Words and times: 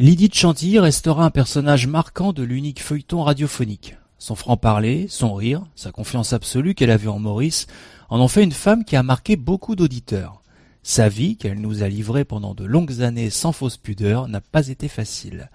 Lydie 0.00 0.28
de 0.28 0.34
Chantilly 0.34 0.78
restera 0.78 1.24
un 1.24 1.30
personnage 1.30 1.88
marquant 1.88 2.32
de 2.32 2.44
l'unique 2.44 2.80
feuilleton 2.80 3.24
radiophonique. 3.24 3.96
Son 4.18 4.36
franc-parler, 4.36 5.06
son 5.08 5.34
rire, 5.34 5.66
sa 5.74 5.90
confiance 5.90 6.32
absolue 6.32 6.76
qu'elle 6.76 6.92
avait 6.92 7.08
en 7.08 7.18
Maurice 7.18 7.66
en 8.08 8.20
ont 8.20 8.28
fait 8.28 8.44
une 8.44 8.52
femme 8.52 8.84
qui 8.84 8.94
a 8.94 9.02
marqué 9.02 9.34
beaucoup 9.34 9.74
d'auditeurs. 9.74 10.40
Sa 10.84 11.08
vie, 11.08 11.36
qu'elle 11.36 11.60
nous 11.60 11.82
a 11.82 11.88
livrée 11.88 12.24
pendant 12.24 12.54
de 12.54 12.64
longues 12.64 13.02
années 13.02 13.28
sans 13.28 13.50
fausse 13.50 13.76
pudeur, 13.76 14.28
n'a 14.28 14.40
pas 14.40 14.68
été 14.68 14.86
facile. 14.86 15.50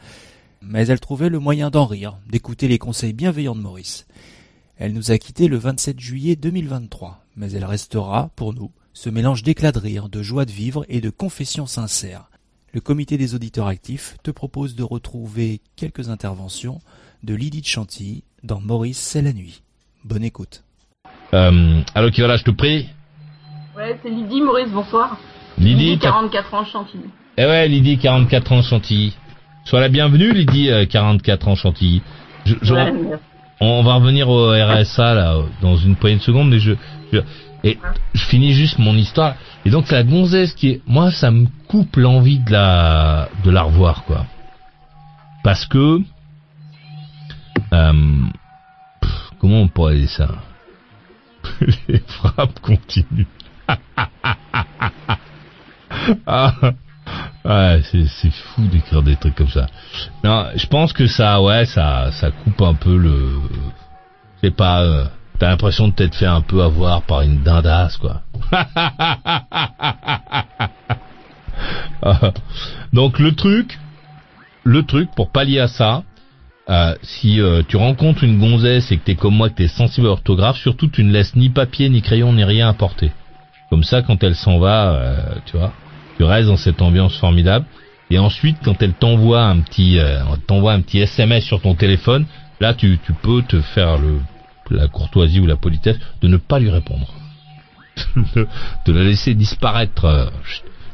Mais 0.61 0.87
elle 0.87 0.99
trouvait 0.99 1.29
le 1.29 1.39
moyen 1.39 1.69
d'en 1.69 1.85
rire, 1.85 2.17
d'écouter 2.29 2.67
les 2.67 2.79
conseils 2.79 3.13
bienveillants 3.13 3.55
de 3.55 3.61
Maurice. 3.61 4.07
Elle 4.75 4.91
nous 4.91 5.11
a 5.11 5.17
quittés 5.19 5.47
le 5.47 5.55
27 5.55 6.01
juillet 6.01 6.35
2023, 6.35 7.23
mais 7.37 7.53
elle 7.53 7.63
restera, 7.63 8.29
pour 8.35 8.53
nous, 8.53 8.71
ce 8.91 9.09
mélange 9.09 9.43
d'éclat 9.43 9.71
de 9.71 9.79
rire, 9.79 10.09
de 10.09 10.21
joie 10.21 10.43
de 10.43 10.51
vivre 10.51 10.85
et 10.89 10.99
de 10.99 11.09
confession 11.09 11.65
sincère. 11.65 12.29
Le 12.73 12.81
comité 12.81 13.19
des 13.19 13.35
auditeurs 13.35 13.67
actifs 13.67 14.15
te 14.23 14.31
propose 14.31 14.75
de 14.75 14.81
retrouver 14.81 15.61
quelques 15.75 16.09
interventions 16.09 16.79
de 17.21 17.35
Lydie 17.35 17.61
de 17.61 17.67
Chantilly 17.67 18.23
dans 18.41 18.59
Maurice 18.59 18.97
c'est 18.97 19.21
la 19.21 19.31
nuit. 19.31 19.61
Bonne 20.03 20.23
écoute. 20.23 20.63
Euh, 21.35 21.81
allô, 21.93 22.09
qui 22.09 22.21
va 22.21 22.27
là, 22.27 22.37
je 22.37 22.43
te 22.43 22.49
prie 22.49 22.89
Ouais, 23.77 23.99
c'est 24.01 24.09
Lydie, 24.09 24.41
Maurice, 24.41 24.69
bonsoir. 24.71 25.19
Lydie, 25.59 25.99
44 25.99 26.53
ans, 26.55 26.65
Chantilly. 26.65 27.03
Eh 27.37 27.45
ouais, 27.45 27.67
Lydie, 27.67 27.99
44 27.99 28.51
ans, 28.51 28.63
Chantilly. 28.63 29.15
Sois 29.65 29.79
la 29.79 29.89
bienvenue, 29.89 30.33
Lydie, 30.33 30.71
44 30.89 31.47
euh, 31.47 31.51
ans, 31.51 31.55
Chantilly. 31.55 32.01
Je, 32.45 32.55
Ouais, 32.73 32.91
on, 33.59 33.83
va 33.83 33.93
revenir 33.93 34.29
au 34.29 34.49
RSA, 34.49 35.13
là, 35.13 35.43
dans 35.61 35.75
une 35.75 35.95
poignée 35.95 36.17
de 36.17 36.23
secondes, 36.23 36.49
mais 36.49 36.59
je, 36.59 36.73
je, 37.11 37.19
et 37.63 37.79
je 38.13 38.23
finis 38.25 38.53
juste 38.53 38.77
mon 38.77 38.95
histoire. 38.95 39.35
Et 39.65 39.69
donc, 39.69 39.89
la 39.89 40.03
gonzesse 40.03 40.53
qui 40.53 40.69
est, 40.69 40.81
moi, 40.85 41.11
ça 41.11 41.31
me 41.31 41.47
coupe 41.67 41.95
l'envie 41.95 42.39
de 42.39 42.51
la, 42.51 43.29
de 43.43 43.51
la 43.51 43.63
revoir, 43.63 44.03
quoi. 44.03 44.25
Parce 45.43 45.65
que, 45.65 45.99
euh, 47.73 48.23
comment 49.39 49.61
on 49.61 49.67
pourrait 49.69 49.99
dire 49.99 50.09
ça? 50.09 50.27
Les 51.87 51.99
frappes 51.99 52.59
continuent. 52.59 53.27
ah, 56.27 56.53
ouais, 57.45 57.81
c'est, 57.89 58.05
c'est 58.07 58.31
fou 58.31 58.65
d'écrire 58.67 59.03
des 59.03 59.15
trucs 59.15 59.35
comme 59.35 59.49
ça. 59.49 59.67
Non, 60.23 60.47
je 60.55 60.67
pense 60.67 60.91
que 60.91 61.07
ça, 61.07 61.41
ouais, 61.41 61.65
ça, 61.65 62.11
ça 62.11 62.31
coupe 62.31 62.61
un 62.61 62.73
peu 62.73 62.97
le. 62.97 63.39
C'est 64.41 64.55
pas. 64.55 64.81
euh, 64.81 65.05
T'as 65.43 65.49
l'impression 65.49 65.89
de 65.89 65.93
t'être 65.93 66.15
fait 66.15 66.25
un 66.25 66.39
peu 66.39 66.63
avoir 66.63 67.01
par 67.01 67.19
une 67.19 67.43
dindasse, 67.43 67.97
quoi. 67.97 68.21
Donc 72.93 73.19
le 73.19 73.35
truc, 73.35 73.77
le 74.63 74.83
truc 74.83 75.09
pour 75.17 75.31
pallier 75.31 75.59
à 75.59 75.67
ça, 75.67 76.03
euh, 76.69 76.95
si 77.01 77.41
euh, 77.41 77.61
tu 77.67 77.75
rencontres 77.75 78.23
une 78.23 78.39
gonzesse 78.39 78.89
et 78.93 78.97
que 78.97 79.03
t'es 79.03 79.15
comme 79.15 79.35
moi, 79.35 79.49
que 79.49 79.55
t'es 79.55 79.67
sensible 79.67 80.07
à 80.07 80.11
l'orthographe, 80.11 80.55
surtout 80.55 80.87
tu 80.87 81.03
ne 81.03 81.11
laisses 81.11 81.35
ni 81.35 81.49
papier, 81.49 81.89
ni 81.89 82.01
crayon, 82.01 82.31
ni 82.31 82.45
rien 82.45 82.69
à 82.69 82.73
porter. 82.73 83.11
Comme 83.69 83.83
ça, 83.83 84.01
quand 84.01 84.23
elle 84.23 84.35
s'en 84.35 84.59
va, 84.59 84.93
euh, 84.93 85.17
tu 85.45 85.57
vois, 85.57 85.73
tu 86.15 86.23
restes 86.23 86.47
dans 86.47 86.55
cette 86.55 86.81
ambiance 86.81 87.17
formidable. 87.17 87.65
Et 88.09 88.17
ensuite, 88.17 88.59
quand 88.63 88.81
elle 88.81 88.93
t'envoie 88.93 89.43
un 89.43 89.59
petit, 89.59 89.99
t'envoie 90.47 90.71
un 90.71 90.79
petit 90.79 90.99
SMS 90.99 91.43
sur 91.43 91.59
ton 91.59 91.75
téléphone, 91.75 92.27
là, 92.61 92.73
tu, 92.73 92.97
tu 93.05 93.11
peux 93.11 93.41
te 93.41 93.59
faire 93.59 93.97
le, 93.97 94.19
la 94.69 94.87
courtoisie 94.87 95.39
ou 95.39 95.45
la 95.45 95.55
politesse 95.57 95.97
de 96.21 96.27
ne 96.27 96.37
pas 96.37 96.59
lui 96.59 96.69
répondre, 96.69 97.07
de, 98.85 98.91
la 98.91 99.03
laisser 99.03 99.35
disparaître. 99.35 100.05
euh. 100.05 100.25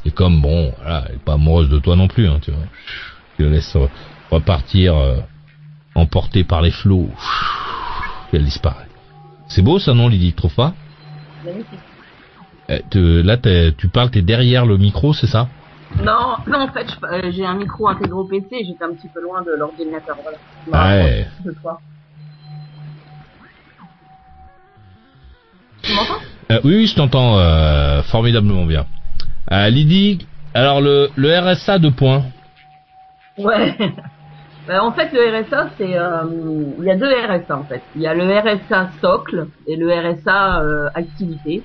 Et 0.04 0.10
comme 0.10 0.40
bon, 0.40 0.72
voilà, 0.76 1.04
elle 1.08 1.16
est 1.16 1.24
pas 1.24 1.34
amoureuse 1.34 1.68
de 1.68 1.78
toi 1.78 1.94
non 1.94 2.08
plus, 2.08 2.26
hein, 2.26 2.38
tu 2.40 2.50
vois, 2.52 2.64
tu 3.36 3.42
la 3.42 3.50
laisses 3.50 3.74
re- 3.74 3.90
repartir, 4.30 4.96
euh, 4.96 5.18
emportée 5.94 6.44
par 6.44 6.62
les 6.62 6.70
flots. 6.70 7.10
Et 8.32 8.36
elle 8.36 8.44
disparaît. 8.44 8.88
C'est 9.48 9.62
beau 9.62 9.78
ça, 9.78 9.92
non, 9.94 10.08
Lydie, 10.08 10.30
tu 10.30 10.36
trouves 10.36 10.54
pas? 10.54 10.74
Eh, 12.68 12.82
te- 12.88 13.20
Là, 13.22 13.36
tu 13.36 13.88
parles, 13.88 14.10
t'es 14.10 14.22
derrière 14.22 14.64
le 14.64 14.78
micro, 14.78 15.12
c'est 15.12 15.26
ça? 15.26 15.48
Non, 15.96 16.36
non, 16.46 16.60
en 16.60 16.68
fait, 16.68 16.86
euh, 17.02 17.30
j'ai 17.32 17.44
un 17.44 17.56
micro 17.56 17.88
intégré 17.88 18.12
au 18.12 18.24
PC 18.24 18.64
j'étais 18.64 18.84
un 18.84 18.94
petit 18.94 19.08
peu 19.08 19.20
loin 19.20 19.42
de 19.42 19.50
l'ordinateur, 19.58 20.16
voilà. 20.22 20.38
Me 20.66 20.72
Ouais. 20.72 21.26
Tu 25.90 25.96
m'entends 25.96 26.22
Euh, 26.52 26.60
oui, 26.64 26.76
oui, 26.76 26.86
je 26.86 26.94
t'entends 26.94 27.38
euh, 27.38 28.02
formidablement 28.02 28.64
bien. 28.64 28.86
Euh, 29.50 29.68
Lydie, 29.70 30.24
alors 30.54 30.80
le, 30.80 31.10
le 31.16 31.36
RSA 31.36 31.78
de 31.78 31.88
points. 31.88 32.24
Ouais. 33.38 33.76
Ben, 34.68 34.82
en 34.82 34.92
fait, 34.92 35.10
le 35.12 35.20
RSA, 35.20 35.70
c'est, 35.78 35.88
il 35.88 36.84
y 36.84 36.90
a 36.90 36.96
deux 36.96 37.08
RSA 37.08 37.56
en 37.58 37.64
fait. 37.64 37.82
Il 37.96 38.02
y 38.02 38.06
a 38.06 38.14
le 38.14 38.22
RSA 38.22 38.90
socle 39.00 39.48
et 39.66 39.74
le 39.74 39.90
RSA 39.90 40.62
activité. 40.94 41.62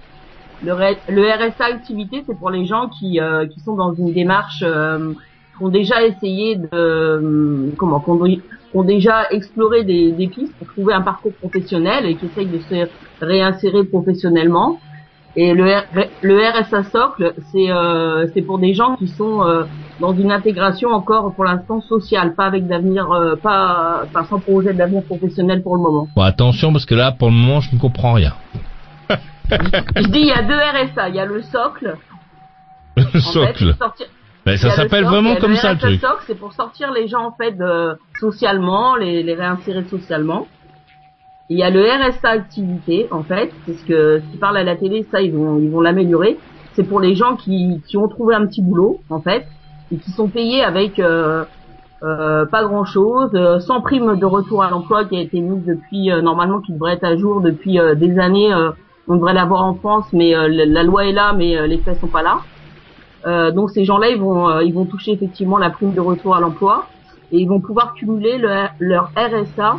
Le, 0.64 0.74
RSA 0.74 1.66
activité, 1.66 2.24
c'est 2.26 2.40
pour 2.40 2.50
les 2.50 2.66
gens 2.66 2.88
qui, 2.88 3.20
qui 3.52 3.60
sont 3.60 3.76
dans 3.76 3.94
une 3.94 4.12
démarche, 4.12 4.64
qui 5.58 5.64
ont 5.64 5.70
déjà 5.70 6.04
essayé 6.06 6.56
de, 6.58 6.68
euh, 6.74 7.72
comment, 7.78 8.00
qui 8.02 8.10
ont, 8.10 8.20
qui 8.24 8.42
ont 8.74 8.84
déjà 8.84 9.30
exploré 9.32 9.84
des, 9.84 10.12
des 10.12 10.28
pistes 10.28 10.58
pour 10.58 10.68
trouver 10.68 10.94
un 10.94 11.02
parcours 11.02 11.34
professionnel 11.40 12.06
et 12.06 12.18
qui 12.18 12.26
essayent 12.26 12.50
de 12.50 12.60
se 12.60 12.90
réinsérer 13.22 13.84
professionnellement. 13.86 14.80
Et 15.38 15.54
le, 15.54 15.66
R- 15.66 16.10
le 16.22 16.38
RSA 16.40 16.84
socle, 16.84 17.34
c'est 17.52 17.70
euh, 17.70 18.26
c'est 18.34 18.42
pour 18.42 18.58
des 18.60 18.74
gens 18.74 18.96
qui 18.96 19.08
sont 19.10 19.44
euh, 19.44 19.64
dans 20.00 20.14
une 20.16 20.32
intégration 20.32 20.90
encore 20.90 21.34
pour 21.36 21.44
l'instant 21.44 21.82
sociale, 21.82 22.36
pas 22.36 22.46
avec 22.46 22.68
d'avenir, 22.68 23.12
euh, 23.12 23.36
pas, 23.36 24.04
enfin 24.08 24.24
sans 24.26 24.40
projet 24.40 24.74
d'avenir 24.74 25.04
professionnel 25.06 25.62
pour 25.62 25.76
le 25.76 25.82
moment. 25.82 26.08
Bon, 26.16 26.22
attention 26.22 26.72
parce 26.72 26.86
que 26.86 26.96
là, 26.96 27.12
pour 27.12 27.30
le 27.30 27.34
moment, 27.36 27.60
je 27.60 27.76
ne 27.76 27.80
comprends 27.82 28.14
rien. 28.14 28.34
Je 29.50 30.08
dis 30.08 30.20
il 30.20 30.28
y 30.28 30.32
a 30.32 30.42
deux 30.42 30.56
RSA, 30.58 31.10
il 31.10 31.16
y 31.16 31.20
a 31.20 31.26
le 31.26 31.42
socle. 31.42 31.98
Le 32.98 33.04
en 33.04 33.20
socle. 33.20 33.76
sortir- 33.78 34.08
Ben, 34.46 34.58
ça 34.58 34.70
s'appelle 34.72 35.04
vraiment 35.06 35.36
comme 35.38 35.56
ça 35.56 35.74
le 35.74 35.80
truc. 35.80 36.02
c'est 36.28 36.36
pour 36.38 36.54
sortir 36.54 36.92
les 36.92 37.08
gens 37.08 37.26
en 37.26 37.32
fait 37.32 37.54
de, 37.54 37.98
socialement, 38.20 38.96
les, 38.96 39.24
les 39.24 39.34
réinsérer 39.34 39.84
socialement. 39.86 40.48
Il 41.50 41.58
y 41.58 41.64
a 41.64 41.70
le 41.70 41.82
RSA 41.84 42.30
activité 42.30 43.08
en 43.12 43.24
fait, 43.24 43.52
c'est 43.66 43.74
ce 43.74 43.86
que 43.86 44.20
ce 44.20 44.32
qui 44.32 44.38
parle 44.38 44.58
à 44.58 44.64
la 44.64 44.76
télé, 44.76 45.06
ça 45.12 45.22
ils 45.22 45.34
vont 45.34 45.60
ils 45.60 45.70
vont 45.70 45.82
l'améliorer. 45.82 46.38
C'est 46.74 46.84
pour 46.84 47.00
les 47.00 47.16
gens 47.16 47.36
qui 47.36 47.82
qui 47.88 47.98
ont 47.98 48.08
trouvé 48.08 48.36
un 48.36 48.46
petit 48.46 48.62
boulot 48.62 49.00
en 49.10 49.20
fait 49.22 49.48
et 49.92 49.98
qui 49.98 50.12
sont 50.12 50.28
payés 50.28 50.64
avec 50.64 51.00
euh, 51.00 51.44
euh, 52.04 52.46
pas 52.46 52.64
grand 52.64 52.86
chose, 52.86 53.32
sans 53.62 53.82
prime 53.82 54.18
de 54.20 54.26
retour 54.26 54.64
à 54.64 54.70
l'emploi 54.70 55.06
qui 55.06 55.18
a 55.18 55.22
été 55.22 55.40
mise 55.40 55.66
depuis 55.66 56.12
euh, 56.12 56.22
normalement 56.22 56.60
qui 56.62 56.74
devrait 56.74 56.94
être 56.94 57.04
à 57.06 57.16
jour 57.16 57.42
depuis 57.42 57.80
euh, 57.80 57.96
des 57.96 58.20
années. 58.20 58.54
euh, 58.54 58.72
on 59.08 59.16
devrait 59.18 59.34
l'avoir 59.36 59.64
en 59.64 59.76
France, 59.76 60.06
mais 60.14 60.36
euh, 60.36 60.48
la 60.50 60.82
loi 60.84 61.06
est 61.06 61.12
là, 61.12 61.34
mais 61.34 61.56
euh, 61.58 61.68
les 61.68 61.78
faits 61.78 62.00
sont 62.00 62.08
pas 62.08 62.24
là. 62.24 62.40
Euh, 63.26 63.52
donc 63.52 63.72
ces 63.72 63.86
gens-là, 63.86 64.10
ils 64.10 64.20
vont 64.20 64.50
euh, 64.50 64.64
ils 64.64 64.74
vont 64.74 64.86
toucher 64.86 65.12
effectivement 65.14 65.58
la 65.58 65.70
prime 65.72 65.94
de 65.94 66.02
retour 66.02 66.36
à 66.36 66.40
l'emploi 66.40 66.88
et 67.32 67.40
ils 67.40 67.48
vont 67.48 67.60
pouvoir 67.60 67.94
cumuler 67.96 68.38
le- 68.38 68.68
leur 68.80 69.12
RSA 69.18 69.78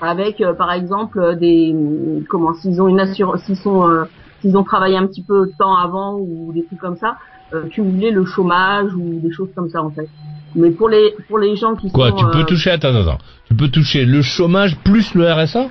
avec 0.00 0.40
euh, 0.40 0.54
par 0.54 0.72
exemple 0.72 1.36
des 1.38 1.74
comment 2.28 2.54
s'ils 2.54 2.80
ont 2.82 2.88
une 2.88 3.00
assurance 3.00 3.42
s'ils 3.44 3.56
sont 3.56 3.88
euh, 3.88 4.04
s'ils 4.40 4.56
ont 4.56 4.64
travaillé 4.64 4.96
un 4.96 5.06
petit 5.06 5.22
peu 5.22 5.46
de 5.46 5.52
temps 5.58 5.76
avant 5.76 6.16
ou 6.18 6.52
des 6.54 6.64
trucs 6.66 6.80
comme 6.80 6.96
ça 6.96 7.16
euh, 7.54 7.68
cumuler 7.68 8.10
le 8.10 8.24
chômage 8.24 8.92
ou 8.94 9.20
des 9.22 9.30
choses 9.30 9.50
comme 9.54 9.68
ça 9.68 9.82
en 9.82 9.90
fait 9.90 10.08
mais 10.54 10.70
pour 10.70 10.88
les 10.88 11.14
pour 11.28 11.38
les 11.38 11.56
gens 11.56 11.74
qui 11.76 11.90
Quoi, 11.92 12.10
sont 12.10 12.16
tu 12.16 12.24
peux 12.32 12.40
euh, 12.40 12.44
toucher, 12.44 12.70
attends, 12.70 12.94
attends. 12.94 13.18
Tu 13.48 13.54
peux 13.54 13.68
toucher 13.68 14.04
le 14.04 14.22
chômage 14.22 14.76
plus 14.82 15.14
le 15.14 15.30
RSA 15.30 15.68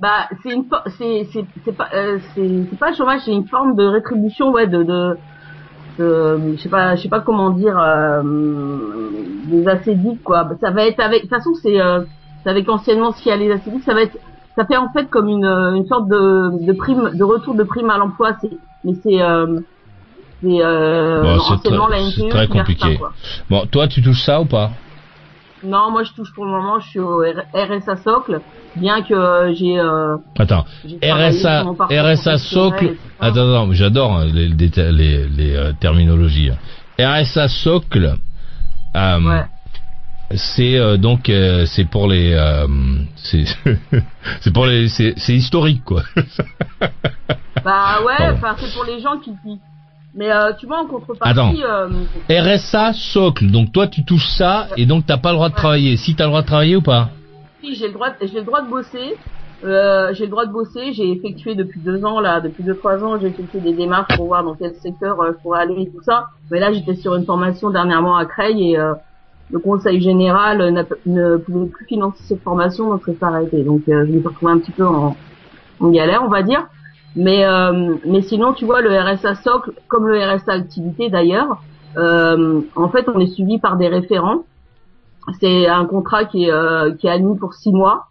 bah 0.00 0.28
c'est 0.42 0.52
une 0.54 0.64
c'est 0.96 1.28
c'est 1.32 1.44
c'est 1.64 1.76
pas 1.76 1.88
euh, 1.94 2.18
c'est 2.34 2.48
c'est 2.70 2.78
pas 2.78 2.90
le 2.90 2.96
chômage 2.96 3.22
c'est 3.24 3.32
une 3.32 3.48
forme 3.48 3.74
de 3.74 3.84
rétribution 3.84 4.52
ouais 4.52 4.66
de, 4.68 4.82
de 4.84 5.16
je 5.98 6.62
sais 6.62 6.68
pas 6.68 6.96
je 6.96 7.02
sais 7.02 7.08
pas 7.08 7.20
comment 7.20 7.50
dire 7.50 7.78
euh, 7.78 8.22
des 9.50 9.66
acédiques 9.66 10.22
quoi. 10.24 10.48
Ça 10.60 10.70
va 10.70 10.86
être 10.86 11.00
avec 11.00 11.22
de 11.24 11.28
toute 11.28 11.36
façon 11.36 11.50
c'est 11.62 11.80
euh, 11.80 12.00
c'est 12.42 12.50
avec 12.50 12.68
anciennement 12.68 13.12
ce 13.12 13.22
qu'il 13.22 13.30
y 13.30 13.32
a 13.32 13.36
les 13.36 13.50
acédiques 13.50 13.82
ça 13.84 13.94
va 13.94 14.02
être 14.02 14.16
ça 14.56 14.64
fait 14.66 14.76
en 14.76 14.90
fait 14.92 15.08
comme 15.10 15.28
une 15.28 15.44
une 15.44 15.86
sorte 15.86 16.08
de 16.08 16.64
de 16.66 16.72
prime 16.72 17.10
de 17.14 17.24
retour 17.24 17.54
de 17.54 17.64
prime 17.64 17.90
à 17.90 17.98
l'emploi 17.98 18.36
c'est 18.40 18.50
mais 18.84 18.92
c'est 19.02 19.20
euh, 19.22 19.46
c'est 20.42 20.62
euh, 20.62 21.22
Bon, 21.22 21.38
c'est 21.38 21.52
anciennement 21.54 21.86
très- 21.88 21.96
la 21.98 22.10
c'est 22.10 22.30
ça, 22.30 22.46
compliqué. 22.46 22.98
Bon, 23.50 23.66
toi, 23.66 23.88
tu 23.88 24.02
touches 24.02 24.22
ça 24.22 24.40
ou 24.40 24.44
pas? 24.44 24.70
Non, 25.64 25.90
moi 25.90 26.04
je 26.04 26.12
touche 26.12 26.32
pour 26.34 26.44
le 26.44 26.50
moment, 26.50 26.78
je 26.80 26.88
suis 26.88 27.00
au 27.00 27.24
RSA 27.54 27.96
socle, 27.96 28.40
bien 28.76 29.02
que 29.02 29.52
j'ai. 29.54 29.78
Euh, 29.78 30.16
attends, 30.38 30.64
RSA, 31.02 31.64
RSA 31.90 32.38
socle. 32.38 32.96
Attends, 33.20 33.50
attends, 33.50 33.72
j'adore 33.72 34.12
hein, 34.16 34.26
les, 34.26 34.48
les, 34.48 35.28
les, 35.28 35.56
euh, 35.56 35.72
terminologies. 35.78 36.50
RSA 36.98 37.48
socle. 37.48 38.16
Euh, 38.96 39.20
ouais. 39.20 39.44
C'est 40.34 40.98
donc 40.98 41.30
c'est 41.66 41.88
pour 41.88 42.06
les 42.06 42.36
c'est 43.16 43.44
c'est 44.40 44.52
pour 44.52 44.66
les 44.66 44.88
c'est 44.88 45.14
historique 45.28 45.82
quoi. 45.84 46.02
bah 47.64 48.02
ouais, 48.04 48.28
enfin 48.34 48.54
c'est 48.58 48.72
pour 48.74 48.84
les 48.84 49.00
gens 49.00 49.18
qui, 49.18 49.32
qui 49.42 49.58
mais 50.14 50.30
euh, 50.32 50.52
tu 50.58 50.66
vois, 50.66 50.80
en 50.80 50.86
contrepartie... 50.86 51.62
Euh, 51.62 51.88
RSA 52.30 52.92
socle, 52.92 53.50
donc 53.50 53.72
toi 53.72 53.86
tu 53.86 54.04
touches 54.04 54.28
ça 54.36 54.68
et 54.76 54.86
donc 54.86 55.06
t'as 55.06 55.18
pas 55.18 55.30
le 55.30 55.36
droit 55.36 55.48
de 55.48 55.54
travailler. 55.54 55.96
Si 55.96 56.14
t'as 56.14 56.24
le 56.24 56.30
droit 56.30 56.42
de 56.42 56.46
travailler 56.46 56.76
ou 56.76 56.82
pas 56.82 57.10
Si, 57.62 57.74
j'ai 57.74 57.88
le 57.88 57.92
droit, 57.92 58.08
j'ai 58.20 58.38
le 58.38 58.44
droit 58.44 58.62
de 58.62 58.68
bosser. 58.68 59.16
Euh, 59.64 60.14
j'ai 60.14 60.24
le 60.24 60.30
droit 60.30 60.46
de 60.46 60.52
bosser. 60.52 60.92
J'ai 60.92 61.10
effectué 61.10 61.54
depuis 61.54 61.80
deux 61.80 62.04
ans 62.04 62.20
là, 62.20 62.40
depuis 62.40 62.62
deux 62.62 62.76
trois 62.76 63.02
ans, 63.04 63.18
j'ai 63.20 63.28
effectué 63.28 63.60
des 63.60 63.72
démarches 63.72 64.16
pour 64.16 64.26
voir 64.26 64.44
dans 64.44 64.54
quel 64.54 64.74
secteur 64.76 65.18
je 65.26 65.32
pourrais 65.42 65.60
aller 65.60 65.82
et 65.82 65.90
tout 65.90 66.02
ça. 66.02 66.28
Mais 66.50 66.58
là, 66.58 66.72
j'étais 66.72 66.94
sur 66.94 67.14
une 67.14 67.24
formation 67.24 67.70
dernièrement 67.70 68.16
à 68.16 68.24
Creil 68.24 68.74
et 68.74 68.78
le 69.50 69.58
conseil 69.58 70.00
général 70.00 70.86
ne 71.06 71.36
pouvait 71.36 71.66
plus 71.66 71.86
financer 71.86 72.22
cette 72.28 72.42
formation, 72.42 72.90
donc 72.90 73.02
ça 73.04 73.12
s'est 73.12 73.24
arrêté. 73.24 73.62
Donc 73.62 73.82
je 73.86 73.92
me 73.92 74.06
suis 74.06 74.26
retrouvé 74.26 74.52
un 74.52 74.58
petit 74.58 74.72
peu 74.72 74.86
en, 74.86 75.16
en 75.80 75.88
galère, 75.90 76.22
on 76.24 76.28
va 76.28 76.42
dire. 76.42 76.66
Mais 77.18 77.44
euh, 77.44 77.96
mais 78.06 78.22
sinon, 78.22 78.52
tu 78.52 78.64
vois, 78.64 78.80
le 78.80 78.96
RSA 78.96 79.34
socle, 79.34 79.72
comme 79.88 80.06
le 80.06 80.20
RSA 80.20 80.52
activité 80.52 81.10
d'ailleurs, 81.10 81.60
euh, 81.96 82.60
en 82.76 82.88
fait, 82.90 83.08
on 83.08 83.18
est 83.18 83.26
suivi 83.26 83.58
par 83.58 83.76
des 83.76 83.88
référents. 83.88 84.44
C'est 85.40 85.66
un 85.66 85.84
contrat 85.84 86.26
qui 86.26 86.44
est 86.44 86.52
euh, 86.52 86.94
qui 86.94 87.08
est 87.08 87.10
admis 87.10 87.36
pour 87.36 87.54
six 87.54 87.72
mois. 87.72 88.04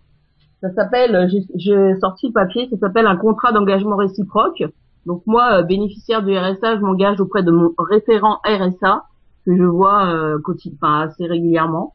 Ça 0.59 0.74
s'appelle, 0.74 1.30
j'ai 1.56 1.95
sorti 2.01 2.27
le 2.27 2.33
papier, 2.33 2.68
ça 2.69 2.77
s'appelle 2.77 3.07
un 3.07 3.15
contrat 3.15 3.54
d'engagement 3.54 3.95
réciproque. 3.95 4.62
Donc 5.06 5.21
moi, 5.25 5.62
bénéficiaire 5.62 6.21
du 6.21 6.38
RSA, 6.38 6.75
je 6.75 6.81
m'engage 6.81 7.21
auprès 7.21 7.44
de 7.44 7.51
mon 7.51 7.71
référent 7.80 8.42
RSA 8.44 9.04
que 9.45 9.56
je 9.56 9.63
vois 9.63 10.07
euh, 10.07 10.39
enfin, 10.81 11.07
assez 11.07 11.25
régulièrement, 11.27 11.94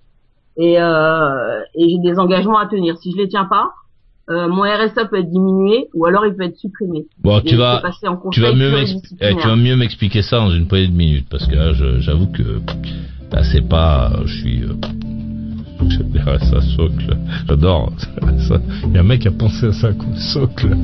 et, 0.56 0.76
et 0.76 1.88
j'ai 1.90 1.98
des 1.98 2.18
engagements 2.18 2.58
à 2.58 2.66
tenir. 2.68 2.96
Si 2.96 3.12
je 3.12 3.18
les 3.18 3.28
tiens 3.28 3.44
pas, 3.44 3.72
euh, 4.32 4.48
mon 4.48 4.62
RSA 4.62 5.04
peut 5.06 5.18
être 5.18 5.30
diminué 5.30 5.88
ou 5.94 6.06
alors 6.06 6.24
il 6.26 6.34
peut 6.34 6.44
être 6.44 6.56
supprimé. 6.56 7.04
Bon, 7.22 7.40
tu 7.40 7.56
vas, 7.56 7.82
tu 8.32 8.40
vas 8.40 8.54
mieux 8.54 8.72
eh, 9.20 9.36
tu 9.36 9.46
vas 9.46 9.56
mieux 9.56 9.76
m'expliquer 9.76 10.22
ça 10.22 10.38
dans 10.38 10.50
une 10.50 10.66
poignée 10.66 10.88
de 10.88 10.96
minutes 10.96 11.26
parce 11.30 11.46
que 11.46 11.54
là, 11.54 11.72
j'avoue 11.98 12.28
que 12.28 12.60
là, 13.30 13.42
c'est 13.44 13.68
pas, 13.68 14.12
je 14.24 14.34
suis, 14.38 14.62
euh, 14.62 14.74
RSA 16.24 16.60
socle, 16.76 17.16
j'adore. 17.48 17.92
Il 18.86 18.94
y 18.94 18.96
a 18.96 19.00
un 19.00 19.04
mec 19.04 19.20
qui 19.20 19.28
a 19.28 19.32
pensé 19.32 19.66
à 19.66 19.72
ça 19.72 19.92
comme 19.92 20.16
socle. 20.16 20.76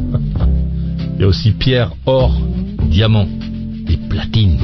Il 1.14 1.22
y 1.22 1.24
a 1.24 1.26
aussi 1.26 1.52
pierre, 1.52 1.92
or, 2.06 2.36
diamant 2.84 3.28
et 3.88 3.96
platine. 4.08 4.58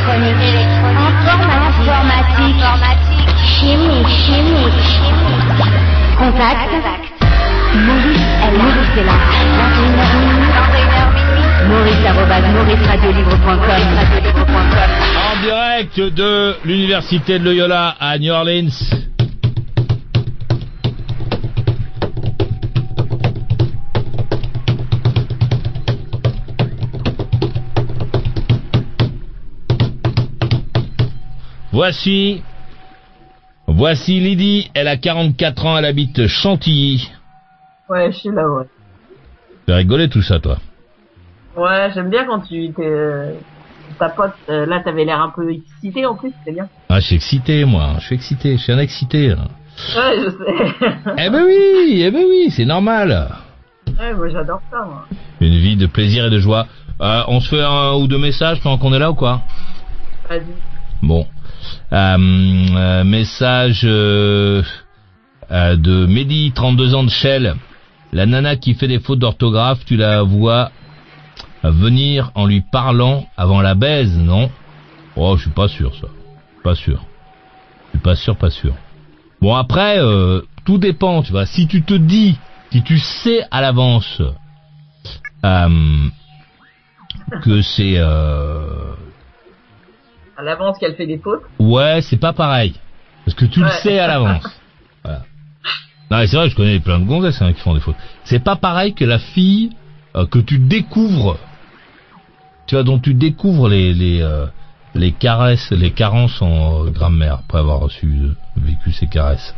Électronique, 0.00 0.40
électronique, 0.42 1.20
informatique, 1.26 2.62
informatique 2.62 3.09
Contact. 6.16 6.70
Maurice, 7.76 8.26
Maurice 8.56 8.96
est 8.96 9.04
là. 9.04 9.18
Maurice, 11.68 12.00
maurice-radiolibre.com. 12.54 13.82
En 15.18 15.34
direct 15.42 16.00
de 16.00 16.56
l'université 16.64 17.38
de 17.38 17.44
Loyola 17.44 17.96
à 18.00 18.18
New 18.18 18.32
Orleans. 18.32 18.70
Voici 31.72 32.42
Voici 33.72 34.18
Lydie, 34.18 34.68
elle 34.74 34.88
a 34.88 34.96
44 34.96 35.64
ans, 35.64 35.78
elle 35.78 35.84
habite 35.84 36.26
Chantilly. 36.26 37.08
Ouais, 37.88 38.10
je 38.10 38.16
suis 38.18 38.30
là, 38.30 38.48
ouais. 38.48 38.64
Tu 39.66 39.72
rigolé 39.72 40.08
tout 40.08 40.22
ça, 40.22 40.40
toi? 40.40 40.58
Ouais, 41.56 41.88
j'aime 41.94 42.10
bien 42.10 42.24
quand 42.24 42.40
tu 42.40 42.72
t'es... 42.72 43.34
Ta 43.98 44.08
pote, 44.08 44.32
euh, 44.48 44.66
là, 44.66 44.80
t'avais 44.80 45.04
l'air 45.04 45.20
un 45.20 45.30
peu 45.30 45.52
excité 45.52 46.04
en 46.04 46.16
plus, 46.16 46.32
c'est 46.44 46.52
bien. 46.52 46.68
Ah, 46.88 46.98
je 46.98 47.06
suis 47.06 47.14
excité, 47.16 47.64
moi. 47.64 47.94
Je 48.00 48.06
suis 48.06 48.14
excité, 48.16 48.56
je 48.56 48.62
suis 48.62 48.72
un 48.72 48.78
excité. 48.78 49.34
Ouais, 49.34 50.16
je 50.18 50.30
sais. 50.30 50.74
eh 51.18 51.30
ben 51.30 51.44
oui, 51.44 52.02
eh 52.04 52.10
ben 52.10 52.24
oui, 52.28 52.50
c'est 52.50 52.64
normal. 52.64 53.28
Ouais, 54.00 54.14
moi 54.14 54.28
j'adore 54.30 54.62
ça, 54.70 54.78
moi. 54.84 55.06
Une 55.40 55.56
vie 55.56 55.76
de 55.76 55.86
plaisir 55.86 56.26
et 56.26 56.30
de 56.30 56.40
joie. 56.40 56.66
Euh, 57.00 57.22
on 57.28 57.38
se 57.40 57.48
fait 57.48 57.62
un 57.62 57.92
ou 57.94 58.08
deux 58.08 58.18
messages 58.18 58.60
pendant 58.62 58.78
qu'on 58.78 58.92
est 58.94 58.98
là 58.98 59.10
ou 59.12 59.14
quoi? 59.14 59.42
Vas-y. 60.28 60.42
Bon. 61.02 61.26
Euh, 61.92 62.16
euh, 62.76 63.04
message 63.04 63.80
euh, 63.84 64.62
de 65.50 66.06
Mehdi, 66.06 66.52
32 66.54 66.94
ans 66.94 67.04
de 67.04 67.08
Shell. 67.10 67.56
La 68.12 68.26
nana 68.26 68.56
qui 68.56 68.74
fait 68.74 68.88
des 68.88 69.00
fautes 69.00 69.18
d'orthographe, 69.18 69.84
tu 69.84 69.96
la 69.96 70.22
vois 70.22 70.70
venir 71.62 72.30
en 72.34 72.46
lui 72.46 72.62
parlant 72.72 73.26
avant 73.36 73.60
la 73.60 73.74
baise, 73.74 74.16
non? 74.16 74.50
Oh, 75.16 75.36
je 75.36 75.42
suis 75.42 75.50
pas 75.50 75.68
sûr 75.68 75.94
ça. 76.00 76.06
Pas 76.62 76.74
sûr. 76.74 77.04
Je 77.86 77.90
suis 77.90 77.98
pas 77.98 78.16
sûr, 78.16 78.36
pas 78.36 78.50
sûr. 78.50 78.74
Bon 79.40 79.54
après, 79.54 79.98
tout 80.64 80.78
dépend, 80.78 81.22
tu 81.22 81.32
vois. 81.32 81.46
Si 81.46 81.66
tu 81.66 81.82
te 81.82 81.94
dis, 81.94 82.36
si 82.72 82.82
tu 82.82 82.98
sais 82.98 83.44
à 83.50 83.60
l'avance 83.60 84.22
que 87.42 87.62
c'est 87.62 87.98
à 90.40 90.42
l'avance 90.42 90.78
qu'elle 90.78 90.94
fait 90.94 91.06
des 91.06 91.18
fautes. 91.18 91.42
Ouais, 91.58 92.00
c'est 92.02 92.16
pas 92.16 92.32
pareil. 92.32 92.74
Parce 93.24 93.36
que 93.36 93.44
tu 93.44 93.60
le 93.60 93.68
sais 93.68 93.98
à 93.98 94.06
l'avance. 94.06 94.44
voilà. 95.04 95.22
Non, 96.10 96.26
c'est 96.26 96.36
vrai, 96.36 96.48
je 96.48 96.56
connais 96.56 96.80
plein 96.80 96.98
de 96.98 97.04
gonzesses 97.04 97.40
hein, 97.42 97.52
qui 97.52 97.60
font 97.60 97.74
des 97.74 97.80
fautes. 97.80 97.96
C'est 98.24 98.42
pas 98.42 98.56
pareil 98.56 98.94
que 98.94 99.04
la 99.04 99.18
fille 99.18 99.70
euh, 100.16 100.26
que 100.26 100.38
tu 100.38 100.58
découvres, 100.58 101.38
tu 102.66 102.74
vois, 102.74 102.84
dont 102.84 102.98
tu 102.98 103.14
découvres 103.14 103.68
les 103.68 103.92
les 103.92 104.22
euh, 104.22 104.46
les 104.94 105.12
caresses, 105.12 105.70
les 105.70 105.92
carences 105.92 106.40
en 106.42 106.86
euh, 106.86 106.90
grammaire 106.90 107.34
après 107.34 107.58
avoir 107.58 107.80
reçu 107.80 108.30
vécu 108.56 108.92
ces 108.92 109.06
caresses. 109.06 109.54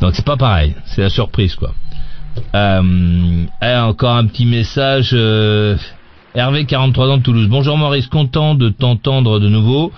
Donc 0.00 0.14
c'est 0.14 0.24
pas 0.24 0.36
pareil, 0.36 0.74
c'est 0.86 1.02
la 1.02 1.10
surprise 1.10 1.56
quoi. 1.56 1.74
encore 2.54 4.16
un 4.16 4.26
petit 4.26 4.46
message. 4.46 5.14
Hervé, 6.36 6.66
43 6.66 7.08
ans 7.08 7.16
de 7.16 7.22
Toulouse. 7.22 7.48
Bonjour 7.48 7.78
Maurice, 7.78 8.08
content 8.08 8.54
de 8.54 8.68
t'entendre 8.68 9.40
de 9.40 9.48
nouveau. 9.48 9.90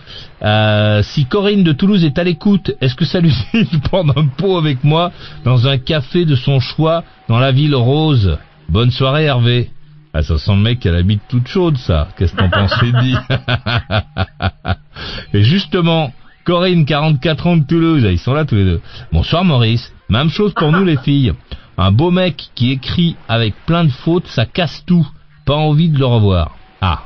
Euh, 0.42 1.02
si 1.02 1.26
Corinne 1.26 1.64
de 1.64 1.72
Toulouse 1.72 2.04
est 2.04 2.16
à 2.16 2.22
l'écoute, 2.22 2.70
est-ce 2.80 2.94
que 2.94 3.04
ça 3.04 3.18
lui 3.18 3.34
de 3.54 3.78
prendre 3.78 4.16
un 4.16 4.26
pot 4.26 4.56
avec 4.56 4.84
moi 4.84 5.10
dans 5.44 5.66
un 5.66 5.78
café 5.78 6.26
de 6.26 6.36
son 6.36 6.60
choix 6.60 7.02
dans 7.28 7.40
la 7.40 7.50
ville 7.50 7.74
rose? 7.74 8.38
Bonne 8.68 8.92
soirée 8.92 9.24
Hervé. 9.24 9.70
Ah, 10.14 10.22
ça 10.22 10.38
sent 10.38 10.54
le 10.54 10.62
mec 10.62 10.78
qui 10.78 10.88
a 10.88 10.92
la 10.92 11.02
bite 11.02 11.22
toute 11.28 11.48
chaude, 11.48 11.76
ça. 11.76 12.06
Qu'est-ce 12.16 12.34
que 12.34 12.38
t'en 12.38 12.50
penses, 12.50 12.84
dit 13.02 13.16
Et 15.34 15.42
justement, 15.42 16.12
Corinne, 16.44 16.84
44 16.84 17.46
ans 17.48 17.56
de 17.56 17.64
Toulouse, 17.64 18.06
ils 18.08 18.16
sont 18.16 18.32
là 18.32 18.44
tous 18.44 18.54
les 18.54 18.64
deux. 18.64 18.80
Bonsoir 19.10 19.42
Maurice. 19.42 19.92
Même 20.08 20.30
chose 20.30 20.54
pour 20.54 20.70
nous 20.70 20.84
les 20.84 20.98
filles. 20.98 21.32
Un 21.76 21.90
beau 21.90 22.12
mec 22.12 22.50
qui 22.54 22.70
écrit 22.70 23.16
avec 23.28 23.56
plein 23.66 23.82
de 23.82 23.90
fautes, 23.90 24.28
ça 24.28 24.46
casse 24.46 24.84
tout. 24.86 25.04
Pas 25.48 25.56
envie 25.56 25.88
de 25.88 25.98
le 25.98 26.04
revoir. 26.04 26.58
Ah. 26.82 27.04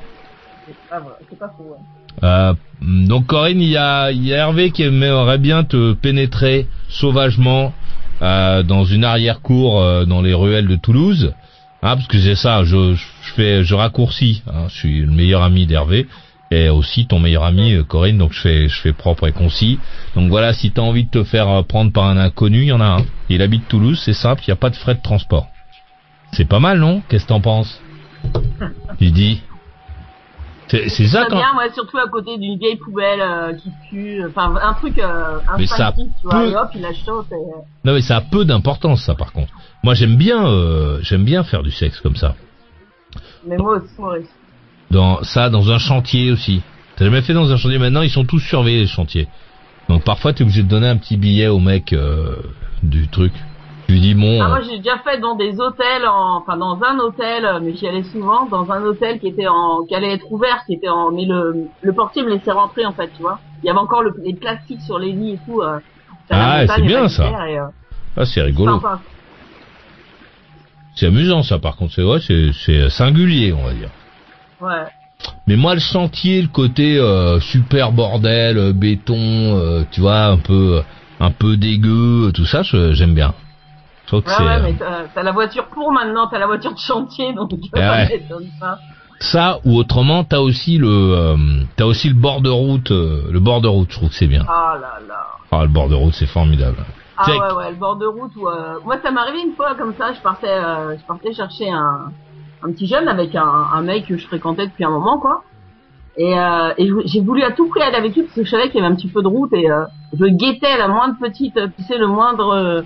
C'est 0.67 1.39
pas 1.39 1.55
faux. 1.57 1.77
Euh, 2.25 2.55
donc 2.81 3.27
Corinne, 3.27 3.63
il 3.63 3.69
y 3.69 3.77
a, 3.77 4.11
Hervé 4.11 4.73
qui 4.73 4.83
aimerait 4.83 5.39
bien 5.39 5.63
te 5.63 5.93
pénétrer 5.93 6.67
sauvagement 6.89 7.73
euh, 8.21 8.65
dans 8.65 8.85
une 8.85 9.05
arrière-cour 9.05 9.81
euh, 9.81 10.07
dans 10.07 10.23
les 10.23 10.35
ruelles 10.35 10.67
de 10.67 10.75
Toulouse. 10.75 11.35
Ah, 11.83 11.95
parce 11.95 12.09
que 12.09 12.19
c'est 12.19 12.35
ça, 12.35 12.65
je, 12.65 12.97
fais, 13.37 13.63
je 13.63 13.77
raccourcis. 13.77 14.43
Hein, 14.49 14.65
je 14.71 14.75
suis 14.75 14.99
le 15.03 15.13
meilleur 15.13 15.45
ami 15.45 15.67
d'Hervé 15.67 16.09
et 16.51 16.69
aussi 16.69 17.07
ton 17.07 17.21
meilleur 17.21 17.45
ami 17.45 17.77
Corinne, 17.87 18.19
donc 18.19 18.33
je 18.33 18.41
fais, 18.41 18.69
je 18.69 18.81
fais 18.81 18.93
propre 18.93 19.29
et 19.29 19.33
concis. 19.33 19.79
Donc 20.17 20.31
voilà, 20.31 20.53
si 20.53 20.73
t'as 20.73 20.83
envie 20.83 21.05
de 21.05 21.11
te 21.11 21.23
faire 21.23 21.63
prendre 21.63 21.93
par 21.93 22.07
un 22.07 22.17
inconnu, 22.17 22.63
il 22.63 22.69
y 22.69 22.73
en 22.73 22.81
a 22.81 22.87
un. 22.87 23.05
Il 23.29 23.41
habite 23.41 23.69
Toulouse, 23.69 24.03
c'est 24.05 24.13
simple, 24.13 24.43
il 24.45 24.51
n'y 24.51 24.55
a 24.55 24.57
pas 24.57 24.71
de 24.71 24.77
frais 24.77 24.97
de 24.97 25.01
transport. 25.01 25.47
C'est 26.33 26.49
pas 26.49 26.59
mal, 26.59 26.81
non? 26.81 27.03
Qu'est-ce 27.09 27.23
que 27.23 27.29
t'en 27.29 27.41
penses? 27.41 27.81
Il 29.01 29.13
dit. 29.13 29.43
C'est 30.69 31.07
ça 31.07 31.27
quand. 31.29 31.37
bien, 31.37 31.53
surtout 31.75 31.99
à 31.99 32.09
côté 32.09 32.39
d'une 32.39 32.59
vieille 32.59 32.77
poubelle 32.77 33.21
euh, 33.21 33.53
qui 33.53 33.71
pue, 33.91 34.25
enfin 34.27 34.55
un 34.63 34.73
truc 34.73 34.99
euh, 34.99 35.39
mais 35.59 35.67
ça 35.67 35.93
tu 35.95 36.05
vois, 36.23 36.47
et 36.47 36.57
hop, 36.57 36.71
il 36.75 36.81
la 36.81 36.95
chauffe 36.95 37.27
et... 37.31 37.35
Non 37.85 37.93
mais 37.93 38.01
ça 38.01 38.17
a 38.17 38.21
peu 38.23 38.47
d'importance 38.47 39.03
ça 39.03 39.15
par 39.15 39.33
contre. 39.33 39.53
Moi 39.85 39.93
j'aime 39.93 40.17
bien, 40.17 40.47
euh, 40.47 40.99
j'aime 41.03 41.25
bien 41.25 41.45
faire 41.45 41.63
du 41.63 41.71
sexe 41.71 42.01
comme 42.01 42.17
ça. 42.17 42.37
Mais 43.47 43.57
moi 43.57 43.77
aussi, 43.77 43.93
Maurice. 43.99 44.29
Dans 44.91 45.23
ça, 45.23 45.51
dans 45.51 45.71
un 45.71 45.79
chantier 45.79 46.31
aussi. 46.31 46.63
T'as 46.97 47.05
jamais 47.07 47.23
fait 47.23 47.33
dans 47.35 47.51
un 47.51 47.57
chantier? 47.57 47.79
Maintenant, 47.79 48.03
ils 48.03 48.11
sont 48.11 48.25
tous 48.25 48.41
surveillés 48.41 48.81
les 48.81 48.87
chantiers. 48.87 49.29
Donc 49.89 50.05
parfois, 50.05 50.33
t'es 50.33 50.43
obligé 50.43 50.63
de 50.63 50.69
donner 50.69 50.89
un 50.89 50.97
petit 50.97 51.17
billet 51.17 51.49
au 51.49 51.59
mec 51.59 51.93
euh, 51.93 52.37
du 52.83 53.09
truc. 53.09 53.33
Tu 53.87 53.95
lui 53.95 54.01
dis 54.01 54.15
bon. 54.15 54.39
Ah, 54.41 54.45
euh, 54.45 54.49
moi 54.49 54.61
j'ai 54.63 54.79
déjà 54.79 54.99
fait 54.99 55.19
dans 55.21 55.35
des 55.35 55.61
hôtels, 55.61 56.07
en... 56.07 56.37
enfin 56.43 56.57
dans 56.57 56.79
un 56.83 56.99
hôtel, 57.01 57.45
euh, 57.45 57.61
mais 57.63 57.75
j'y 57.75 57.87
allais 57.89 58.05
souvent, 58.05 58.47
dans 58.47 58.71
un 58.71 58.83
hôtel 58.85 59.19
qui 59.19 59.29
était 59.29 59.49
en, 59.49 59.85
qui 59.89 59.95
allait 59.95 60.13
être 60.13 60.31
ouvert, 60.31 60.63
qui 60.67 60.75
était 60.75 60.89
en, 60.89 61.11
mais 61.11 61.25
le, 61.27 61.69
le 61.81 61.93
portier 61.95 62.23
me 62.23 62.29
laissait 62.31 62.53
rentrer 62.53 62.87
en 62.87 62.93
fait, 62.93 63.11
tu 63.13 63.23
vois. 63.23 63.41
Il 63.63 63.67
y 63.67 63.71
avait 63.71 63.79
encore 63.79 64.03
le... 64.03 64.15
les 64.25 64.35
plastiques 64.35 64.81
sur 64.83 64.99
les 64.99 65.13
lits 65.13 65.35
et 65.35 65.39
tout. 65.45 65.61
Euh, 65.63 65.79
Ah, 66.31 66.65
c'est 66.67 66.83
bien, 66.83 67.09
ça. 67.09 67.49
et, 67.49 67.59
euh, 67.59 67.67
ah, 68.17 68.25
c'est 68.25 68.43
rigolo. 68.43 68.81
C'est 70.95 71.07
amusant 71.07 71.43
ça. 71.43 71.59
Par 71.59 71.77
contre, 71.77 71.95
c'est 71.95 72.03
ouais, 72.03 72.19
c'est 72.21 72.89
singulier, 72.91 73.53
on 73.53 73.65
va 73.65 73.73
dire. 73.73 73.91
Ouais. 74.61 74.85
Mais 75.47 75.57
moi, 75.57 75.75
le 75.75 75.81
chantier, 75.81 76.43
le 76.43 76.49
côté 76.49 76.99
euh, 76.99 77.41
super 77.41 77.93
bordel, 77.93 78.73
béton, 78.73 79.85
tu 79.91 80.01
vois, 80.01 80.27
un 80.27 80.39
peu, 80.39 80.83
un 81.21 81.31
peu 81.31 81.57
dégueu, 81.57 82.31
tout 82.35 82.45
ça, 82.47 82.63
je- 82.63 82.93
j'aime 82.93 83.15
bien. 83.15 83.35
Je 84.13 84.19
trouve 84.19 84.23
que 84.25 84.43
Ouais, 84.43 84.47
ouais, 84.47 84.55
euh, 84.57 84.63
mais 84.63 84.75
t'as 84.79 85.05
t'as 85.15 85.23
la 85.23 85.33
voiture 85.33 85.67
pour 85.69 85.91
maintenant, 85.91 86.27
t'as 86.27 86.39
la 86.39 86.47
voiture 86.47 86.73
de 86.73 86.79
chantier, 86.79 87.33
donc 87.33 87.51
Eh 87.55 87.79
ça 87.79 87.93
ouais. 87.93 88.27
ça 89.21 89.59
ou 89.65 89.77
autrement, 89.79 90.23
t'as 90.25 90.41
aussi 90.41 90.77
le, 90.79 90.89
euh, 90.89 91.37
t'as 91.77 91.85
aussi 91.87 92.09
le 92.09 92.15
bord 92.15 92.41
de 92.43 92.51
route, 92.51 92.91
euh, 92.91 93.23
le 93.31 93.41
bord 93.41 93.61
de 93.63 93.69
route. 93.69 93.91
Je 93.91 93.97
trouve 93.97 94.11
que 94.11 94.15
c'est 94.15 94.27
bien. 94.27 94.45
Ah 94.49 94.77
là 94.81 94.99
là. 95.09 95.27
Ah, 95.51 95.63
le 95.63 95.69
bord 95.69 95.89
de 95.89 95.95
route, 95.95 96.13
c'est 96.13 96.27
formidable. 96.27 96.77
Ah 97.17 97.25
Check. 97.27 97.41
ouais, 97.41 97.53
ouais, 97.55 97.71
le 97.71 97.77
bord 97.77 97.97
de 97.97 98.07
route 98.07 98.33
où... 98.37 98.49
euh, 98.49 98.75
Moi, 98.85 98.97
ça 99.03 99.11
m'est 99.11 99.21
arrivé 99.21 99.39
une 99.47 99.55
fois 99.55 99.75
comme 99.77 99.95
ça, 99.95 100.13
je 100.13 100.21
partais, 100.21 100.49
je 101.01 101.07
partais 101.07 101.33
chercher 101.33 101.71
un, 101.71 102.11
un 102.63 102.73
petit 102.73 102.87
jeune 102.87 103.07
avec 103.09 103.35
un, 103.35 103.45
un 103.73 103.81
mec 103.83 104.07
que 104.07 104.17
je 104.19 104.27
fréquentais 104.27 104.67
depuis 104.67 104.85
un 104.85 104.91
moment, 104.91 105.19
quoi. 105.19 105.43
Et, 106.19 106.39
euh, 106.39 106.75
et 106.77 106.91
j'ai 107.07 107.21
voulu 107.21 107.43
à 107.43 107.53
tout 107.53 107.69
prix 107.69 107.81
aller 107.81 107.97
avec 107.97 108.15
lui 108.15 108.23
parce 108.25 108.35
que 108.35 108.45
je 108.45 108.51
savais 108.51 108.69
qu'il 108.71 108.81
y 108.81 108.85
avait 108.85 108.93
un 108.93 108.97
petit 108.97 109.09
peu 109.09 109.23
de 109.23 109.29
route 109.29 109.53
et 109.55 109.71
euh, 109.71 109.85
je 110.19 110.25
guettais 110.27 110.77
la 110.77 110.89
moindre 110.89 111.15
petite, 111.21 111.55
tu 111.77 111.83
sais, 111.85 111.97
le 111.97 112.07
moindre... 112.07 112.85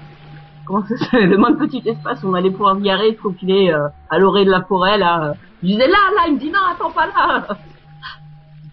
comment 0.66 0.84
ça 0.86 0.96
s'appelle 0.96 1.28
Le 1.30 1.38
moindre 1.38 1.58
petit 1.58 1.82
espace 1.86 2.22
où 2.22 2.28
on 2.28 2.34
allait 2.34 2.50
pouvoir 2.50 2.76
se 2.76 2.82
garer, 2.82 3.12
se 3.14 3.18
faufiler 3.20 3.70
euh, 3.70 3.88
à 4.10 4.18
l'orée 4.18 4.44
de 4.44 4.50
la 4.50 4.62
forêt, 4.62 4.98
là. 4.98 5.34
Je 5.62 5.68
disais 5.68 5.86
là, 5.86 5.98
là, 6.16 6.22
il 6.28 6.34
me 6.34 6.38
dit 6.40 6.50
non, 6.50 6.58
attends 6.70 6.90
pas 6.90 7.06
là. 7.06 7.46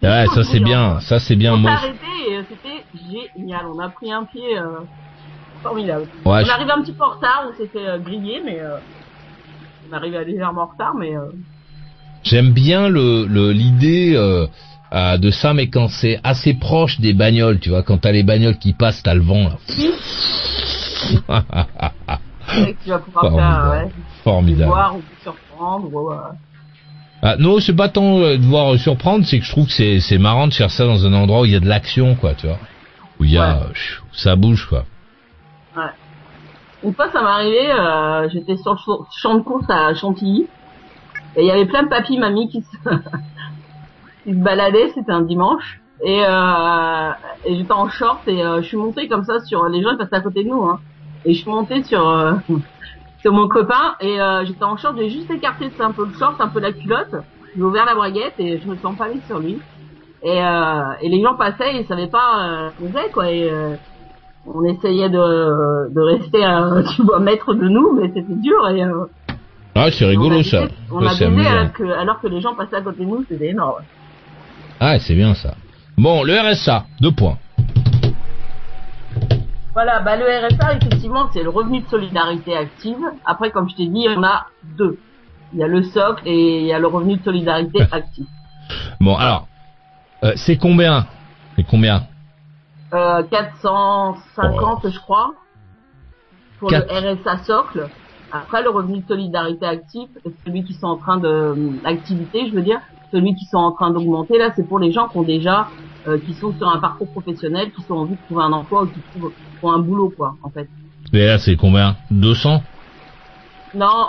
Ouais, 0.01 0.25
ça 0.35 0.43
c'est 0.43 0.59
bien, 0.59 0.99
ça 0.99 1.19
c'est 1.19 1.35
bien. 1.37 1.53
On 1.53 1.55
s'est 1.57 1.61
Moi, 1.61 1.71
arrêté 1.71 2.05
et 2.29 2.37
euh, 2.37 2.41
c'était 2.49 2.83
génial. 3.37 3.65
On 3.73 3.79
a 3.79 3.87
pris 3.89 4.11
un 4.11 4.25
pied 4.25 4.57
euh, 4.59 4.79
formidable. 5.61 6.07
ouais, 6.25 6.41
On 6.41 6.43
je- 6.43 6.67
est 6.67 6.71
un 6.71 6.81
petit 6.81 6.91
peu 6.91 7.03
en 7.05 7.11
retard, 7.11 7.45
on 7.49 7.57
s'est 7.57 7.67
fait 7.67 7.87
euh, 7.87 7.99
griller, 7.99 8.41
mais 8.43 8.59
euh, 8.59 8.75
on 9.89 9.93
est 9.93 9.95
arrivé 9.95 10.17
à 10.17 10.23
légèrement 10.23 10.63
en 10.63 10.65
retard, 10.65 10.93
mais 10.95 11.13
j'aime 12.23 12.51
bien 12.51 12.89
le 12.89 13.25
l'idée 13.51 14.13
de 14.13 15.31
ça, 15.31 15.53
mais 15.53 15.67
quand 15.69 15.87
c'est 15.87 16.19
assez 16.23 16.53
proche 16.53 16.99
des 16.99 17.13
bagnoles, 17.13 17.59
tu 17.59 17.69
vois, 17.69 17.81
quand 17.83 17.97
t'as 17.99 18.11
les 18.11 18.23
bagnoles 18.23 18.57
qui 18.57 18.73
passent, 18.73 19.01
t'as 19.03 19.13
le 19.13 19.21
vent. 19.21 19.43
Là. 19.49 19.57
Tu 22.83 22.89
vas 22.89 22.99
pouvoir 22.99 23.23
Formidable. 23.31 23.35
faire 23.35 23.69
ouais, 23.71 23.91
Formidable. 24.23 24.69
voir 24.71 24.97
ou 24.97 25.03
surprendre. 25.21 25.93
Ou, 25.93 26.11
euh, 26.11 26.17
Ah, 27.21 27.35
non, 27.37 27.59
c'est 27.59 27.75
pas 27.75 27.89
tant 27.89 28.19
euh, 28.19 28.37
de 28.37 28.43
voir 28.43 28.73
euh, 28.73 28.77
surprendre, 28.77 29.25
c'est 29.25 29.39
que 29.39 29.45
je 29.45 29.51
trouve 29.51 29.67
que 29.67 29.71
c'est 29.73 29.99
c'est 29.99 30.17
marrant 30.17 30.47
de 30.47 30.53
faire 30.53 30.71
ça 30.71 30.85
dans 30.85 31.05
un 31.05 31.13
endroit 31.13 31.41
où 31.41 31.45
il 31.45 31.51
y 31.51 31.55
a 31.55 31.59
de 31.59 31.67
l'action, 31.67 32.15
quoi, 32.15 32.33
tu 32.35 32.47
vois, 32.47 32.59
où 33.19 33.23
il 33.23 33.31
y 33.31 33.37
a 33.37 33.57
Ouais. 33.59 33.63
euh, 33.67 33.73
ça 34.11 34.35
bouge, 34.35 34.67
quoi. 34.67 34.85
Une 36.83 36.93
fois, 36.95 37.09
ça 37.11 37.21
m'est 37.21 37.27
arrivé, 37.29 37.71
euh, 37.71 38.27
j'étais 38.29 38.57
sur 38.57 38.73
le 38.73 38.77
ch- 38.77 38.97
champ 39.21 39.35
de 39.35 39.41
course 39.43 39.65
à 39.69 39.93
Chantilly, 39.93 40.49
et 41.37 41.41
il 41.43 41.47
y 41.47 41.51
avait 41.51 41.65
plein 41.65 41.83
de 41.83 41.87
papis 41.89 42.17
mamies 42.17 42.49
qui 42.49 42.61
se, 42.61 42.77
qui 44.25 44.33
se 44.33 44.43
baladaient, 44.43 44.89
c'était 44.93 45.11
un 45.13 45.21
dimanche, 45.21 45.79
et, 46.05 46.23
euh, 46.25 47.09
et 47.45 47.55
j'étais 47.55 47.71
en 47.73 47.87
short, 47.87 48.27
et 48.27 48.43
euh, 48.43 48.61
je 48.61 48.67
suis 48.67 48.77
montée 48.77 49.07
comme 49.07 49.23
ça 49.23 49.39
sur, 49.41 49.65
les 49.69 49.81
gens 49.81 49.91
ils 49.91 49.97
passaient 49.97 50.15
à 50.17 50.21
côté 50.21 50.43
de 50.43 50.49
nous, 50.49 50.63
hein, 50.63 50.81
et 51.25 51.33
je 51.33 51.41
suis 51.41 51.49
montée 51.49 51.83
sur, 51.83 52.07
euh, 52.07 52.33
sur 53.21 53.33
mon 53.33 53.47
copain, 53.47 53.95
et 53.99 54.19
euh, 54.19 54.45
j'étais 54.45 54.63
en 54.63 54.77
short, 54.77 54.95
j'ai 54.97 55.09
juste 55.09 55.29
écarté 55.31 55.69
un 55.79 55.91
peu 55.91 56.05
le 56.05 56.13
short, 56.13 56.39
un 56.39 56.47
peu 56.47 56.59
la 56.59 56.71
culotte, 56.71 57.15
j'ai 57.55 57.61
ouvert 57.61 57.85
la 57.85 57.95
braguette, 57.95 58.33
et 58.39 58.59
je 58.59 58.67
me 58.67 58.75
suis 58.75 58.85
empalée 58.85 59.19
sur 59.27 59.39
lui, 59.39 59.59
et, 60.23 60.41
euh, 60.41 60.93
et 61.01 61.09
les 61.09 61.21
gens 61.21 61.35
passaient, 61.35 61.75
ils 61.75 61.85
savaient 61.85 62.07
pas 62.07 62.71
ce 62.71 62.81
qu'on 62.81 62.91
faisait, 62.91 63.09
quoi, 63.11 63.29
et... 63.31 63.51
on 64.45 64.63
essayait 64.65 65.09
de, 65.09 65.89
de 65.93 66.01
rester, 66.01 66.41
tu 66.95 67.03
vois, 67.03 67.19
maître 67.19 67.53
de 67.53 67.67
nous, 67.67 67.93
mais 67.93 68.07
c'était 68.13 68.33
dur 68.33 68.69
et 68.69 68.83
Ah, 69.75 69.89
c'est 69.91 70.05
on 70.05 70.07
a 70.07 70.11
rigolo 70.11 70.43
ça. 70.43 70.67
On 70.91 71.01
Ça, 71.01 71.07
a 71.07 71.09
c'est 71.15 71.27
baisé 71.29 71.47
alors 71.47 71.73
que, 71.73 71.83
alors 71.83 72.19
que 72.21 72.27
les 72.27 72.41
gens 72.41 72.53
passaient 72.53 72.75
à 72.75 72.81
côté 72.81 73.05
de 73.05 73.09
nous, 73.09 73.25
c'était 73.29 73.49
énorme. 73.49 73.81
Ah, 74.79 74.99
c'est 74.99 75.15
bien 75.15 75.33
ça. 75.33 75.55
Bon, 75.97 76.23
le 76.23 76.33
RSA, 76.33 76.85
deux 76.99 77.11
points. 77.11 77.37
Voilà, 79.73 80.01
bah 80.01 80.15
le 80.15 80.25
RSA, 80.25 80.75
effectivement, 80.75 81.29
c'est 81.33 81.41
le 81.41 81.49
revenu 81.49 81.81
de 81.81 81.87
solidarité 81.87 82.55
active. 82.55 82.99
Après, 83.25 83.49
comme 83.49 83.67
je 83.69 83.75
t'ai 83.75 83.87
dit, 83.87 84.01
il 84.05 84.11
y 84.11 84.15
en 84.15 84.23
a 84.23 84.45
deux. 84.77 84.99
Il 85.51 85.59
y 85.59 85.63
a 85.63 85.67
le 85.67 85.81
socle 85.83 86.21
et 86.27 86.59
il 86.61 86.65
y 86.65 86.73
a 86.73 86.79
le 86.79 86.87
revenu 86.87 87.17
de 87.17 87.23
solidarité 87.23 87.81
active. 87.91 88.27
Bon, 88.99 89.15
alors, 89.15 89.47
euh, 90.23 90.33
c'est 90.35 90.57
combien? 90.57 91.07
C'est 91.55 91.63
combien? 91.63 92.03
Euh, 92.93 93.23
450, 93.23 94.89
je 94.91 94.99
crois, 94.99 95.33
pour 96.59 96.69
le 96.69 96.77
RSA 96.77 97.43
socle. 97.43 97.89
Après, 98.31 98.61
le 98.61 98.69
revenu 98.69 98.99
de 98.99 99.07
solidarité 99.07 99.65
active, 99.65 100.09
celui 100.45 100.63
qui 100.63 100.73
sont 100.73 100.87
en 100.87 100.97
train 100.97 101.17
de 101.17 101.79
activité, 101.83 102.47
je 102.47 102.53
veux 102.53 102.61
dire, 102.61 102.79
celui 103.13 103.35
qui 103.35 103.45
sont 103.45 103.57
en 103.57 103.71
train 103.71 103.91
d'augmenter, 103.91 104.39
là, 104.39 104.51
c'est 104.55 104.67
pour 104.67 104.79
les 104.79 104.91
gens 104.91 105.07
qui 105.07 105.17
ont 105.17 105.23
déjà, 105.23 105.69
euh, 106.07 106.17
qui 106.17 106.33
sont 106.33 106.51
sur 106.57 106.67
un 106.67 106.79
parcours 106.79 107.09
professionnel, 107.11 107.71
qui 107.71 107.83
sont 107.83 107.93
en 107.93 107.99
envie 108.01 108.15
de 108.15 108.21
trouver 108.25 108.43
un 108.43 108.51
emploi 108.51 108.83
ou 108.83 108.87
qui 108.87 108.99
trouvent, 109.11 109.31
un 109.65 109.79
boulot, 109.79 110.11
quoi, 110.17 110.35
en 110.43 110.49
fait. 110.49 110.67
Et 111.13 111.25
là, 111.25 111.37
c'est 111.37 111.55
combien? 111.55 111.95
200 112.11 112.61
Non, 113.75 114.07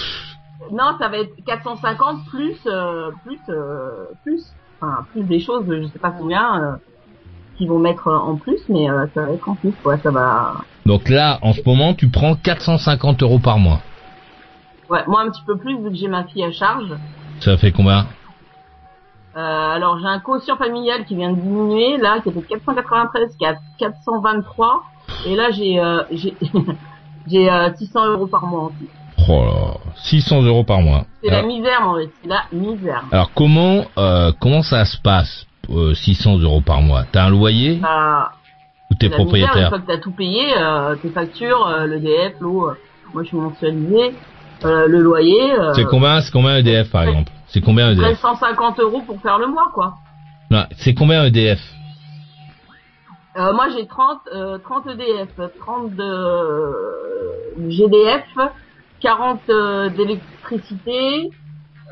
non, 0.72 0.96
ça 0.98 1.08
va 1.08 1.18
être 1.18 1.34
450 1.44 2.24
plus, 2.30 2.56
euh, 2.66 3.10
plus, 3.24 3.40
euh, 3.50 4.06
plus, 4.22 4.42
enfin, 4.80 5.04
plus 5.12 5.24
des 5.24 5.40
choses, 5.40 5.64
je 5.68 5.88
sais 5.88 5.98
pas 5.98 6.12
combien, 6.12 6.78
qu'ils 7.58 7.68
vont 7.68 7.78
mettre 7.78 8.08
en 8.08 8.36
plus, 8.36 8.60
mais 8.68 8.88
euh, 8.88 9.06
ça 9.12 9.22
va 9.26 9.32
être 9.32 9.48
en 9.48 9.54
plus, 9.56 9.72
ouais, 9.84 9.98
ça 10.02 10.10
va. 10.10 10.54
Donc 10.86 11.08
là, 11.08 11.38
en 11.42 11.52
ce 11.52 11.60
moment, 11.66 11.94
tu 11.94 12.08
prends 12.08 12.36
450 12.36 13.22
euros 13.22 13.38
par 13.38 13.58
mois. 13.58 13.80
Ouais, 14.88 15.02
moi 15.08 15.22
un 15.22 15.30
petit 15.30 15.42
peu 15.44 15.56
plus 15.58 15.76
vu 15.82 15.90
que 15.90 15.96
j'ai 15.96 16.08
ma 16.08 16.24
fille 16.24 16.44
à 16.44 16.52
charge. 16.52 16.88
Ça 17.40 17.56
fait 17.56 17.72
combien? 17.72 18.06
Alors 19.40 19.98
j'ai 20.00 20.06
un 20.06 20.18
quotient 20.20 20.56
familial 20.56 21.04
qui 21.04 21.14
vient 21.14 21.30
de 21.30 21.40
diminuer 21.40 21.98
là, 21.98 22.20
qui 22.22 22.30
était 22.30 22.40
de 22.40 22.46
493, 22.46 23.36
qui 23.36 23.44
est 23.44 23.48
à 23.48 23.56
423, 23.78 24.82
et 25.26 25.36
là 25.36 25.50
j'ai 25.50 25.78
euh, 25.78 26.02
j'ai 26.10 26.34
j'ai 27.26 27.50
euh, 27.50 27.70
600 27.74 28.06
euros 28.12 28.26
par 28.26 28.46
mois 28.46 28.64
en 28.64 28.68
plus. 28.68 28.88
Oh 29.28 29.44
là, 29.44 29.74
600 29.96 30.42
euros 30.42 30.64
par 30.64 30.80
mois. 30.80 31.04
C'est 31.22 31.30
la 31.30 31.42
misère, 31.42 31.80
mon 31.82 31.96
mec, 31.96 32.10
c'est 32.22 32.28
la 32.28 32.44
misère. 32.52 33.04
alors, 33.10 33.30
comment 33.34 33.84
euh, 33.98 34.32
comment 34.40 34.62
ça 34.62 34.84
se 34.84 34.96
passe 34.98 35.46
euh, 35.70 35.94
600 35.94 36.38
euros 36.38 36.60
par 36.60 36.80
mois? 36.80 37.04
T'as 37.10 37.24
un 37.24 37.30
loyer 37.30 37.76
Bah, 37.76 38.32
ou 38.90 38.94
t'es 38.94 39.06
misère, 39.06 39.18
une 39.18 39.24
propriétaire 39.24 39.68
fois 39.68 39.78
que 39.80 39.86
t'as 39.86 39.98
tout 39.98 40.12
payé, 40.12 40.44
euh, 40.56 40.94
tes 40.96 41.10
factures, 41.10 41.66
euh, 41.66 41.86
le 41.86 41.98
DF, 41.98 42.34
l'eau, 42.40 42.68
euh, 42.68 42.74
moi 43.12 43.22
je 43.24 43.28
suis 43.28 43.36
mensualisé, 43.36 44.14
euh, 44.64 44.86
le 44.86 45.00
loyer, 45.00 45.52
euh, 45.58 45.74
C'est 45.74 45.84
combien 45.84 46.20
C'est 46.20 46.30
combien 46.30 46.56
EDF 46.58 46.90
par 46.90 47.02
exemple? 47.02 47.32
C'est 47.56 47.62
combien 47.62 47.90
EDF 47.90 48.22
1350 48.22 48.80
euros 48.80 49.00
pour 49.06 49.18
faire 49.22 49.38
le 49.38 49.46
mois 49.46 49.70
quoi. 49.72 49.94
Non, 50.50 50.66
c'est 50.76 50.92
combien 50.92 51.24
EDF 51.24 51.58
Euh, 53.38 53.54
moi 53.54 53.68
j'ai 53.74 53.86
30, 53.86 54.18
euh, 54.34 54.58
30 54.58 54.88
EDF, 54.88 55.30
30 55.60 55.94
de 55.94 56.02
euh, 56.02 57.70
GDF, 57.70 58.26
40 59.00 59.40
euh, 59.48 59.88
d'électricité, 59.88 61.30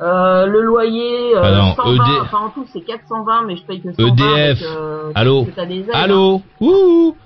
euh, 0.03 0.45
le 0.45 0.61
loyer, 0.61 1.35
euh, 1.35 1.41
Ah 1.43 1.53
non, 1.53 1.75
120, 1.77 1.95
ED 1.95 2.21
enfin 2.21 2.39
en 2.41 2.51
tout 2.51 2.67
c'est 2.71 2.83
420 2.83 3.47
mais 3.47 3.57
je 3.57 3.63
paye 3.63 3.81
que 3.81 3.91
120 3.95 4.09
EDF. 4.09 4.29
avec, 4.29 4.63
euh, 4.65 5.13
Allô 5.15 5.47
hein. 5.49 5.91
Allô 5.95 6.43
Ouh 6.61 7.17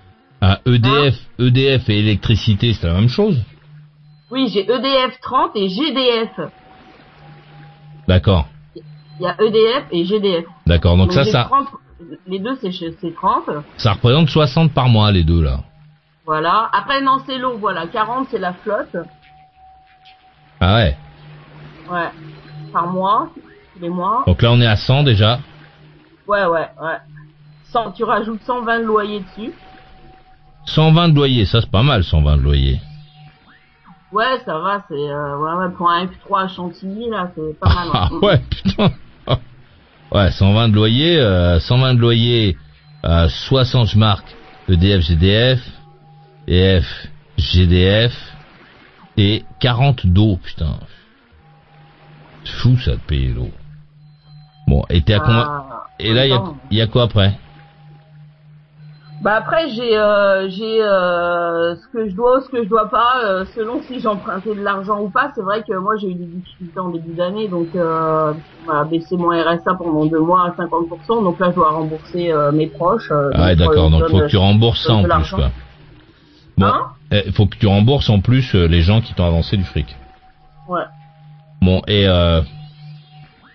ah, 0.40 0.60
EDF, 0.64 1.16
EDF 1.40 1.88
et 1.88 1.98
électricité, 1.98 2.72
c'est 2.72 2.86
la 2.86 2.92
même 2.94 3.08
chose 3.08 3.42
Oui 4.30 4.48
j'ai 4.54 4.60
EDF 4.60 5.18
30 5.22 5.56
et 5.56 5.68
GDF. 5.68 6.38
D'accord, 8.08 8.48
Il 8.74 9.24
y 9.24 9.26
a 9.26 9.36
EDF 9.40 9.84
et 9.92 10.04
GDF. 10.04 10.44
d'accord. 10.66 10.96
Donc, 10.96 11.12
ça, 11.12 11.24
ça, 11.24 11.44
30, 11.44 11.68
les 12.26 12.38
deux 12.38 12.56
c'est 12.60 12.72
c'est 12.72 13.14
30. 13.14 13.44
ça 13.76 13.92
représente 13.92 14.28
60 14.30 14.72
par 14.72 14.88
mois 14.88 15.12
les 15.12 15.24
deux 15.24 15.42
là. 15.42 15.60
Voilà. 16.24 16.68
Après 16.72 17.00
non 17.02 17.18
c'est 17.26 17.38
l'eau, 17.38 17.58
voilà. 17.58 17.86
40 17.86 18.28
c'est 18.30 18.38
la 18.38 18.54
flotte. 18.54 18.96
Ah 20.60 20.76
ouais. 20.76 20.96
Ouais. 21.90 22.08
Par 22.72 22.86
mois, 22.88 23.28
les 23.80 23.88
mois. 23.88 24.24
Donc 24.26 24.42
là, 24.42 24.50
on 24.52 24.60
est 24.60 24.66
à 24.66 24.76
100 24.76 25.04
déjà. 25.04 25.38
Ouais, 26.26 26.44
ouais, 26.44 26.68
ouais. 26.82 26.98
100, 27.72 27.92
tu 27.92 28.04
rajoutes 28.04 28.42
120 28.42 28.80
de 28.80 28.84
loyer 28.84 29.20
dessus. 29.20 29.52
120 30.66 31.08
de 31.10 31.14
loyer, 31.14 31.44
ça 31.46 31.60
c'est 31.60 31.70
pas 31.70 31.82
mal 31.82 32.04
120 32.04 32.36
de 32.38 32.42
loyer. 32.42 32.80
Ouais, 34.12 34.40
ça 34.44 34.58
va, 34.58 34.84
c'est 34.88 34.94
euh, 34.94 35.36
ouais, 35.36 35.52
ouais, 35.66 35.72
pour 35.76 35.90
un 35.90 36.06
F3 36.06 36.44
à 36.44 36.48
Chantilly 36.48 37.10
là, 37.10 37.30
c'est 37.34 37.58
pas 37.60 37.68
mal. 37.68 37.88
Ah 37.92 38.08
hein. 38.10 38.18
ouais, 38.22 38.38
putain. 38.50 38.90
Ouais, 40.10 40.30
120 40.30 40.70
de 40.70 40.74
loyer, 40.74 41.20
euh, 41.20 41.60
120 41.60 41.94
de 41.94 42.00
loyer, 42.00 42.56
euh, 43.04 43.28
60 43.28 43.88
je 43.88 43.98
marque 43.98 44.34
EDF, 44.66 45.02
GDF, 45.02 45.60
EF, 46.46 47.08
GDF 47.36 48.14
et 49.18 49.44
40 49.60 50.06
d'eau, 50.06 50.38
putain. 50.42 50.78
C'est 52.44 52.52
fou 52.52 52.78
ça 52.78 52.92
de 52.92 53.00
payer 53.00 53.34
l'eau. 53.34 53.50
Bon, 54.66 54.82
et 54.88 55.02
t'es 55.02 55.12
à 55.12 55.20
combien? 55.20 55.44
Ah, 55.46 55.86
Et 55.98 56.14
là, 56.14 56.26
il 56.26 56.30
y 56.30 56.32
a, 56.32 56.42
y 56.70 56.80
a 56.80 56.86
quoi 56.86 57.02
après? 57.02 57.38
Bah 59.20 59.34
après 59.34 59.68
j'ai 59.70 59.96
euh, 59.98 60.48
j'ai 60.48 60.80
euh, 60.80 61.74
ce 61.74 61.88
que 61.92 62.08
je 62.08 62.14
dois 62.14 62.38
ou 62.38 62.40
ce 62.40 62.48
que 62.50 62.62
je 62.62 62.68
dois 62.68 62.88
pas 62.88 63.24
euh, 63.24 63.44
selon 63.46 63.82
si 63.82 63.98
j'ai 63.98 64.06
emprunté 64.06 64.54
de 64.54 64.60
l'argent 64.60 65.00
ou 65.00 65.10
pas. 65.10 65.32
C'est 65.34 65.42
vrai 65.42 65.64
que 65.66 65.74
moi 65.76 65.96
j'ai 66.00 66.08
eu 66.10 66.14
des 66.14 66.26
difficultés 66.26 66.78
en 66.78 66.90
début 66.90 67.14
d'année 67.14 67.48
donc 67.48 67.66
euh, 67.74 68.32
on 68.62 68.66
m'a 68.72 68.84
baissé 68.84 69.16
mon 69.16 69.30
RSA 69.30 69.74
pendant 69.76 70.06
deux 70.06 70.20
mois 70.20 70.44
à 70.46 70.50
50%. 70.50 71.24
Donc 71.24 71.40
là 71.40 71.48
je 71.50 71.56
dois 71.56 71.70
rembourser 71.70 72.30
euh, 72.30 72.52
mes 72.52 72.68
proches. 72.68 73.10
euh, 73.10 73.30
Ah 73.34 73.56
d'accord, 73.56 73.90
donc 73.90 74.06
faut 74.08 74.20
que 74.20 74.26
tu 74.28 74.36
rembourses 74.36 74.84
ça 74.86 74.94
en 74.94 75.02
plus, 75.02 75.30
quoi. 75.30 75.50
Bon, 76.56 76.66
Hein? 76.66 76.86
il 77.26 77.32
faut 77.32 77.46
que 77.46 77.56
tu 77.56 77.66
rembourses 77.66 78.10
en 78.10 78.20
plus 78.20 78.54
les 78.54 78.82
gens 78.82 79.00
qui 79.00 79.14
t'ont 79.14 79.26
avancé 79.26 79.56
du 79.56 79.64
fric. 79.64 79.96
Ouais. 80.68 80.82
Bon, 81.60 81.82
et 81.88 82.06
euh, 82.08 82.40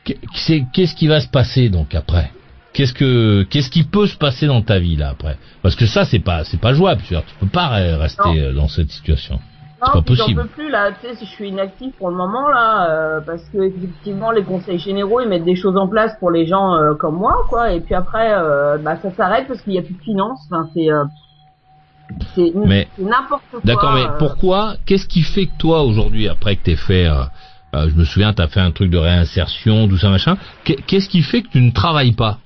qu'est-ce 0.03 0.95
qui 0.95 1.07
va 1.07 1.21
se 1.21 1.27
passer 1.29 1.69
donc 1.69 1.95
après? 1.95 2.31
Qu'est-ce 2.73 2.93
que 2.93 3.43
qu'est-ce 3.43 3.69
qui 3.69 3.83
peut 3.83 4.07
se 4.07 4.17
passer 4.17 4.47
dans 4.47 4.61
ta 4.61 4.79
vie 4.79 4.95
là 4.95 5.09
après? 5.09 5.37
Parce 5.61 5.75
que 5.75 5.85
ça 5.85 6.05
c'est 6.05 6.19
pas 6.19 6.43
c'est 6.43 6.59
pas 6.59 6.73
jouable, 6.73 7.01
tu 7.07 7.13
vois, 7.13 7.23
tu 7.27 7.35
peux 7.39 7.47
pas 7.47 7.67
re- 7.67 7.95
rester 7.97 8.23
Non. 8.25 8.35
euh, 8.37 8.53
dans 8.53 8.67
cette 8.67 8.89
situation. 8.91 9.39
Non, 9.85 10.01
j'en 10.15 10.33
peux 10.33 10.47
plus 10.47 10.69
là, 10.71 10.91
tu 10.93 11.07
sais, 11.07 11.13
je 11.19 11.25
suis 11.25 11.49
inactive 11.49 11.91
pour 11.99 12.09
le 12.09 12.15
moment 12.15 12.47
là, 12.47 12.89
euh, 12.89 13.19
parce 13.25 13.43
que 13.49 13.61
effectivement 13.63 14.31
les 14.31 14.43
conseils 14.43 14.79
généraux 14.79 15.19
ils 15.21 15.27
mettent 15.27 15.43
des 15.43 15.57
choses 15.57 15.75
en 15.77 15.87
place 15.89 16.13
pour 16.21 16.31
les 16.31 16.45
gens 16.47 16.73
euh, 16.75 16.93
comme 16.95 17.15
moi, 17.17 17.35
quoi, 17.49 17.73
et 17.73 17.81
puis 17.81 17.93
après 17.93 18.33
euh, 18.33 18.77
bah 18.77 18.95
ça 19.01 19.11
s'arrête 19.11 19.45
parce 19.47 19.61
qu'il 19.61 19.73
y 19.73 19.77
a 19.77 19.81
plus 19.81 19.93
de 19.95 20.01
finances, 20.03 20.39
enfin 20.49 20.69
c'est 20.73 20.89
euh, 20.89 21.03
c'est 22.35 22.53
n'importe 22.97 23.43
quoi. 23.51 23.59
D'accord, 23.63 23.93
mais 23.93 24.05
euh, 24.05 24.17
pourquoi 24.17 24.75
Qu'est-ce 24.85 25.07
qui 25.07 25.21
fait 25.21 25.47
que 25.47 25.57
toi 25.57 25.83
aujourd'hui, 25.83 26.27
après 26.27 26.55
que 26.55 26.63
t'aies 26.63 26.75
fait, 26.75 27.07
je 27.73 27.95
me 27.95 28.03
souviens, 28.05 28.33
t'as 28.33 28.47
fait 28.47 28.59
un 28.59 28.71
truc 28.71 28.89
de 28.89 28.97
réinsertion, 28.97 29.87
tout 29.87 29.97
ça 29.97 30.09
machin. 30.09 30.37
qu'est- 30.63 30.81
Qu'est-ce 30.85 31.09
qui 31.09 31.21
fait 31.21 31.41
que 31.41 31.49
tu 31.49 31.59
ne 31.61 31.71
travailles 31.71 32.13
pas? 32.13 32.39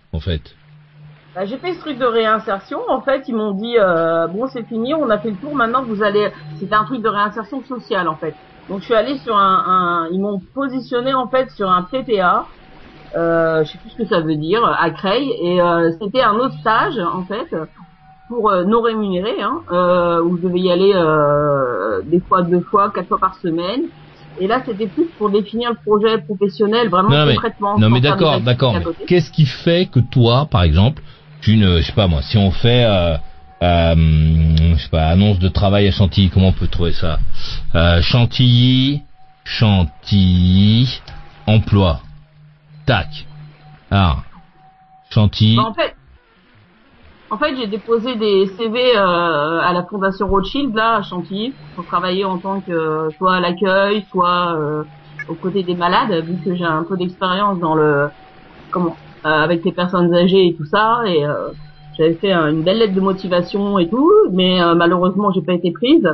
Bah, 1.38 1.46
j'ai 1.46 1.58
fait 1.58 1.74
ce 1.74 1.80
truc 1.82 2.00
de 2.00 2.06
réinsertion, 2.06 2.80
en 2.90 3.02
fait 3.02 3.28
ils 3.28 3.36
m'ont 3.36 3.52
dit 3.52 3.78
euh, 3.78 4.26
bon 4.26 4.48
c'est 4.48 4.64
fini, 4.64 4.96
on 4.96 5.08
a 5.12 5.20
fait 5.20 5.30
le 5.30 5.38
tour, 5.38 5.54
maintenant 5.56 5.84
vous 5.84 6.02
allez, 6.02 6.32
c'était 6.60 6.74
un 6.74 6.84
truc 6.84 7.04
de 7.04 7.10
réinsertion 7.10 7.64
sociale 7.64 8.08
en 8.08 8.16
fait. 8.16 8.34
Donc 8.70 8.80
je 8.80 8.86
suis 8.86 8.96
allée 8.96 9.20
sur 9.20 9.38
un, 9.38 10.08
ils 10.12 10.20
m'ont 10.20 10.42
positionné 10.56 11.14
en 11.14 11.28
fait 11.28 11.52
sur 11.52 11.70
un 11.70 11.84
PPA. 11.84 12.48
Euh, 13.16 13.64
je 13.64 13.72
sais 13.72 13.78
plus 13.78 13.92
ce 13.92 13.98
que 13.98 14.06
ça 14.06 14.22
veut 14.22 14.36
dire, 14.36 14.66
à 14.66 14.90
Creil, 14.90 15.32
et 15.44 15.62
euh, 15.62 15.92
c'était 16.02 16.24
un 16.24 16.34
autre 16.36 16.56
stage 16.60 16.98
en 16.98 17.24
fait 17.24 17.56
pour 18.30 18.50
euh, 18.50 18.64
non 18.64 18.82
rémunéré, 18.82 19.40
hein, 19.40 19.62
où 20.24 20.38
je 20.38 20.42
devais 20.42 20.60
y 20.60 20.72
aller 20.72 20.94
des 22.06 22.20
fois 22.22 22.42
deux 22.42 22.62
fois, 22.62 22.90
quatre 22.90 23.10
fois 23.10 23.20
par 23.20 23.36
semaine. 23.36 23.84
Et 24.40 24.48
là, 24.48 24.62
c'était 24.66 24.88
plus 24.88 25.08
pour 25.18 25.30
définir 25.32 25.72
le 25.72 25.78
projet 25.84 26.20
professionnel 26.22 26.90
vraiment 26.90 27.10
Non, 27.10 27.26
mais- 27.26 27.34
concrètement. 27.36 27.80
Non 27.80 27.90
mais 27.90 28.02
d'accord, 28.02 28.40
d'accord. 28.42 28.76
Qu'est-ce 29.08 29.32
qui 29.32 29.46
fait 29.46 29.88
que 29.88 30.00
toi, 30.00 30.48
par 30.50 30.64
exemple, 30.64 31.02
tu 31.42 31.58
ne, 31.58 31.78
je 31.78 31.84
sais 31.84 31.94
pas 31.94 32.08
moi, 32.08 32.22
si 32.22 32.38
on 32.38 32.52
fait, 32.52 32.84
euh, 32.86 33.18
euh, 33.64 33.96
je 34.76 34.82
sais 34.82 34.90
pas, 34.90 35.08
annonce 35.08 35.40
de 35.40 35.48
travail 35.50 35.88
à 35.88 35.92
Chantilly, 35.92 36.30
comment 36.30 36.50
on 36.50 36.54
peut 36.54 36.68
trouver 36.68 36.94
ça? 36.94 37.20
Euh, 37.76 38.02
Chantilly, 38.02 39.02
Chantilly, 39.44 41.02
emploi, 41.48 42.02
tac. 42.86 43.26
Ah, 43.90 44.18
Chantilly. 45.10 45.56
Bah, 45.56 45.64
en 45.70 45.74
fait, 45.74 45.96
en 47.30 47.38
fait, 47.38 47.56
j'ai 47.58 47.68
déposé 47.68 48.16
des 48.16 48.48
CV 48.58 48.96
euh, 48.98 49.60
à 49.60 49.74
la 49.74 49.86
Fondation 49.86 50.28
Rothschild 50.28 50.74
là 50.76 50.96
à 50.98 51.02
Chantilly 51.02 51.60
pour 51.76 51.86
travailler 51.86 52.24
en 52.26 52.40
tant 52.40 52.62
que 52.62 52.72
euh, 52.72 53.12
soit 53.18 53.36
à 53.36 53.40
l'accueil, 53.42 54.06
soit 54.10 54.56
euh, 54.58 54.84
aux 55.28 55.36
côtés 55.36 55.64
des 55.64 55.76
malades, 55.76 56.26
vu 56.26 56.40
que 56.44 56.56
j'ai 56.56 56.64
un 56.64 56.86
peu 56.86 56.96
d'expérience 56.98 57.60
dans 57.60 57.76
le 57.76 58.10
comment 58.72 59.00
euh, 59.26 59.30
avec 59.30 59.64
les 59.66 59.74
personnes 59.74 60.14
âgées 60.14 60.48
et 60.48 60.56
tout 60.56 60.66
ça, 60.66 61.02
et 61.08 61.26
euh, 61.26 61.52
j'avais 61.94 62.16
fait 62.16 62.32
une 62.34 62.64
belle 62.64 62.80
lettre 62.80 62.94
de 62.96 63.02
motivation 63.02 63.78
et 63.80 63.90
tout, 63.90 64.12
mais 64.32 64.62
euh, 64.62 64.76
malheureusement 64.76 65.32
j'ai 65.34 65.42
pas 65.42 65.54
été 65.54 65.72
prise. 65.72 66.08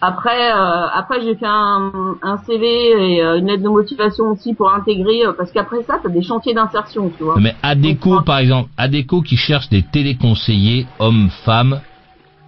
Après, 0.00 0.52
euh, 0.52 0.86
après 0.92 1.22
j'ai 1.22 1.34
fait 1.36 1.46
un, 1.46 1.90
un 2.22 2.36
CV 2.38 2.66
et 3.14 3.22
euh, 3.22 3.38
une 3.38 3.46
lettre 3.46 3.62
de 3.62 3.68
motivation 3.68 4.26
aussi 4.32 4.54
pour 4.54 4.72
intégrer, 4.72 5.24
euh, 5.24 5.32
parce 5.32 5.50
qu'après 5.52 5.82
ça, 5.84 5.98
t'as 6.02 6.10
des 6.10 6.22
chantiers 6.22 6.54
d'insertion, 6.54 7.10
tu 7.16 7.24
vois. 7.24 7.36
Mais 7.38 7.54
Adeco, 7.62 8.16
Donc, 8.16 8.26
par 8.26 8.38
exemple, 8.38 8.68
Adeco 8.76 9.22
qui 9.22 9.36
cherche 9.36 9.68
des 9.70 9.82
téléconseillers 9.82 10.86
hommes-femmes 10.98 11.80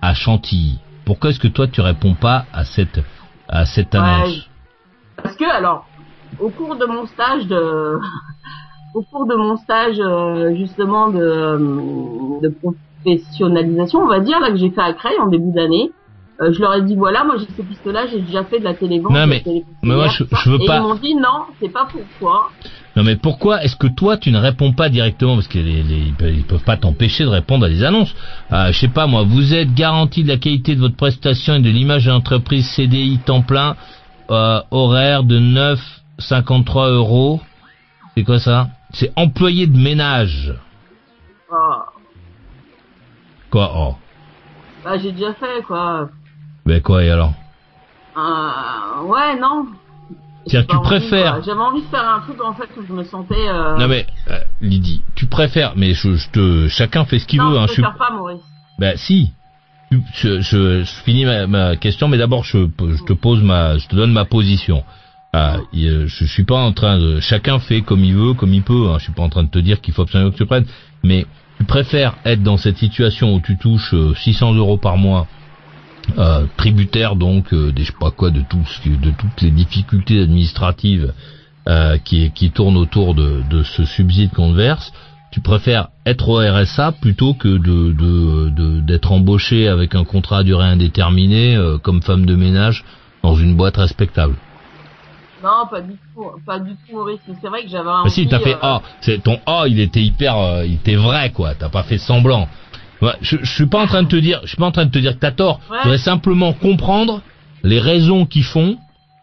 à 0.03 0.15
Chantilly. 0.15 0.79
Pourquoi 1.07 1.31
est-ce 1.31 1.41
que 1.41 1.49
toi 1.49 1.67
tu 1.67 1.81
réponds 1.81 2.15
pas 2.15 2.45
à 2.53 2.65
cette 2.65 3.01
à 3.49 3.65
cette 3.65 3.95
annonce? 3.95 4.29
Ouais, 4.29 4.43
Parce 5.23 5.37
que 5.37 5.51
alors, 5.51 5.87
au 6.39 6.51
cours 6.51 6.77
de 6.77 6.85
mon 6.85 7.07
stage 7.07 7.47
de, 7.47 7.99
au 8.95 9.03
cours 9.03 9.27
de 9.27 9.35
mon 9.35 9.57
stage 9.57 9.99
euh, 9.99 10.55
justement 10.55 11.09
de, 11.09 12.41
de 12.43 12.49
professionnalisation, 12.49 14.01
on 14.01 14.07
va 14.07 14.21
dire 14.21 14.39
là 14.39 14.51
que 14.51 14.57
j'ai 14.57 14.71
fait 14.71 14.83
à 14.83 14.93
Creil 14.93 15.19
en 15.19 15.29
début 15.29 15.53
d'année, 15.53 15.91
euh, 16.41 16.53
je 16.53 16.61
leur 16.61 16.75
ai 16.75 16.83
dit 16.83 16.95
voilà, 16.95 17.25
moi 17.25 17.37
j'ai 17.39 17.47
ces 17.57 17.63
pistes-là, 17.63 18.07
j'ai 18.11 18.21
déjà 18.21 18.45
fait 18.45 18.59
de 18.61 18.65
la 18.65 18.75
télévente. 18.75 19.13
Non, 19.13 19.27
mais- 19.27 19.43
mais 19.47 19.63
moi, 19.83 20.09
je- 20.09 20.25
je 20.31 20.51
veux 20.51 20.61
Et 20.63 20.67
pas- 20.67 20.77
ils 20.79 20.83
m'ont 20.83 20.95
dit 20.95 21.15
non, 21.15 21.47
c'est 21.61 21.69
pas 21.69 21.87
pour 21.87 22.03
toi. 22.19 22.51
Non 22.97 23.05
mais 23.05 23.17
pourquoi 23.17 23.63
est-ce 23.63 23.77
que 23.77 23.87
toi 23.87 24.17
tu 24.17 24.31
ne 24.33 24.39
réponds 24.39 24.73
pas 24.73 24.89
directement? 24.89 25.35
Parce 25.35 25.47
que 25.49 25.59
les, 25.59 25.83
les- 25.83 26.13
ils 26.33 26.45
peuvent- 26.45 26.63
pas 26.65 26.77
t'empêcher 26.77 27.25
de 27.25 27.29
répondre 27.29 27.67
à 27.67 27.69
des 27.69 27.85
annonces. 27.85 28.15
Euh, 28.53 28.73
je 28.73 28.79
sais 28.79 28.89
pas 28.89 29.07
moi, 29.07 29.23
vous 29.25 29.55
êtes 29.55 29.73
garanti 29.75 30.23
de 30.25 30.29
la 30.29 30.37
qualité 30.37 30.75
de 30.75 30.81
votre 30.81 30.97
prestation 30.97 31.55
et 31.55 31.61
de 31.61 31.71
l'image 31.71 32.07
de 32.07 32.11
l'entreprise 32.11 32.67
CDI 32.71 33.19
temps 33.25 33.43
plein, 33.43 33.77
euh, 34.31 34.61
horaire 34.73 35.23
de 35.23 35.39
9,53 35.39 36.89
euros. 36.91 37.41
C'est 38.17 38.25
quoi 38.25 38.41
ça? 38.41 38.69
C'est 38.93 39.13
employé 39.17 39.67
de 39.67 39.77
ménage. 39.79 40.55
Ah, 41.53 41.87
Quoi? 43.51 43.73
Oh. 43.77 43.95
bah 44.85 44.99
j'ai 44.99 45.13
déjà 45.13 45.33
fait 45.35 45.63
quoi. 45.67 46.09
Ben 46.69 46.83
quoi 46.83 47.03
et 47.03 47.11
alors 47.11 47.33
Euh, 48.17 49.03
ouais 49.07 49.39
non. 49.41 49.67
C'est-à-dire 50.47 50.67
que 50.67 50.73
tu 50.73 50.77
envie, 50.79 50.87
préfères- 50.89 51.33
quoi. 51.35 51.43
J'avais 51.47 51.61
envie 51.61 51.81
de 51.83 51.87
faire 51.87 52.09
un 52.09 52.21
truc 52.21 52.43
en 52.43 52.53
fait 52.55 52.69
où 52.79 52.83
je 52.87 52.93
me 52.93 53.05
sentais. 53.05 53.49
Euh... 53.49 53.77
Non 53.79 53.89
mais 53.89 54.07
euh, 54.31 54.39
Lydie, 54.61 55.03
tu 55.15 55.27
préfères 55.27 55.73
mais 55.77 55.95
je, 55.95 56.15
je 56.17 56.29
te 56.31 56.69
chacun 56.69 57.05
fait 57.05 57.19
ce 57.19 57.27
qu'il 57.27 57.39
non, 57.41 57.51
veut 57.51 57.59
hein, 57.59 57.67
je 57.69 57.73
suis 57.73 57.83
préfère 57.83 57.99
pas 57.99 58.13
Maurice. 58.15 58.41
Ben 58.79 58.97
si. 58.97 59.33
Je, 59.91 60.41
je, 60.43 60.83
je 60.85 60.93
finis 61.05 61.25
ma, 61.25 61.47
ma 61.47 61.77
question, 61.77 62.09
mais 62.09 62.19
d'abord 62.19 62.45
je, 62.45 62.59
je 62.79 63.05
te 63.05 63.15
pose 63.15 63.43
ma, 63.43 63.79
je 63.79 63.89
te 63.89 63.97
donne 63.97 64.13
ma 64.13 64.27
position. 64.27 64.85
Ah, 65.33 65.57
je 65.73 66.07
suis 66.27 66.45
pas 66.45 66.57
en 66.59 66.73
train 66.73 66.99
de, 66.99 67.21
chacun 67.21 67.59
fait 67.59 67.81
comme 67.81 68.05
il 68.05 68.15
veut, 68.15 68.35
comme 68.35 68.53
il 68.53 68.63
peut. 68.63 68.89
Hein, 68.91 68.97
je 68.99 69.05
suis 69.05 69.13
pas 69.13 69.23
en 69.23 69.31
train 69.31 69.45
de 69.45 69.49
te 69.51 69.59
dire 69.59 69.81
qu'il 69.81 69.95
faut 69.95 70.03
absolument 70.03 70.31
que 70.31 70.37
tu 70.37 70.45
prennes, 70.47 70.67
mais 71.03 71.25
tu 71.59 71.65
préfères 71.65 72.15
être 72.27 72.43
dans 72.43 72.57
cette 72.59 72.77
situation 72.77 73.35
où 73.35 73.41
tu 73.41 73.57
touches 73.57 73.95
euh, 73.95 74.15
600 74.15 74.53
euros 74.55 74.77
par 74.77 74.97
mois, 74.99 75.27
euh, 76.17 76.47
tributaire 76.57 77.17
donc 77.17 77.53
euh, 77.53 77.73
des 77.73 77.83
je 77.85 77.89
sais 77.93 77.99
pas 77.99 78.11
quoi 78.11 78.31
de 78.31 78.41
tout 78.41 78.63
de 78.87 79.11
toutes 79.11 79.41
les 79.43 79.51
difficultés 79.51 80.23
administratives 80.23 81.13
euh, 81.69 81.99
qui 81.99 82.31
qui 82.31 82.51
tournent 82.51 82.77
autour 82.77 83.15
de, 83.15 83.43
de 83.51 83.63
ce 83.63 83.85
subside 83.85 84.33
qu'on 84.33 84.53
verse 84.53 84.93
tu 85.31 85.41
préfères 85.41 85.89
être 86.07 86.29
au 86.29 86.39
RSA 86.39 86.93
plutôt 86.93 87.35
que 87.35 87.49
de 87.49 87.93
de- 87.93 88.49
de- 88.49 88.81
d'être 88.81 89.13
embauché 89.13 89.69
avec 89.69 89.95
un 89.95 90.05
contrat 90.05 90.39
à 90.39 90.43
durée 90.43 90.67
indéterminée 90.67 91.55
euh, 91.57 91.79
comme 91.79 92.03
femme 92.03 92.25
de 92.25 92.35
ménage 92.35 92.85
dans 93.23 93.35
une 93.35 93.55
boîte 93.57 93.77
respectable? 93.77 94.35
Non, 95.43 95.67
pas 95.71 95.81
du 95.81 95.93
tout, 96.15 96.25
pas 96.45 96.59
du 96.59 96.73
tout 96.73 96.97
Maurice. 96.97 97.21
Mais 97.29 97.35
c'est 97.41 97.49
vrai 97.49 97.63
que 97.63 97.69
j'avais 97.69 97.89
un. 97.89 98.03
Ah 98.07 98.09
si, 98.09 98.27
t'as 98.27 98.41
fait 98.41 98.57
A. 98.61 98.83
C'est 99.01 99.23
ton 99.23 99.39
A, 99.47 99.65
il 99.69 99.79
était 99.79 100.03
hyper, 100.03 100.37
euh, 100.37 100.67
il 100.67 100.75
était 100.75 100.97
vrai 100.97 101.31
quoi. 101.31 101.55
T'as 101.55 101.69
pas 101.69 101.85
fait 101.85 101.99
semblant. 101.99 102.49
Ouais, 103.03 103.13
je, 103.21 103.37
je 103.43 103.53
suis 103.53 103.67
pas 103.67 103.81
en 103.83 103.87
train 103.87 104.03
de 104.03 104.09
te 104.09 104.17
dire, 104.17 104.41
je 104.43 104.49
suis 104.49 104.57
pas 104.57 104.67
en 104.67 104.73
train 104.73 104.87
de 104.87 104.91
te 104.91 104.99
dire 104.99 105.15
que 105.15 105.21
t'as 105.21 105.31
tort. 105.33 105.61
Ouais. 105.71 105.77
Je 105.79 105.83
voudrais 105.85 105.99
simplement 105.99 106.53
comprendre 106.53 107.23
les 107.63 107.79
raisons 107.81 108.27
qui 108.27 108.43
font, 108.43 108.77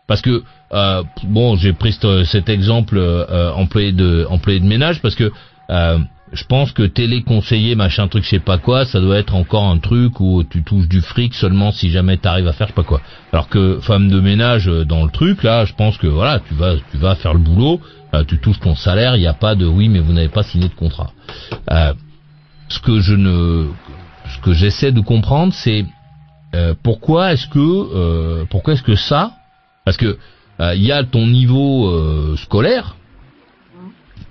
parce 0.07 0.21
que 0.21 0.43
euh, 0.73 1.03
bon, 1.23 1.55
j'ai 1.55 1.73
pris 1.73 1.93
ce- 1.93 2.23
cet 2.23 2.49
exemple 2.49 2.97
euh, 2.97 3.25
euh, 3.29 3.51
employé 3.53 3.91
de 3.91 4.25
employé 4.29 4.59
de 4.59 4.65
ménage 4.65 5.01
parce 5.01 5.15
que 5.15 5.31
euh, 5.69 5.99
je 6.33 6.43
pense 6.43 6.71
que 6.71 6.83
téléconseiller 6.83 7.75
machin 7.75 8.07
truc 8.07 8.23
je 8.23 8.29
sais 8.29 8.39
pas 8.39 8.57
quoi, 8.57 8.83
ça 8.85 8.99
doit 8.99 9.17
être 9.17 9.35
encore 9.35 9.63
un 9.65 9.77
truc 9.77 10.19
où 10.19 10.43
tu 10.43 10.63
touches 10.63 10.88
du 10.88 11.01
fric 11.01 11.33
seulement 11.33 11.71
si 11.71 11.91
jamais 11.91 12.17
t'arrives 12.17 12.47
à 12.47 12.53
faire 12.53 12.67
je 12.67 12.71
sais 12.71 12.75
pas 12.75 12.83
quoi. 12.83 13.01
Alors 13.31 13.47
que 13.47 13.79
femme 13.81 14.09
de 14.09 14.19
ménage 14.19 14.67
euh, 14.67 14.85
dans 14.85 15.03
le 15.05 15.11
truc 15.11 15.43
là, 15.43 15.65
je 15.65 15.73
pense 15.73 15.97
que 15.97 16.07
voilà, 16.07 16.39
tu 16.39 16.53
vas 16.55 16.75
tu 16.91 16.97
vas 16.97 17.15
faire 17.15 17.33
le 17.33 17.39
boulot, 17.39 17.79
euh, 18.13 18.23
tu 18.27 18.39
touches 18.39 18.59
ton 18.59 18.75
salaire, 18.75 19.15
il 19.15 19.19
n'y 19.19 19.27
a 19.27 19.33
pas 19.33 19.55
de 19.55 19.65
oui 19.67 19.88
mais 19.88 19.99
vous 19.99 20.13
n'avez 20.13 20.29
pas 20.29 20.43
signé 20.43 20.67
de 20.67 20.73
contrat. 20.73 21.11
Euh, 22.65 22.69
ce 22.69 22.80
que 22.80 22.99
je 22.99 23.13
ne 23.13 23.67
ce 24.34 24.39
que 24.39 24.54
j'essaie 24.54 24.91
de 24.91 25.01
comprendre 25.01 25.54
c'est 25.54 25.86
euh, 26.56 26.73
pourquoi 26.82 27.34
est-ce 27.34 27.47
que 27.47 27.60
euh, 27.60 28.45
pourquoi 28.49 28.73
est-ce 28.73 28.84
que 28.84 28.95
ça 28.95 29.34
parce 29.86 29.97
que 29.97 30.17
euh, 30.60 30.73
il 30.75 30.84
y 30.84 30.91
a 30.91 31.04
ton 31.04 31.28
niveau 31.28 31.88
euh, 31.88 32.36
scolaire 32.38 32.95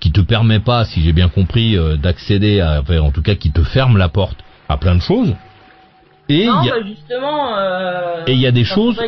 qui 0.00 0.10
te 0.10 0.20
permet 0.20 0.60
pas, 0.60 0.84
si 0.84 1.02
j'ai 1.02 1.12
bien 1.12 1.28
compris, 1.28 1.76
euh, 1.76 1.96
d'accéder 1.96 2.60
à, 2.60 2.80
enfin, 2.80 2.98
en 2.98 3.10
tout 3.10 3.22
cas, 3.22 3.34
qui 3.34 3.52
te 3.52 3.62
ferme 3.62 3.96
la 3.96 4.08
porte 4.08 4.38
à 4.68 4.76
plein 4.76 4.94
de 4.94 5.00
choses. 5.00 5.34
Et 6.28 6.46
non, 6.46 6.62
y 6.62 6.70
a, 6.70 6.74
bah, 6.74 6.86
justement. 6.86 7.56
et 8.26 8.32
il 8.32 8.40
y 8.40 8.46
a 8.46 8.52
des 8.52 8.64
choses. 8.64 8.98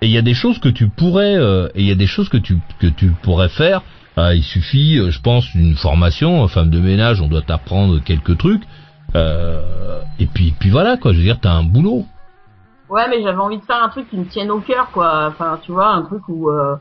Et 0.00 0.06
il 0.06 0.12
y 0.12 0.18
a 0.18 0.22
des 0.22 0.34
choses 0.34 0.58
que 0.58 0.68
tu 0.68 0.88
pourrais, 0.88 1.34
et 1.74 1.80
il 1.80 1.86
y 1.86 1.90
a 1.90 1.96
des 1.96 2.06
choses 2.06 2.28
que 2.28 2.36
tu 2.36 2.58
que 2.78 2.86
tu 2.86 3.10
pourrais 3.22 3.48
faire. 3.48 3.82
Il 4.34 4.42
suffit, 4.42 4.98
je 5.10 5.20
pense, 5.20 5.50
d'une 5.52 5.76
formation. 5.76 6.46
Femme 6.48 6.70
de 6.70 6.80
ménage, 6.80 7.20
on 7.20 7.28
doit 7.28 7.42
t'apprendre 7.42 7.98
quelques 8.00 8.36
trucs. 8.38 8.64
et 9.14 10.26
puis 10.26 10.54
puis 10.58 10.70
voilà 10.70 10.96
quoi. 10.96 11.12
Je 11.12 11.18
veux 11.18 11.24
dire, 11.24 11.38
t'as 11.40 11.52
un 11.52 11.62
boulot. 11.62 12.04
Ouais, 12.88 13.06
mais 13.10 13.22
j'avais 13.22 13.38
envie 13.38 13.58
de 13.58 13.64
faire 13.64 13.82
un 13.82 13.90
truc 13.90 14.08
qui 14.08 14.16
me 14.16 14.24
tienne 14.24 14.50
au 14.50 14.60
cœur, 14.60 14.90
quoi. 14.92 15.26
Enfin, 15.28 15.58
tu 15.62 15.72
vois, 15.72 15.88
un 15.88 16.02
truc 16.02 16.22
où, 16.28 16.48
euh, 16.48 16.76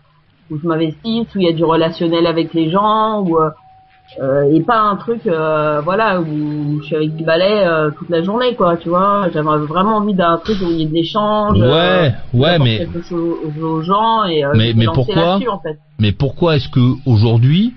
où 0.49 0.57
je 0.57 0.65
m'investisse, 0.65 1.27
où 1.35 1.39
il 1.39 1.43
y 1.43 1.49
a 1.49 1.53
du 1.53 1.65
relationnel 1.65 2.27
avec 2.27 2.53
les 2.53 2.69
gens, 2.69 3.21
où, 3.21 3.37
euh, 3.37 3.49
euh 4.19 4.43
et 4.53 4.61
pas 4.61 4.79
un 4.79 4.95
truc, 4.95 5.21
euh, 5.27 5.81
voilà, 5.81 6.21
où 6.21 6.79
je 6.81 6.85
suis 6.85 6.95
avec 6.95 7.15
du 7.15 7.23
balai 7.23 7.65
euh, 7.65 7.91
toute 7.91 8.09
la 8.09 8.23
journée, 8.23 8.55
quoi. 8.55 8.77
Tu 8.77 8.89
vois, 8.89 9.27
j'avais 9.33 9.65
vraiment 9.65 9.97
envie 9.97 10.13
d'un 10.13 10.37
truc 10.37 10.57
où 10.61 10.69
il 10.69 10.79
y 10.79 10.83
ait 10.83 10.85
de 10.85 10.93
l'échange. 10.93 11.59
Ouais, 11.59 12.13
ouais, 12.33 12.59
mais 12.59 12.77
quelque 12.79 13.01
chose 13.01 13.37
aux 13.61 13.81
gens 13.81 14.25
et 14.25 14.43
mais 14.55 14.73
mais 14.75 14.85
pourquoi 14.85 15.35
en 15.35 15.59
fait. 15.59 15.79
Mais 15.99 16.11
pourquoi 16.11 16.55
est-ce 16.55 16.69
que 16.69 16.95
aujourd'hui 17.05 17.73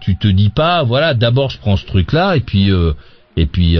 tu 0.00 0.16
te 0.18 0.28
dis 0.28 0.50
pas, 0.50 0.82
voilà, 0.82 1.14
d'abord 1.14 1.48
je 1.50 1.58
prends 1.58 1.76
ce 1.76 1.86
truc-là 1.86 2.36
et 2.36 2.40
puis 2.40 2.70
et 3.36 3.46
puis, 3.46 3.78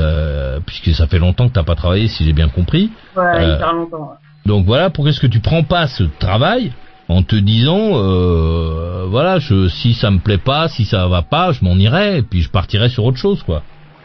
puisque 0.67 0.95
ça 0.97 1.07
fait 1.07 1.19
longtemps 1.19 1.49
que 1.49 1.55
t'as 1.55 1.65
pas 1.65 1.75
travaillé, 1.75 2.09
si 2.09 2.25
j'ai 2.25 2.33
bien 2.33 2.49
compris. 2.49 2.91
Ouais, 3.17 3.55
hyper 3.55 3.73
longtemps. 3.73 4.13
Donc 4.47 4.67
voilà, 4.67 4.91
pourquoi 4.91 5.11
est-ce 5.11 5.21
que 5.21 5.27
tu 5.27 5.41
prends 5.41 5.63
pas 5.63 5.87
ce 5.87 6.05
travail 6.19 6.73
en 7.09 7.23
te 7.23 7.37
disant, 7.37 7.93
euh, 7.95 9.07
voilà, 9.09 9.39
je, 9.39 9.69
si 9.69 9.95
ça 9.95 10.11
me 10.11 10.19
plaît 10.19 10.39
pas, 10.39 10.69
si 10.69 10.85
ça 10.85 11.07
va 11.07 11.23
pas, 11.23 11.53
je 11.53 11.65
m'en 11.65 11.77
irai 11.77 12.19
et 12.19 12.23
puis 12.23 12.41
je 12.41 12.51
partirai 12.51 12.89
sur 12.89 13.05
autre 13.05 13.19
chose, 13.19 13.43
quoi. 13.43 13.63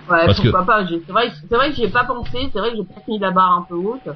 Ouais, 0.10 0.26
Parce 0.26 0.40
que... 0.40 0.50
C'est 0.50 1.12
vrai, 1.12 1.32
c'est 1.50 1.56
vrai 1.56 1.70
que 1.70 1.76
j'y 1.76 1.84
ai 1.84 1.90
pas 1.90 2.04
pensé. 2.04 2.50
C'est 2.52 2.60
vrai 2.60 2.72
que 2.72 2.78
j'ai 2.78 2.84
peut-être 2.84 3.08
mis 3.08 3.20
la 3.20 3.32
barre 3.32 3.60
un 3.60 3.66
peu 3.70 3.76
haute. 3.76 4.16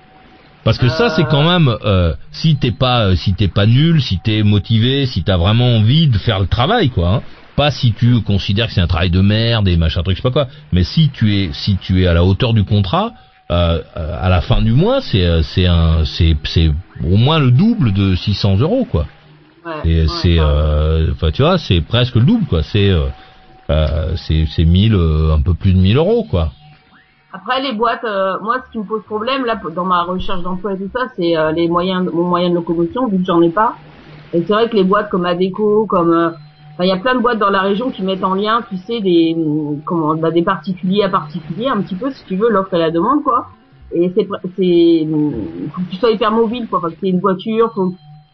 Parce 0.63 0.78
que 0.78 0.88
ça, 0.88 1.10
c'est 1.10 1.26
quand 1.26 1.43
même, 1.43 1.76
euh, 1.84 2.13
si 2.32 2.56
t'es 2.56 2.72
pas, 2.72 3.15
si 3.15 3.34
t'es 3.34 3.50
pas 3.50 3.65
nul, 3.65 4.02
si 4.02 4.19
t'es 4.19 4.43
motivé, 4.43 5.06
si 5.06 5.24
t'as 5.24 5.38
vraiment 5.38 5.76
envie 5.78 6.08
de 6.08 6.17
faire 6.17 6.39
le 6.39 6.48
travail, 6.48 6.89
quoi. 6.89 7.15
Hein, 7.15 7.22
pas 7.56 7.69
si 7.69 7.93
tu 7.93 8.22
considères 8.22 8.67
que 8.67 8.74
c'est 8.74 8.82
un 8.82 8.88
travail 8.88 9.12
de 9.12 9.22
merde 9.22 9.67
et 9.67 9.78
machin 9.78 10.02
truc, 10.02 10.15
je 10.15 10.22
sais 10.22 10.28
pas 10.28 10.32
quoi. 10.32 10.48
Mais 10.72 10.84
si 10.84 11.10
tu 11.10 11.36
es, 11.36 11.50
si 11.54 11.78
tu 11.78 12.04
es 12.04 12.08
à 12.08 12.13
la 12.13 12.24
hauteur 12.24 12.54
du 12.54 12.63
contrat, 12.63 13.12
euh, 13.51 13.82
euh 13.97 14.17
à 14.21 14.29
la 14.29 14.41
fin 14.41 14.62
du 14.62 14.71
mois, 14.71 15.01
c'est 15.01 15.25
euh, 15.25 15.41
c'est 15.41 15.65
un 15.65 16.06
c'est 16.06 16.36
c'est 16.45 16.71
au 17.03 17.17
moins 17.17 17.39
le 17.39 17.51
double 17.51 17.93
de 17.93 18.15
600 18.15 18.58
euros 18.58 18.86
quoi. 18.86 19.06
Ouais, 19.65 19.89
et 19.89 20.08
c'est 20.08 20.38
euh, 20.39 21.12
enfin 21.12 21.32
tu 21.32 21.41
vois, 21.41 21.58
c'est 21.58 21.82
presque 21.82 22.15
le 22.15 22.23
double 22.23 22.45
quoi. 22.45 22.63
C'est 22.63 22.89
euh, 23.69 24.15
c'est 24.15 24.45
c'est 24.45 24.65
1000 24.65 24.93
un 24.93 25.41
peu 25.41 25.53
plus 25.53 25.73
de 25.73 25.79
1000 25.79 25.97
euros 25.97 26.25
quoi. 26.29 26.51
Après 27.32 27.62
les 27.62 27.73
boîtes, 27.73 28.06
moi 28.41 28.62
ce 28.65 28.71
qui 28.71 28.77
me 28.77 28.84
pose 28.84 29.03
problème 29.03 29.45
là 29.45 29.60
dans 29.75 29.86
ma 29.86 30.03
recherche 30.03 30.41
d'emploi 30.43 30.73
et 30.73 30.77
tout 30.77 30.89
ça, 30.93 31.08
c'est 31.15 31.34
les 31.53 31.67
moyens, 31.67 32.08
mon 32.13 32.23
moyen 32.23 32.49
de 32.49 32.56
locomotion 32.56 33.08
vu 33.08 33.17
que 33.17 33.25
j'en 33.25 33.41
ai 33.41 33.49
pas. 33.49 33.75
Et 34.34 34.43
c'est 34.43 34.53
vrai 34.53 34.69
que 34.69 34.75
les 34.75 34.84
boîtes 34.84 35.10
comme 35.10 35.25
Adeco, 35.25 35.86
comme 35.88 36.36
il 36.79 36.88
y 36.88 36.91
a 36.91 36.97
plein 36.97 37.15
de 37.15 37.19
boîtes 37.19 37.38
dans 37.38 37.49
la 37.49 37.62
région 37.62 37.91
qui 37.91 38.01
mettent 38.03 38.23
en 38.23 38.33
lien, 38.33 38.63
tu 38.67 38.77
sais, 38.77 38.99
des 38.99 39.38
comment, 39.86 40.15
bah, 40.15 40.31
des 40.31 40.41
particuliers 40.41 41.03
à 41.03 41.09
particuliers, 41.09 41.67
un 41.67 41.81
petit 41.81 41.95
peu, 41.95 42.12
si 42.12 42.25
tu 42.25 42.36
veux, 42.36 42.49
l'offre 42.49 42.73
et 42.73 42.79
la 42.79 42.89
demande, 42.89 43.23
quoi. 43.23 43.47
Et 43.93 44.12
c'est, 44.15 44.27
c'est, 44.55 45.07
faut 45.07 45.81
que 45.81 45.89
tu 45.91 45.97
sois 45.97 46.12
hyper 46.12 46.31
mobile, 46.31 46.67
quoi. 46.67 46.81
Faut 46.81 46.89
que 46.89 47.05
une 47.05 47.19
voiture, 47.19 47.71
faut, 47.73 47.93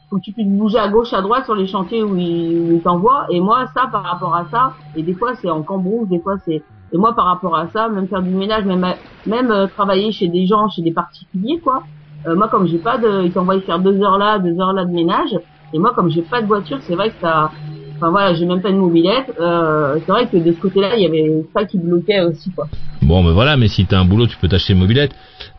faut 0.09 0.17
que 0.17 0.21
tu 0.21 0.31
puisses 0.31 0.47
bouger 0.47 0.79
à 0.79 0.87
gauche, 0.87 1.11
à 1.11 1.21
droite 1.21 1.43
sur 1.45 1.55
les 1.55 1.67
chantiers 1.67 2.01
où 2.01 2.15
ils, 2.15 2.81
t'envoient. 2.81 3.25
Et 3.29 3.41
moi, 3.41 3.67
ça, 3.73 3.87
par 3.91 4.03
rapport 4.03 4.33
à 4.35 4.45
ça, 4.49 4.73
et 4.95 5.03
des 5.03 5.13
fois 5.13 5.35
c'est 5.35 5.49
en 5.49 5.61
cambrousse, 5.61 6.07
des 6.07 6.19
fois 6.19 6.37
c'est, 6.45 6.63
et 6.91 6.97
moi, 6.97 7.13
par 7.13 7.25
rapport 7.25 7.55
à 7.55 7.67
ça, 7.67 7.89
même 7.89 8.07
faire 8.07 8.21
du 8.21 8.31
ménage, 8.31 8.65
même, 8.65 8.85
même 9.27 9.51
euh, 9.51 9.67
travailler 9.67 10.11
chez 10.11 10.27
des 10.27 10.45
gens, 10.47 10.69
chez 10.69 10.81
des 10.81 10.91
particuliers, 10.91 11.59
quoi. 11.59 11.83
Euh, 12.25 12.35
moi, 12.35 12.47
comme 12.47 12.67
j'ai 12.67 12.79
pas 12.79 12.97
de, 12.97 13.23
ils 13.23 13.31
t'envoient 13.31 13.59
faire 13.61 13.79
deux 13.79 14.01
heures 14.01 14.17
là, 14.17 14.39
deux 14.39 14.59
heures 14.59 14.73
là 14.73 14.85
de 14.85 14.91
ménage. 14.91 15.37
Et 15.73 15.79
moi, 15.79 15.91
comme 15.93 16.09
j'ai 16.09 16.23
pas 16.23 16.41
de 16.41 16.47
voiture, 16.47 16.79
c'est 16.81 16.95
vrai 16.95 17.09
que 17.09 17.19
ça, 17.21 17.51
Enfin 17.99 18.11
voilà, 18.11 18.33
j'ai 18.33 18.45
même 18.45 18.61
pas 18.61 18.71
de 18.71 18.77
mobilette. 18.77 19.33
Euh, 19.41 19.97
c'est 19.99 20.11
vrai 20.11 20.25
que 20.27 20.37
de 20.37 20.53
ce 20.53 20.57
côté-là, 20.57 20.95
il 20.95 21.03
y 21.03 21.05
avait 21.05 21.43
ça 21.53 21.65
qui 21.65 21.77
bloquait 21.77 22.21
aussi 22.21 22.49
quoi. 22.51 22.69
Bon, 23.01 23.23
ben 23.23 23.31
voilà, 23.31 23.57
mais 23.57 23.67
si 23.67 23.85
t'as 23.85 23.99
un 23.99 24.05
boulot, 24.05 24.25
tu 24.25 24.37
peux 24.37 24.47
t'acheter 24.47 24.71
une 24.71 24.79
mobilette. 24.79 25.11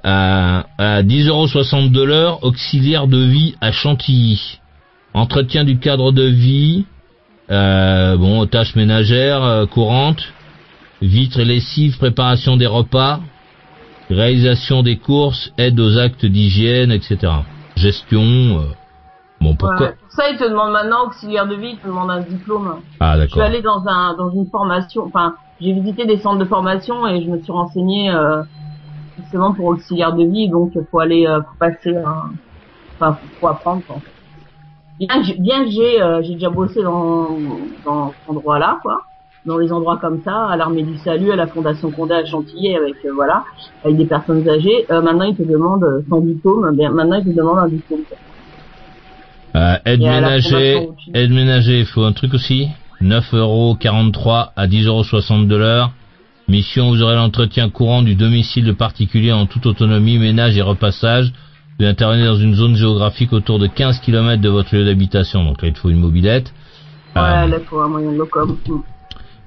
À, 0.02 0.64
à 0.78 1.02
10,60€ 1.02 1.90
de 1.90 2.02
l'heure, 2.02 2.42
auxiliaire 2.44 3.08
de 3.08 3.18
vie 3.18 3.56
à 3.60 3.72
Chantilly. 3.72 4.58
Entretien 5.12 5.64
du 5.64 5.78
cadre 5.78 6.12
de 6.12 6.22
vie. 6.22 6.86
Euh, 7.50 8.16
bon, 8.16 8.46
tâches 8.46 8.74
ménagères 8.74 9.44
euh, 9.44 9.66
courantes. 9.66 10.32
Vitres 11.02 11.40
et 11.40 11.44
lessives, 11.44 11.98
préparation 11.98 12.56
des 12.56 12.66
repas. 12.66 13.20
Réalisation 14.08 14.82
des 14.82 14.96
courses, 14.96 15.52
aide 15.58 15.78
aux 15.78 15.98
actes 15.98 16.24
d'hygiène, 16.24 16.90
etc. 16.90 17.18
Gestion. 17.76 18.22
Euh, 18.22 18.62
bon, 19.42 19.54
pourquoi 19.56 19.92
ça, 20.20 20.30
il 20.30 20.36
te 20.36 20.44
demande 20.44 20.72
maintenant, 20.72 21.06
auxiliaire 21.06 21.46
de 21.46 21.54
vie, 21.54 21.70
il 21.70 21.78
te 21.78 21.86
demande 21.86 22.10
un 22.10 22.20
diplôme. 22.20 22.80
Ah, 23.00 23.16
d'accord. 23.16 23.24
Je 23.24 23.32
suis 23.32 23.40
allée 23.40 23.62
dans 23.62 23.82
un, 23.86 24.14
dans 24.14 24.30
une 24.30 24.46
formation, 24.46 25.04
enfin, 25.06 25.34
j'ai 25.60 25.72
visité 25.72 26.04
des 26.04 26.18
centres 26.18 26.38
de 26.38 26.44
formation 26.44 27.06
et 27.06 27.22
je 27.22 27.30
me 27.30 27.38
suis 27.40 27.52
renseignée, 27.52 28.10
euh, 28.10 28.42
justement 29.18 29.54
pour 29.54 29.66
auxiliaire 29.66 30.12
de 30.12 30.24
vie, 30.24 30.48
donc 30.48 30.72
il 30.74 30.84
faut 30.90 30.98
aller, 30.98 31.26
euh, 31.26 31.40
passer 31.58 31.96
un, 31.96 32.30
enfin, 32.96 33.18
faut 33.40 33.48
apprendre, 33.48 33.82
quoi. 33.86 33.96
Bien, 34.98 35.22
bien 35.38 35.64
que 35.64 35.70
j'ai, 35.70 36.02
euh, 36.02 36.20
j'ai 36.22 36.34
déjà 36.34 36.50
bossé 36.50 36.82
dans, 36.82 37.28
dans 37.86 38.10
cet 38.10 38.36
endroit-là, 38.36 38.78
quoi 38.82 39.02
dans 39.46 39.56
les 39.56 39.72
endroits 39.72 39.96
comme 39.96 40.20
ça, 40.22 40.48
à 40.48 40.56
l'armée 40.58 40.82
du 40.82 40.98
salut, 40.98 41.32
à 41.32 41.36
la 41.36 41.46
fondation 41.46 41.90
Condé 41.90 42.12
à 42.12 42.26
Chantilly, 42.26 42.76
avec 42.76 42.96
euh, 43.06 43.12
voilà, 43.14 43.44
avec 43.82 43.96
des 43.96 44.04
personnes 44.04 44.46
âgées. 44.46 44.84
Euh, 44.90 45.00
maintenant, 45.00 45.24
ils 45.24 45.34
te 45.34 45.42
demandent 45.42 46.04
sans 46.10 46.20
diplôme. 46.20 46.70
Bien, 46.76 46.90
maintenant, 46.90 47.16
ils 47.16 47.24
te 47.24 47.30
demandent 47.30 47.60
un 47.60 47.68
diplôme. 47.68 48.02
Euh, 49.56 49.76
aide 49.84 50.00
ménager, 50.00 50.88
aide 51.14 51.30
ménager, 51.30 51.80
il 51.80 51.86
faut 51.86 52.04
un 52.04 52.12
truc 52.12 52.34
aussi. 52.34 52.68
9,43€ 53.02 54.50
à 54.54 54.66
10,60€ 54.66 55.46
de 55.46 55.56
l'heure. 55.56 55.92
Mission, 56.48 56.90
vous 56.90 57.02
aurez 57.02 57.14
l'entretien 57.14 57.70
courant 57.70 58.02
du 58.02 58.14
domicile 58.14 58.64
de 58.64 58.72
particulier 58.72 59.32
en 59.32 59.46
toute 59.46 59.66
autonomie, 59.66 60.18
ménage 60.18 60.56
et 60.56 60.62
repassage. 60.62 61.32
Vous 61.78 61.86
intervenez 61.86 62.26
dans 62.26 62.36
une 62.36 62.54
zone 62.54 62.76
géographique 62.76 63.32
autour 63.32 63.58
de 63.58 63.66
15 63.66 64.00
km 64.00 64.42
de 64.42 64.48
votre 64.48 64.74
lieu 64.74 64.84
d'habitation. 64.84 65.44
Donc 65.44 65.62
là, 65.62 65.68
il 65.68 65.76
faut 65.76 65.88
une 65.88 66.00
mobilette. 66.00 66.52
Ouais, 67.16 67.22
euh, 67.22 67.46
là, 67.46 67.56
il 67.58 67.64
faut 67.64 67.80
un 67.80 67.88
moyen 67.88 68.12
de 68.12 68.18
locom. 68.18 68.58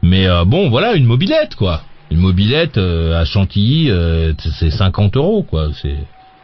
Mais 0.02 0.28
euh, 0.28 0.44
bon, 0.44 0.70
voilà, 0.70 0.96
une 0.96 1.06
mobilette, 1.06 1.56
quoi. 1.56 1.82
Une 2.10 2.20
mobilette 2.20 2.78
euh, 2.78 3.20
à 3.20 3.26
Chantilly, 3.26 3.92
c'est 4.60 4.72
50 4.72 5.16
euros, 5.18 5.44
quoi. 5.44 5.70
C'est 5.82 5.98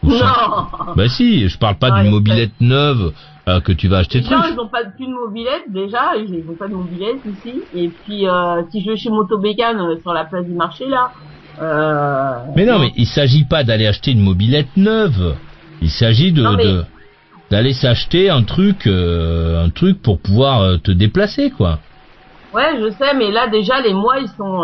non. 0.04 0.96
Bah 0.96 1.10
si, 1.10 1.48
je 1.48 1.58
parle 1.58 1.76
pas 1.76 1.92
d'une 1.92 2.12
mobilette 2.12 2.60
neuve 2.60 3.14
euh, 3.48 3.60
que 3.62 3.72
tu 3.72 3.88
vas 3.88 4.00
acheter. 4.00 4.22
Non, 4.22 4.42
ils 4.52 4.60
ont 4.60 4.68
pas 4.68 4.84
plus 4.86 5.08
de 5.08 5.12
mobilette 5.12 5.64
déjà, 5.70 6.16
ils 6.18 6.44
ont 6.50 6.56
pas 6.56 6.68
de 6.68 6.76
mobilette 6.76 7.20
ici. 7.26 7.62
Et 7.76 7.90
puis 7.90 8.28
euh, 8.28 8.64
si 8.72 8.82
je 8.82 8.92
vais 8.92 8.98
chez 8.98 9.10
Motobécane 9.10 9.80
euh, 9.80 10.00
sur 10.02 10.14
la 10.14 10.26
place 10.26 10.46
du 10.46 10.54
marché 10.54 10.86
là. 10.88 11.12
mais 12.56 12.66
non, 12.66 12.80
mais 12.80 12.92
il 12.96 13.08
s'agit 13.08 13.46
pas 13.46 13.64
d'aller 13.64 13.88
acheter 13.88 14.12
une 14.12 14.22
mobilette 14.22 14.76
neuve. 14.78 15.36
Il 15.82 15.90
s'agit 15.90 16.32
de, 16.32 16.84
d'aller 17.50 17.74
s'acheter 17.74 18.30
un 18.30 18.44
truc, 18.44 18.88
un 18.88 19.70
truc 19.70 20.02
pour 20.02 20.20
pouvoir 20.20 20.80
te 20.82 20.92
déplacer 20.92 21.52
quoi. 21.52 21.80
Ouais, 22.54 22.80
je 22.82 22.90
sais, 22.92 23.14
mais 23.16 23.32
là 23.32 23.48
déjà 23.48 23.82
les 23.82 23.94
mois 23.94 24.20
ils 24.20 24.30
sont 24.30 24.64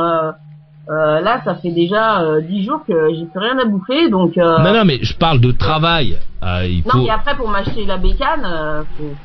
euh, 0.88 1.20
là, 1.22 1.42
ça 1.44 1.56
fait 1.56 1.72
déjà 1.72 2.22
euh, 2.22 2.42
dix 2.42 2.64
jours 2.64 2.82
que 2.88 2.94
j'ai 3.14 3.26
plus 3.26 3.40
rien 3.40 3.58
à 3.58 3.66
bouffer, 3.66 4.10
donc. 4.10 4.38
Euh... 4.38 4.60
Non, 4.60 4.74
non, 4.74 4.86
mais 4.86 5.00
je 5.02 5.16
parle 5.18 5.40
de 5.40 5.52
travail. 5.52 6.20
Euh, 6.44 6.68
il 6.68 6.84
faut... 6.84 6.96
Non, 6.96 7.04
mais 7.04 7.10
après 7.10 7.36
pour 7.36 7.50
m'acheter 7.50 7.86
la 7.86 7.98
bécane, 7.98 8.46
euh, 8.46 8.84
faut, 8.98 9.16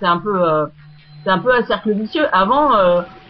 c'est 0.00 0.06
un 0.06 0.18
peu, 0.18 0.40
c'est 1.24 1.30
un 1.30 1.38
peu 1.38 1.54
un 1.54 1.62
cercle 1.64 1.92
vicieux. 1.92 2.24
Avant, 2.32 2.70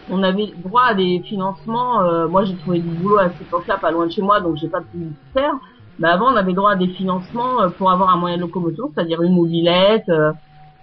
on 0.09 0.23
avait 0.23 0.53
droit 0.63 0.83
à 0.89 0.93
des 0.93 1.21
financements. 1.27 2.27
moi, 2.29 2.45
j'ai 2.45 2.55
trouvé 2.55 2.79
du 2.79 2.87
boulot 2.87 3.17
à 3.17 3.29
cette 3.29 3.41
époque-là, 3.41 3.77
pas 3.77 3.91
loin 3.91 4.07
de 4.07 4.11
chez 4.11 4.21
moi, 4.21 4.39
donc 4.39 4.55
j'ai 4.55 4.69
pas 4.69 4.79
pu 4.79 4.97
le 4.97 5.11
faire. 5.33 5.51
Mais 5.99 6.07
avant, 6.07 6.31
on 6.31 6.35
avait 6.35 6.53
droit 6.53 6.71
à 6.71 6.75
des 6.75 6.87
financements 6.87 7.69
pour 7.77 7.91
avoir 7.91 8.09
un 8.09 8.17
moyen 8.17 8.37
de 8.37 8.41
locomotion, 8.41 8.89
c'est-à-dire 8.93 9.21
une 9.21 9.35
mobilette. 9.35 10.07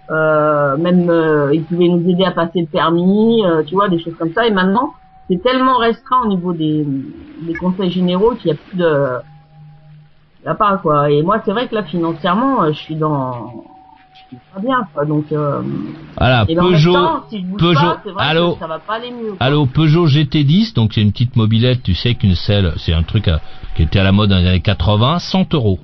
même, 0.09 1.49
ils 1.51 1.63
pouvaient 1.63 1.89
nous 1.89 2.07
aider 2.07 2.23
à 2.23 2.31
passer 2.31 2.61
le 2.61 2.67
permis, 2.67 3.43
tu 3.65 3.73
vois, 3.73 3.89
des 3.89 3.99
choses 3.99 4.15
comme 4.15 4.31
ça. 4.33 4.45
Et 4.45 4.51
maintenant 4.51 4.93
c'est 5.33 5.41
tellement 5.41 5.77
restreint 5.77 6.23
au 6.25 6.27
niveau 6.27 6.53
des, 6.53 6.85
des 7.41 7.53
conseils 7.55 7.91
généraux 7.91 8.35
qu'il 8.35 8.51
n'y 8.51 8.57
a 8.57 8.61
plus 8.61 8.77
de 8.77 9.19
a 10.45 10.55
pas 10.55 10.77
quoi. 10.77 11.09
Et 11.09 11.21
moi 11.21 11.41
c'est 11.45 11.51
vrai 11.51 11.67
que 11.67 11.75
là 11.75 11.83
financièrement 11.83 12.63
euh, 12.63 12.73
je 12.73 12.79
suis 12.79 12.95
dans 12.95 13.63
je 14.13 14.19
suis 14.27 14.37
pas 14.53 14.59
bien 14.59 14.87
quoi. 14.93 15.05
Donc 15.05 15.31
euh, 15.31 15.61
voilà 16.17 16.45
et 16.47 16.55
Peugeot 16.55 16.97
si 17.29 17.41
je 17.41 17.55
Peugeot 17.57 17.79
pas, 17.79 18.11
vrai 18.11 18.25
allô 18.25 18.53
que 18.53 18.59
ça 18.59 18.67
va 18.67 18.79
pas 18.79 18.95
aller 18.95 19.11
mieux 19.11 19.35
allô 19.39 19.65
Peugeot 19.65 20.07
GT10 20.07 20.75
donc 20.75 20.93
c'est 20.93 21.01
une 21.01 21.11
petite 21.11 21.35
mobilette 21.35 21.81
tu 21.83 21.95
sais 21.95 22.15
qu'une 22.15 22.35
selle 22.35 22.73
c'est 22.77 22.93
un 22.93 23.03
truc 23.03 23.27
à, 23.27 23.39
qui 23.75 23.83
était 23.83 23.99
à 23.99 24.03
la 24.03 24.11
mode 24.11 24.29
dans 24.29 24.37
les 24.37 24.47
années 24.47 24.59
80 24.59 25.19
100 25.19 25.53
euros 25.53 25.79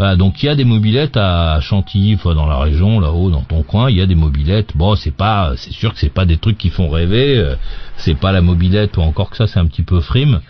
Voilà, 0.00 0.16
donc 0.16 0.42
il 0.42 0.46
y 0.46 0.48
a 0.48 0.54
des 0.54 0.64
mobilettes 0.64 1.18
à 1.18 1.60
Chantilly, 1.60 2.16
dans 2.24 2.46
la 2.46 2.56
région, 2.56 3.00
là-haut, 3.00 3.28
dans 3.28 3.42
ton 3.42 3.62
coin, 3.62 3.90
il 3.90 3.98
y 3.98 4.00
a 4.00 4.06
des 4.06 4.14
mobilettes. 4.14 4.74
Bon, 4.74 4.94
c'est 4.94 5.14
pas, 5.14 5.52
c'est 5.56 5.72
sûr 5.74 5.92
que 5.92 5.98
c'est 5.98 6.08
pas 6.08 6.24
des 6.24 6.38
trucs 6.38 6.56
qui 6.56 6.70
font 6.70 6.88
rêver. 6.88 7.36
euh, 7.36 7.56
c'est 7.98 8.14
pas 8.14 8.32
la 8.32 8.40
mobilette 8.40 8.96
ou 8.96 9.02
encore 9.02 9.28
que 9.28 9.36
ça, 9.36 9.46
c'est 9.46 9.58
un 9.60 9.66
petit 9.66 9.82
peu 9.82 10.00
frime. 10.00 10.40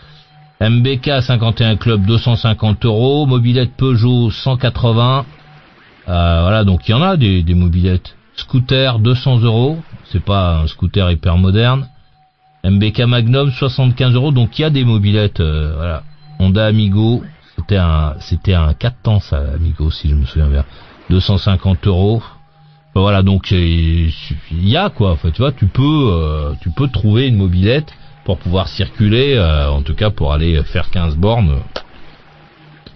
MBK 0.61 1.21
51 1.21 1.75
Club 1.79 2.07
250 2.07 2.85
euros, 2.85 3.27
mobilette 3.27 3.73
Peugeot 3.77 4.31
180. 4.31 5.27
Euh, 6.07 6.39
voilà, 6.43 6.63
donc 6.63 6.89
il 6.89 6.93
y 6.93 6.95
en 6.95 7.03
a 7.03 7.17
des, 7.17 7.43
des 7.43 7.55
mobilettes. 7.55 8.15
Scooter 8.37 9.01
200 9.01 9.41
euros, 9.41 9.79
c'est 10.13 10.25
pas 10.25 10.61
un 10.61 10.69
scooter 10.69 11.11
hyper 11.11 11.37
moderne. 11.39 11.89
MBK 12.63 13.01
Magnum 13.01 13.51
75 13.51 14.15
euros, 14.15 14.31
donc 14.31 14.57
il 14.61 14.63
y 14.63 14.65
a 14.65 14.71
des 14.71 14.85
mobilettes. 14.85 15.41
euh, 15.41 15.73
voilà, 15.75 16.05
Honda 16.39 16.67
Amigo, 16.67 17.25
c'était 17.61 17.77
un, 17.77 18.15
c'était 18.21 18.55
un 18.55 18.73
4 18.75 18.97
temps 19.03 19.21
ça, 19.21 19.39
Amigo, 19.55 19.91
si 19.91 20.09
je 20.09 20.15
me 20.15 20.25
souviens 20.25 20.49
bien. 20.49 20.65
250 21.11 21.87
euros. 21.87 22.23
Ben 22.95 23.03
Voilà, 23.03 23.23
donc 23.23 23.53
euh, 23.53 23.57
il 23.59 24.69
y 24.69 24.77
a 24.77 24.89
quoi. 24.91 25.13
Enfin, 25.13 25.31
tu 25.31 25.43
vois, 25.43 25.53
tu 25.53 25.67
peux, 25.67 25.83
euh, 25.83 26.53
tu 26.61 26.71
peux 26.71 26.89
trouver 26.89 27.29
une 27.29 27.37
mobilette 27.37 27.93
pour 28.25 28.39
pouvoir 28.39 28.69
circuler, 28.69 29.35
euh, 29.37 29.71
en 29.71 29.83
tout 29.83 29.95
cas 29.95 30.11
pour 30.11 30.33
aller 30.33 30.63
faire 30.65 30.91
15 30.91 31.17
bornes. 31.17 31.57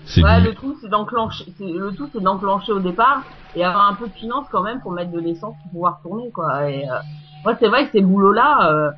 C'est 0.07 0.23
Ouais, 0.23 0.41
du- 0.41 0.49
le 0.49 0.55
tout 0.55 0.75
c'est 0.81 0.89
d'enclencher, 0.89 1.45
le 1.61 1.93
tout 1.95 2.09
c'est 2.13 2.23
d'enclencher 2.23 2.73
au 2.73 2.81
départ 2.81 3.25
et 3.55 3.65
avoir 3.65 3.89
un 3.89 3.95
peu 3.95 4.09
de 4.09 4.13
finance 4.15 4.47
quand 4.51 4.63
même 4.63 4.81
pour 4.81 4.93
mettre 4.93 5.11
de 5.13 5.21
l'essence 5.21 5.57
pour 5.63 5.71
pouvoir 5.73 6.01
tourner 6.03 6.31
quoi. 6.33 6.71
Et 6.71 6.89
euh, 6.89 6.95
moi 7.45 7.57
c'est 7.61 7.69
vrai 7.69 7.87
que 7.87 7.93
ces 7.93 8.03
boulots 8.03 8.33
là, 8.33 8.71
euh, 8.71 8.91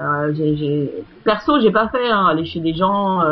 euh, 0.00 0.32
j'ai, 0.34 0.90
perso 1.24 1.60
j'ai 1.60 1.70
pas 1.70 1.88
fait 1.88 2.10
hein, 2.10 2.26
aller 2.26 2.44
chez 2.44 2.60
des 2.60 2.74
gens, 2.74 3.22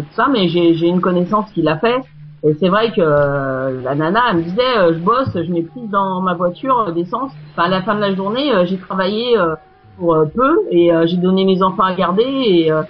tout 0.00 0.14
ça, 0.16 0.28
mais 0.30 0.48
j'ai, 0.48 0.86
une 0.86 1.00
connaissance 1.00 1.50
qui 1.52 1.62
l'a 1.62 1.78
fait. 1.78 2.00
Et 2.44 2.54
c'est 2.58 2.68
vrai 2.68 2.90
que 2.90 3.00
euh, 3.00 3.82
la 3.82 3.94
nana 3.94 4.20
elle 4.30 4.38
me 4.38 4.42
disait 4.42 4.76
euh, 4.76 4.94
je 4.94 4.98
bosse, 4.98 5.30
je 5.34 5.52
mets 5.52 5.62
plus 5.62 5.88
dans 5.88 6.20
ma 6.20 6.34
voiture 6.34 6.86
euh, 6.88 6.92
d'essence. 6.92 7.30
Enfin 7.52 7.66
à 7.66 7.68
la 7.68 7.82
fin 7.82 7.94
de 7.94 8.00
la 8.00 8.14
journée 8.14 8.52
euh, 8.52 8.66
j'ai 8.66 8.78
travaillé 8.78 9.38
euh, 9.38 9.54
pour 9.96 10.14
euh, 10.16 10.24
peu 10.34 10.58
et 10.72 10.92
euh, 10.92 11.06
j'ai 11.06 11.18
donné 11.18 11.44
mes 11.44 11.62
enfants 11.62 11.84
à 11.84 11.94
garder 11.94 12.24
et 12.24 12.72
euh, 12.72 12.82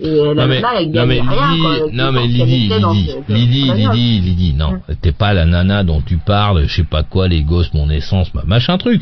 et 0.00 0.34
la 0.34 0.42
non 0.42 0.48
mais, 0.48 0.60
nana 0.60 0.80
elle 0.80 0.90
non 0.90 1.06
mais 1.06 1.20
rien 1.20 1.48
Lydie, 1.52 1.62
quoi, 1.62 1.86
non 1.92 2.12
mais 2.12 2.26
Lydie, 2.26 2.68
Lydie, 2.68 3.10
ce- 3.28 3.32
Lydie. 3.32 3.72
Lydie, 3.72 4.20
Lydie, 4.20 4.54
non, 4.54 4.80
t'es 5.00 5.12
pas 5.12 5.32
la 5.32 5.44
nana 5.44 5.84
dont 5.84 6.00
tu 6.00 6.16
parles, 6.16 6.64
je 6.66 6.74
sais 6.76 6.84
pas 6.84 7.04
quoi, 7.04 7.28
les 7.28 7.42
gosses, 7.42 7.72
mon 7.74 7.88
essence, 7.90 8.34
ma- 8.34 8.44
machin 8.44 8.78
truc. 8.78 9.00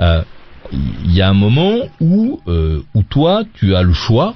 Euh, 0.00 0.20
Il 0.72 1.14
y 1.14 1.22
a 1.22 1.28
un 1.30 1.34
moment 1.34 1.76
où, 2.00 2.40
euh, 2.48 2.82
où 2.94 3.02
toi, 3.02 3.44
tu 3.54 3.74
as 3.74 3.82
le 3.82 3.94
choix. 3.94 4.34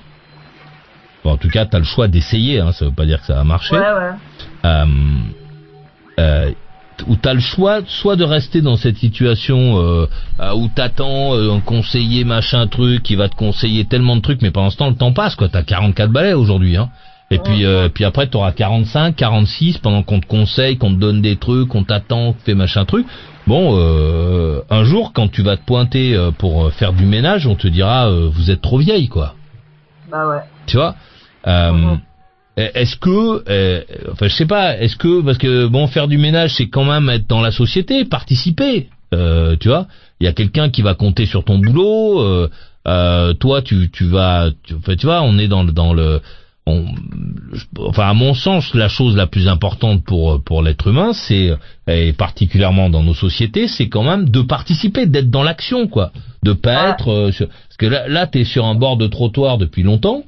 Bon, 1.25 1.33
en 1.33 1.37
tout 1.37 1.49
cas, 1.49 1.67
tu 1.67 1.77
as 1.77 1.79
le 1.79 1.85
choix 1.85 2.09
d'essayer. 2.09 2.61
Hein, 2.61 2.73
ça 2.73 2.85
veut 2.87 2.93
pas 2.93 3.07
dire 3.07 3.21
que 3.21 3.27
ça 3.27 3.35
va 3.35 3.45
marcher. 3.45 3.75
Ouais, 3.75 3.81
ouais. 3.81 4.11
euh, 4.65 4.87
euh, 6.19 6.51
où 7.09 7.17
tu 7.17 7.29
as 7.29 7.35
le 7.35 7.41
choix 7.41 7.81
soit 7.87 8.17
de 8.17 8.25
rester 8.25 8.61
dans 8.61 8.77
cette 8.77 8.97
situation 8.99 9.79
euh, 9.79 10.07
euh, 10.41 10.53
où 10.55 10.69
t'attends 10.69 11.35
euh, 11.35 11.53
un 11.53 11.61
conseiller 11.61 12.23
machin 12.25 12.67
truc 12.67 13.03
qui 13.03 13.17
va 13.17 13.29
te 13.29 13.35
conseiller 13.35 13.87
tellement 13.87 14.15
de 14.15 14.21
trucs 14.21 14.43
mais 14.43 14.51
pendant 14.51 14.71
ce 14.71 14.77
temps 14.77 14.89
le 14.91 14.95
temps 14.95 15.13
passe 15.13 15.35
quoi 15.35 15.49
t'as 15.49 15.63
44 15.63 16.11
balais 16.13 16.35
aujourd'hui 16.35 16.77
hein 16.77 16.91
et 17.31 17.39
puis 17.39 17.65
euh, 17.65 17.89
puis 17.89 18.05
après 18.05 18.27
t'auras 18.29 18.53
45 18.53 19.17
46 19.17 19.79
pendant 19.79 20.03
qu'on 20.05 20.21
te 20.21 20.27
conseille 20.27 20.77
qu'on 20.77 20.95
te 20.95 21.01
donne 21.01 21.23
des 21.23 21.37
trucs 21.37 21.69
qu'on 21.71 21.83
t'attend 21.83 22.35
qu'on 22.35 22.39
fait 22.45 22.55
machin 22.55 22.85
truc 22.85 23.07
bon 23.49 23.75
euh, 23.79 24.61
un 24.71 24.85
jour 24.85 25.13
quand 25.15 25.29
tu 25.29 25.43
vas 25.43 25.57
te 25.57 25.65
pointer 25.65 26.15
euh, 26.15 26.31
pour 26.31 26.67
euh, 26.67 26.71
faire 26.71 26.93
du 26.93 27.07
ménage 27.07 27.47
on 27.49 27.55
te 27.57 27.67
dira 27.69 28.07
euh, 28.11 28.29
vous 28.31 28.51
êtes 28.51 28.61
trop 28.61 28.79
vieille 28.79 29.09
quoi 29.09 29.35
Bah 30.11 30.29
ouais. 30.29 30.43
tu 30.67 30.77
vois? 30.77 30.95
Euh, 31.47 31.73
Mhm. 31.73 32.01
est-ce 32.57 32.97
que 32.97 33.43
euh, 33.49 33.83
enfin 34.13 34.29
je 34.29 34.35
sais 34.35 34.47
pas 34.47 34.77
est-ce 34.79 34.97
que 34.97 35.23
parce 35.23 35.39
que 35.39 35.67
bon 35.67 35.87
faire 35.87 36.07
du 36.09 36.19
ménage 36.19 36.55
c'est 36.57 36.69
quand 36.69 36.85
même 36.85 37.09
être 37.09 37.27
dans 37.29 37.41
la 37.41 37.51
société 37.51 38.05
participer 38.05 38.89
euh, 39.15 39.57
tu 39.59 39.69
vois 39.69 39.87
il 40.21 40.25
y 40.25 40.29
a 40.29 40.33
quelqu'un 40.33 40.69
qui 40.71 40.83
va 40.83 40.95
compter 40.95 41.27
sur 41.27 41.45
ton 41.45 41.59
boulot 41.59 42.21
euh, 42.21 42.49
euh, 42.89 43.33
toi 43.35 43.63
tu 43.63 43.91
tu 43.91 44.05
vas 44.05 44.51
tu, 44.65 44.75
enfin, 44.75 44.97
tu 44.97 45.07
vois 45.07 45.23
on 45.23 45.39
est 45.39 45.49
dans 45.49 45.63
le 45.63 45.73
dans 45.73 45.95
le 45.95 46.21
on, 46.67 46.85
enfin 47.79 48.09
à 48.09 48.15
mon 48.15 48.35
sens 48.35 48.73
la 48.75 48.89
chose 48.89 49.17
la 49.17 49.27
plus 49.27 49.49
importante 49.49 50.05
pour 50.05 50.43
pour 50.45 50.63
l'être 50.63 50.87
humain 50.89 51.13
c'est 51.13 51.53
et 51.89 52.13
particulièrement 52.13 52.89
dans 52.91 53.03
nos 53.03 53.15
sociétés 53.15 53.67
c'est 53.67 53.89
quand 53.89 54.05
même 54.05 54.29
de 54.29 54.43
participer 54.43 55.07
d'être 55.07 55.31
dans 55.31 55.43
l'action 55.43 55.89
quoi 55.89 56.13
de 56.45 56.53
pas 56.53 56.85
Ouais. 56.85 56.91
être 56.91 57.09
euh, 57.11 57.31
parce 57.33 57.77
que 57.79 57.87
là 57.87 58.07
là 58.09 58.27
t'es 58.27 58.45
sur 58.45 58.65
un 58.67 58.75
bord 58.75 58.97
de 58.97 59.07
trottoir 59.07 59.59
depuis 59.59 59.83
longtemps 59.83 60.23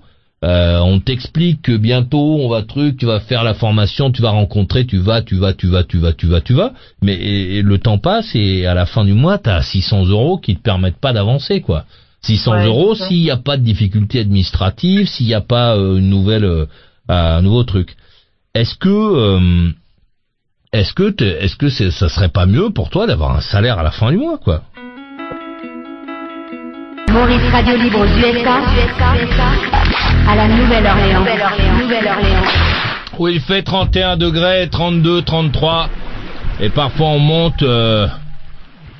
euh, 0.45 0.79
on 0.81 1.01
t'explique 1.01 1.63
que 1.63 1.77
bientôt 1.77 2.39
on 2.41 2.49
va 2.49 2.63
truc, 2.63 2.99
tu 2.99 3.07
vas 3.07 3.21
faire 3.21 3.43
la 3.45 3.55
formation, 3.55 4.11
tu 4.13 4.21
vas 4.23 4.31
rencontrer, 4.31 4.85
tu 4.85 4.99
vas, 4.99 5.23
tu 5.23 5.37
vas, 5.37 5.55
tu 5.55 5.67
vas, 5.69 5.85
tu 5.85 5.99
vas, 5.99 6.13
tu 6.13 6.27
vas, 6.27 6.41
tu 6.43 6.53
vas. 6.53 6.73
Mais 7.03 7.15
et- 7.15 7.57
et 7.59 7.63
le 7.63 7.79
temps 7.79 7.99
passe 7.99 8.35
et 8.35 8.67
à 8.67 8.75
la 8.75 8.85
fin 8.87 9.05
du 9.05 9.15
mois, 9.15 9.39
t'as 9.39 9.63
600 9.63 10.05
euros 10.07 10.37
qui 10.39 10.55
te 10.55 10.61
permettent 10.63 10.99
pas 11.01 11.13
d'avancer, 11.15 11.61
quoi. 11.63 11.85
600 12.23 12.53
Ouais, 12.53 12.67
euros 12.67 12.95
s'il 12.95 13.23
n'y 13.23 13.31
a 13.31 13.37
pas 13.37 13.57
de 13.57 13.63
difficulté 13.63 14.21
administrative, 14.21 15.07
s'il 15.09 15.27
n'y 15.27 15.35
a 15.35 15.41
pas 15.41 15.77
euh, 15.77 15.97
une 15.99 16.09
nouvelle, 16.11 16.45
euh, 16.45 16.67
un 17.09 17.43
nouveau 17.43 17.65
truc. 17.65 17.97
Est-ce 18.55 18.75
que, 18.77 18.89
euh, 18.89 19.71
est-ce 20.73 20.93
que, 20.95 21.15
est-ce 21.23 21.57
que 21.57 21.69
ça 21.69 22.09
serait 22.09 22.29
pas 22.29 22.47
mieux 22.47 22.71
pour 22.71 22.91
toi 22.91 23.07
d'avoir 23.07 23.37
un 23.37 23.41
salaire 23.41 23.79
à 23.79 23.83
la 23.83 23.91
fin 23.91 24.11
du 24.11 24.17
mois, 24.19 24.39
quoi? 24.39 24.63
Maurice 27.15 27.49
Radio 27.53 27.77
Libre 27.77 28.01
aux 28.01 28.07
USA, 28.07 28.57
à 30.29 30.35
la 30.35 30.49
Nouvelle-Orléans. 30.49 31.25
Où 33.21 33.29
il 33.29 33.41
fait 33.41 33.63
31 33.63 34.17
degrés, 34.17 34.69
32, 34.69 35.23
33, 35.23 35.91
et 36.59 36.71
parfois 36.71 37.07
on 37.07 37.21
monte 37.21 37.63
euh, 37.63 38.09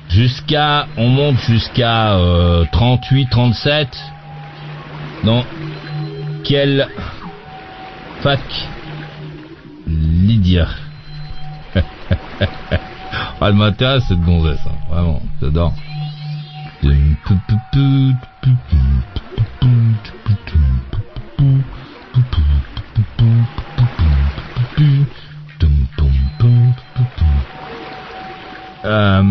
jusqu'à, 0.07 0.87
on 0.95 1.09
monte 1.09 1.39
jusqu'à 1.39 2.13
euh, 2.13 2.63
38, 2.71 3.27
37. 3.29 3.89
Dans 5.25 5.43
quelle 6.45 6.87
fac 8.21 8.39
Lydia? 9.87 10.67
Ah, 13.41 13.49
le 13.49 13.55
matin, 13.55 13.99
cette 13.99 14.21
gonzesse, 14.21 14.59
hein, 14.65 14.75
vraiment, 14.89 15.21
j'adore. 15.41 15.73
Euh, 28.85 29.23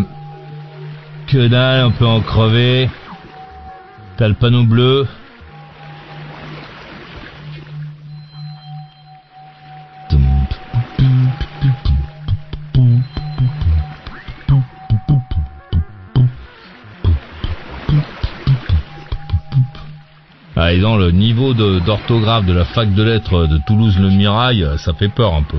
que 1.27 1.47
dalle, 1.47 1.85
un 1.85 1.91
peu 1.91 2.05
en 2.05 2.19
crevé. 2.19 2.89
T'as 4.17 4.27
le 4.27 4.33
panneau 4.33 4.63
bleu. 4.63 5.07
Le 20.95 21.09
niveau 21.11 21.53
d'orthographe 21.55 22.45
de, 22.45 22.53
la 22.53 22.65
fac 22.65 22.93
de 22.93 23.01
lettres 23.01 23.47
de 23.47 23.59
Toulouse-le 23.65 24.09
Mirail, 24.09 24.63
euh, 24.63 24.77
ça 24.77 24.93
fait 24.93 25.09
peur 25.09 25.33
un 25.33 25.41
peu. 25.41 25.57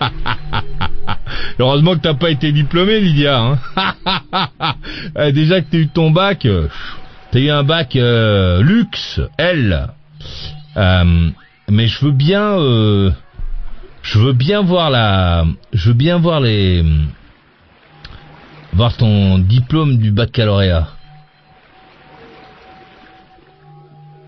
hein. 0.00 0.10
Heureusement 1.58 1.94
que 1.94 2.00
t'as 2.00 2.14
pas 2.14 2.30
été 2.30 2.52
diplômé, 2.52 3.00
Lydia. 3.00 3.40
Hein. 3.40 3.58
Euh, 5.16 5.32
Déjà 5.32 5.60
que 5.60 5.66
t'as 5.70 5.78
eu 5.78 5.88
ton 5.88 6.10
bac, 6.10 6.46
euh, 6.46 6.68
t'as 7.32 7.40
eu 7.40 7.50
un 7.50 7.64
bac 7.64 7.96
euh, 7.96 8.62
luxe, 8.62 9.20
L. 9.38 9.88
Mais 10.76 11.86
je 11.86 12.04
veux 12.04 12.12
bien, 12.12 12.56
je 14.02 14.18
veux 14.18 14.32
bien 14.32 14.62
voir 14.62 14.90
la, 14.90 15.44
je 15.72 15.88
veux 15.88 15.94
bien 15.94 16.18
voir 16.18 16.40
les, 16.40 16.84
voir 18.72 18.96
ton 18.96 19.38
diplôme 19.38 19.98
du 19.98 20.10
baccalauréat. 20.12 20.88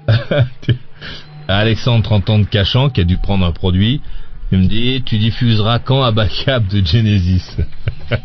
Alexandre, 1.49 2.03
30 2.03 2.31
ans 2.31 2.39
de 2.39 2.45
Cachan, 2.45 2.91
qui 2.91 3.01
a 3.01 3.05
dû 3.05 3.17
prendre 3.17 3.45
un 3.45 3.53
produit, 3.53 4.01
il 4.53 4.59
me 4.59 4.67
dit, 4.67 5.03
tu 5.05 5.19
diffuseras 5.19 5.79
quand 5.79 6.03
à 6.03 6.13
Backup 6.13 6.69
de 6.71 6.85
Genesis 6.85 7.57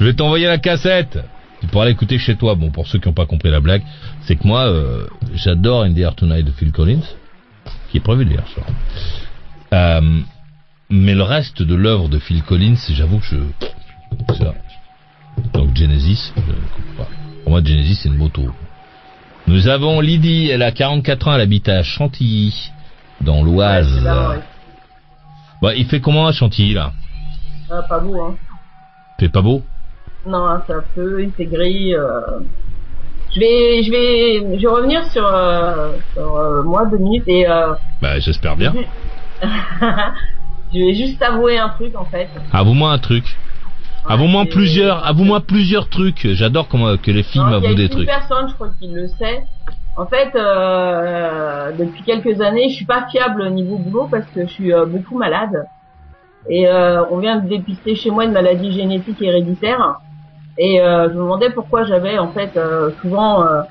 Je 0.00 0.04
vais 0.04 0.14
t'envoyer 0.14 0.46
la 0.46 0.58
cassette 0.58 1.18
Tu 1.60 1.66
pourras 1.66 1.86
l'écouter 1.86 2.18
chez 2.18 2.36
toi. 2.36 2.54
Bon, 2.54 2.70
pour 2.70 2.86
ceux 2.86 2.98
qui 2.98 3.08
n'ont 3.08 3.14
pas 3.14 3.26
compris 3.26 3.50
la 3.50 3.60
blague, 3.60 3.82
c'est 4.22 4.36
que 4.36 4.46
moi, 4.46 4.66
euh, 4.66 5.06
j'adore 5.34 5.82
In 5.82 5.94
the 5.94 5.98
Air 5.98 6.14
Tonight 6.14 6.44
de 6.44 6.52
Phil 6.52 6.72
Collins, 6.72 7.02
qui 7.90 7.98
est 7.98 8.00
prévu 8.00 8.24
d'ailleurs. 8.24 8.48
Euh, 9.72 10.20
mais 10.90 11.14
le 11.14 11.22
reste 11.22 11.62
de 11.62 11.74
l'œuvre 11.74 12.08
de 12.08 12.18
Phil 12.18 12.42
Collins, 12.42 12.76
j'avoue 12.90 13.18
que 13.18 13.26
je... 13.26 13.36
Donc 15.52 15.76
Genesis, 15.76 16.32
je 16.36 16.40
ne 16.40 16.96
pas. 16.96 17.08
Pour 17.42 17.50
moi, 17.50 17.62
Genesis, 17.62 18.00
c'est 18.02 18.08
une 18.08 18.16
moto. 18.16 18.48
Nous 19.48 19.66
avons 19.66 20.00
Lydie, 20.00 20.50
elle 20.52 20.62
a 20.62 20.72
44 20.72 21.28
ans, 21.28 21.34
elle 21.34 21.40
habite 21.40 21.70
à 21.70 21.82
Chantilly, 21.82 22.70
dans 23.22 23.42
l'Oise. 23.42 24.04
ouais. 24.04 24.40
Bah, 25.62 25.74
il 25.74 25.86
fait 25.86 26.02
comment 26.02 26.26
à 26.26 26.32
Chantilly, 26.32 26.74
là? 26.74 26.92
Ah, 27.70 27.80
pas 27.88 27.98
beau, 27.98 28.20
hein. 28.20 28.36
Fait 29.18 29.30
pas 29.30 29.40
beau? 29.40 29.62
Non, 30.26 30.60
c'est 30.66 30.74
un 30.74 30.84
peu, 30.94 31.22
il 31.22 31.32
fait 31.32 31.46
gris. 31.46 31.94
Euh... 31.94 32.20
Je 33.34 33.40
vais, 33.40 33.82
je 33.82 33.90
vais, 33.90 34.58
je 34.58 34.60
vais 34.60 34.68
revenir 34.68 35.02
sur, 35.12 35.26
euh, 35.26 35.92
sur 36.12 36.36
euh, 36.36 36.62
moi 36.64 36.84
deux 36.84 36.98
minutes 36.98 37.26
et. 37.26 37.46
Bah, 38.02 38.18
j'espère 38.18 38.54
bien. 38.54 38.74
je 39.42 40.78
vais 40.78 40.94
juste 40.94 41.22
avouer 41.22 41.58
un 41.58 41.70
truc 41.70 41.96
en 41.96 42.04
fait. 42.04 42.28
Avoue-moi 42.52 42.92
un 42.92 42.98
truc. 42.98 43.24
Avoue-moi 44.08 44.46
plusieurs, 44.46 45.06
avoue-moi 45.06 45.40
plusieurs 45.40 45.88
trucs. 45.88 46.26
J'adore 46.32 46.68
comment 46.68 46.96
que 46.96 47.10
les 47.10 47.22
films 47.22 47.44
il 47.48 47.50
y 47.50 47.54
a 47.54 47.56
avouent 47.56 47.74
des 47.74 47.84
une 47.84 47.88
trucs. 47.90 48.06
personne, 48.06 48.48
je 48.48 48.54
crois 48.54 48.70
qu'il 48.78 48.94
le 48.94 49.06
sait. 49.08 49.44
En 49.96 50.06
fait, 50.06 50.34
euh, 50.34 51.72
depuis 51.78 52.02
quelques 52.04 52.40
années, 52.40 52.68
je 52.70 52.74
suis 52.76 52.86
pas 52.86 53.06
fiable 53.10 53.42
au 53.42 53.50
niveau 53.50 53.76
boulot 53.76 54.08
parce 54.10 54.26
que 54.26 54.42
je 54.46 54.52
suis 54.52 54.72
euh, 54.72 54.86
beaucoup 54.86 55.18
malade. 55.18 55.66
Et 56.48 56.68
euh, 56.68 57.04
on 57.10 57.18
vient 57.18 57.36
de 57.36 57.48
dépister 57.48 57.96
chez 57.96 58.10
moi 58.10 58.24
une 58.24 58.32
maladie 58.32 58.72
génétique 58.72 59.20
héréditaire. 59.20 60.00
Et 60.56 60.80
euh, 60.80 61.08
je 61.08 61.14
me 61.14 61.20
demandais 61.20 61.50
pourquoi 61.50 61.84
j'avais 61.84 62.18
en 62.18 62.28
fait 62.28 62.56
euh, 62.56 62.90
souvent 63.02 63.44
euh, 63.44 63.62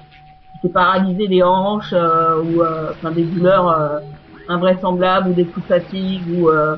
j'étais 0.56 0.72
paralysé 0.74 1.28
des 1.28 1.44
hanches 1.44 1.94
euh, 1.94 2.42
ou 2.44 2.62
euh, 2.62 2.92
enfin 2.92 3.12
des 3.12 3.24
douleurs 3.24 3.70
euh, 3.70 4.00
invraisemblables 4.48 5.30
ou 5.30 5.34
des 5.34 5.46
coups 5.46 5.68
de 5.68 5.74
fatigue 5.74 6.24
ou 6.38 6.50
euh, 6.50 6.78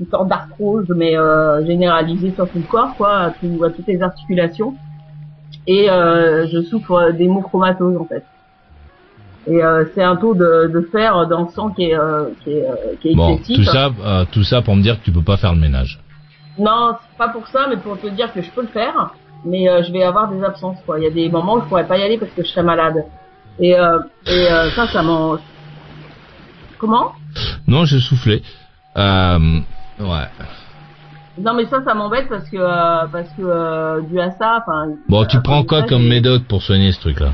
une 0.00 0.06
sorte 0.10 0.28
d'arthrose 0.28 0.86
mais 0.96 1.16
euh, 1.16 1.64
généralisée 1.66 2.32
sur 2.34 2.48
tout 2.50 2.58
le 2.58 2.64
corps 2.64 2.94
quoi, 2.96 3.16
à, 3.18 3.30
tout- 3.30 3.62
à 3.64 3.70
toutes 3.70 3.86
les 3.86 4.02
articulations 4.02 4.74
et 5.66 5.88
euh, 5.90 6.46
je 6.52 6.62
souffre 6.62 7.12
d'hémochromatose 7.12 7.96
en 7.96 8.04
fait. 8.06 8.24
Et 9.46 9.62
euh, 9.62 9.84
c'est 9.94 10.02
un 10.02 10.16
taux 10.16 10.34
de, 10.34 10.70
de 10.72 10.80
fer 10.90 11.26
dans 11.28 11.42
le 11.42 11.48
sang 11.48 11.68
qui 11.70 11.84
est, 11.84 11.96
qui 12.42 12.50
est, 12.50 12.64
qui 13.00 13.08
est 13.10 13.14
Bon, 13.14 13.34
excessif. 13.34 13.56
tout 13.56 13.64
ça, 13.64 13.90
tout 14.32 14.42
ça 14.42 14.62
pour 14.62 14.74
me 14.74 14.82
dire 14.82 14.98
que 14.98 15.04
tu 15.04 15.12
peux 15.12 15.22
pas 15.22 15.36
faire 15.36 15.54
le 15.54 15.60
ménage. 15.60 16.00
Non, 16.58 16.96
pas 17.18 17.28
pour 17.28 17.46
ça, 17.48 17.66
mais 17.68 17.76
pour 17.76 17.98
te 18.00 18.06
dire 18.08 18.32
que 18.32 18.40
je 18.40 18.50
peux 18.50 18.62
le 18.62 18.68
faire, 18.68 19.14
mais 19.44 19.66
je 19.84 19.92
vais 19.92 20.02
avoir 20.02 20.30
des 20.30 20.42
absences 20.42 20.78
quoi. 20.86 20.98
Il 20.98 21.04
y 21.04 21.06
a 21.06 21.10
des 21.10 21.28
moments 21.28 21.54
où 21.56 21.60
je 21.60 21.66
pourrais 21.66 21.86
pas 21.86 21.98
y 21.98 22.02
aller 22.02 22.16
parce 22.18 22.32
que 22.32 22.42
je 22.42 22.48
serais 22.48 22.62
malade. 22.62 23.04
Et, 23.60 23.70
et 23.72 24.46
ça, 24.74 24.86
ça 24.88 25.02
m'en... 25.02 25.36
Comment? 26.78 27.12
Non, 27.66 27.84
j'ai 27.84 28.00
soufflé. 28.00 28.42
Euh, 28.96 29.60
ouais. 30.00 30.28
Non, 31.38 31.54
mais 31.54 31.66
ça, 31.66 31.82
ça 31.84 31.94
m'embête 31.94 32.28
parce 32.28 32.48
que 32.48 32.56
euh, 32.56 33.06
parce 33.10 33.28
que 33.30 33.42
euh, 33.42 34.00
dû 34.02 34.20
à 34.20 34.30
ça, 34.32 34.62
enfin. 34.62 34.90
Bon, 35.08 35.24
tu 35.26 35.36
à 35.36 35.40
prends 35.40 35.64
quoi 35.64 35.80
ça, 35.80 35.88
comme 35.88 36.06
médoc 36.06 36.44
pour 36.44 36.62
soigner 36.62 36.92
ce 36.92 37.00
truc-là 37.00 37.30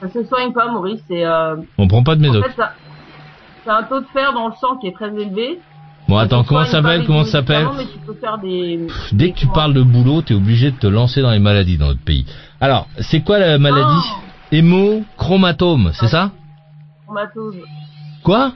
Ça 0.00 0.08
se 0.08 0.24
soigne 0.24 0.52
pas, 0.52 0.70
Maurice. 0.70 1.00
C'est 1.08 1.24
euh, 1.26 1.56
On 1.76 1.88
prend 1.88 2.02
pas 2.02 2.14
de 2.14 2.20
en 2.26 2.32
médoc. 2.32 2.46
fait 2.46 2.56
ça, 2.56 2.72
c'est 3.64 3.70
un 3.70 3.82
taux 3.82 4.00
de 4.00 4.06
fer 4.06 4.32
dans 4.32 4.48
le 4.48 4.54
sang 4.54 4.76
qui 4.76 4.86
est 4.86 4.94
très 4.94 5.08
élevé. 5.08 5.60
Bon, 6.08 6.16
attends, 6.18 6.44
comment 6.44 6.64
ça 6.64 6.70
s'appelle 6.82 7.04
Comment 7.04 7.24
ça 7.24 7.32
s'appelle 7.32 7.66
des. 8.42 8.86
Pff, 8.86 9.12
Dès 9.14 9.26
des- 9.26 9.32
que 9.32 9.38
tu 9.40 9.46
parles 9.48 9.74
de 9.74 9.82
boulot, 9.82 10.22
t'es 10.22 10.34
obligé 10.34 10.70
de 10.70 10.76
te 10.78 10.86
lancer 10.86 11.20
dans 11.20 11.32
les 11.32 11.38
maladies 11.40 11.76
dans 11.76 11.88
notre 11.88 12.04
pays. 12.04 12.24
Alors, 12.60 12.86
c'est 13.00 13.20
quoi 13.22 13.38
la 13.38 13.58
maladie 13.58 13.84
Oh, 13.84 14.20
Hémochromatome, 14.52 15.90
c'est 15.92 16.06
ça 16.06 16.30
Chromatose. 17.04 17.56
Quoi 18.22 18.52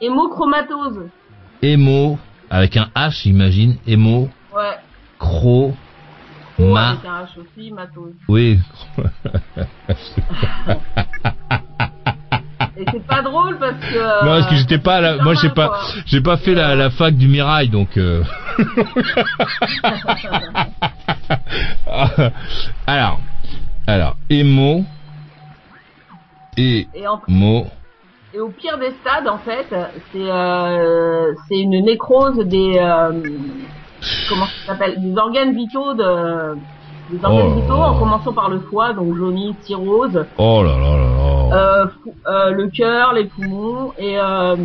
Hémochromatose. 0.00 1.08
Hémo, 1.62 2.18
avec 2.48 2.76
un 2.76 2.88
H, 2.94 3.22
j'imagine. 3.22 3.76
Hémo, 3.86 4.28
Ouais. 4.54 4.76
cro, 5.18 5.74
Oh, 6.58 6.72
ma... 6.72 6.90
avec 6.90 7.04
un 7.04 7.24
H 7.24 7.28
aussi, 7.38 7.70
matose. 7.72 8.12
Oui. 8.28 8.58
Et 12.76 12.84
c'est 12.90 13.06
pas 13.06 13.22
drôle 13.22 13.58
parce 13.58 13.76
que. 13.78 13.94
euh, 13.94 14.24
Non, 14.24 14.30
parce 14.40 14.46
que 14.50 14.56
j'étais 14.56 14.78
pas 14.78 15.00
là. 15.00 15.16
Moi, 15.22 15.34
j'ai 15.34 15.50
pas, 15.50 15.80
j'ai 16.06 16.20
pas 16.22 16.36
fait 16.38 16.54
la, 16.54 16.74
la 16.74 16.90
fac 16.90 17.14
du 17.14 17.28
Mirail, 17.28 17.68
donc. 17.68 17.96
euh. 17.98 18.22
alors, 22.86 23.20
alors, 23.86 24.16
émo, 24.28 24.84
et 26.56 26.88
Et, 26.94 27.06
en- 27.06 27.20
mo, 27.28 27.66
et 28.34 28.40
au 28.40 28.50
pire 28.50 28.78
des 28.78 28.90
stades, 28.92 29.28
en 29.28 29.38
fait, 29.38 29.66
c'est 30.12 30.30
euh, 30.30 31.32
c'est 31.48 31.58
une 31.58 31.84
nécrose 31.84 32.38
des 32.38 32.78
euh, 32.78 33.12
comment 34.28 34.46
ça 34.46 34.72
s'appelle 34.72 35.00
des 35.00 35.16
organes 35.18 35.54
vitaux 35.54 35.94
de 35.94 36.54
des 37.10 37.24
organes 37.24 37.52
Oh. 37.56 37.60
vitaux 37.60 37.74
en 37.74 37.98
commençant 37.98 38.32
par 38.32 38.48
le 38.50 38.60
foie, 38.60 38.92
donc 38.92 39.16
jaunisse, 39.16 39.56
cirrhose, 39.62 40.24
oh 40.38 40.62
là 40.62 40.76
là 40.78 40.96
là 40.96 41.08
là. 41.16 41.56
euh, 41.82 41.86
euh, 42.28 42.50
le 42.50 42.68
cœur, 42.68 43.12
les 43.14 43.24
poumons 43.24 43.92
et 43.98 44.16
euh, 44.18 44.56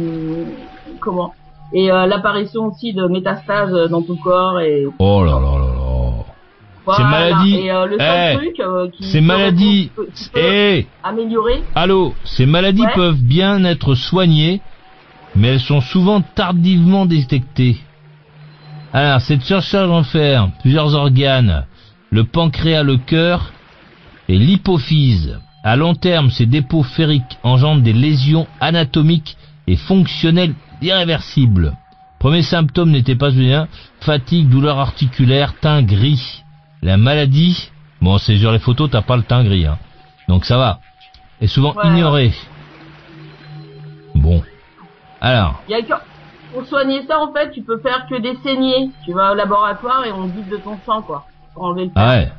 comment 1.01 1.33
et 1.73 1.91
euh, 1.91 2.05
l'apparition 2.05 2.67
aussi 2.67 2.93
de 2.93 3.07
métastases 3.07 3.89
dans 3.89 4.03
tout 4.03 4.17
corps 4.23 4.59
et 4.59 4.85
Oh 4.99 5.23
là 5.23 5.31
là 5.33 5.57
là 5.57 5.73
là. 5.73 5.84
Voilà. 6.85 7.05
maladie. 7.09 7.55
Et 7.55 7.71
euh, 7.71 7.85
le 7.85 7.97
seul 7.99 8.31
Eh, 8.33 8.35
truc 8.37 8.59
euh, 8.59 8.89
qui 8.91 9.03
Ces 9.03 9.21
maladies. 9.21 9.89
qui 10.13 10.29
peut 10.29 10.39
Eh, 10.39 10.87
améliorer, 11.03 11.63
allô, 11.75 12.13
ces 12.23 12.45
maladies 12.45 12.81
Ouais. 12.83 12.93
peuvent 12.95 13.21
bien 13.21 13.63
être 13.65 13.95
soignées, 13.95 14.61
mais 15.35 15.49
elles 15.49 15.59
sont 15.59 15.81
souvent 15.81 16.21
tardivement 16.21 17.05
détectées. 17.05 17.77
Alors, 18.93 19.19
cette 19.21 19.41
surcharge 19.43 19.89
en 19.91 20.03
fer, 20.03 20.49
plusieurs 20.61 20.93
organes, 20.95 21.65
le 22.11 22.23
pancréas, 22.23 22.83
le 22.83 22.97
cœur 22.97 23.51
et 24.29 24.37
l'hypophyse. 24.37 25.37
À 25.63 25.75
long 25.75 25.95
terme, 25.95 26.29
ces 26.29 26.45
dépôts 26.45 26.83
ferriques 26.83 27.37
engendrent 27.43 27.81
des 27.81 27.91
lésions 27.93 28.47
anatomiques 28.61 29.35
et 29.67 29.75
fonctionnelles 29.75 30.53
irréversibles. 30.81 31.73
Premier 32.19 32.43
symptôme 32.43 32.91
n'était 32.91 33.15
pas 33.15 33.31
bien, 33.31 33.67
fatigue, 33.99 34.47
douleur 34.47 34.79
articulaire, 34.79 35.55
teint 35.59 35.81
gris. 35.83 36.43
La 36.85 36.97
maladie, 36.97 37.71
bon 37.99 38.19
c'est 38.19 38.37
sur 38.37 38.51
les 38.51 38.59
photos, 38.59 38.91
t'as 38.91 39.01
pas 39.01 39.17
le 39.17 39.23
teint 39.23 39.43
gris, 39.43 39.65
hein. 39.65 39.79
donc 40.27 40.45
ça 40.45 40.55
va, 40.55 40.79
est 41.41 41.47
souvent 41.47 41.73
Ouais. 41.73 41.87
ignorée. 41.87 42.31
Bon, 44.13 44.43
alors, 45.19 45.63
Il 45.67 45.71
y 45.71 45.73
a 45.73 45.81
que... 45.81 45.93
Pour 46.53 46.63
soigner 46.67 47.01
ça, 47.07 47.19
en 47.19 47.33
fait, 47.33 47.51
tu 47.51 47.63
peux 47.63 47.79
faire 47.79 48.05
que 48.07 48.21
des 48.21 48.35
saignées. 48.43 48.91
Tu 49.03 49.13
vas 49.13 49.31
au 49.31 49.35
laboratoire 49.35 50.05
et 50.05 50.11
on 50.11 50.27
vide 50.27 50.47
de 50.47 50.57
ton 50.57 50.77
sang, 50.85 51.01
quoi. 51.01 51.25
Pour 51.53 51.63
enlever 51.63 51.85
le 51.85 51.91
ah 51.95 52.09
ouais. 52.17 52.31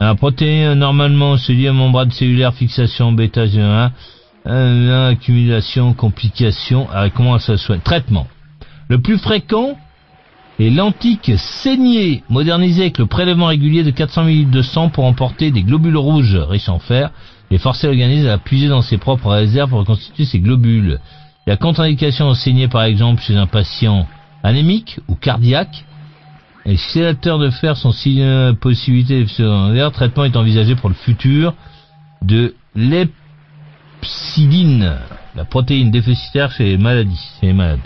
Un 0.00 0.14
protéine 0.16 0.74
normalement 0.74 1.36
se 1.38 1.52
lie 1.52 1.68
à 1.68 1.72
membrane 1.72 2.10
cellulaire, 2.10 2.52
fixation 2.54 3.12
bêta 3.12 3.42
1 3.44 3.92
euh, 4.46 5.10
accumulation, 5.10 5.94
complication. 5.94 6.88
Ah, 6.92 7.08
comment 7.08 7.38
ça 7.38 7.56
se 7.56 7.64
soigne? 7.64 7.80
Traitement. 7.80 8.26
Le 8.88 9.00
plus 9.00 9.18
fréquent 9.18 9.76
est 10.58 10.70
l'antique 10.70 11.32
saignée, 11.36 12.22
modernisée 12.28 12.82
avec 12.82 12.98
le 12.98 13.06
prélèvement 13.06 13.46
régulier 13.46 13.82
de 13.84 13.90
400 13.90 14.26
ml 14.26 14.50
de 14.50 14.62
sang 14.62 14.88
pour 14.90 15.04
emporter 15.04 15.50
des 15.50 15.62
globules 15.62 15.96
rouges 15.96 16.36
riches 16.36 16.68
en 16.68 16.78
fer 16.78 17.10
et 17.50 17.58
forcer 17.58 17.86
l'organisme 17.86 18.28
à 18.28 18.38
puiser 18.38 18.68
dans 18.68 18.82
ses 18.82 18.98
propres 18.98 19.30
réserves 19.30 19.70
pour 19.70 19.80
reconstituer 19.80 20.24
ces 20.24 20.38
globules. 20.38 21.00
La 21.46 21.56
contre-indication 21.56 22.28
au 22.28 22.34
saigné, 22.34 22.68
par 22.68 22.84
exemple, 22.84 23.22
chez 23.22 23.36
un 23.36 23.46
patient 23.46 24.06
anémique 24.42 25.00
ou 25.08 25.14
cardiaque, 25.14 25.84
les 26.64 26.76
chélateurs 26.76 27.38
de 27.40 27.50
fer 27.50 27.76
sont 27.76 27.90
si 27.92 28.22
euh, 28.22 28.52
possibilités 28.52 29.26
secondaires. 29.26 29.90
Traitement 29.90 30.24
est 30.24 30.36
envisagé 30.36 30.76
pour 30.76 30.88
le 30.88 30.94
futur 30.94 31.54
de 32.22 32.54
l'epsidine, 32.76 33.12
la 35.34 35.44
protéine 35.44 35.90
déficitaire 35.90 36.52
chez 36.52 36.64
les 36.64 36.78
maladies, 36.78 37.20
chez 37.40 37.48
les 37.48 37.52
malades. 37.52 37.80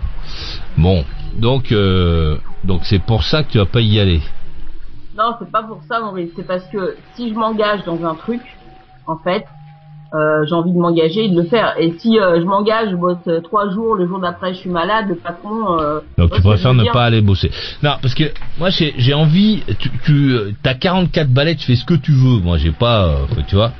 Bon, 0.76 1.06
donc 1.38 1.72
euh, 1.72 2.36
donc 2.64 2.82
c'est 2.84 2.98
pour 2.98 3.22
ça 3.22 3.42
que 3.42 3.52
tu 3.52 3.58
vas 3.58 3.66
pas 3.66 3.80
y 3.80 4.00
aller. 4.00 4.20
Non, 5.16 5.34
c'est 5.38 5.50
pas 5.50 5.62
pour 5.62 5.80
ça, 5.88 6.00
Maurice. 6.00 6.30
C'est 6.36 6.46
parce 6.46 6.64
que 6.66 6.96
si 7.14 7.30
je 7.30 7.34
m'engage 7.34 7.84
dans 7.84 8.04
un 8.04 8.14
truc, 8.14 8.42
en 9.06 9.16
fait, 9.16 9.46
euh, 10.14 10.44
j'ai 10.46 10.54
envie 10.54 10.72
de 10.72 10.78
m'engager 10.78 11.24
et 11.24 11.28
de 11.28 11.36
le 11.40 11.46
faire. 11.48 11.74
Et 11.78 11.94
si 11.98 12.18
euh, 12.18 12.40
je 12.40 12.46
m'engage, 12.46 12.90
je 12.90 12.96
bosse 12.96 13.16
euh, 13.26 13.40
trois 13.40 13.70
jours, 13.70 13.96
le 13.96 14.06
jour 14.06 14.20
d'après, 14.20 14.54
je 14.54 14.58
suis 14.58 14.70
malade, 14.70 15.06
le 15.08 15.16
patron... 15.16 15.78
Donc 16.16 16.32
tu 16.32 16.42
préfères 16.42 16.74
ne 16.74 16.84
pas 16.84 17.04
aller 17.04 17.22
bosser. 17.22 17.50
Non, 17.82 17.94
parce 18.00 18.14
que 18.14 18.24
moi 18.58 18.68
j'ai 18.70 19.14
envie. 19.14 19.62
Tu 19.78 19.90
tu 20.04 20.36
as 20.64 20.74
44 20.74 21.28
balais, 21.28 21.56
tu 21.56 21.66
fais 21.66 21.76
ce 21.76 21.84
que 21.84 21.94
tu 21.94 22.12
veux. 22.12 22.40
Moi 22.40 22.58
j'ai 22.58 22.72
pas, 22.72 23.16
tu 23.48 23.56
vois. 23.56 23.72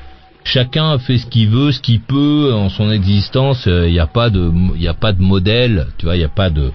Chacun 0.45 0.99
fait 0.99 1.19
ce 1.19 1.27
qu'il 1.27 1.49
veut, 1.49 1.73
ce 1.73 1.81
qu'il 1.81 2.01
peut 2.01 2.53
en 2.55 2.69
son 2.69 2.91
existence. 2.91 3.67
Il 3.67 3.93
n'y 3.93 4.01
a 4.01 4.07
pas 4.07 4.31
de 4.31 4.51
il 4.77 4.87
a 4.89 4.95
pas 4.95 5.13
de 5.13 5.23
modèle, 5.23 5.87
tu 5.99 6.07
vois. 6.07 6.17
Il 6.17 6.21
n'y 6.21 6.25
a 6.25 6.29
pas 6.29 6.51
de 6.51 6.73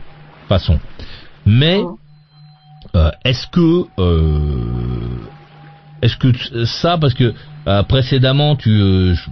façon. 0.56 0.78
Mais 1.46 1.78
Mhm. 1.80 1.96
euh, 2.96 3.12
est-ce 3.24 3.46
que 3.56 3.70
euh, 4.00 5.30
est-ce 6.02 6.18
que 6.18 6.30
ça 6.66 6.98
parce 6.98 7.14
que 7.14 7.34
euh, 7.68 7.84
précédemment 7.84 8.56
tu 8.56 8.72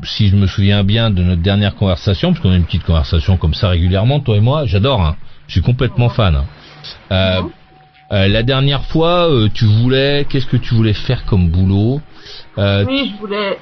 si 0.04 0.30
je 0.30 0.36
me 0.36 0.48
souviens 0.48 0.84
bien 0.84 1.10
de 1.18 1.22
notre 1.24 1.42
dernière 1.42 1.76
conversation 1.76 2.32
parce 2.32 2.42
qu'on 2.42 2.52
a 2.52 2.56
une 2.64 2.70
petite 2.72 2.86
conversation 2.92 3.38
comme 3.38 3.56
ça 3.56 3.70
régulièrement 3.70 4.20
toi 4.22 4.36
et 4.38 4.44
moi 4.50 4.66
j'adore 4.66 5.02
hein, 5.02 5.16
je 5.48 5.54
suis 5.54 5.62
complètement 5.62 6.10
fan 6.10 6.36
hein. 6.36 6.46
Mhm. 7.12 7.50
la 8.38 8.44
dernière 8.44 8.84
fois 8.92 9.28
tu 9.58 9.66
voulais 9.66 10.26
qu'est-ce 10.30 10.50
que 10.54 10.58
tu 10.66 10.72
voulais 10.76 10.98
faire 11.08 11.22
comme 11.26 11.50
boulot? 11.50 12.02
Oui, 12.58 13.00
je 13.12 13.18
voulais... 13.20 13.58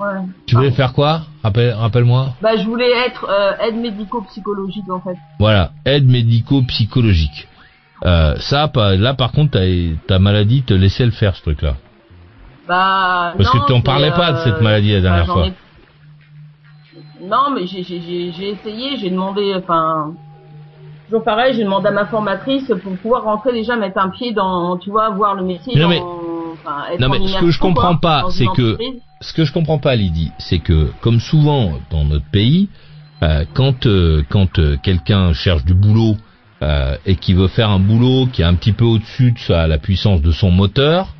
Ouais. 0.00 0.20
Tu 0.46 0.54
voulais 0.54 0.70
faire 0.70 0.92
quoi 0.92 1.22
Rappelle, 1.42 1.72
rappelle-moi. 1.74 2.30
Bah, 2.40 2.56
je 2.56 2.64
voulais 2.64 2.90
être 3.06 3.26
euh, 3.28 3.52
aide 3.66 3.76
médico-psychologique 3.76 4.88
en 4.90 5.00
fait. 5.00 5.16
Voilà, 5.38 5.70
aide 5.84 6.06
médico-psychologique. 6.08 7.48
Euh, 8.04 8.36
ça, 8.36 8.70
là 8.96 9.14
par 9.14 9.32
contre, 9.32 9.52
ta, 9.52 9.60
ta 10.06 10.18
maladie 10.20 10.62
te 10.62 10.72
laissait 10.74 11.04
le 11.04 11.10
faire 11.10 11.34
ce 11.34 11.42
truc-là. 11.42 11.74
Bah, 12.68 13.32
Parce 13.36 13.54
non, 13.54 13.60
que 13.62 13.66
tu 13.66 13.72
en 13.72 13.76
c'est, 13.76 13.82
parlais 13.82 14.10
pas 14.10 14.32
de 14.32 14.38
cette 14.38 14.60
maladie 14.60 14.92
la 14.92 15.00
dernière 15.00 15.26
fois. 15.26 15.46
ai- 15.46 15.52
Non, 17.26 17.50
mais 17.54 17.66
j'ai 17.66 17.82
j'ai- 17.82 18.00
j'ai 18.00 18.32
j'ai 18.32 18.50
essayé, 18.50 18.96
j'ai 18.98 19.10
demandé, 19.10 19.52
enfin, 19.56 20.12
toujours 21.06 21.24
pareil, 21.24 21.54
j'ai 21.54 21.64
demandé 21.64 21.88
à 21.88 21.90
ma 21.92 22.06
formatrice 22.06 22.70
pour 22.82 22.96
pouvoir 22.98 23.24
rentrer 23.24 23.52
déjà 23.52 23.74
mettre 23.76 23.98
un 23.98 24.10
pied 24.10 24.32
dans, 24.32 24.76
tu 24.76 24.90
vois, 24.90 25.08
voir 25.10 25.34
le 25.34 25.42
métier. 25.42 25.74
Non, 25.74 25.82
dans- 25.82 25.88
mais- 25.88 26.02
enfin, 26.52 26.76
non, 27.00 27.08
mais 27.08 27.26
ce 27.26 27.38
que 27.40 27.50
je 27.50 27.58
comprends 27.58 27.96
quoi, 27.96 28.00
pas, 28.00 28.24
c'est 28.30 28.46
que-. 28.54 28.78
Ce 29.20 29.32
que 29.32 29.44
je 29.44 29.52
comprends 29.52 29.78
pas, 29.78 29.96
Lydie, 29.96 30.30
c'est 30.38 30.60
que 30.60 30.92
comme 31.00 31.18
souvent 31.18 31.72
dans 31.90 32.04
notre 32.04 32.26
pays, 32.30 32.68
euh, 33.22 33.44
quand 33.52 33.86
euh, 33.86 34.22
quand 34.28 34.58
euh, 34.60 34.76
quelqu'un 34.80 35.32
cherche 35.32 35.64
du 35.64 35.74
boulot 35.74 36.16
et 37.06 37.14
qui 37.14 37.34
veut 37.34 37.46
faire 37.46 37.70
un 37.70 37.78
boulot 37.78 38.26
qui 38.26 38.42
est 38.42 38.44
un 38.44 38.56
petit 38.56 38.72
peu 38.72 38.84
au-dessus 38.84 39.30
de 39.30 39.38
sa, 39.38 39.68
la 39.68 39.78
puissance 39.78 40.22
de 40.22 40.32
son 40.32 40.50
moteur, 40.50 41.14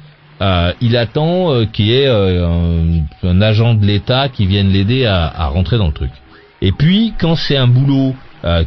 il 0.80 0.96
attend 0.96 1.64
qu'il 1.66 1.86
y 1.86 1.92
ait 1.92 2.08
un, 2.08 3.04
un 3.22 3.40
agent 3.40 3.74
de 3.74 3.86
l'État 3.86 4.28
qui 4.28 4.46
vienne 4.46 4.70
l'aider 4.70 5.06
à, 5.06 5.28
à 5.28 5.46
rentrer 5.46 5.78
dans 5.78 5.86
le 5.86 5.92
truc. 5.92 6.10
Et 6.60 6.72
puis 6.72 7.14
quand 7.20 7.36
c'est 7.36 7.56
un 7.56 7.68
boulot 7.68 8.16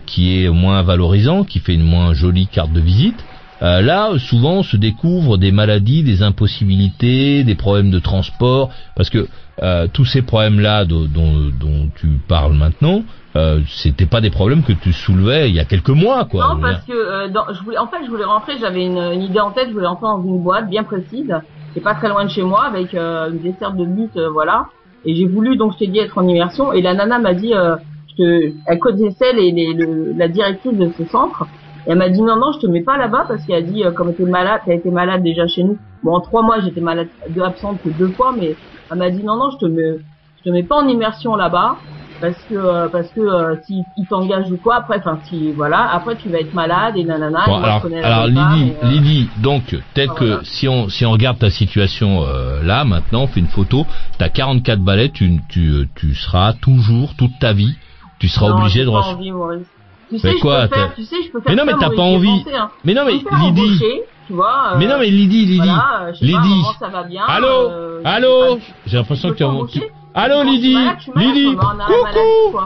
qui 0.05 0.41
est 0.45 0.49
moins 0.49 0.81
valorisant, 0.81 1.43
qui 1.43 1.59
fait 1.59 1.73
une 1.73 1.83
moins 1.83 2.13
jolie 2.13 2.47
carte 2.47 2.71
de 2.71 2.79
visite, 2.79 3.21
euh, 3.61 3.81
là, 3.81 4.17
souvent, 4.17 4.63
se 4.63 4.77
découvre 4.77 5.37
des 5.37 5.51
maladies, 5.51 6.03
des 6.03 6.23
impossibilités, 6.23 7.43
des 7.43 7.55
problèmes 7.55 7.91
de 7.91 7.99
transport, 7.99 8.69
parce 8.95 9.09
que 9.09 9.27
euh, 9.61 9.87
tous 9.91 10.05
ces 10.05 10.21
problèmes-là 10.21 10.85
dont, 10.85 11.05
dont, 11.07 11.89
tu 11.95 12.07
parles 12.27 12.53
maintenant, 12.53 13.03
euh, 13.35 13.61
c'était 13.67 14.07
pas 14.07 14.21
des 14.21 14.31
problèmes 14.31 14.63
que 14.63 14.73
tu 14.73 14.91
soulevais 14.93 15.49
il 15.49 15.55
y 15.55 15.59
a 15.59 15.65
quelques 15.65 15.89
mois, 15.89 16.25
quoi. 16.25 16.55
Non, 16.55 16.61
parce 16.61 16.83
que 16.85 16.93
euh, 16.93 17.27
je 17.53 17.63
voulais, 17.63 17.77
en 17.77 17.87
fait, 17.87 17.97
je 18.03 18.09
voulais 18.09 18.23
rentrer. 18.25 18.53
J'avais 18.59 18.83
une, 18.85 18.97
une 18.97 19.21
idée 19.21 19.39
en 19.39 19.51
tête. 19.51 19.67
Je 19.69 19.73
voulais 19.73 19.87
rentrer 19.87 20.07
dans 20.07 20.23
une 20.23 20.41
boîte 20.41 20.67
bien 20.69 20.83
précise, 20.83 21.33
qui 21.73 21.79
est 21.79 21.83
pas 21.83 21.93
très 21.93 22.09
loin 22.09 22.25
de 22.25 22.29
chez 22.29 22.43
moi, 22.43 22.63
avec 22.65 22.93
euh, 22.95 23.29
une 23.31 23.39
desserte 23.39 23.75
de 23.77 23.83
lutte, 23.83 24.17
euh, 24.17 24.29
voilà. 24.31 24.65
Et 25.05 25.15
j'ai 25.15 25.25
voulu, 25.27 25.55
donc, 25.57 25.73
je 25.73 25.77
t'ai 25.79 25.87
dit, 25.87 25.99
être 25.99 26.17
en 26.17 26.27
immersion. 26.27 26.73
Et 26.73 26.81
la 26.81 26.93
nana 26.93 27.19
m'a 27.19 27.33
dit, 27.33 27.53
euh, 27.53 27.75
je 28.09 28.15
te, 28.23 28.53
elle 28.65 28.79
connaissait 28.79 29.33
les, 29.33 29.51
les, 29.51 29.73
le- 29.73 30.13
la 30.17 30.27
directrice 30.27 30.73
de 30.77 30.91
ce 30.97 31.05
centre. 31.05 31.45
Et 31.87 31.91
elle 31.91 31.97
m'a 31.97 32.09
dit 32.09 32.21
non, 32.21 32.35
non, 32.35 32.51
je 32.53 32.59
te 32.59 32.67
mets 32.67 32.83
pas 32.83 32.97
là-bas 32.97 33.25
parce 33.27 33.45
qu'elle 33.45 33.55
a 33.55 33.61
dit, 33.61 33.83
euh, 33.83 33.91
comme 33.91 34.15
t'es 34.15 34.23
malade, 34.23 34.61
t'as 34.65 34.73
été 34.73 34.89
malade 34.91 35.23
déjà 35.23 35.47
chez 35.47 35.63
nous. 35.63 35.77
Bon, 36.03 36.13
en 36.15 36.21
trois 36.21 36.43
mois, 36.43 36.59
j'étais 36.59 36.81
malade, 36.81 37.09
deux 37.29 37.41
absente 37.41 37.81
que 37.83 37.89
deux 37.89 38.11
fois, 38.13 38.33
mais 38.37 38.55
elle 38.91 38.97
m'a 38.97 39.09
dit 39.09 39.23
non, 39.23 39.37
non, 39.37 39.49
je 39.51 39.57
te 39.57 39.65
mets, 39.65 39.97
je 40.37 40.43
te 40.43 40.49
mets 40.49 40.63
pas 40.63 40.75
en 40.75 40.87
immersion 40.87 41.35
là-bas 41.35 41.77
parce 42.21 42.37
que 42.45 42.53
euh, 42.53 42.87
parce 42.89 43.11
que 43.13 43.19
euh, 43.19 43.55
si 43.65 43.81
il 43.97 44.05
t'engage 44.07 44.51
ou 44.51 44.57
quoi 44.57 44.75
après 44.75 44.99
enfin 44.99 45.19
si 45.27 45.51
voilà 45.53 45.89
après 45.91 46.15
tu 46.15 46.29
vas 46.29 46.39
être 46.39 46.53
malade 46.53 46.95
et 46.95 47.03
nanana 47.03 47.45
Bon, 47.47 47.59
et 47.59 47.63
alors, 47.63 47.85
alors 48.03 48.27
Lydie, 48.27 48.69
et, 48.69 48.85
euh, 48.85 48.89
Lydie, 48.89 49.29
donc, 49.41 49.75
tel 49.95 50.09
Ah, 50.11 50.13
que 50.13 50.25
voilà. 50.25 50.41
si 50.43 50.67
on 50.67 50.87
si 50.87 51.03
on 51.03 51.11
regarde 51.11 51.39
ta 51.39 51.49
situation 51.49 52.23
euh, 52.27 52.61
là 52.63 52.85
maintenant, 52.85 53.23
on 53.23 53.27
fait 53.27 53.39
une 53.39 53.47
photo, 53.47 53.87
t'as 54.19 54.29
44 54.29 54.79
balais, 54.81 55.09
tu 55.09 55.41
tu 55.49 55.89
tu 55.95 56.13
seras 56.13 56.53
toujours 56.53 57.15
toute 57.17 57.39
ta 57.39 57.53
vie, 57.53 57.75
tu 58.19 58.27
seras 58.27 58.49
non, 58.49 58.57
obligé 58.57 58.85
de 58.85 58.91
pas 58.91 58.97
recevoir. 58.97 59.17
envie, 59.17 59.31
Maurice. 59.31 59.67
Tu 60.11 60.19
Mais 60.23 60.33
sais, 60.33 60.39
quoi, 60.39 60.63
je 60.63 60.67
peux 60.67 60.75
faire, 60.75 60.87
t'as- 60.89 60.95
tu 60.95 61.03
sais, 61.05 61.15
je 61.25 61.31
peux 61.31 61.39
faire 61.41 61.51
Mais 61.51 61.55
non, 61.55 61.63
mais 61.65 61.73
t'as 61.79 61.89
pas 61.89 62.01
envie. 62.01 62.43
pensé, 62.43 62.53
hein. 62.55 62.69
Mais 62.83 62.93
non, 62.93 63.05
mais 63.05 63.13
Lydie, 63.13 63.27
embaucher, 63.61 64.01
tu 64.27 64.33
vois. 64.33 64.73
euh, 64.73 64.77
mais 64.77 64.87
non, 64.87 64.95
mais 64.99 65.07
Lydie, 65.09 65.45
Lydie, 65.45 65.57
voilà, 65.67 66.01
euh, 66.01 66.13
je 66.13 66.19
sais 66.25 66.31
pas 66.33 66.41
Lydie. 66.41 66.61
comment 66.61 66.73
ça 66.79 66.87
va 66.89 67.03
bien. 67.03 67.23
Allô, 67.25 67.47
euh, 67.47 68.01
allô, 68.03 68.59
sais 68.59 68.73
j'ai 68.87 68.97
l'impression 68.97 69.29
que 69.29 69.35
tu 69.35 69.43
as 69.43 69.47
tu- 69.71 69.81
Allô, 70.13 70.43
Lydie, 70.43 70.77
Lydie, 71.15 71.55
coucou. 71.55 72.57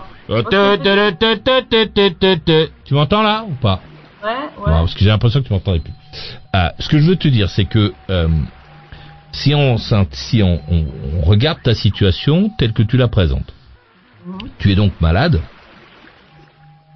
Euh, 2.49 2.67
Tu 2.83 2.93
m'entends 2.95 3.21
là 3.21 3.45
ou 3.47 3.53
pas 3.61 3.79
Ouais, 4.23 4.31
Non, 4.57 4.63
ouais. 4.65 4.71
parce 4.79 4.93
que 4.95 4.99
j'ai 5.01 5.09
l'impression 5.09 5.41
que 5.41 5.47
tu 5.47 5.53
m'entendais 5.53 5.79
plus. 5.81 5.93
Ah, 6.51 6.73
ce 6.79 6.89
que 6.89 6.97
je 6.97 7.05
veux 7.05 7.15
te 7.15 7.27
dire, 7.27 7.49
c'est 7.49 7.65
que 7.65 7.93
euh, 8.09 8.27
si 9.31 9.53
on 9.53 9.77
si 10.15 10.41
on, 10.41 10.59
on- 10.67 10.85
on 11.17 11.21
regarde 11.21 11.59
ta 11.61 11.75
situation 11.75 12.49
telle 12.57 12.73
que 12.73 12.81
tu 12.81 12.97
la 12.97 13.07
présentes, 13.07 13.53
Mhm. 14.25 14.37
tu 14.57 14.71
es 14.71 14.75
donc 14.75 14.93
malade, 14.99 15.39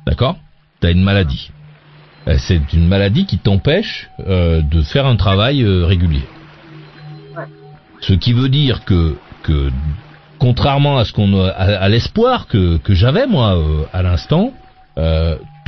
d'accord 0.09 0.35
Tu 0.81 0.87
as 0.87 0.91
une 0.91 1.03
maladie. 1.03 1.51
Euh, 2.27 2.35
C'est 2.37 2.73
une 2.73 2.87
maladie 2.87 3.25
qui 3.25 3.37
t'empêche 3.37 4.09
euh, 4.19 4.61
de 4.61 4.81
faire 4.81 5.05
un 5.05 5.15
travail 5.15 5.61
euh, 5.61 5.85
régulier. 5.85 6.23
Ouais. 7.37 7.45
Ce 8.01 8.13
qui 8.13 8.33
veut 8.33 8.49
dire 8.49 8.83
que 8.85 9.15
que 9.43 9.71
contrairement 10.37 10.97
à 10.97 11.05
ce 11.05 11.13
qu'on 11.13 11.45
à, 11.45 11.49
à 11.85 11.89
l'espoir 11.89 12.47
que 12.47 12.77
que 12.77 12.93
j'avais 12.93 13.27
moi 13.27 13.55
euh, 13.55 13.83
à 13.93 14.01
l'instant, 14.03 14.51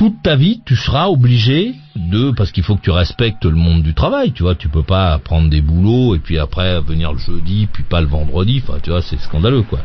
toute 0.02 0.20
ta 0.20 0.34
vie, 0.34 0.60
tu 0.66 0.74
seras 0.74 1.06
obligé 1.06 1.76
de, 1.94 2.32
parce 2.32 2.50
qu'il 2.50 2.64
faut 2.64 2.74
que 2.74 2.82
tu 2.82 2.90
respectes 2.90 3.44
le 3.44 3.54
monde 3.54 3.84
du 3.84 3.94
travail, 3.94 4.32
tu 4.32 4.42
vois, 4.42 4.56
tu 4.56 4.68
peux 4.68 4.82
pas 4.82 5.16
prendre 5.20 5.48
des 5.48 5.60
boulots 5.60 6.16
et 6.16 6.18
puis 6.18 6.40
après 6.40 6.80
venir 6.80 7.12
le 7.12 7.20
jeudi, 7.20 7.68
puis 7.72 7.84
pas 7.84 8.00
le 8.00 8.08
vendredi, 8.08 8.60
enfin, 8.64 8.80
tu 8.82 8.90
vois, 8.90 9.00
c'est 9.00 9.20
scandaleux, 9.20 9.62
quoi. 9.62 9.78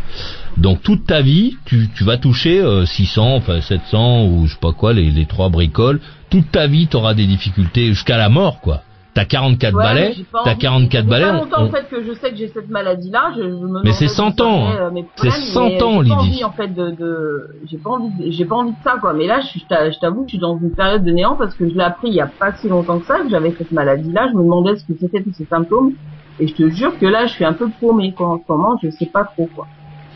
Donc 0.57 0.81
toute 0.81 1.05
ta 1.05 1.21
vie, 1.21 1.57
tu, 1.65 1.87
tu 1.93 2.03
vas 2.03 2.17
toucher 2.17 2.59
euh, 2.59 2.87
600, 2.87 3.35
enfin 3.35 3.61
700 3.61 4.25
ou 4.25 4.47
je 4.47 4.53
sais 4.53 4.59
pas 4.59 4.71
quoi, 4.71 4.91
les, 4.91 5.11
les 5.11 5.27
trois 5.27 5.49
bricoles. 5.49 6.01
Toute 6.31 6.49
ta 6.49 6.65
vie, 6.65 6.87
tu 6.87 6.97
auras 6.97 7.13
des 7.13 7.27
difficultés 7.27 7.89
jusqu'à 7.89 8.17
la 8.17 8.29
mort, 8.29 8.59
quoi. 8.59 8.81
T'as 9.17 9.25
44 9.25 9.73
Ouais, 9.75 9.83
balais, 9.83 10.13
t'as 10.31 10.51
envie. 10.51 10.57
44 10.59 11.03
Ça 11.03 11.09
balais. 11.09 11.23
fait 11.25 11.29
pas 11.31 11.35
on- 11.37 11.41
longtemps 11.41 11.57
on- 11.61 11.65
en 11.65 11.71
fait 11.71 11.87
que 11.89 12.03
je 12.03 12.13
sais 12.13 12.29
que 12.29 12.35
j'ai 12.37 12.47
cette 12.49 12.69
maladie-là. 12.69 13.31
Je, 13.35 13.41
je 13.41 13.47
me 13.47 13.83
Mais 13.83 13.91
c'est 13.93 14.05
demandais 14.05 14.07
100 14.09 14.41
ans, 14.41 14.71
ça 14.71 14.81
euh, 14.83 14.89
C'est 14.93 15.03
problèmes, 15.29 15.41
100 15.41 15.65
mais 15.69 15.83
ans, 15.83 15.89
j'ai 15.91 15.97
pas 15.97 16.01
Lydie. 16.03 16.13
envie 16.13 16.43
en 16.43 16.51
fait 16.51 16.67
de, 16.67 16.91
de... 16.91 17.47
j'ai 17.65 17.77
pas 17.79 17.89
envie, 17.89 18.09
de- 18.09 18.31
j'ai 18.31 18.45
pas 18.45 18.55
envie 18.55 18.71
de 18.71 18.83
ça 18.83 18.97
quoi. 19.01 19.13
Mais 19.13 19.25
là, 19.25 19.39
je 19.41 19.99
t'avoue 19.99 20.21
que 20.21 20.27
je 20.27 20.35
suis 20.35 20.37
dans 20.39 20.57
une 20.59 20.69
période 20.71 21.03
de 21.03 21.11
néant 21.11 21.35
parce 21.35 21.55
que 21.55 21.67
je 21.67 21.73
l'ai 21.73 21.81
appris 21.83 22.09
il 22.09 22.13
y 22.13 22.21
a 22.21 22.27
pas 22.27 22.53
si 22.53 22.69
longtemps 22.69 22.99
que 22.99 23.07
ça 23.07 23.17
que 23.19 23.29
j'avais 23.29 23.55
cette 23.57 23.71
maladie-là. 23.71 24.27
Je 24.31 24.37
me 24.37 24.43
demandais 24.43 24.75
ce 24.75 24.85
que 24.85 24.93
c'était 24.99 25.23
tous 25.23 25.33
ces 25.33 25.45
symptômes 25.45 25.93
et 26.39 26.45
je 26.47 26.53
te 26.53 26.69
jure 26.69 26.97
que 26.99 27.07
là, 27.07 27.25
je 27.25 27.33
suis 27.33 27.43
un 27.45 27.53
peu 27.53 27.69
paumée 27.81 28.13
quoi. 28.13 28.27
En 28.27 28.37
ce 28.37 28.43
moment, 28.51 28.77
je 28.83 28.91
sais 28.91 29.07
pas 29.07 29.23
trop 29.23 29.49
quoi. 29.55 29.65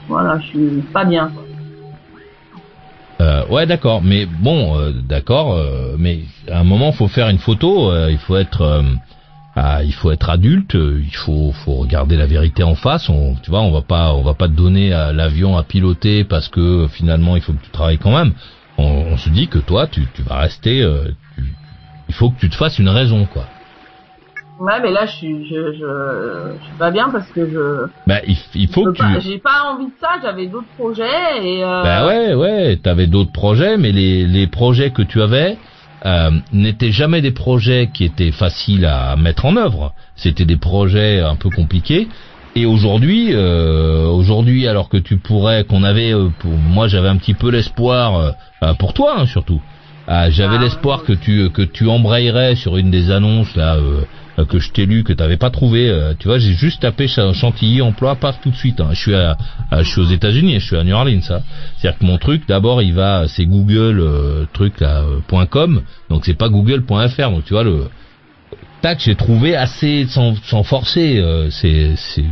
Voilà, 0.07 0.37
je 0.39 0.45
suis 0.47 0.81
pas 0.93 1.05
bien. 1.05 1.29
Quoi. 1.33 1.43
Euh, 3.21 3.45
ouais, 3.47 3.67
d'accord, 3.67 4.01
mais 4.01 4.25
bon, 4.25 4.79
euh, 4.79 4.91
d'accord, 4.91 5.53
euh, 5.53 5.95
mais 5.99 6.21
à 6.49 6.59
un 6.59 6.63
moment, 6.63 6.91
faut 6.91 7.07
faire 7.07 7.29
une 7.29 7.37
photo. 7.37 7.93
il 8.09 8.17
faut 8.17 8.35
être, 8.35 8.83
ah, 9.55 9.83
il 9.83 9.93
faut 9.93 10.11
être 10.11 10.29
adulte. 10.29 10.73
il 10.73 11.15
faut, 11.15 11.51
faut 11.51 11.75
regarder 11.75 12.17
la 12.17 12.25
vérité 12.25 12.63
en 12.63 12.73
face. 12.73 13.09
On, 13.09 13.35
tu 13.35 13.51
vois, 13.51 13.61
on 13.61 13.71
va 13.71 13.83
pas, 13.83 14.13
on 14.13 14.23
va 14.23 14.33
pas 14.33 14.47
te 14.47 14.53
donner 14.53 14.89
l'avion 14.89 15.55
à 15.55 15.63
piloter 15.63 16.23
parce 16.23 16.49
que 16.49 16.87
finalement, 16.89 17.35
il 17.35 17.43
faut 17.43 17.53
que 17.53 17.63
tu 17.63 17.69
travailles 17.69 17.99
quand 17.99 18.15
même. 18.15 18.33
On, 18.77 19.17
se 19.17 19.29
dit 19.29 19.47
que 19.47 19.59
toi, 19.59 19.85
tu, 19.85 20.07
tu 20.15 20.23
vas 20.23 20.37
rester. 20.37 20.79
il 22.09 22.15
faut 22.15 22.31
que 22.31 22.39
tu 22.39 22.49
te 22.49 22.55
fasses 22.55 22.79
une 22.79 22.89
raison, 22.89 23.25
quoi. 23.25 23.45
Ouais, 24.61 24.79
mais 24.79 24.91
là, 24.91 25.07
je 25.07 25.11
suis, 25.13 25.47
je, 25.49 25.73
je, 25.73 26.53
je 26.59 26.63
suis 26.65 26.77
pas 26.77 26.91
bien 26.91 27.09
parce 27.09 27.27
que 27.31 27.49
je, 27.49 27.87
Bah, 28.05 28.19
il, 28.53 28.67
faut 28.67 28.91
que 28.91 29.19
tu. 29.19 29.21
j'ai 29.21 29.39
pas 29.39 29.73
envie 29.73 29.87
de 29.87 29.93
ça. 29.99 30.09
J'avais 30.21 30.45
d'autres 30.45 30.67
projets 30.77 31.03
et. 31.41 31.63
Euh, 31.63 31.83
Bah 31.83 32.05
ouais, 32.05 32.35
ouais, 32.35 32.75
t'avais 32.77 33.07
d'autres 33.07 33.31
projets, 33.31 33.77
mais 33.77 33.91
les, 33.91 34.27
les 34.27 34.45
projets 34.45 34.91
que 34.91 35.01
tu 35.01 35.19
avais 35.19 35.57
euh, 36.05 36.29
n'étaient 36.53 36.91
jamais 36.91 37.21
des 37.21 37.31
projets 37.31 37.89
qui 37.91 38.03
étaient 38.03 38.31
faciles 38.31 38.85
à 38.85 39.15
mettre 39.15 39.45
en 39.45 39.55
œuvre. 39.57 39.93
C'était 40.15 40.45
des 40.45 40.57
projets 40.57 41.21
un 41.21 41.35
peu 41.35 41.49
compliqués. 41.49 42.07
Et 42.55 42.67
aujourd'hui, 42.67 43.29
euh, 43.31 44.05
aujourd'hui, 44.09 44.67
alors 44.67 44.89
que 44.89 44.97
tu 44.97 45.17
pourrais, 45.17 45.63
qu'on 45.63 45.83
avait, 45.83 46.13
euh, 46.13 46.29
pour 46.37 46.51
moi, 46.51 46.87
j'avais 46.87 47.07
un 47.07 47.17
petit 47.17 47.33
peu 47.33 47.49
l'espoir 47.49 48.35
euh, 48.61 48.73
pour 48.77 48.93
toi, 48.93 49.15
hein, 49.17 49.25
surtout. 49.25 49.59
Ah, 50.07 50.29
j'avais 50.29 50.55
Ah, 50.57 50.61
l'espoir 50.61 51.03
que 51.03 51.13
tu 51.13 51.49
que 51.51 51.61
tu 51.61 51.87
embrayerais 51.87 52.55
sur 52.55 52.77
une 52.77 52.89
des 52.91 53.11
annonces 53.11 53.55
là 53.55 53.75
euh, 53.75 54.03
euh, 54.39 54.45
que 54.45 54.57
je 54.59 54.71
t'ai 54.71 54.85
lu 54.85 55.03
que 55.03 55.13
t'avais 55.13 55.37
pas 55.37 55.51
trouvé. 55.51 55.89
euh, 55.89 56.13
tu 56.17 56.27
vois, 56.27 56.39
j'ai 56.39 56.53
juste 56.53 56.81
tapé 56.81 57.07
cha- 57.07 57.31
Chantilly 57.33 57.81
emploi, 57.81 58.15
paf 58.15 58.41
tout 58.41 58.49
de 58.49 58.55
suite. 58.55 58.81
hein. 58.81 58.89
Je 58.91 58.99
suis 58.99 59.15
à, 59.15 59.37
à- 59.69 59.83
je 59.83 59.89
suis 59.89 60.01
aux 60.01 60.05
États-Unis, 60.09 60.59
je 60.59 60.65
suis 60.65 60.75
à 60.75 60.83
New 60.83 60.95
Orleans. 60.95 61.21
Ça, 61.21 61.43
c'est-à-dire 61.77 61.99
que 61.99 62.05
mon 62.05 62.17
truc, 62.17 62.47
d'abord, 62.47 62.81
il 62.81 62.93
va, 62.93 63.27
c'est 63.27 63.45
Google 63.45 63.99
euh, 64.01 64.45
truc 64.53 64.79
là, 64.79 65.03
euh, 65.03 65.45
.com, 65.45 65.81
donc 66.09 66.25
c'est 66.25 66.33
pas 66.37 66.49
Google.fr. 66.49 67.29
Donc 67.31 67.45
tu 67.45 67.53
vois 67.53 67.63
le 67.63 67.85
tac, 68.81 68.99
j'ai 68.99 69.15
trouvé 69.15 69.55
assez 69.55 70.07
sans, 70.07 70.35
sans 70.43 70.63
forcer. 70.63 71.19
euh, 71.19 71.49
c'est 71.51 71.93
c'est 71.95 72.25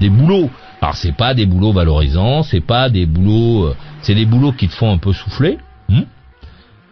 des 0.00 0.10
boulots. 0.10 0.50
Alors 0.80 0.96
c'est 0.96 1.16
pas 1.16 1.32
des 1.34 1.46
boulots 1.46 1.72
valorisants, 1.72 2.42
c'est 2.42 2.60
pas 2.66 2.90
des 2.90 3.06
boulots, 3.06 3.66
euh, 3.68 3.76
c'est 4.00 4.16
des 4.16 4.26
boulots 4.26 4.52
qui 4.52 4.68
te 4.68 4.74
font 4.74 4.92
un 4.92 4.98
peu 4.98 5.12
souffler. 5.12 5.58
hein. 5.90 6.02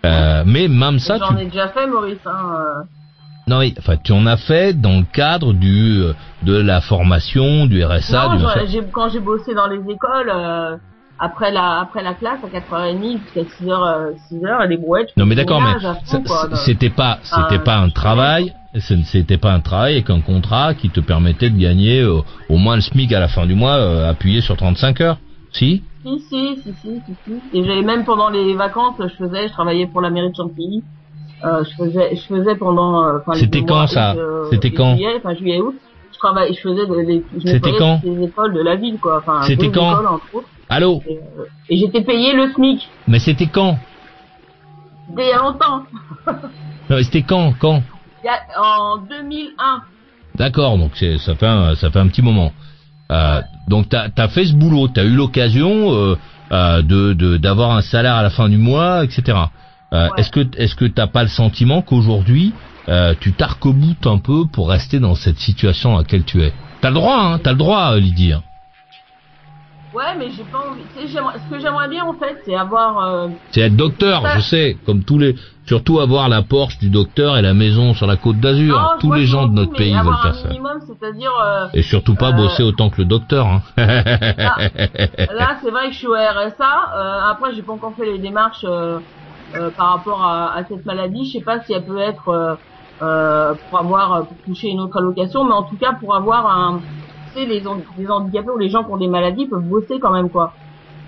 Euh, 0.05 0.43
mais 0.47 0.69
même 0.69 0.99
ça, 0.99 1.19
tu 1.19 1.25
J'en 1.25 1.37
ai 1.37 1.47
déjà 1.47 1.69
fait, 1.69 1.87
Maurice. 1.87 2.19
Hein, 2.25 2.55
euh. 2.55 2.83
non, 3.49 3.59
mais, 3.59 3.75
enfin, 3.79 3.97
tu 4.03 4.13
en 4.13 4.27
as 4.27 4.37
fait 4.37 4.73
dans 4.81 4.99
le 4.99 5.05
cadre 5.13 5.53
du 5.53 6.01
euh, 6.03 6.15
de 6.43 6.57
la 6.57 6.81
formation, 6.81 7.67
du 7.67 7.85
RSA, 7.85 8.29
non, 8.29 8.37
du 8.37 8.45
j'ai- 8.69 8.83
quand 8.93 9.11
j'ai 9.11 9.21
bossé 9.21 9.55
dans 9.55 9.67
les 9.67 9.81
écoles, 9.91 10.33
euh, 10.35 10.77
après 11.19 11.53
la 11.53 11.81
après 11.81 12.03
la 12.03 12.15
classe 12.15 12.39
à 12.43 12.49
4h30 12.49 13.21
jusqu'à 13.25 13.43
6h, 13.43 13.71
euh, 13.71 14.13
6h, 14.31 14.69
les 14.69 14.79
brouettes. 14.79 15.11
Non, 15.19 15.27
mais 15.27 15.35
d'accord, 15.35 15.61
mais 15.61 15.75
fond, 16.07 16.23
quoi, 16.23 16.49
c'était 16.65 16.89
pas, 16.89 17.19
c'était 17.23 17.57
Ah, 17.57 17.65
pas 17.65 17.77
un 17.77 17.91
travail, 17.91 18.55
C'était 19.05 19.37
pas 19.37 19.53
un 19.53 19.61
travail 19.61 19.95
avec 19.95 20.11
un 20.11 20.21
contrat 20.21 20.75
qui 20.75 20.91
te 20.91 21.01
permettait 21.01 21.51
de 21.51 21.59
gagner 21.59 22.01
euh, 22.03 22.21
au 22.49 22.57
moins 22.57 22.77
le 22.77 22.81
SMIC 22.83 23.13
à 23.13 23.19
la 23.21 23.27
fin 23.29 23.45
du 23.45 23.55
mois, 23.55 23.75
euh, 23.77 24.09
appuyé 24.09 24.41
sur 24.41 24.57
35 24.57 25.01
heures. 25.01 25.19
Si? 25.53 25.83
Si, 26.03 26.19
si, 26.29 26.57
si, 26.63 26.75
si, 26.83 27.15
si. 27.25 27.41
Et 27.53 27.65
j'avais 27.65 27.83
même 27.83 28.05
pendant 28.05 28.31
les 28.31 28.55
vacances, 28.55 28.95
je 28.99 29.09
faisais, 29.09 29.49
je 29.49 29.53
travaillais 29.53 29.87
pour 29.87 30.01
la 30.01 30.11
mairie 30.11 30.31
de. 30.31 30.83
Euh, 31.45 31.65
je 31.65 31.75
faisais, 31.85 32.17
je 32.17 32.23
faisais 32.23 32.55
pendant. 32.57 33.03
euh, 33.05 33.19
enfin, 33.19 33.35
C'était 33.35 33.63
quand, 33.65 33.87
ça 33.87 34.13
euh, 34.15 34.45
C'était 34.51 34.71
quand 34.71 34.95
Juillet, 34.95 35.15
enfin 35.19 35.35
juillet 35.35 35.61
août. 35.61 35.75
Je 36.13 36.19
travaillais, 36.19 36.53
je 36.55 36.61
faisais 36.61 36.87
des, 36.87 37.25
C'était 37.45 37.73
quand 37.79 38.01
les 38.05 38.25
écoles 38.25 38.53
de 38.55 38.61
la 38.61 38.77
ville, 38.77 38.99
quoi. 38.99 39.19
Enfin, 39.19 39.43
C'était 39.43 39.71
quand 39.71 39.93
écoles, 39.93 40.07
entre 40.07 40.35
autres. 40.35 40.49
Allô 40.69 41.03
Et, 41.09 41.17
euh, 41.17 41.45
et 41.69 41.77
j'étais 41.79 42.03
payé 42.03 42.35
le 42.35 42.53
SMIC 42.53 42.89
Mais 43.09 43.19
c'était 43.19 43.47
quand 43.47 43.79
dès 45.17 45.25
il 45.25 45.29
y 45.29 45.33
a 45.33 45.39
longtemps. 45.39 45.83
Non, 46.89 46.97
C'était 47.03 47.23
quand 47.23 47.53
Quand 47.59 47.83
Il 48.23 48.27
y 48.27 48.29
a, 48.29 48.39
en 48.63 48.99
2001. 48.99 49.83
D'accord, 50.37 50.79
donc 50.79 50.93
ça 50.97 51.35
fait 51.35 51.47
un, 51.47 51.75
ça 51.75 51.91
fait 51.91 51.99
un 51.99 52.09
petit 52.09 52.23
moment. 52.23 52.53
Euh, 53.11 53.41
donc 53.69 53.89
t'as 53.89 54.07
as 54.17 54.29
fait 54.29 54.45
ce 54.47 54.53
boulot, 54.55 54.89
t'as 54.89 55.05
eu 55.05 55.15
l'occasion 55.15 55.93
euh, 55.95 56.17
euh, 56.53 56.83
de 56.83 57.13
de- 57.13 57.37
d'avoir 57.37 57.73
un 57.77 57.83
salaire 57.83 58.15
à 58.15 58.23
la 58.23 58.31
fin 58.31 58.49
du 58.49 58.57
mois, 58.59 59.05
etc. 59.05 59.23
Euh, 59.93 60.07
Ouais. 60.07 60.09
Est-ce 60.19 60.31
que 60.31 60.47
est-ce 60.57 60.75
que 60.77 60.85
t'as 60.85 61.09
pas 61.09 61.23
le 61.25 61.29
sentiment 61.29 61.83
qu'aujourd'hui 61.83 62.53
euh, 62.89 63.15
tu 63.21 63.33
t'arc-boutes 63.33 64.07
un 64.07 64.19
peu 64.19 64.47
pour 64.47 64.69
rester 64.71 65.01
dans 65.01 65.15
cette 65.17 65.39
situation 65.39 65.93
dans 65.93 65.99
laquelle 65.99 66.25
tu 66.25 66.43
es? 66.43 66.53
T'as 66.81 66.89
le 66.91 66.95
droit, 66.95 67.19
hein, 67.21 67.39
t'as 67.43 67.51
le 67.53 67.59
droit, 67.59 67.97
Lydie. 67.97 68.33
Hein. 69.93 69.97
Ouais, 69.97 70.17
mais 70.19 70.31
j'ai 70.31 70.45
pas 70.45 70.59
envie. 70.59 70.87
Tu 70.89 71.01
sais, 71.01 71.07
j'aimerais- 71.09 71.39
ce 71.39 71.49
que 71.49 71.59
j'aimerais 71.59 71.89
bien 71.89 72.05
en 72.05 72.15
fait, 72.19 72.39
c'est 72.45 72.55
avoir. 72.55 72.99
euh, 73.07 73.29
C'est 73.51 73.61
être 73.63 73.77
docteur, 73.77 74.27
je 74.37 74.41
sais, 74.41 74.79
comme 74.87 75.05
tous 75.05 75.19
les, 75.19 75.35
surtout 75.67 76.01
avoir 76.01 76.29
la 76.29 76.43
Porsche 76.43 76.79
du 76.79 76.91
docteur 76.91 77.37
et 77.37 77.43
la 77.43 77.55
maison 77.55 77.95
sur 77.95 78.07
la 78.07 78.17
côte 78.17 78.39
d'Azur. 78.39 78.79
non, 78.79 78.89
tous 79.01 79.13
les 79.13 79.27
gens 79.27 79.47
de 79.47 79.55
notre 79.55 79.73
pays 79.73 79.93
veulent 79.93 80.15
faire 80.23 80.35
ça. 80.35 80.49
c'est-à-dire. 80.87 81.33
euh, 81.45 81.67
Et 81.75 81.83
surtout 81.83 82.15
pas 82.15 82.31
Euh, 82.31 82.37
bosser 82.37 82.63
autant 82.63 82.91
que 82.91 82.99
le 82.99 83.05
docteur. 83.07 83.47
Hein. 83.47 83.63
Là, 83.77 85.59
c'est 85.63 85.71
vrai 85.71 85.87
que 85.89 85.93
je 85.93 85.99
suis 85.99 86.07
au 86.07 86.15
RSA. 86.15 86.93
Euh, 86.97 87.31
après, 87.31 87.55
j'ai 87.55 87.63
pas 87.63 87.73
encore 87.73 87.95
fait 87.97 88.07
les 88.07 88.19
démarches 88.19 88.65
par 89.77 89.89
rapport 89.97 90.23
à, 90.25 90.55
à 90.55 90.65
cette 90.65 90.85
maladie. 90.87 91.25
Je 91.27 91.39
sais 91.39 91.45
pas 91.45 91.61
si 91.63 91.73
elle 91.73 91.85
peut 91.85 91.99
être 91.99 92.29
euh, 92.29 92.55
euh, 93.03 93.55
pour 93.69 93.79
avoir 93.79 94.27
pour 94.29 94.37
toucher 94.45 94.69
une 94.69 94.81
autre 94.81 94.99
allocation, 94.99 95.45
mais 95.45 95.53
en 95.55 95.65
tout 95.65 95.77
cas 95.77 95.95
pour 95.95 96.15
avoir 96.15 96.47
un, 96.47 96.83
tu 97.35 97.41
sais, 97.41 97.47
les, 97.47 97.61
les 97.99 98.09
handicapés 98.11 98.51
ou 98.51 98.59
les 98.59 98.69
gens 98.71 98.85
qui 98.85 98.91
ont 98.93 98.97
des 98.97 99.09
maladies 99.09 99.47
peuvent 99.47 99.63
bosser 99.69 99.99
quand 100.01 100.13
même 100.13 100.29
quoi. 100.31 100.53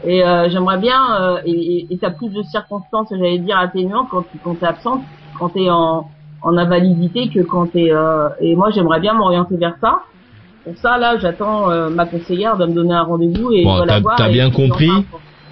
Et 0.05 0.25
euh, 0.25 0.49
j'aimerais 0.51 0.79
bien, 0.79 1.01
euh, 1.21 1.39
et, 1.47 1.87
et, 1.91 1.99
t'as 1.99 2.11
plus 2.11 2.29
de 2.29 2.43
circonstances, 2.43 3.09
j'allais 3.11 3.39
dire 3.39 3.57
atténuantes 3.59 4.09
quand 4.11 4.25
quand 4.43 4.55
t'es 4.57 4.67
absente, 4.67 5.03
quand 5.39 5.51
t'es 5.51 5.71
en 5.71 6.09
en 6.45 6.57
invalidité 6.57 7.29
que 7.29 7.41
quand 7.41 7.67
t'es. 7.67 7.93
Euh, 7.93 8.29
et 8.41 8.57
moi, 8.57 8.71
j'aimerais 8.71 8.99
bien 8.99 9.15
m'orienter 9.15 9.57
vers 9.57 9.77
ça. 9.81 10.01
Pour 10.65 10.77
ça, 10.77 10.99
là, 10.99 11.17
j'attends 11.19 11.71
euh, 11.71 11.89
ma 11.89 12.05
conseillère 12.05 12.57
de 12.57 12.67
me 12.67 12.73
donner 12.73 12.95
un 12.95 13.03
rendez-vous 13.05 13.53
et 13.53 13.63
Bon, 13.63 13.77
je 13.77 13.81
vais 13.83 13.87
t'as- 13.87 13.95
la 13.95 14.01
voir. 14.01 14.17
t'as 14.17 14.29
bien 14.29 14.51
compris. 14.51 14.91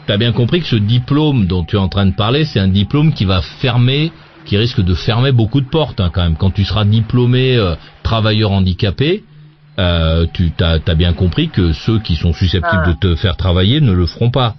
T'as 0.08 0.16
bien 0.16 0.32
compris 0.32 0.58
que 0.60 0.66
ce 0.66 0.74
diplôme 0.76 1.46
dont 1.46 1.62
tu 1.62 1.76
es 1.76 1.78
en 1.78 1.88
train 1.88 2.06
de 2.06 2.14
parler, 2.14 2.44
c'est 2.44 2.58
un 2.58 2.66
diplôme 2.68 3.12
qui 3.12 3.24
va 3.24 3.40
fermer, 3.42 4.10
qui 4.44 4.56
risque 4.56 4.80
de 4.80 4.94
fermer 4.94 5.30
beaucoup 5.30 5.60
de 5.60 5.68
portes 5.68 6.00
hein, 6.00 6.10
quand 6.12 6.22
même. 6.22 6.34
Quand 6.36 6.50
tu 6.50 6.64
seras 6.64 6.84
diplômé 6.84 7.56
euh, 7.56 7.74
travailleur 8.02 8.50
handicapé, 8.50 9.22
euh, 9.80 10.26
tu 10.32 10.52
as 10.60 10.94
bien 10.94 11.12
compris 11.14 11.48
que 11.48 11.72
ceux 11.72 11.98
qui 12.00 12.14
sont 12.16 12.32
susceptibles 12.32 12.82
Ah. 12.84 12.92
de 12.92 12.96
te 12.98 13.14
faire 13.16 13.36
travailler 13.36 13.80
ne 13.80 13.92
le 13.92 14.06
feront 14.06 14.30
pas. 14.30 14.54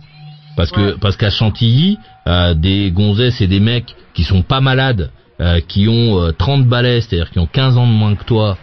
Parce 0.57 0.72
que 0.72 0.97
parce 0.99 1.15
qu'à 1.15 1.30
Chantilly, 1.30 1.97
euh, 2.28 2.53
des 2.53 2.91
gonzesses 2.91 3.39
et 3.41 3.47
des 3.47 3.59
mecs 3.59 3.95
qui 4.13 4.24
sont 4.24 4.41
pas 4.41 4.59
malades, 4.61 5.09
euh, 5.39 5.59
qui 5.65 5.88
ont 5.88 6.19
euh, 6.19 6.32
30 6.32 6.65
balais, 6.65 7.01
c'est-à-dire 7.01 7.32
qui 7.32 7.39
ont 7.39 7.47
15 7.47 7.78
ans 7.78 7.88
de 7.88 7.93
moins 7.93 8.15
que 8.15 8.26
toi, 8.26 8.57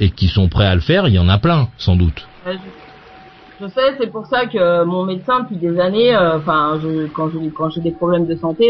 et 0.00 0.10
qui 0.10 0.28
sont 0.28 0.48
prêts 0.48 0.66
à 0.66 0.74
le 0.74 0.82
faire, 0.82 1.08
il 1.08 1.14
y 1.14 1.18
en 1.18 1.30
a 1.30 1.38
plein, 1.38 1.68
sans 1.78 1.96
doute. 1.96 2.26
Ouais, 2.46 2.58
je, 3.60 3.64
je 3.64 3.70
sais, 3.70 3.94
c'est 3.98 4.10
pour 4.10 4.26
ça 4.26 4.44
que 4.44 4.84
mon 4.84 5.04
médecin 5.04 5.40
depuis 5.40 5.56
des 5.56 5.80
années, 5.80 6.14
enfin, 6.14 6.78
je, 6.82 7.06
quand 7.06 7.30
j'ai 7.30 7.48
quand 7.56 7.70
j'ai 7.70 7.80
des 7.80 7.92
problèmes 7.92 8.26
de 8.26 8.34
santé, 8.34 8.66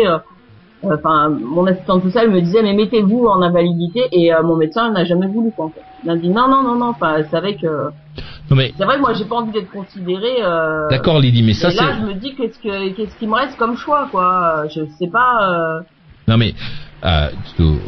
enfin, 0.84 1.30
mon 1.30 1.66
assistante 1.66 2.04
sociale 2.04 2.30
me 2.30 2.40
disait 2.40 2.62
mais 2.62 2.74
mettez-vous 2.74 3.26
en 3.26 3.42
invalidité 3.42 4.02
et 4.12 4.30
mon 4.44 4.54
médecin 4.54 4.92
n'a 4.92 5.04
jamais 5.04 5.26
voulu 5.26 5.50
quoi. 5.56 5.64
En 5.64 5.70
fait. 5.70 5.82
Il 6.04 6.10
a 6.10 6.16
dit 6.16 6.28
non 6.28 6.48
non 6.48 6.62
non 6.62 6.76
non, 6.76 6.88
enfin, 6.88 7.14
elle 7.18 7.28
savait 7.28 7.54
que 7.56 7.66
Non 8.50 8.56
mais 8.56 8.72
c'est 8.76 8.84
vrai 8.84 8.96
que 8.96 9.00
moi 9.00 9.12
j'ai 9.14 9.24
pas 9.24 9.36
envie 9.36 9.52
d'être 9.52 9.70
considérée. 9.70 10.42
Euh, 10.42 10.88
d'accord 10.90 11.20
Lydie, 11.20 11.42
mais 11.42 11.54
ça 11.54 11.70
et 11.70 11.74
là 11.74 11.82
c'est 11.94 12.00
je 12.00 12.06
me 12.06 12.14
dis 12.14 12.34
qu'est-ce 12.34 12.58
que 12.58 12.90
qu'est-ce 12.90 13.16
qui 13.16 13.26
me 13.26 13.34
reste 13.34 13.56
comme 13.56 13.76
choix 13.76 14.08
quoi? 14.10 14.64
Je 14.74 14.82
sais 14.98 15.08
pas. 15.08 15.48
Euh, 15.48 15.80
Non 16.28 16.36
mais 16.36 16.54
euh, 17.04 17.28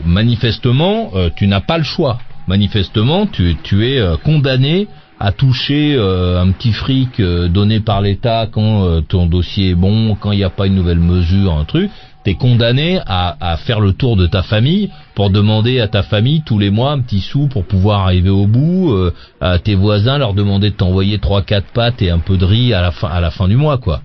manifestement, 0.04 1.10
euh, 1.14 1.30
tu 1.34 1.46
n'as 1.46 1.60
pas 1.60 1.78
le 1.78 1.84
choix. 1.84 2.18
Manifestement, 2.46 3.26
tu, 3.26 3.56
tu 3.62 3.86
es 3.88 3.98
euh, 3.98 4.16
condamné 4.16 4.88
à 5.20 5.32
toucher 5.32 5.94
euh, 5.96 6.40
un 6.42 6.50
petit 6.50 6.72
fric 6.72 7.20
euh, 7.20 7.48
donné 7.48 7.80
par 7.80 8.00
l'État 8.02 8.46
quand 8.50 8.84
euh, 8.84 9.00
ton 9.00 9.26
dossier 9.26 9.70
est 9.70 9.74
bon, 9.74 10.16
quand 10.16 10.32
il 10.32 10.38
n'y 10.38 10.44
a 10.44 10.50
pas 10.50 10.66
une 10.66 10.74
nouvelle 10.74 10.98
mesure, 10.98 11.54
un 11.54 11.64
truc. 11.64 11.90
T'es 12.24 12.34
condamné 12.34 13.00
à, 13.06 13.36
à 13.52 13.56
faire 13.58 13.80
le 13.80 13.92
tour 13.92 14.16
de 14.16 14.26
ta 14.26 14.42
famille 14.42 14.90
pour 15.14 15.28
demander 15.30 15.78
à 15.80 15.88
ta 15.88 16.02
famille 16.02 16.42
tous 16.42 16.58
les 16.58 16.70
mois 16.70 16.92
un 16.92 17.00
petit 17.00 17.20
sou 17.20 17.48
pour 17.48 17.64
pouvoir 17.66 18.00
arriver 18.00 18.30
au 18.30 18.46
bout. 18.46 18.92
euh, 18.92 19.12
à 19.40 19.58
tes 19.58 19.74
voisins 19.74 20.16
leur 20.18 20.32
demander 20.34 20.70
de 20.70 20.74
t'envoyer 20.76 21.18
trois 21.18 21.42
quatre 21.42 21.70
pâtes 21.72 22.00
et 22.00 22.10
un 22.10 22.18
peu 22.18 22.36
de 22.38 22.44
riz 22.46 22.72
à 22.72 22.80
la 22.80 22.92
fin 22.92 23.08
à 23.08 23.20
la 23.20 23.30
fin 23.30 23.46
du 23.46 23.56
mois 23.56 23.76
quoi. 23.78 24.00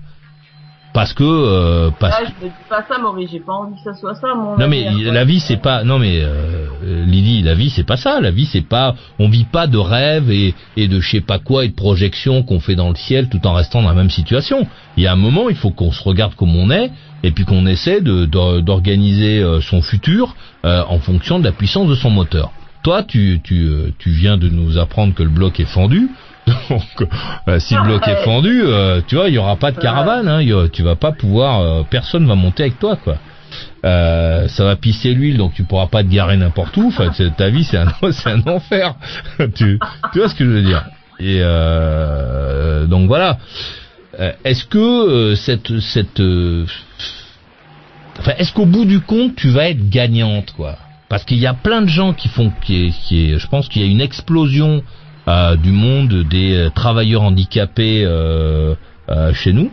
Parce 0.92 1.12
que 1.12 1.22
euh, 1.24 1.90
parce 2.00 2.20
là 2.20 2.26
je 2.40 2.44
me 2.44 2.50
dis 2.50 2.56
pas 2.68 2.84
ça 2.88 2.98
Maurice, 2.98 3.30
j'ai 3.30 3.38
pas 3.38 3.52
envie 3.52 3.76
que 3.76 3.82
ça 3.92 3.96
soit 3.98 4.16
ça 4.16 4.34
mon. 4.34 4.58
non 4.58 4.66
mais 4.68 4.82
quoi. 4.84 5.12
la 5.12 5.24
vie 5.24 5.38
c'est 5.38 5.56
pas 5.62 5.84
non 5.84 5.98
mais 6.00 6.18
euh, 6.20 6.66
Lydie 7.06 7.42
la 7.42 7.54
vie 7.54 7.70
c'est 7.70 7.84
pas 7.86 7.96
ça 7.96 8.20
la 8.20 8.32
vie 8.32 8.46
c'est 8.46 8.66
pas 8.66 8.96
on 9.20 9.28
vit 9.28 9.44
pas 9.44 9.68
de 9.68 9.78
rêves 9.78 10.30
et 10.32 10.52
et 10.76 10.88
de 10.88 10.98
je 11.00 11.08
sais 11.10 11.20
pas 11.20 11.38
quoi 11.38 11.64
et 11.64 11.68
de 11.68 11.74
projections 11.74 12.42
qu'on 12.42 12.58
fait 12.58 12.74
dans 12.74 12.88
le 12.88 12.96
ciel 12.96 13.28
tout 13.28 13.46
en 13.46 13.54
restant 13.54 13.82
dans 13.82 13.88
la 13.88 13.94
même 13.94 14.10
situation 14.10 14.66
il 14.96 15.04
y 15.04 15.06
a 15.06 15.12
un 15.12 15.16
moment 15.16 15.48
il 15.48 15.54
faut 15.56 15.70
qu'on 15.70 15.92
se 15.92 16.02
regarde 16.02 16.34
comme 16.34 16.56
on 16.56 16.70
est 16.72 16.90
et 17.22 17.30
puis 17.32 17.44
qu'on 17.44 17.66
essaie 17.66 18.00
de 18.00 18.24
de- 18.26 18.60
d'organiser 18.60 19.40
euh, 19.40 19.60
son 19.60 19.82
futur 19.82 20.34
euh, 20.64 20.82
en 20.88 20.98
fonction 20.98 21.38
de 21.38 21.44
la 21.44 21.52
puissance 21.52 21.88
de 21.88 21.94
son 21.94 22.10
moteur 22.10 22.52
toi 22.82 23.02
tu 23.02 23.40
tu 23.42 23.66
euh, 23.68 23.90
tu 23.98 24.10
viens 24.10 24.36
de 24.36 24.48
nous 24.48 24.78
apprendre 24.78 25.14
que 25.14 25.22
le 25.22 25.28
bloc 25.30 25.60
est 25.60 25.64
fendu 25.64 26.08
donc, 26.70 27.08
euh, 27.48 27.58
si 27.60 27.74
le 27.74 27.82
bloc 27.82 28.08
est 28.08 28.24
fendu, 28.24 28.62
euh, 28.64 29.02
tu 29.06 29.14
vois, 29.14 29.28
il 29.28 29.34
y 29.34 29.38
aura 29.38 29.56
pas 29.56 29.70
de 29.70 29.78
caravane. 29.78 30.26
Hein, 30.26 30.42
y 30.42 30.52
a- 30.52 30.68
tu 30.68 30.82
vas 30.82 30.96
pas 30.96 31.12
pouvoir, 31.12 31.60
euh, 31.60 31.82
personne 31.88 32.26
va 32.26 32.34
monter 32.34 32.64
avec 32.64 32.78
toi, 32.78 32.96
quoi. 32.96 33.18
Euh, 33.84 34.48
ça 34.48 34.64
va 34.64 34.74
pisser 34.74 35.14
l'huile, 35.14 35.36
donc 35.36 35.52
tu 35.54 35.62
pourras 35.64 35.86
pas 35.86 36.02
te 36.02 36.08
garer 36.08 36.36
n'importe 36.38 36.76
où. 36.78 36.88
Enfin, 36.88 37.10
ta 37.36 37.50
vie, 37.50 37.62
c'est 37.62 37.76
un, 37.76 37.92
c'est 38.12 38.30
un 38.30 38.42
enfer. 38.46 38.94
tu, 39.54 39.78
tu 40.12 40.18
vois 40.18 40.28
ce 40.28 40.34
que 40.34 40.44
je 40.44 40.50
veux 40.50 40.62
dire? 40.62 40.84
Et 41.20 41.40
euh, 41.42 42.86
donc 42.86 43.06
voilà. 43.06 43.38
Euh, 44.18 44.32
Est-ce 44.44 44.64
que 44.64 44.78
euh, 44.78 45.34
cette, 45.36 45.78
cette, 45.80 46.20
euh, 46.20 46.66
enfin, 48.18 48.32
est-ce 48.38 48.52
qu'au 48.52 48.66
bout 48.66 48.84
du 48.84 49.00
compte, 49.00 49.36
tu 49.36 49.50
vas 49.50 49.68
être 49.68 49.88
gagnante, 49.88 50.52
quoi? 50.56 50.76
Parce 51.08 51.24
qu'il 51.24 51.38
y 51.38 51.46
a 51.46 51.54
plein 51.54 51.82
de 51.82 51.88
gens 51.88 52.12
qui 52.12 52.28
font, 52.28 52.52
qui, 52.64 52.86
est- 52.86 52.90
qui 52.90 53.30
est, 53.32 53.38
je 53.38 53.46
pense 53.48 53.68
qu'il 53.68 53.82
y 53.82 53.84
a 53.84 53.88
une 53.88 54.00
explosion 54.00 54.82
euh, 55.28 55.56
du 55.56 55.70
monde 55.70 56.24
des 56.28 56.68
travailleurs 56.74 57.22
handicapés 57.22 58.02
euh, 58.04 58.74
euh, 59.10 59.32
chez 59.34 59.52
nous. 59.52 59.70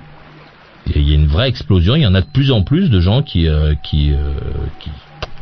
Il 0.96 1.08
y 1.08 1.12
a 1.12 1.16
une 1.16 1.28
vraie 1.28 1.50
explosion. 1.50 1.96
Il 1.96 2.02
y 2.02 2.08
en 2.08 2.16
a 2.16 2.22
de 2.22 2.28
plus 2.28 2.52
en 2.52 2.64
plus 2.64 2.90
de 2.90 3.00
gens 3.02 3.22
qui 3.22 3.48
euh, 3.48 3.74
qui, 3.84 4.12
euh, 4.14 4.34
qui 4.80 4.90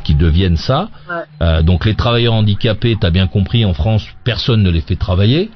qui 0.04 0.14
deviennent 0.14 0.56
ça. 0.56 0.88
Ouais. 1.08 1.16
Euh, 1.42 1.62
donc 1.62 1.84
les 1.84 1.94
travailleurs 1.94 2.34
handicapés, 2.34 2.96
t'as 3.00 3.10
bien 3.10 3.26
compris, 3.26 3.64
en 3.64 3.74
France, 3.74 4.06
personne 4.24 4.62
ne 4.62 4.70
les 4.70 4.80
fait 4.80 4.94
travailler, 4.96 5.50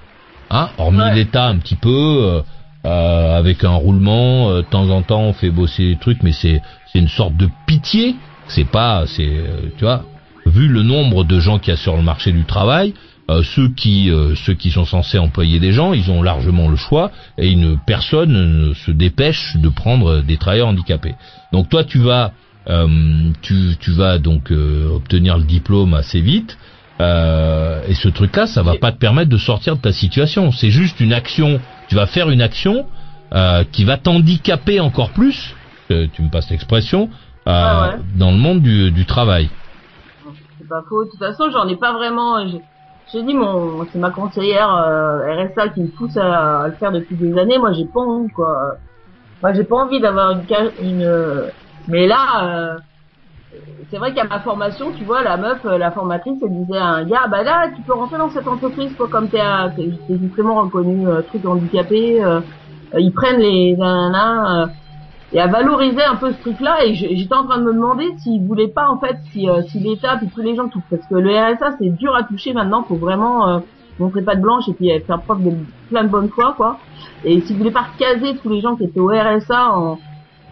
hein, 0.51 0.71
hormis 0.79 0.99
Ouais. 1.01 1.15
l'État 1.15 1.47
un 1.47 1.57
petit 1.59 1.77
peu, 1.77 2.43
euh, 2.87 3.39
avec 3.39 3.65
un 3.65 3.75
roulement. 3.75 4.51
euh, 4.51 4.63
de 4.63 4.67
temps 4.67 4.91
en 4.91 5.03
temps, 5.03 5.23
on 5.23 5.33
fait 5.33 5.51
bosser 5.51 5.89
des 5.89 5.97
trucs, 5.97 6.23
mais 6.23 6.33
c'est 6.33 6.63
c'est 6.93 6.99
une 6.99 7.09
sorte 7.09 7.37
de 7.37 7.49
pitié. 7.67 8.17
C'est 8.49 8.65
pas, 8.69 9.05
c'est, 9.07 9.27
euh, 9.29 9.71
tu 9.79 9.85
vois, 9.85 10.05
vu 10.47 10.67
le 10.69 10.83
nombre 10.83 11.25
de 11.25 11.39
gens 11.39 11.59
qu'il 11.59 11.71
y 11.73 11.75
a 11.75 11.77
sur 11.77 11.97
le 11.97 12.03
marché 12.03 12.33
du 12.33 12.45
travail, 12.45 12.95
euh, 13.31 13.43
ceux 13.45 13.69
qui 13.69 14.11
euh, 14.11 14.35
ceux 14.35 14.55
qui 14.55 14.71
sont 14.71 14.85
censés 14.85 15.19
employer 15.19 15.61
des 15.61 15.73
gens, 15.73 15.93
ils 15.93 16.11
ont 16.11 16.23
largement 16.23 16.69
le 16.69 16.77
choix 16.77 17.13
et 17.39 17.49
une 17.51 17.79
personne 17.79 18.33
ne 18.69 18.75
se 18.75 18.91
dépêche 18.91 19.57
de 19.57 19.69
prendre 19.69 20.21
des 20.23 20.37
travailleurs 20.37 20.69
handicapés. 20.69 21.15
Donc 21.53 21.69
toi 21.69 21.85
tu 21.85 21.99
vas 21.99 22.33
euh, 22.69 22.89
tu 23.41 23.77
tu 23.79 23.93
vas 23.93 24.19
donc 24.19 24.51
euh, 24.51 24.89
obtenir 24.93 25.39
le 25.39 25.45
diplôme 25.45 25.95
assez 25.95 26.21
vite 26.21 26.59
euh, 27.01 27.83
et 27.89 27.95
ce 27.95 28.09
truc 28.09 28.35
là 28.37 28.47
ça 28.47 28.63
va 28.63 28.75
pas 28.75 28.91
te 28.91 28.99
permettre 28.99 29.31
de 29.31 29.39
sortir 29.39 29.77
de 29.77 29.81
ta 29.81 29.93
situation. 29.93 30.51
C'est 30.51 30.71
juste 30.71 30.99
une 30.99 31.13
action. 31.13 31.61
Tu 31.91 31.97
vas 31.97 32.07
faire 32.07 32.31
une 32.31 32.41
action 32.41 32.87
euh, 33.35 33.65
qui 33.73 33.85
va 33.85 33.99
t'handicaper 33.99 34.79
encore 34.79 35.11
plus. 35.11 35.57
euh, 35.91 36.07
tu 36.13 36.23
me 36.23 36.31
passes 36.31 36.49
l'expression 36.49 37.11
euh, 37.49 37.51
Ah 37.51 37.97
ouais. 37.97 38.03
dans 38.17 38.31
le 38.31 38.37
monde 38.37 38.63
du, 38.63 38.93
du 38.93 39.05
travail. 39.07 39.51
C'est 40.61 40.69
pas 40.69 40.83
faux. 40.89 41.05
De 41.05 41.11
toute 41.11 41.19
façon, 41.19 41.51
j'en 41.51 41.67
ai 41.67 41.77
pas 41.77 41.93
vraiment. 41.93 42.47
j'ai- 42.47 42.63
dit 43.25 43.35
mon, 43.35 43.85
c'est 43.91 43.99
ma 43.99 44.11
conseillère 44.11 44.73
euh, 44.73 45.47
RSA 45.49 45.71
qui 45.71 45.81
me 45.81 45.89
pousse 45.89 46.17
à, 46.17 46.61
à 46.63 46.69
le 46.69 46.77
faire 46.77 46.93
depuis 46.93 47.17
des 47.17 47.37
années. 47.37 47.59
Moi, 47.59 47.73
j'ai 47.73 47.87
pas 47.87 48.01
envie 48.01 48.31
quoi. 48.33 48.77
Moi, 49.43 49.53
j'ai 49.55 49.65
pas 49.65 49.77
envie 49.85 50.01
d'avoir 50.01 50.31
une, 50.31 50.47
une. 50.81 51.03
euh, 51.03 51.49
Mais 51.89 52.07
là, 52.07 52.45
euh, 52.45 52.79
c'est 53.91 53.99
vrai 53.99 54.15
qu'à 54.15 54.25
ma 54.25 54.41
formation, 54.41 54.93
tu 54.93 55.05
vois, 55.05 55.23
la 55.23 55.37
meuf, 55.37 55.65
euh, 55.65 55.79
la 55.79 55.91
formatrice, 55.91 56.39
elle 56.43 56.65
disait 56.65 56.79
à 56.79 56.87
un 56.87 57.05
gars, 57.05 57.27
bah 57.29 57.43
là, 57.43 57.69
tu 57.75 57.83
peux 57.83 57.95
rentrer 57.95 58.19
dans 58.19 58.31
cette 58.31 58.47
entreprise, 58.47 58.95
quoi, 58.97 59.09
comme 59.09 59.29
t'es, 59.29 59.41
un- 59.41 59.71
t'es 59.71 59.91
t'es 60.07 60.19
justement 60.19 60.63
reconnu 60.63 61.09
euh, 61.09 61.23
truc 61.23 61.45
handicapé, 61.47 62.23
euh, 62.23 62.41
euh, 62.95 63.01
ils 63.01 63.13
prennent 63.13 63.41
les 63.41 63.77
nanana, 63.77 64.63
euh, 64.63 64.67
et 65.33 65.41
à 65.41 65.47
valoriser 65.47 66.03
un 66.03 66.17
peu 66.17 66.33
ce 66.33 66.39
truc-là. 66.41 66.85
Et 66.87 66.95
j'étais 66.95 67.35
en 67.35 67.45
train 67.45 67.59
de 67.59 67.65
me 67.65 67.73
demander 67.73 68.07
s'ils 68.19 68.45
voulaient 68.47 68.69
pas, 68.69 68.89
en 68.89 68.99
fait, 68.99 69.17
si, 69.33 69.49
euh, 69.49 69.63
si 69.63 69.79
l'État 69.81 70.17
puis 70.17 70.29
tous 70.35 70.43
les 70.43 70.55
gens 70.57 70.69
tout, 70.69 70.83
parce 70.91 71.07
que 71.07 71.15
le 71.15 71.31
RSA, 71.31 71.77
c'est 71.79 71.89
dur 71.91 72.15
à 72.15 72.23
toucher 72.25 72.53
maintenant, 72.53 72.85
faut 72.85 72.97
vraiment 72.97 73.63
montrer 73.99 74.23
pas 74.23 74.35
de 74.35 74.41
blanche 74.41 74.69
et 74.69 74.73
puis 74.73 74.91
faire 75.07 75.21
preuve 75.23 75.43
de 75.45 75.51
plein 75.89 76.05
de 76.05 76.09
bonne 76.09 76.31
foi, 76.31 76.55
quoi. 76.57 76.79
Et 77.25 77.41
s'ils 77.43 77.57
voulaient 77.59 77.71
pas 77.71 77.87
caser 77.99 78.37
tous 78.43 78.49
les 78.49 78.61
gens 78.61 78.75
qui 78.77 78.85
étaient 78.85 78.99
au 79.01 79.09
RSA 79.09 79.73
en, 79.77 79.99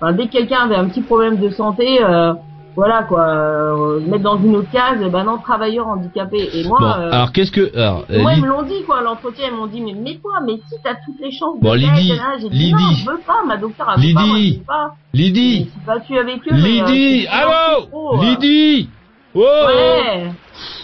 enfin, 0.01 0.13
dès 0.13 0.27
que 0.27 0.33
quelqu'un 0.33 0.61
avait 0.61 0.77
un 0.77 0.89
petit 0.89 1.03
problème 1.03 1.39
de 1.39 1.49
santé, 1.51 2.03
euh, 2.05 2.35
voilà 2.79 3.03
quoi, 3.03 3.27
euh, 3.29 4.01
mettre 4.07 4.23
dans 4.23 4.39
une 4.41 4.55
autre 4.55 4.71
case, 4.71 5.01
ben 5.11 5.25
non, 5.25 5.39
travailleur 5.39 5.89
handicapé. 5.89 6.49
Et 6.55 6.63
moi, 6.65 6.79
Bon, 6.79 6.87
euh, 6.87 7.11
alors 7.11 7.33
qu'est-ce 7.33 7.51
que... 7.51 7.77
Alors, 7.77 8.05
moi 8.09 8.35
ils 8.35 8.41
me 8.43 8.47
l'ont 8.47 8.63
dit 8.63 8.85
quoi, 8.87 9.03
l'entretien 9.03 9.49
ils 9.51 9.57
m'ont 9.57 9.67
dit 9.67 9.81
mais 9.81 9.95
mets-toi, 9.95 10.35
mais 10.47 10.55
si 10.69 10.75
t'as 10.85 10.95
toutes 10.95 11.19
les 11.21 11.33
chances. 11.33 11.59
Bon, 11.61 11.73
de 11.73 11.79
Lydie, 11.79 12.13
j'ai 12.41 12.49
dit 12.51 12.71
non, 12.73 12.79
Lydie. 12.79 13.03
je 13.05 13.11
veux 13.11 13.21
pas, 13.27 13.43
ma 13.49 13.57
docteur 13.57 13.89
a 13.89 13.97
veut 13.97 14.15
pas, 14.15 14.25
moi, 14.27 14.37
je 14.37 14.43
Lydie. 14.43 14.63
pas. 14.65 14.95
Lydie 15.13 15.65
Je 15.65 15.71
suis 15.71 15.81
battue 15.85 16.19
avec 16.19 16.37
eux. 16.47 16.53
mais, 16.53 16.81
euh, 16.83 16.87
Lydie 16.87 17.27
Allô 17.27 17.87
trop, 17.91 18.15
euh. 18.17 18.25
Lydie 18.25 18.89
Oh 19.35 19.41
Ouais. 19.41 20.31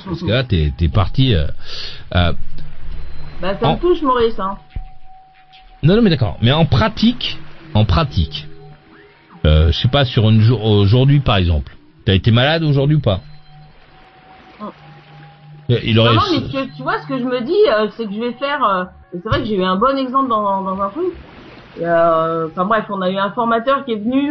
Parce 0.04 0.20
que 0.20 0.26
là, 0.26 0.42
t'es 0.42 0.72
t'es 0.76 0.88
parti... 0.88 1.32
euh, 1.34 1.46
euh, 2.16 2.32
Bah 3.40 3.54
ça 3.60 3.68
En- 3.68 3.74
me 3.76 3.80
touche 3.80 4.02
Maurice 4.02 4.38
hein. 4.40 4.56
Non, 5.84 5.94
non, 5.96 6.02
mais 6.02 6.10
d'accord. 6.10 6.38
Mais 6.42 6.50
en 6.52 6.64
pratique, 6.64 7.38
en 7.74 7.84
pratique, 7.84 8.46
euh, 9.46 9.70
je 9.70 9.78
sais 9.78 9.88
pas, 9.88 10.04
sur 10.04 10.28
une 10.30 10.40
jour, 10.40 10.64
aujourd'hui 10.64 11.20
par 11.20 11.36
exemple, 11.36 11.73
t'as 12.04 12.14
été 12.14 12.30
malade 12.30 12.62
aujourd'hui 12.62 12.96
ou 12.96 13.00
pas 13.00 13.20
Non. 14.60 14.72
Euh, 15.70 15.80
Il 15.84 15.98
aurait... 15.98 16.14
Non, 16.14 16.16
non, 16.16 16.40
mais 16.52 16.66
tu 16.76 16.82
vois, 16.82 16.98
ce 17.00 17.06
que 17.06 17.18
je 17.18 17.24
me 17.24 17.40
dis, 17.40 17.52
euh, 17.70 17.88
c'est 17.96 18.06
que 18.06 18.12
je 18.12 18.20
vais 18.20 18.32
faire. 18.34 18.64
euh, 18.64 18.84
c'est 19.12 19.24
vrai 19.28 19.38
que 19.40 19.46
j'ai 19.46 19.56
eu 19.56 19.64
un 19.64 19.76
bon 19.76 19.96
exemple 19.96 20.28
dans, 20.28 20.62
dans 20.62 20.80
un 20.80 20.90
truc. 20.90 21.04
Euh, 21.82 22.48
Enfin 22.50 22.66
bref, 22.66 22.84
on 22.90 23.00
a 23.00 23.10
eu 23.10 23.16
un 23.16 23.30
formateur 23.32 23.84
qui 23.84 23.92
est 23.92 23.96
venu 23.98 24.30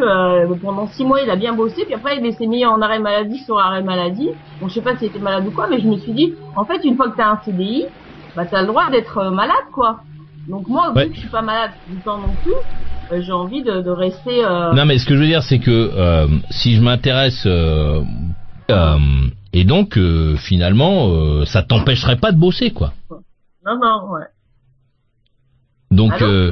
pendant 0.62 0.88
six 0.88 1.04
mois, 1.04 1.22
il 1.22 1.30
a 1.30 1.36
bien 1.36 1.54
bossé, 1.54 1.84
puis 1.86 1.94
après 1.94 2.18
il 2.18 2.34
s'est 2.34 2.48
mis 2.48 2.66
en 2.66 2.82
arrêt 2.82 3.00
maladie 3.00 3.40
sur 3.40 3.60
arrêt 3.60 3.84
maladie. 3.84 4.30
Bon, 4.62 4.68
je 4.70 4.76
sais 4.76 4.82
pas 4.82 4.96
s'il 4.98 5.08
était 5.10 5.20
malade 5.20 5.46
ou 5.48 5.52
quoi, 5.52 5.68
mais 5.70 5.80
je 5.82 5.88
me 5.88 5.98
suis 5.98 6.14
dit, 6.14 6.34
en 6.56 6.66
fait, 6.66 6.84
une 6.86 6.96
fois 6.96 7.10
que 7.10 7.18
t'as 7.18 7.32
un 7.32 7.40
CDI, 7.44 7.86
bah 8.36 8.46
t'as 8.46 8.62
le 8.62 8.68
droit 8.68 8.90
d'être 8.92 9.26
malade, 9.32 9.56
quoi. 9.74 10.04
Donc 10.48 10.68
moi, 10.68 10.92
Ouais. 10.96 11.04
vu 11.06 11.10
que 11.10 11.16
je 11.16 11.20
suis 11.22 11.30
pas 11.30 11.42
malade 11.42 11.72
tout 11.86 11.92
le 11.96 12.02
temps 12.02 12.18
non 12.20 12.36
plus, 12.36 12.54
j'ai 13.12 13.32
envie 13.32 13.64
de, 13.64 13.82
de 13.82 13.90
rester. 13.90 14.44
Euh... 14.44 14.74
Non, 14.74 14.86
mais 14.86 14.98
ce 14.98 15.06
que 15.06 15.16
je 15.16 15.20
veux 15.20 15.28
dire, 15.28 15.44
c'est 15.44 15.60
que 15.60 15.72
euh, 15.72 16.28
si 16.50 16.76
je 16.76 16.82
m'intéresse... 16.82 17.44
euh, 17.46 18.02
euh, 18.72 18.98
et 19.54 19.66
donc, 19.66 19.98
euh, 19.98 20.36
finalement, 20.36 21.10
euh, 21.10 21.46
ça 21.46 21.62
t'empêcherait 21.62 22.18
pas 22.18 22.32
de 22.32 22.40
bosser, 22.40 22.72
quoi. 22.72 22.94
Non, 23.66 23.78
non, 23.80 24.12
ouais. 24.12 24.26
Donc, 25.92 26.22
euh, 26.22 26.52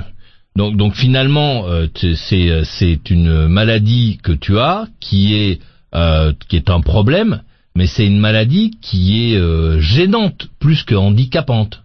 donc, 0.56 0.78
donc 0.78 0.94
finalement, 0.94 1.66
euh, 1.66 1.88
c'est 1.96 2.50
euh, 2.52 2.64
c'est 2.64 3.10
une 3.10 3.48
maladie 3.48 4.20
que 4.22 4.32
tu 4.32 4.60
as 4.60 4.88
qui 5.00 5.34
est 5.34 5.62
euh, 5.96 6.32
qui 6.48 6.56
est 6.58 6.70
un 6.70 6.82
problème, 6.82 7.42
mais 7.76 7.88
c'est 7.88 8.06
une 8.06 8.20
maladie 8.20 8.78
qui 8.82 9.34
est 9.34 9.38
euh, 9.38 9.80
gênante 9.80 10.50
plus 10.60 10.84
que 10.84 10.94
handicapante 10.94 11.84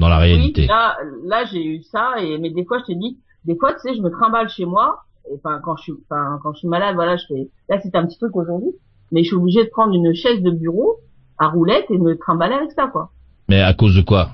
dans 0.00 0.08
la 0.08 0.18
réalité. 0.18 0.62
Oui, 0.62 0.68
là, 0.68 0.96
là 1.26 1.44
j'ai 1.50 1.64
eu 1.64 1.82
ça, 1.90 2.16
et 2.20 2.36
mais 2.38 2.50
des 2.50 2.64
fois 2.64 2.78
je 2.80 2.92
te 2.92 2.98
dis, 2.98 3.16
des 3.44 3.56
fois 3.56 3.72
tu 3.74 3.80
sais, 3.80 3.94
je 3.94 4.02
me 4.02 4.10
trimballe 4.10 4.48
chez 4.48 4.64
moi, 4.64 5.04
et 5.30 5.34
enfin 5.36 5.60
quand 5.62 5.76
je 5.76 5.82
suis, 5.82 5.92
enfin 6.08 6.38
quand 6.42 6.52
je 6.52 6.58
suis 6.60 6.68
malade, 6.68 6.94
voilà, 6.94 7.16
je 7.16 7.24
fais. 7.26 7.48
Là 7.68 7.80
c'était 7.80 7.98
un 7.98 8.06
petit 8.06 8.18
truc 8.18 8.36
aujourd'hui, 8.36 8.70
mais 9.10 9.22
je 9.22 9.28
suis 9.28 9.36
obligée 9.36 9.64
de 9.64 9.70
prendre 9.70 9.94
une 9.94 10.14
chaise 10.14 10.42
de 10.42 10.50
bureau 10.50 10.96
à 11.38 11.48
roulette 11.48 11.86
et 11.90 11.98
de 11.98 12.02
me 12.02 12.16
trimballer 12.16 12.54
avec 12.54 12.72
ça, 12.72 12.86
quoi. 12.86 13.10
Mais 13.48 13.60
à 13.60 13.74
cause 13.74 13.96
de 13.96 14.02
quoi? 14.02 14.28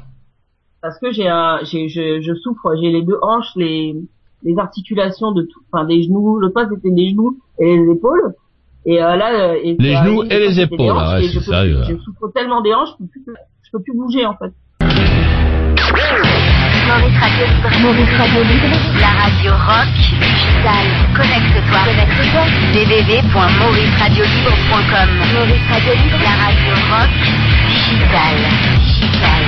Parce 0.81 0.99
que 1.01 1.11
j'ai 1.11 1.29
un, 1.29 1.59
j'ai, 1.65 1.89
je, 1.89 2.21
je 2.21 2.35
souffre, 2.35 2.75
j'ai 2.81 2.91
les 2.93 3.03
deux 3.03 3.19
hanches, 3.23 3.51
les, 3.57 3.97
les 4.45 4.59
articulations 4.59 5.33
de 5.33 5.43
tout, 5.43 5.61
enfin 5.73 5.85
des 5.85 6.03
genoux, 6.03 6.39
le 6.39 6.53
pas 6.53 6.69
c'était 6.69 6.91
les 6.91 7.11
genoux 7.11 7.39
et 7.59 7.77
les 7.77 7.93
épaules. 7.93 8.35
Et 8.85 9.03
euh, 9.03 9.17
là, 9.17 9.51
euh, 9.51 9.59
et 9.63 9.77
Les 9.79 9.97
genoux 9.97 10.23
et 10.23 10.39
les 10.39 10.61
épaules, 10.61 10.93
hanches, 10.93 11.03
ah 11.05 11.15
ouais, 11.15 11.25
et 11.25 11.29
je 11.29 11.41
c'est 11.41 11.47
peux 11.47 11.53
sérieux, 11.53 11.81
là. 11.81 11.87
Je 11.91 11.97
souffre 11.97 12.29
tellement 12.33 12.61
des 12.63 12.73
hanches, 12.75 12.91
je 12.93 13.05
peux 13.05 13.11
plus, 13.11 13.25
je 13.63 13.71
peux 13.73 13.83
plus 13.83 13.97
bouger 13.97 14.25
en 14.25 14.37
fait. 14.37 14.53
Maurice 16.89 17.19
Radio 17.21 17.45
Libre. 17.45 17.69
Maurice 17.83 18.17
Radio 18.17 18.41
Libre. 18.45 18.69
La 18.99 19.09
radio 19.21 19.53
rock, 19.53 19.89
digitale. 19.93 20.89
Connecte-toi. 21.15 21.85
Connecte-toi. 21.85 22.45
www.mauriceradiolibre.com. 22.73 25.09
Maurice 25.35 25.67
Radio 25.71 25.93
Libre. 25.93 26.19
La 26.25 26.33
radio 26.45 26.73
rock, 26.89 27.13
digitale. 27.69 28.41
Digitale. 28.79 29.47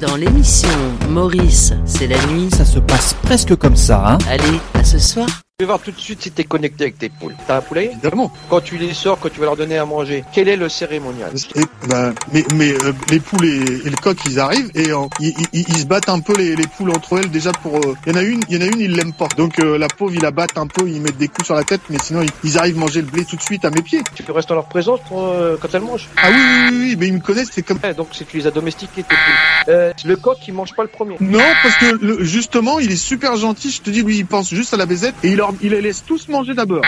Dans 0.00 0.16
l'émission 0.16 0.68
Maurice, 1.08 1.72
c'est 1.86 2.06
la 2.08 2.18
nuit. 2.26 2.50
Ça 2.50 2.64
se 2.66 2.78
passe 2.80 3.14
presque 3.22 3.54
comme 3.56 3.76
ça, 3.76 4.04
hein 4.06 4.18
Allez, 4.28 4.60
à 4.74 4.84
ce 4.84 4.98
soir. 4.98 5.26
Vas 5.62 5.66
voir 5.74 5.80
tout 5.80 5.92
de 5.92 5.98
suite 6.00 6.22
si 6.22 6.30
t'es 6.32 6.44
connecté 6.44 6.84
avec 6.84 6.98
tes 6.98 7.08
poules. 7.08 7.34
T'as 7.46 7.58
un 7.58 7.60
poulet? 7.60 7.90
Évidemment. 7.92 8.32
Quand 8.50 8.60
tu 8.60 8.76
les 8.78 8.92
sors, 8.94 9.18
quand 9.20 9.28
tu 9.32 9.38
vas 9.40 9.46
leur 9.46 9.56
donner 9.56 9.78
à 9.78 9.84
manger, 9.86 10.24
quel 10.32 10.48
est 10.48 10.56
le 10.56 10.68
cérémonial? 10.68 11.30
Et, 11.54 11.60
ben, 11.88 12.12
mais 12.32 12.44
mais 12.56 12.72
euh, 12.72 12.92
les 13.10 13.20
poules 13.20 13.44
et, 13.44 13.86
et 13.86 13.90
le 13.90 13.96
coq, 13.96 14.16
ils 14.26 14.40
arrivent 14.40 14.70
et 14.74 14.90
euh, 14.90 14.96
ils, 15.20 15.32
ils- 15.52 15.64
ils 15.68 15.76
se 15.78 15.86
battent 15.86 16.08
un 16.08 16.18
peu 16.20 16.36
les, 16.36 16.56
les 16.56 16.66
poules 16.66 16.90
entre 16.90 17.18
elles 17.18 17.30
déjà 17.30 17.52
pour. 17.52 17.76
euh, 17.76 17.94
Il 18.06 18.12
y 18.12 18.16
en 18.16 18.18
a 18.18 18.22
une, 18.22 18.40
il 18.48 18.56
y 18.56 18.58
en 18.58 18.66
a 18.66 18.70
une, 18.70 18.80
ils 18.80 18.92
l'aiment 18.92 19.12
pas. 19.12 19.28
Donc 19.36 19.58
la 19.58 19.86
pauvre, 19.88 20.12
ils 20.14 20.20
la 20.22 20.30
battent 20.32 20.58
un 20.58 20.66
peu, 20.66 20.88
ils 20.88 21.00
mettent 21.00 21.18
des 21.18 21.28
coups 21.28 21.46
sur 21.46 21.54
la 21.54 21.62
tête, 21.64 21.80
mais 21.90 21.98
sinon 22.02 22.22
ils, 22.22 22.30
ils 22.44 22.58
arrivent 22.58 22.78
manger 22.78 23.00
le 23.00 23.06
blé 23.06 23.24
tout 23.24 23.36
de 23.36 23.42
suite 23.42 23.64
à 23.64 23.70
mes 23.70 23.82
pieds. 23.82 24.02
Tu 24.14 24.30
restes 24.32 24.50
en 24.50 24.54
leur 24.56 24.66
présence 24.66 25.00
pour, 25.08 25.32
quand 25.60 25.68
elles 25.74 25.82
mangent? 25.82 26.08
Ah 26.20 26.28
oui 26.30 26.36
oui 26.36 26.68
oui, 26.70 26.78
oui 26.90 26.96
mais 26.98 27.06
ils 27.06 27.14
me 27.14 27.20
connaissent, 27.20 27.50
c'est 27.52 27.62
comme. 27.62 27.78
Ouais, 27.84 27.94
Donc 27.94 28.08
c'est 28.12 28.24
que 28.24 28.30
tu 28.32 28.38
les 28.38 28.46
as 28.46 28.50
domestiquées, 28.50 29.02
tes 29.04 29.14
poules. 29.14 29.92
Le 30.04 30.16
coq, 30.16 30.36
il 30.48 30.54
mange 30.54 30.74
pas 30.74 30.82
le 30.82 30.88
premier. 30.88 31.16
Non, 31.20 31.38
parce 31.62 31.76
que 31.76 31.96
le- 32.04 32.24
justement, 32.24 32.78
il 32.80 32.90
est 32.90 32.96
super 32.96 33.36
gentil. 33.36 33.70
Je 33.70 33.80
te 33.82 33.90
dis, 33.90 34.02
lui, 34.02 34.16
il 34.18 34.26
pense 34.26 34.50
juste 34.50 34.74
à 34.74 34.76
la 34.76 34.86
baisette 34.86 35.14
et 35.22 35.28
il 35.28 35.36
leur, 35.36 35.51
il 35.62 35.70
les 35.72 35.80
laisse 35.80 36.04
tous 36.04 36.28
manger 36.28 36.54
d'abord. 36.54 36.82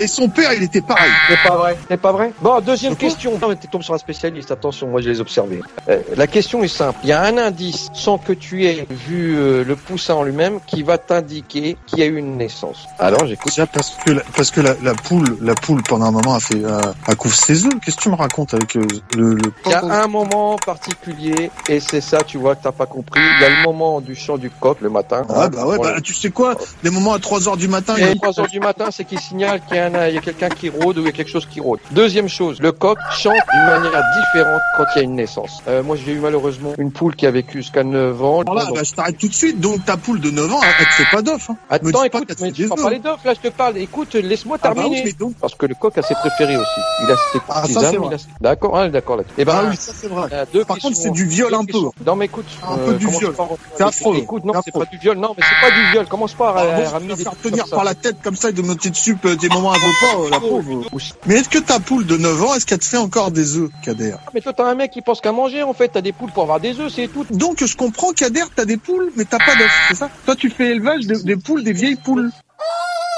Et 0.00 0.06
son 0.06 0.28
père, 0.28 0.52
il 0.52 0.62
était 0.62 0.80
pareil. 0.80 1.10
C'est 1.28 1.48
pas 1.48 1.56
vrai. 1.56 1.76
C'est 1.88 1.96
pas 2.00 2.12
vrai. 2.12 2.32
Bon, 2.40 2.60
deuxième 2.60 2.96
question. 2.96 3.38
Non, 3.40 3.48
mais 3.48 3.56
tu 3.56 3.68
tombes 3.68 3.82
sur 3.82 3.94
un 3.94 3.98
spécialiste. 3.98 4.50
Attention, 4.50 4.88
moi 4.88 5.00
je 5.00 5.10
les 5.10 5.18
ai 5.18 5.20
observés. 5.20 5.60
Euh, 5.88 6.00
la 6.16 6.26
question 6.26 6.62
est 6.62 6.68
simple. 6.68 6.98
Il 7.02 7.08
y 7.08 7.12
a 7.12 7.22
un 7.22 7.36
indice, 7.38 7.88
sans 7.94 8.18
que 8.18 8.32
tu 8.32 8.64
aies 8.66 8.86
vu 8.90 9.36
euh, 9.36 9.64
le 9.64 9.76
poussin 9.76 10.14
en 10.14 10.22
lui-même, 10.22 10.60
qui 10.66 10.82
va 10.82 10.98
t'indiquer 10.98 11.76
qu'il 11.86 11.98
y 11.98 12.02
a 12.02 12.06
eu 12.06 12.16
une 12.16 12.36
naissance. 12.36 12.86
Alors 12.98 13.26
j'écoute. 13.26 13.52
Parce 13.72 13.90
que 14.04 14.10
la, 14.12 14.22
parce 14.36 14.50
que 14.50 14.60
la, 14.60 14.74
la 14.82 14.94
poule, 14.94 15.36
la 15.40 15.54
poule 15.54 15.82
pendant 15.82 16.06
un 16.06 16.10
moment 16.12 16.34
a 16.34 16.40
fait, 16.40 16.64
a, 16.64 16.80
a 17.06 17.14
couvre 17.14 17.34
ses 17.34 17.64
œufs. 17.64 17.72
Qu'est-ce 17.84 17.96
que 17.96 18.02
tu 18.02 18.08
me 18.10 18.14
racontes 18.14 18.54
avec 18.54 18.76
euh, 18.76 18.86
le, 19.16 19.34
le 19.34 19.52
Il 19.66 19.70
y 19.70 19.74
a 19.74 19.82
un 20.04 20.06
moment 20.06 20.56
particulier, 20.88 21.50
et 21.68 21.80
c'est 21.80 22.00
ça, 22.00 22.22
tu 22.22 22.38
vois, 22.38 22.54
que 22.56 22.62
t'as 22.62 22.72
pas 22.72 22.86
compris. 22.86 23.20
Il 23.20 23.42
y 23.42 23.44
a 23.44 23.48
le 23.50 23.62
moment 23.64 24.00
du 24.00 24.14
chant 24.14 24.38
du 24.38 24.50
coq 24.50 24.78
le 24.80 24.90
matin. 24.90 25.22
Ah 25.28 25.48
bah 25.48 25.66
ouais, 25.66 25.78
bah, 25.78 25.94
le- 25.96 26.00
tu 26.02 26.14
sais 26.14 26.30
quoi? 26.30 26.54
Des 26.82 26.90
moments 26.90 27.14
à 27.14 27.18
3 27.18 27.48
heures 27.48 27.56
du 27.56 27.68
matin, 27.68 27.94
Et 27.98 28.10
il 28.12 28.16
3 28.20 28.40
heures 28.40 28.46
du 28.48 28.60
matin, 28.60 28.86
c'est 28.90 29.04
qu'il 29.04 29.18
signale 29.20 29.60
qu'il 29.66 29.76
y 29.76 29.80
a, 29.80 29.86
a 29.86 30.10
quelqu'un 30.20 30.48
qui 30.48 30.68
rôde 30.68 30.98
ou 30.98 31.00
il 31.02 31.06
y 31.06 31.08
a 31.08 31.12
quelque 31.12 31.30
chose 31.30 31.46
qui 31.46 31.60
rôde. 31.60 31.80
Deuxième 31.90 32.28
chose, 32.28 32.60
le 32.60 32.72
coq 32.72 32.98
chante 33.12 33.34
d'une 33.52 33.64
manière 33.66 34.02
différente 34.32 34.60
quand 34.76 34.84
il 34.94 34.98
y 34.98 35.00
a 35.00 35.04
une 35.04 35.14
naissance. 35.14 35.62
Euh, 35.68 35.82
moi, 35.82 35.96
j'ai 35.96 36.12
eu 36.12 36.18
malheureusement 36.18 36.72
une 36.78 36.92
poule 36.92 37.16
qui 37.16 37.26
a 37.26 37.30
vécu 37.30 37.58
jusqu'à 37.58 37.84
9 37.84 38.22
ans. 38.22 38.40
Alors 38.42 38.54
là, 38.54 38.64
Donc, 38.66 38.76
bah, 38.76 38.82
je 38.84 38.92
t'arrête 38.92 39.18
tout 39.18 39.28
de 39.28 39.34
suite. 39.34 39.60
Donc 39.60 39.84
ta 39.84 39.96
poule 39.96 40.20
de 40.20 40.30
9 40.30 40.52
ans, 40.52 40.60
elle, 40.62 40.86
te 40.86 40.92
fait 40.92 41.10
pas 41.16 41.22
d'off. 41.22 41.50
Hein. 41.50 41.56
me 41.70 41.74
Attends, 41.74 41.90
pas 42.00 42.06
écoute, 42.06 42.28
te 42.36 42.42
mais 42.42 42.52
tu 42.52 42.66
vas 42.66 42.76
parler 42.76 43.00
là, 43.04 43.16
je 43.34 43.48
te 43.48 43.52
parle. 43.52 43.78
Écoute, 43.78 44.14
laisse-moi 44.14 44.58
Ah 44.62 44.68
bah 44.68 44.74
terminer. 44.74 44.96
oui, 44.96 45.02
mais 45.06 45.12
donc. 45.12 45.34
Parce 45.40 45.54
que 45.54 45.66
le 45.66 45.74
coq 45.74 45.96
a 45.98 46.02
ses 46.02 46.14
préférés 46.14 46.56
aussi. 46.56 46.80
Il 47.02 47.10
a 47.10 47.16
ses 47.32 47.38
Ah, 47.48 47.62
vrai. 47.66 48.14
a 48.14 48.18
D'accord, 48.40 48.76
hein, 48.78 48.88
d'accord 48.88 49.16
là. 49.16 49.24
Eh 49.36 49.44
ben, 49.44 49.54
Ah 49.56 49.66
oui, 49.70 49.76
ça 49.76 49.92
c'est 49.94 50.08
vrai. 50.08 50.28
euh, 50.32 50.64
Par 50.64 50.78
contre, 50.78 50.96
c'est 50.96 51.10
du 51.10 51.24
viol 51.26 51.52
un 51.54 51.64
peu. 51.64 51.78
Non, 52.06 52.16
mais 52.16 52.26
écoute. 52.26 52.46
Un 52.68 52.76
peu 52.78 52.94
du 52.94 53.06
commence 53.06 53.20
viol. 53.20 53.32
pas 53.34 53.48
C'est 53.76 53.82
affreux. 53.84 54.16
Écoute, 54.16 54.44
non, 54.44 54.52
C'est 54.64 54.72
pas 54.72 54.84
du 54.84 54.98
viol. 54.98 55.16
Non, 55.18 55.34
mais 55.36 55.44
c'est 55.48 55.66
pas 55.68 55.74
du 55.74 55.90
viol. 55.92 56.06
Commence 56.06 56.34
pas 56.34 56.50
à, 56.50 56.60
Ah, 56.86 56.88
ramener 56.90 57.14
des 57.14 57.24
faire 57.24 57.32
tenir. 57.42 57.64
Par 57.78 57.84
la 57.84 57.94
tête 57.94 58.16
comme 58.24 58.34
ça 58.34 58.48
et 58.48 58.52
de 58.52 58.60
monter 58.60 58.90
dessus 58.90 59.16
euh, 59.24 59.36
des 59.36 59.48
moments 59.50 59.70
à 59.70 59.76
pas, 59.76 60.18
euh, 60.18 60.30
la 60.30 60.40
pauvre. 60.40 60.84
Aussi. 60.92 61.12
Mais 61.26 61.36
est-ce 61.36 61.48
que 61.48 61.60
ta 61.60 61.78
poule 61.78 62.04
de 62.06 62.16
9 62.16 62.42
ans, 62.42 62.54
est-ce 62.56 62.66
qu'elle 62.66 62.80
te 62.80 62.84
fait 62.84 62.96
encore 62.96 63.30
des 63.30 63.56
œufs, 63.56 63.70
Kader? 63.84 64.16
Mais 64.34 64.40
toi, 64.40 64.52
t'as 64.52 64.64
un 64.64 64.74
mec 64.74 64.90
qui 64.90 65.00
pense 65.00 65.20
qu'à 65.20 65.30
manger, 65.30 65.62
en 65.62 65.74
fait. 65.74 65.86
T'as 65.90 66.00
des 66.00 66.10
poules 66.12 66.32
pour 66.32 66.42
avoir 66.42 66.58
des 66.58 66.80
œufs, 66.80 66.90
c'est 66.92 67.06
tout. 67.06 67.24
Donc 67.30 67.64
je 67.64 67.76
comprends, 67.76 68.10
Kader, 68.12 68.42
t'as 68.56 68.64
des 68.64 68.78
poules, 68.78 69.12
mais 69.16 69.24
t'as 69.24 69.38
pas 69.38 69.54
d'œufs, 69.54 69.70
c'est 69.90 69.94
ça? 69.94 70.10
Toi, 70.26 70.34
tu 70.34 70.50
fais 70.50 70.70
élevage 70.72 71.06
de- 71.06 71.22
des 71.22 71.36
poules, 71.36 71.62
des 71.62 71.72
vieilles 71.72 71.94
poules. 71.94 72.32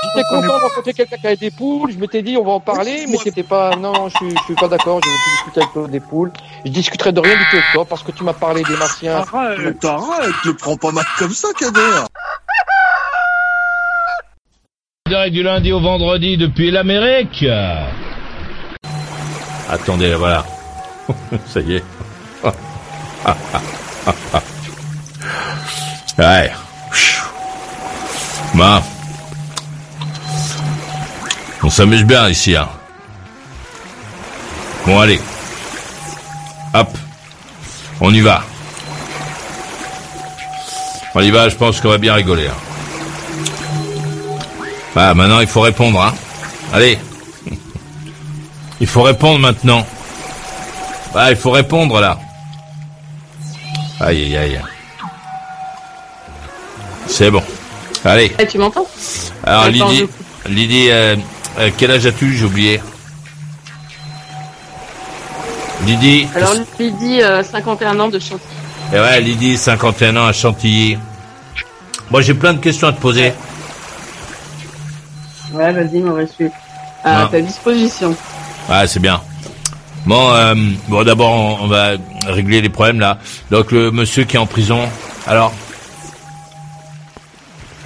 J'étais 0.02 0.26
content 0.28 0.56
de 0.58 0.62
rencontrer 0.62 0.92
quelqu'un 0.94 1.16
qui 1.16 1.26
avait 1.26 1.36
des 1.36 1.50
poules. 1.50 1.90
Je 1.92 1.98
m'étais 1.98 2.20
dit, 2.22 2.36
on 2.36 2.44
va 2.44 2.52
en 2.52 2.60
parler, 2.60 3.04
mais 3.08 3.16
c'était 3.22 3.42
pas, 3.42 3.76
non, 3.76 4.08
je 4.10 4.16
suis, 4.16 4.30
je 4.36 4.42
suis 4.44 4.54
pas 4.54 4.68
d'accord. 4.68 5.00
Je 5.02 5.08
veux 5.08 5.14
plus 5.14 5.32
discuter 5.32 5.60
avec 5.60 5.72
toi 5.72 5.88
des 5.88 6.00
poules. 6.00 6.32
Je 6.66 6.70
discuterai 6.70 7.12
de 7.12 7.20
rien 7.20 7.34
du 7.36 7.44
tout 7.50 7.56
avec 7.56 7.66
toi 7.72 7.84
parce 7.86 8.02
que 8.02 8.12
tu 8.12 8.24
m'as 8.24 8.32
parlé 8.34 8.62
des 8.62 8.76
martiens. 8.76 9.16
Arrête, 9.32 9.84
arrête, 9.84 10.34
le 10.44 10.54
prends 10.54 10.76
pas 10.76 10.90
mal 10.92 11.04
comme 11.18 11.32
ça, 11.32 11.48
Kader. 11.58 12.04
Direct 15.10 15.34
du 15.34 15.42
lundi 15.42 15.72
au 15.72 15.80
vendredi 15.80 16.36
depuis 16.36 16.70
l'Amérique. 16.70 17.44
Attendez, 19.68 20.14
voilà. 20.14 20.44
Ça 21.52 21.58
y 21.58 21.74
est. 21.74 21.84
ouais. 26.16 26.52
Bah. 28.54 28.80
On 31.64 31.70
s'amuse 31.70 32.04
bien 32.04 32.28
ici, 32.28 32.54
hein. 32.54 32.68
Bon, 34.86 35.00
allez. 35.00 35.20
Hop. 36.72 36.88
On 38.00 38.14
y 38.14 38.20
va. 38.20 38.44
On 41.16 41.20
y 41.20 41.32
va, 41.32 41.48
je 41.48 41.56
pense 41.56 41.80
qu'on 41.80 41.88
va 41.88 41.98
bien 41.98 42.14
rigoler. 42.14 42.46
hein. 42.46 42.69
Ah, 44.96 45.14
maintenant, 45.14 45.40
il 45.40 45.46
faut 45.46 45.60
répondre, 45.60 46.00
hein. 46.02 46.14
Allez. 46.72 46.98
Il 48.80 48.86
faut 48.86 49.02
répondre 49.02 49.38
maintenant. 49.38 49.86
Ah, 51.14 51.30
il 51.30 51.36
faut 51.36 51.50
répondre, 51.50 52.00
là. 52.00 52.18
Aïe, 54.00 54.36
aïe, 54.36 54.36
aïe. 54.36 54.60
C'est 57.06 57.30
bon. 57.30 57.42
Allez. 58.04 58.32
Eh, 58.38 58.46
tu 58.46 58.58
m'entends? 58.58 58.86
Alors, 59.44 59.68
Lydie, 59.68 60.06
Lydie 60.48 60.86
euh, 60.90 61.16
euh, 61.58 61.70
quel 61.76 61.90
âge 61.90 62.06
as-tu? 62.06 62.36
J'ai 62.36 62.44
oublié. 62.44 62.80
Lydie. 65.84 66.26
Alors, 66.34 66.54
Lydie, 66.78 67.22
euh, 67.22 67.42
51 67.42 67.98
ans 68.00 68.08
de 68.08 68.18
chantier. 68.18 68.46
Et 68.92 68.98
ouais, 68.98 69.20
Lydie, 69.20 69.56
51 69.56 70.16
ans 70.16 70.26
à 70.26 70.32
Chantilly. 70.32 70.98
Moi, 72.10 72.22
j'ai 72.22 72.34
plein 72.34 72.54
de 72.54 72.58
questions 72.58 72.88
à 72.88 72.92
te 72.92 73.00
poser. 73.00 73.26
Ouais, 73.26 73.34
vas-y, 75.52 75.98
Maurice, 76.00 76.30
je 76.38 76.44
suis 76.46 76.52
à 77.04 77.26
ta 77.30 77.40
disposition. 77.40 78.14
Ouais, 78.68 78.86
c'est 78.86 79.00
bien. 79.00 79.20
Bon, 80.06 80.32
euh, 80.32 80.54
bon, 80.88 81.02
d'abord, 81.04 81.30
on, 81.30 81.64
on 81.64 81.66
va 81.68 81.92
régler 82.26 82.60
les 82.60 82.68
problèmes 82.68 83.00
là. 83.00 83.18
Donc, 83.50 83.70
le 83.72 83.90
monsieur 83.90 84.24
qui 84.24 84.36
est 84.36 84.38
en 84.38 84.46
prison. 84.46 84.80
Alors, 85.26 85.52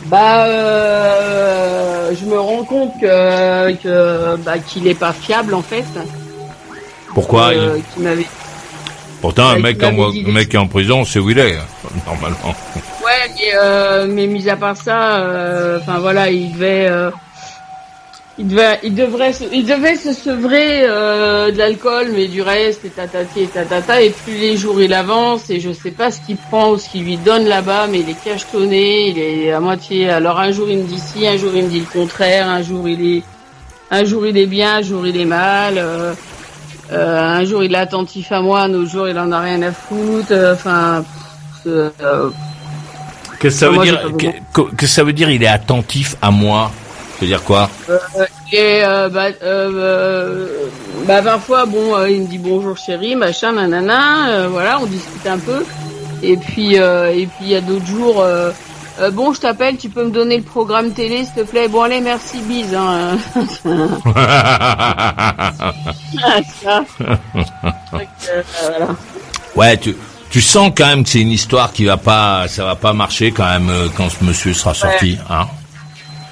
Bah, 0.06 0.44
euh, 0.44 2.12
je 2.14 2.24
me 2.26 2.38
rends 2.38 2.64
compte 2.64 2.92
que, 3.00 3.72
que 3.76 4.36
bah, 4.36 4.58
qu'il 4.58 4.86
est 4.86 4.94
pas 4.94 5.12
fiable 5.12 5.54
en 5.54 5.62
fait. 5.62 5.84
pourquoi 7.14 7.48
Euh, 7.54 7.78
il-. 7.98 8.26
Pourtant, 9.20 9.48
un 9.48 9.58
mec, 9.58 9.82
en, 9.82 10.10
dit 10.10 10.24
mec 10.26 10.50
qui 10.50 10.56
est 10.56 10.58
en 10.58 10.66
prison, 10.66 11.04
c'est 11.06 11.18
où 11.18 11.30
il 11.30 11.38
est, 11.38 11.56
normalement. 12.06 12.54
Ouais, 13.02 13.30
mais, 13.34 13.52
euh, 13.54 14.06
mais 14.06 14.26
mis 14.26 14.48
à 14.50 14.56
part 14.56 14.76
ça, 14.76 15.16
euh, 15.16 15.78
enfin 15.80 15.98
voilà, 15.98 16.30
il 16.30 16.52
devait, 16.52 16.90
il 18.38 18.48
devait, 18.48 18.80
il 18.82 18.94
devrait, 18.94 19.32
se, 19.32 19.44
il 19.52 19.64
devait 19.64 19.94
se 19.94 20.12
sevrer 20.12 20.80
euh, 20.82 21.52
de 21.52 21.58
l'alcool, 21.58 22.08
mais 22.12 22.26
du 22.26 22.42
reste, 22.42 22.84
et 22.84 22.88
tatati 22.88 23.42
et 23.42 23.46
tatata, 23.46 24.02
et 24.02 24.10
plus 24.10 24.34
les 24.34 24.56
jours 24.56 24.80
il 24.80 24.92
avance, 24.92 25.50
et 25.50 25.60
je 25.60 25.72
sais 25.72 25.92
pas 25.92 26.10
ce 26.10 26.20
qu'il 26.20 26.36
prend 26.36 26.70
ou 26.70 26.78
ce 26.78 26.88
qu'il 26.88 27.04
lui 27.04 27.16
donne 27.16 27.44
là-bas, 27.46 27.86
mais 27.90 28.00
il 28.00 28.10
est 28.10 28.24
cachetonné, 28.24 29.08
il 29.10 29.18
est 29.18 29.52
à 29.52 29.60
moitié. 29.60 30.10
Alors 30.10 30.40
un 30.40 30.50
jour 30.50 30.68
il 30.68 30.78
me 30.78 30.84
dit 30.84 30.98
ci, 30.98 31.26
un 31.28 31.36
jour 31.36 31.52
il 31.54 31.64
me 31.64 31.68
dit 31.68 31.80
le 31.80 31.86
contraire, 32.00 32.48
un 32.48 32.62
jour 32.62 32.88
il 32.88 33.18
est, 33.18 33.22
un 33.90 34.04
jour 34.04 34.26
il 34.26 34.36
est 34.36 34.46
bien, 34.46 34.76
un 34.78 34.82
jour 34.82 35.06
il 35.06 35.16
est 35.20 35.26
mal. 35.26 35.74
euh, 35.78 36.12
euh, 36.92 37.20
un 37.20 37.44
jour 37.44 37.62
il 37.62 37.72
est 37.72 37.78
attentif 37.78 38.32
à 38.32 38.40
moi, 38.40 38.62
un 38.62 38.74
autre 38.74 38.90
jour 38.90 39.08
il 39.08 39.18
en 39.18 39.30
a 39.30 39.40
rien 39.40 39.62
à 39.62 39.72
foutre. 39.72 40.34
Enfin, 40.52 41.04
que 43.38 43.50
ça 43.50 43.68
veut 43.68 43.74
Moi, 43.74 43.84
dire 43.84 44.00
que 44.76 44.86
ça 44.86 45.04
veut 45.04 45.12
dire 45.12 45.30
Il 45.30 45.42
est 45.42 45.46
attentif 45.46 46.16
à 46.20 46.30
moi? 46.30 46.70
Ça 47.14 47.20
veut 47.20 47.26
dire 47.28 47.44
quoi 47.44 47.70
Euh, 47.88 47.98
et 48.52 48.80
euh, 48.84 49.08
bah, 49.08 49.26
euh, 49.42 50.48
bah 51.06 51.22
parfois 51.22 51.64
bon 51.66 52.04
il 52.06 52.22
me 52.22 52.26
dit 52.26 52.38
bonjour 52.38 52.76
chérie 52.76 53.14
machin 53.16 53.52
nanana 53.52 54.48
voilà 54.48 54.78
on 54.80 54.86
discute 54.86 55.26
un 55.26 55.38
peu 55.38 55.64
et 56.22 56.36
puis 56.36 56.74
et 56.76 57.26
puis 57.26 57.42
il 57.42 57.48
y 57.48 57.54
a 57.54 57.60
d'autres 57.60 57.86
jours 57.86 58.24
bon 59.12 59.32
je 59.32 59.40
t'appelle 59.40 59.76
tu 59.76 59.88
peux 59.88 60.04
me 60.04 60.10
donner 60.10 60.36
le 60.36 60.42
programme 60.42 60.92
télé 60.92 61.24
s'il 61.24 61.34
te 61.34 61.50
plaît? 61.50 61.68
Bon 61.68 61.82
allez 61.82 62.00
merci 62.00 62.38
bise 62.42 62.74
hein. 62.74 63.18
Ça. 66.62 66.84
Donc, 67.92 68.08
voilà. 68.62 68.88
Ouais, 69.56 69.76
tu, 69.76 69.96
tu 70.30 70.40
sens 70.40 70.72
quand 70.76 70.86
même 70.86 71.04
que 71.04 71.10
c'est 71.10 71.20
une 71.20 71.30
histoire 71.30 71.72
qui 71.72 71.84
va 71.84 71.96
pas, 71.96 72.46
ça 72.48 72.64
va 72.64 72.74
pas 72.76 72.92
marcher 72.92 73.30
quand 73.32 73.46
même 73.46 73.70
quand 73.96 74.08
ce 74.10 74.24
monsieur 74.24 74.52
sera 74.54 74.74
sorti, 74.74 75.18
hein 75.30 75.46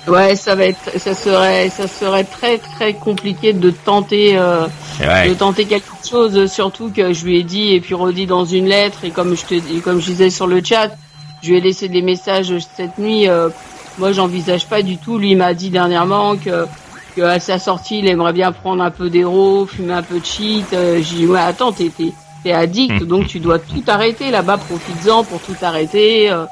ouais 0.09 0.34
ça 0.36 0.55
va 0.55 0.64
être 0.66 0.98
ça 0.98 1.14
serait 1.14 1.68
ça 1.70 1.86
serait 1.86 2.24
très 2.24 2.59
très 2.59 2.94
compliqué 2.94 3.53
de 3.53 3.70
tenter 3.70 4.36
euh, 4.36 4.66
ouais. 5.00 5.28
de 5.28 5.34
tenter 5.34 5.64
quelque 5.66 5.86
chose, 6.09 6.50
surtout 6.50 6.90
que 6.90 7.12
je 7.12 7.24
lui 7.24 7.38
ai 7.38 7.42
dit 7.42 7.72
et 7.74 7.80
puis 7.80 7.94
redit 7.94 8.26
dans 8.26 8.44
une 8.44 8.66
lettre 8.66 9.05
et 9.05 9.11
comme 9.11 9.36
je 9.36 9.44
te 9.44 9.80
comme 9.80 10.00
je 10.00 10.07
disais 10.07 10.30
sur 10.30 10.46
le 10.46 10.62
chat, 10.64 10.90
je 11.42 11.50
lui 11.50 11.59
ai 11.59 11.61
laissé 11.61 11.88
des 11.88 12.03
messages 12.03 12.53
cette 12.76 12.98
nuit. 12.98 13.28
euh, 13.28 13.48
moi, 13.98 14.12
j'envisage 14.12 14.66
pas 14.66 14.82
du 14.82 14.96
tout. 14.96 15.18
Lui 15.18 15.34
m'a 15.34 15.53
dit 15.55 15.70
dernièrement 15.70 16.36
que, 16.36 16.66
que 17.14 17.20
à 17.22 17.38
sa 17.40 17.59
sortie, 17.59 17.98
il 17.98 18.09
aimerait 18.09 18.32
bien 18.32 18.50
prendre 18.53 18.82
un 18.82 18.90
peu 18.90 19.11
d'héros, 19.11 19.66
fumer 19.66 19.92
un 19.92 20.03
peu 20.03 20.18
de 20.18 20.24
shit. 20.24 20.64
Euh, 20.72 20.96
J'ai 21.03 21.16
dit 21.16 21.26
ouais, 21.26 21.40
attends, 21.40 21.72
t'es 21.72 21.90
t'es 22.42 22.53
addict, 22.53 23.05
donc 23.05 23.26
tu 23.26 23.38
dois 23.38 23.59
tout 23.59 23.84
arrêter 23.86 24.30
là-bas. 24.30 24.57
Profites-en 24.59 25.24
pour 25.24 25.40
tout 25.40 25.57
arrêter, 25.62 26.30
euh, 26.30 26.46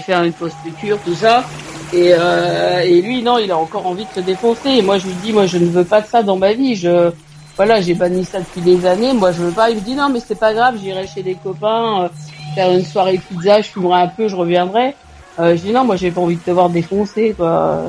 faire 0.00 0.22
une 0.24 0.32
cure, 0.80 0.98
tout 1.04 1.14
ça. 1.14 1.44
Et, 1.92 2.12
euh, 2.12 2.80
et 2.80 3.00
lui, 3.00 3.22
non, 3.22 3.38
il 3.38 3.50
a 3.50 3.56
encore 3.56 3.86
envie 3.86 4.04
de 4.04 4.10
se 4.14 4.20
défoncer. 4.20 4.70
Et 4.70 4.82
moi, 4.82 4.98
je 4.98 5.06
lui 5.06 5.14
dis, 5.22 5.32
moi, 5.32 5.46
je 5.46 5.58
ne 5.58 5.66
veux 5.66 5.84
pas 5.84 6.00
de 6.00 6.06
ça 6.06 6.22
dans 6.22 6.36
ma 6.36 6.52
vie. 6.52 6.74
Je, 6.74 7.10
voilà, 7.56 7.80
j'ai 7.80 7.94
banni 7.94 8.24
ça 8.24 8.38
depuis 8.40 8.60
des 8.60 8.84
années. 8.86 9.12
Moi, 9.12 9.32
je 9.32 9.42
veux 9.42 9.52
pas. 9.52 9.70
Il 9.70 9.76
me 9.76 9.80
dit, 9.80 9.94
non, 9.94 10.08
mais 10.08 10.20
c'est 10.20 10.38
pas 10.38 10.52
grave, 10.52 10.76
j'irai 10.82 11.06
chez 11.06 11.22
des 11.22 11.36
copains, 11.36 12.02
euh, 12.02 12.08
faire 12.54 12.70
une 12.70 12.84
soirée 12.84 13.20
pizza, 13.28 13.60
je 13.62 13.68
fumerai 13.68 14.02
un 14.02 14.08
peu, 14.08 14.28
je 14.28 14.36
reviendrai. 14.36 14.94
Euh, 15.38 15.56
je 15.56 15.62
dis, 15.62 15.72
non, 15.72 15.84
moi, 15.84 15.96
j'ai 15.96 16.10
pas 16.10 16.20
envie 16.20 16.36
de 16.36 16.40
te 16.40 16.50
voir 16.50 16.70
défoncer, 16.70 17.34
quoi. 17.36 17.82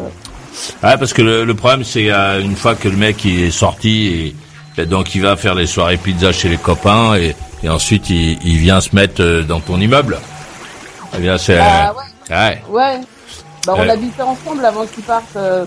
Ouais, 0.84 0.98
parce 0.98 1.14
que 1.14 1.22
le, 1.22 1.45
le 1.45 1.54
problème, 1.54 1.84
c'est 1.84 2.12
euh, 2.12 2.41
une 2.41 2.56
fois 2.56 2.76
que 2.76 2.89
le 2.89 2.98
mec 2.98 3.24
il 3.24 3.43
est 3.43 3.52
sorti, 3.52 4.36
et, 4.78 4.82
et 4.82 4.86
donc 4.88 5.14
il 5.14 5.22
va 5.22 5.36
faire 5.36 5.54
les 5.54 5.68
soirées 5.68 5.98
pizza 5.98 6.32
chez 6.32 6.50
les 6.50 6.58
copains, 6.58 7.16
et, 7.16 7.36
et 7.62 7.70
ensuite 7.70 8.10
il, 8.10 8.39
il 8.43 8.58
vient 8.58 8.82
se 8.82 8.95
mettre 8.95 9.22
euh, 9.22 9.43
dans 9.43 9.60
ton 9.60 9.80
immeuble. 9.80 10.18
Eh 11.16 11.22
bien, 11.22 11.38
c'est... 11.38 11.58
Bah, 11.58 11.93
ouais. 12.30 12.62
Ouais. 12.70 13.00
Bah, 13.68 13.74
on 13.78 13.89
habitait 13.89 14.22
ensemble 14.24 14.65
avant 14.65 14.86
qu'ils 14.86 15.03
partent, 15.03 15.36
euh, 15.36 15.65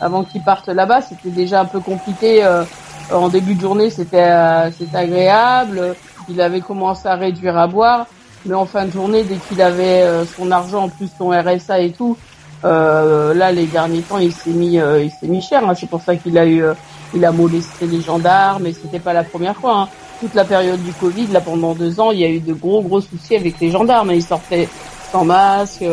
avant 0.00 0.22
qu'ils 0.24 0.42
partent 0.42 0.68
là-bas. 0.68 1.02
C'était 1.02 1.30
déjà 1.30 1.60
un 1.60 1.64
peu 1.66 1.80
compliqué. 1.80 2.42
euh, 2.44 2.64
en 3.12 3.28
début 3.28 3.54
de 3.54 3.60
journée, 3.60 3.90
c'était, 3.90 4.18
euh, 4.30 4.70
c'était 4.70 4.96
agréable. 4.96 5.94
Il 6.28 6.40
avait 6.40 6.60
commencé 6.60 7.08
à 7.08 7.16
réduire 7.16 7.58
à 7.58 7.66
boire, 7.66 8.06
mais 8.46 8.54
en 8.54 8.64
fin 8.64 8.86
de 8.86 8.92
journée, 8.92 9.24
dès 9.24 9.36
qu'il 9.36 9.60
avait 9.60 10.06
son 10.36 10.50
argent, 10.52 10.84
en 10.84 10.88
plus 10.88 11.10
son 11.18 11.30
RSA 11.30 11.80
et 11.80 11.90
tout, 11.90 12.16
euh, 12.64 13.34
là, 13.34 13.50
les 13.50 13.66
derniers 13.66 14.02
temps, 14.02 14.18
il 14.18 14.32
s'est 14.32 14.50
mis, 14.50 14.78
euh, 14.78 15.02
il 15.02 15.10
s'est 15.10 15.26
mis 15.26 15.42
cher. 15.42 15.68
hein. 15.68 15.74
C'est 15.74 15.88
pour 15.90 16.00
ça 16.00 16.14
qu'il 16.14 16.38
a 16.38 16.46
eu, 16.46 16.62
euh, 16.62 16.74
il 17.12 17.24
a 17.24 17.32
molesté 17.32 17.86
les 17.86 18.00
gendarmes, 18.00 18.66
et 18.66 18.72
c'était 18.72 19.00
pas 19.00 19.12
la 19.12 19.24
première 19.24 19.56
fois. 19.56 19.76
hein. 19.80 19.88
Toute 20.20 20.34
la 20.34 20.44
période 20.44 20.80
du 20.80 20.92
Covid, 20.92 21.26
là, 21.26 21.40
pendant 21.40 21.74
deux 21.74 21.98
ans, 21.98 22.12
il 22.12 22.20
y 22.20 22.24
a 22.24 22.28
eu 22.28 22.38
de 22.38 22.52
gros, 22.54 22.80
gros 22.82 23.00
soucis 23.00 23.34
avec 23.34 23.58
les 23.60 23.72
gendarmes. 23.72 24.12
Il 24.12 24.22
sortait 24.22 24.68
sans 25.10 25.24
masque. 25.24 25.84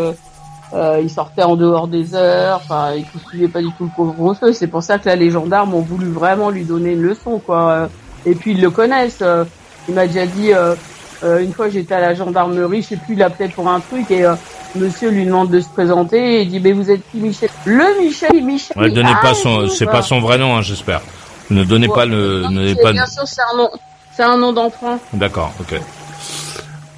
Euh, 0.73 0.99
il 1.01 1.09
sortait 1.09 1.43
en 1.43 1.55
dehors 1.55 1.87
des 1.87 2.13
heures, 2.15 2.61
enfin, 2.63 2.93
il 2.95 3.41
ne 3.41 3.47
pas 3.47 3.61
du 3.61 3.71
tout 3.77 3.85
le 3.85 3.89
couvre-feu. 3.95 4.53
C'est 4.53 4.67
pour 4.67 4.83
ça 4.83 4.97
que 4.99 5.07
là, 5.09 5.15
les 5.15 5.31
gendarmes 5.31 5.73
ont 5.73 5.81
voulu 5.81 6.07
vraiment 6.09 6.49
lui 6.49 6.63
donner 6.63 6.91
une 6.93 7.01
leçon, 7.01 7.39
quoi. 7.43 7.89
Et 8.25 8.35
puis 8.35 8.51
ils 8.51 8.61
le 8.61 8.69
connaissent. 8.69 9.19
euh, 9.21 9.45
Il 9.87 9.95
m'a 9.95 10.05
déjà 10.07 10.25
dit 10.25 10.53
euh, 10.53 10.75
euh, 11.23 11.39
une 11.43 11.53
fois, 11.53 11.69
j'étais 11.69 11.95
à 11.95 11.99
la 11.99 12.13
gendarmerie, 12.13 12.81
je 12.81 12.89
sais 12.89 12.95
plus, 12.97 13.15
il 13.15 13.23
appelait 13.23 13.49
pour 13.49 13.67
un 13.67 13.79
truc 13.79 14.09
et 14.11 14.25
euh, 14.25 14.35
Monsieur 14.75 15.09
lui 15.09 15.25
demande 15.25 15.49
de 15.49 15.59
se 15.61 15.67
présenter 15.69 16.35
et 16.35 16.41
il 16.43 16.49
dit, 16.49 16.59
mais 16.59 16.73
vous 16.73 16.91
êtes 16.91 17.01
qui, 17.11 17.17
Michel? 17.17 17.49
Le 17.65 17.99
Michel, 18.03 18.43
Michel. 18.43 18.77
Ouais, 18.77 18.91
donnez 18.91 19.13
Ah, 19.15 19.19
pas 19.21 19.33
son, 19.33 19.67
c'est 19.67 19.87
pas 19.87 20.03
son 20.03 20.19
vrai 20.19 20.37
nom, 20.37 20.55
hein, 20.55 20.61
j'espère. 20.61 21.01
Ne 21.49 21.63
donnez 21.63 21.87
pas 21.87 22.05
le, 22.05 22.41
Non, 22.43 22.51
ne 22.51 22.55
donnez 22.57 22.75
pas. 22.75 22.91
Bien 22.91 23.07
sûr, 23.07 23.23
c'est 23.25 23.41
un 23.51 23.57
nom, 23.57 23.69
c'est 24.15 24.21
un 24.21 24.37
nom 24.37 24.53
d'emprunt. 24.53 24.99
D'accord, 25.13 25.51
ok. 25.59 25.81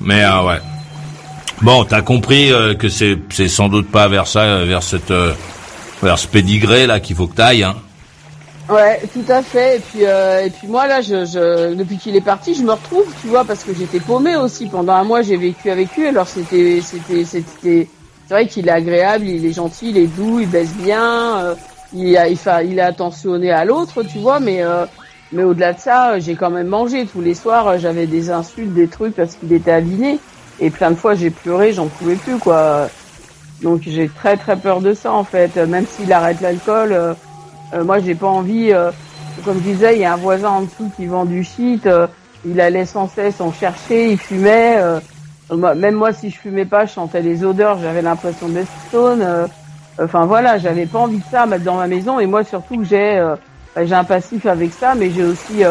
Mais 0.02 0.22
euh, 0.26 0.44
ouais. 0.44 0.60
Bon, 1.62 1.86
t'as 1.86 2.02
compris 2.02 2.52
euh, 2.52 2.74
que 2.74 2.90
c'est 2.90 3.20
c'est 3.30 3.48
sans 3.48 3.70
doute 3.70 3.90
pas 3.92 4.08
vers 4.08 4.26
ça, 4.26 4.42
euh, 4.42 4.66
vers 4.66 4.82
cette 4.82 5.12
euh, 5.12 5.34
vers 6.02 6.18
ce 6.18 6.28
pédigré 6.28 6.88
là 6.88 7.00
qu'il 7.00 7.16
faut 7.16 7.28
que 7.28 7.36
t'ailles, 7.36 7.64
hein. 7.64 7.76
Ouais, 8.70 9.02
tout 9.14 9.30
à 9.30 9.44
fait. 9.44 9.78
Et 9.78 9.80
puis, 9.80 10.00
euh, 10.06 10.46
et 10.46 10.50
puis 10.50 10.68
moi 10.68 10.88
là, 10.88 11.02
je, 11.02 11.26
je, 11.26 11.74
depuis 11.76 11.98
qu'il 11.98 12.16
est 12.16 12.22
parti, 12.22 12.56
je 12.56 12.64
me 12.64 12.72
retrouve, 12.72 13.06
tu 13.22 13.28
vois, 13.28 13.44
parce 13.44 13.64
que 13.64 13.74
j'étais 13.76 14.00
paumée 14.00 14.38
aussi. 14.38 14.68
Pendant 14.68 14.94
un 14.94 15.04
mois, 15.04 15.22
j'ai 15.22 15.38
vécu 15.38 15.70
avec 15.70 15.96
lui. 15.98 16.08
Alors 16.08 16.28
c'était, 16.28 16.80
c'était, 16.82 17.26
c'était, 17.26 17.88
c'est 18.28 18.34
vrai 18.34 18.48
qu'il 18.48 18.68
est 18.68 18.72
agréable, 18.72 19.28
il 19.28 19.46
est 19.46 19.54
gentil, 19.54 19.90
il 19.90 19.98
est 19.98 20.08
doux, 20.08 20.40
il 20.40 20.50
baisse 20.50 20.74
bien, 20.74 21.38
euh, 21.40 21.56
il, 21.94 22.16
a, 22.18 22.28
il, 22.30 22.38
fait, 22.38 22.66
il 22.66 22.80
est 22.80 22.84
attentionné 22.84 23.52
à 23.52 23.66
l'autre, 23.66 24.04
tu 24.04 24.20
vois. 24.20 24.40
Mais, 24.40 24.64
euh, 24.64 24.86
mais 25.32 25.44
au-delà 25.44 25.74
de 25.74 25.80
ça, 25.80 26.18
j'ai 26.20 26.36
quand 26.36 26.50
même 26.50 26.68
mangé 26.68 27.06
tous 27.06 27.22
les 27.22 27.36
soirs. 27.36 27.78
J'avais 27.78 28.08
des 28.08 28.32
insultes, 28.32 28.74
des 28.74 28.88
trucs 28.88 29.16
parce 29.16 29.36
qu'il 29.36 29.52
était 29.54 29.72
abîmé. 29.72 30.18
Et 30.62 30.70
plein 30.70 30.92
de 30.92 30.96
fois, 30.96 31.16
j'ai 31.16 31.32
pleuré, 31.32 31.74
j'en 31.74 31.88
pouvais 31.88 32.16
plus, 32.16 32.38
quoi. 32.38 32.88
Donc 33.64 33.82
j'ai 33.86 34.10
très 34.10 34.38
très 34.38 34.56
peur 34.56 34.82
de 34.82 34.94
ça 34.94 35.12
en 35.12 35.24
fait. 35.24 35.56
Même 35.58 35.86
s'il 35.86 36.12
arrête 36.14 36.42
l'alcool. 36.42 36.94
euh, 36.94 37.14
euh, 37.74 37.84
moi, 37.84 38.00
j'ai 38.00 38.16
pas 38.16 38.28
envie. 38.28 38.72
euh, 38.72 38.92
comme 39.46 39.58
je 39.58 39.72
disais, 39.72 39.96
il 39.96 40.02
y 40.02 40.06
a 40.06 40.14
un 40.14 40.18
voisin 40.18 40.50
en 40.50 40.62
dessous 40.62 40.92
qui 40.96 41.06
vend 41.08 41.26
du 41.26 41.44
shit. 41.44 41.88
il 42.46 42.62
allait 42.62 42.86
sans 42.86 43.08
cesse 43.08 43.42
en 43.42 43.52
chercher. 43.52 44.12
Il 44.12 44.18
fumait. 44.18 44.78
même 45.52 45.96
moi, 45.96 46.14
si 46.14 46.30
je 46.30 46.38
fumais 46.38 46.66
pas, 46.66 46.86
je 46.86 46.94
sentais 46.94 47.22
les 47.22 47.44
odeurs. 47.44 47.80
J'avais 47.80 48.02
l'impression 48.02 48.50
d'être 48.50 48.72
stone. 48.88 49.26
enfin 50.00 50.26
voilà, 50.26 50.58
j'avais 50.58 50.86
pas 50.86 51.00
envie 51.00 51.20
de 51.20 51.24
ça 51.32 51.46
mettre 51.46 51.64
dans 51.64 51.78
ma 51.78 51.88
maison. 51.88 52.20
Et 52.20 52.28
moi, 52.28 52.44
surtout, 52.44 52.84
j'ai 52.84 53.24
bah, 53.74 53.86
j'ai 53.86 53.96
un 53.96 54.04
passif 54.04 54.46
avec 54.46 54.74
ça, 54.74 54.96
mais 54.96 55.10
j'ai 55.12 55.24
aussi 55.24 55.64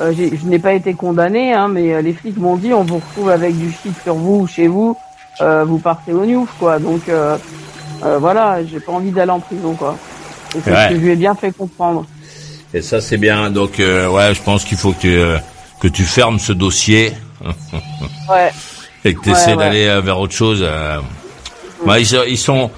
euh, 0.00 0.12
je 0.12 0.46
n'ai 0.46 0.58
pas 0.58 0.72
été 0.72 0.94
condamné, 0.94 1.52
hein, 1.52 1.68
mais 1.68 1.94
euh, 1.94 2.02
les 2.02 2.12
flics 2.12 2.36
m'ont 2.36 2.56
dit 2.56 2.72
on 2.74 2.82
vous 2.82 2.96
retrouve 2.98 3.28
avec 3.30 3.56
du 3.56 3.70
shit 3.70 3.92
sur 4.02 4.14
vous 4.14 4.40
ou 4.42 4.46
chez 4.46 4.66
vous, 4.66 4.96
euh, 5.40 5.64
vous 5.64 5.78
partez 5.78 6.12
au 6.12 6.24
Newf, 6.26 6.48
quoi. 6.58 6.78
Donc 6.78 7.08
euh, 7.08 7.36
euh, 8.04 8.18
voilà, 8.18 8.64
j'ai 8.64 8.80
pas 8.80 8.92
envie 8.92 9.10
d'aller 9.10 9.30
en 9.30 9.40
prison, 9.40 9.74
quoi. 9.74 9.96
Et 10.56 10.60
c'est 10.64 10.70
Ouais. 10.72 10.84
ce 10.84 10.88
que 10.90 10.94
je 10.96 11.00
lui 11.00 11.10
ai 11.12 11.16
bien 11.16 11.34
fait 11.34 11.52
comprendre. 11.52 12.06
Et 12.72 12.82
ça, 12.82 13.00
c'est 13.00 13.16
bien. 13.18 13.50
Donc, 13.50 13.78
euh, 13.78 14.08
ouais, 14.08 14.34
je 14.34 14.42
pense 14.42 14.64
qu'il 14.64 14.76
faut 14.78 14.92
que 14.92 15.00
tu, 15.00 15.16
euh, 15.16 15.38
que 15.80 15.86
tu 15.88 16.04
fermes 16.04 16.38
ce 16.40 16.52
dossier 16.52 17.12
Ouais. 18.28 18.50
et 19.04 19.14
que 19.14 19.20
tu 19.20 19.30
essaies 19.30 19.50
Ouais, 19.52 19.56
ouais. 19.56 19.64
d'aller 19.64 20.00
vers 20.02 20.18
autre 20.18 20.34
chose. 20.34 20.64
Ouais, 21.86 22.02
ils, 22.02 22.18
ils 22.28 22.38
sont... 22.38 22.70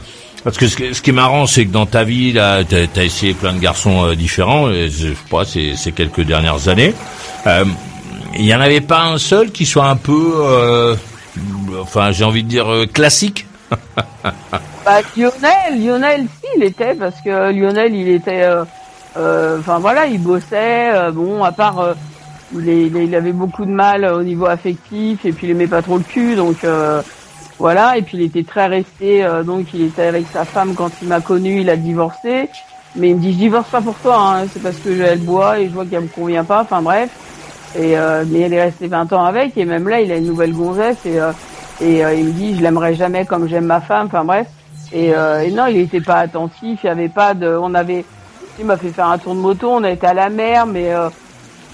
Parce 0.46 0.58
que 0.58 0.68
ce, 0.68 0.76
qui- 0.76 1.10
est 1.10 1.12
marrant, 1.12 1.46
c'est 1.46 1.66
que 1.66 1.72
dans 1.72 1.86
ta 1.86 2.04
vie, 2.04 2.32
là, 2.32 2.62
t'as 2.62 2.86
as 3.00 3.02
essayé 3.02 3.34
plein 3.34 3.52
de 3.52 3.58
garçons 3.58 4.04
euh, 4.04 4.14
différents, 4.14 4.70
et 4.70 4.88
je 4.88 5.08
sais 5.08 5.16
pas, 5.28 5.44
ces, 5.44 5.74
quelques 5.90 6.20
dernières 6.20 6.68
années. 6.68 6.94
Euh, 7.48 7.64
Il 8.32 8.44
y 8.44 8.54
en 8.54 8.60
avait 8.60 8.80
pas 8.80 9.02
un 9.06 9.18
seul 9.18 9.50
qui 9.50 9.66
soit 9.66 9.88
un 9.88 9.96
peu, 9.96 10.34
euh, 10.36 10.94
enfin, 11.80 12.12
j'ai 12.12 12.22
envie 12.22 12.44
de 12.44 12.48
dire 12.48 12.68
classique? 12.92 13.46
Bah, 14.84 15.00
Lionel, 15.16 15.84
Lionel, 15.84 16.26
si, 16.40 16.48
il 16.56 16.62
était, 16.62 16.94
parce 16.94 17.20
que 17.20 17.50
Lionel, 17.50 17.92
il 17.92 18.08
était, 18.08 18.46
enfin 19.16 19.80
voilà, 19.80 20.06
il 20.06 20.22
bossait, 20.22 21.10
bon, 21.12 21.42
à 21.42 21.50
part, 21.50 21.96
il, 22.54 22.68
il, 22.68 23.14
avait 23.16 23.32
beaucoup 23.32 23.64
de 23.64 23.72
mal 23.72 24.04
au 24.04 24.22
niveau 24.22 24.46
affectif, 24.46 25.24
et 25.24 25.32
puis 25.32 25.48
il 25.48 25.50
aimait 25.50 25.66
pas 25.66 25.82
trop 25.82 25.98
le 25.98 26.04
cul, 26.04 26.36
donc 26.36 26.58
voilà, 27.58 27.96
et 27.96 28.02
puis 28.02 28.18
il 28.18 28.22
était 28.24 28.42
très 28.42 28.66
resté, 28.66 29.24
euh, 29.24 29.42
donc 29.42 29.68
il 29.72 29.82
était 29.82 30.02
avec 30.02 30.26
sa 30.32 30.44
femme 30.44 30.74
quand 30.74 30.90
il 31.00 31.08
m'a 31.08 31.20
connu, 31.20 31.60
il 31.60 31.70
a 31.70 31.76
divorcé, 31.76 32.50
mais 32.96 33.10
il 33.10 33.16
me 33.16 33.20
dit, 33.20 33.32
je 33.32 33.38
divorce 33.38 33.68
pas 33.68 33.80
pour 33.80 33.94
toi, 33.96 34.18
hein, 34.18 34.46
c'est 34.52 34.62
parce 34.62 34.76
que 34.76 34.90
elle 35.00 35.20
boit 35.20 35.58
et 35.58 35.68
je 35.68 35.72
vois 35.72 35.86
qu'elle 35.86 36.02
me 36.02 36.08
convient 36.08 36.44
pas, 36.44 36.62
enfin 36.62 36.82
bref, 36.82 37.08
et 37.74 37.96
euh, 37.96 38.24
mais 38.28 38.40
elle 38.40 38.52
est 38.52 38.62
restée 38.62 38.88
20 38.88 39.12
ans 39.12 39.24
avec, 39.24 39.56
et 39.56 39.64
même 39.64 39.88
là, 39.88 40.00
il 40.00 40.12
a 40.12 40.16
une 40.16 40.26
nouvelle 40.26 40.52
gonzesse, 40.52 40.98
et, 41.06 41.18
euh, 41.18 41.32
et 41.80 42.04
euh, 42.04 42.14
il 42.14 42.26
me 42.26 42.32
dit, 42.32 42.56
je 42.56 42.62
l'aimerais 42.62 42.94
jamais 42.94 43.24
comme 43.24 43.48
j'aime 43.48 43.66
ma 43.66 43.80
femme, 43.80 44.06
enfin 44.06 44.24
bref. 44.24 44.48
Et, 44.92 45.12
non, 45.50 45.66
il 45.66 45.78
était 45.78 46.00
pas 46.00 46.18
attentif, 46.18 46.80
il 46.84 46.86
y 46.86 46.88
avait 46.88 47.08
pas 47.08 47.34
de, 47.34 47.48
on 47.48 47.74
avait, 47.74 48.04
il 48.58 48.64
m'a 48.64 48.76
fait 48.76 48.90
faire 48.90 49.08
un 49.08 49.18
tour 49.18 49.34
de 49.34 49.40
moto, 49.40 49.68
on 49.68 49.82
a 49.82 49.90
été 49.90 50.06
à 50.06 50.14
la 50.14 50.30
mer, 50.30 50.64
mais 50.64 50.92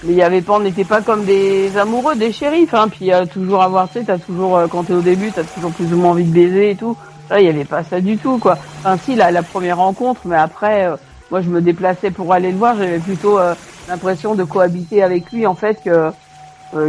mais 0.05 0.13
il 0.13 0.17
y 0.17 0.21
avait 0.21 0.41
pas, 0.41 0.53
on 0.53 0.59
n'était 0.59 0.83
pas 0.83 1.01
comme 1.01 1.23
des 1.23 1.77
amoureux, 1.77 2.15
des 2.15 2.31
shérifs, 2.31 2.73
hein. 2.73 2.87
Puis 2.89 3.13
euh, 3.13 3.25
toujours 3.25 3.61
avoir, 3.61 3.87
tu 3.87 3.99
sais, 3.99 4.05
t'as 4.05 4.17
toujours, 4.17 4.57
euh, 4.57 4.67
quand 4.67 4.83
t'es 4.83 4.93
au 4.93 5.01
début, 5.01 5.31
t'as 5.31 5.43
toujours 5.43 5.71
plus 5.71 5.93
ou 5.93 5.97
moins 5.97 6.11
envie 6.11 6.25
de 6.25 6.33
baiser 6.33 6.71
et 6.71 6.75
tout. 6.75 6.97
Là, 7.29 7.39
il 7.39 7.45
y 7.45 7.49
avait 7.49 7.65
pas 7.65 7.83
ça 7.83 8.01
du 8.01 8.17
tout, 8.17 8.37
quoi. 8.37 8.57
Enfin, 8.79 8.97
si, 8.97 9.15
la, 9.15 9.31
la 9.31 9.43
première 9.43 9.77
rencontre, 9.77 10.21
mais 10.25 10.35
après, 10.35 10.85
euh, 10.85 10.95
moi, 11.31 11.41
je 11.41 11.49
me 11.49 11.61
déplaçais 11.61 12.11
pour 12.11 12.33
aller 12.33 12.51
le 12.51 12.57
voir, 12.57 12.75
j'avais 12.77 12.99
plutôt 12.99 13.39
euh, 13.39 13.55
l'impression 13.87 14.35
de 14.35 14.43
cohabiter 14.43 15.01
avec 15.01 15.31
lui, 15.31 15.47
en 15.47 15.55
fait, 15.55 15.81
que 15.83 16.11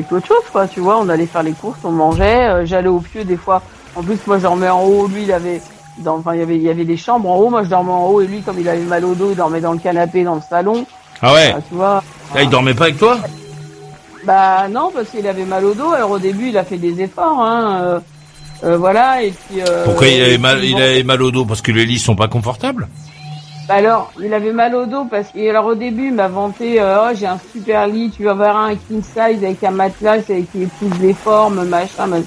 qu'autre 0.09 0.27
chose, 0.27 0.45
quoi. 0.51 0.67
Tu 0.67 0.81
vois, 0.81 0.99
on 0.99 1.09
allait 1.09 1.27
faire 1.27 1.43
les 1.43 1.53
courses, 1.53 1.79
on 1.85 1.93
mangeait, 1.93 2.67
j'allais 2.67 2.89
au 2.89 3.01
pieu 3.01 3.23
des 3.25 3.37
fois. 3.37 3.63
En 3.95 4.03
plus, 4.03 4.19
moi, 4.27 4.39
je 4.39 4.43
dormais 4.43 4.71
en 4.71 4.83
haut, 4.83 5.07
lui, 5.07 5.25
il 5.25 5.33
avait, 5.33 5.61
dans, 5.99 6.17
enfin, 6.17 6.35
il 6.35 6.41
y 6.41 6.43
avait, 6.43 6.57
il 6.57 6.63
y 6.63 6.71
avait 6.71 6.87
des 6.87 6.97
chambres 6.97 7.29
en 7.31 7.37
haut, 7.37 7.51
moi, 7.51 7.63
je 7.63 7.69
dormais 7.69 7.93
en 7.93 8.07
haut, 8.09 8.21
et 8.21 8.27
lui, 8.27 8.41
comme 8.41 8.59
il 8.59 8.69
avait 8.69 8.81
mal 8.81 9.05
au 9.05 9.15
dos, 9.15 9.29
il 9.31 9.37
dormait 9.37 9.61
dans 9.61 9.73
le 9.73 9.79
canapé, 9.79 10.25
dans 10.25 10.37
le 10.37 10.41
salon. 10.41 10.85
Ah 11.27 11.33
ouais. 11.33 11.55
Ah, 11.57 11.61
tu 11.67 11.75
vois. 11.75 12.03
Là, 12.35 12.43
il 12.43 12.51
dormait 12.51 12.75
pas 12.75 12.85
avec 12.85 12.99
toi 12.99 13.19
Bah 14.25 14.69
non, 14.69 14.91
parce 14.95 15.09
qu'il 15.09 15.27
avait 15.27 15.45
mal 15.47 15.65
au 15.65 15.73
dos. 15.75 15.93
Alors 15.93 16.11
au 16.11 16.19
début, 16.19 16.49
il 16.49 16.59
a 16.59 16.65
fait 16.65 16.77
des 16.77 17.01
efforts, 17.01 17.41
hein. 17.41 17.81
euh, 17.83 18.01
euh, 18.65 18.77
voilà, 18.77 19.23
et 19.23 19.31
puis. 19.33 19.61
euh, 19.63 19.85
Pourquoi 19.85 20.09
il 20.09 20.23
avait 20.23 20.39
mal, 20.39 20.63
il 20.65 20.77
avait 20.77 21.03
mal 21.03 21.23
au 21.23 21.31
dos 21.31 21.45
parce 21.45 21.63
que 21.63 21.73
les 21.73 21.87
lits 21.87 21.99
sont 21.99 22.15
pas 22.17 22.29
confortables 22.29 22.89
Bah 23.69 23.75
alors, 23.77 24.13
il 24.23 24.33
avait 24.35 24.53
mal 24.53 24.75
au 24.75 24.85
dos 24.87 25.07
parce 25.11 25.29
que 25.29 25.49
alors 25.49 25.67
au 25.67 25.75
début, 25.75 26.09
il 26.09 26.15
m'a 26.15 26.29
vanté, 26.29 26.81
euh, 26.81 27.09
oh 27.11 27.15
j'ai 27.19 27.27
un 27.27 27.39
super 27.53 27.87
lit, 27.87 28.11
tu 28.15 28.25
vas 28.25 28.35
voir 28.35 28.57
un 28.57 28.75
king 28.75 29.03
size 29.03 29.43
avec 29.45 29.65
un 29.65 29.71
matelas 29.71 30.13
avec 30.29 30.51
qui 30.53 30.63
épouse 30.65 30.99
les 31.01 31.15
formes, 31.15 31.65
machin, 31.65 32.07
machin, 32.07 32.25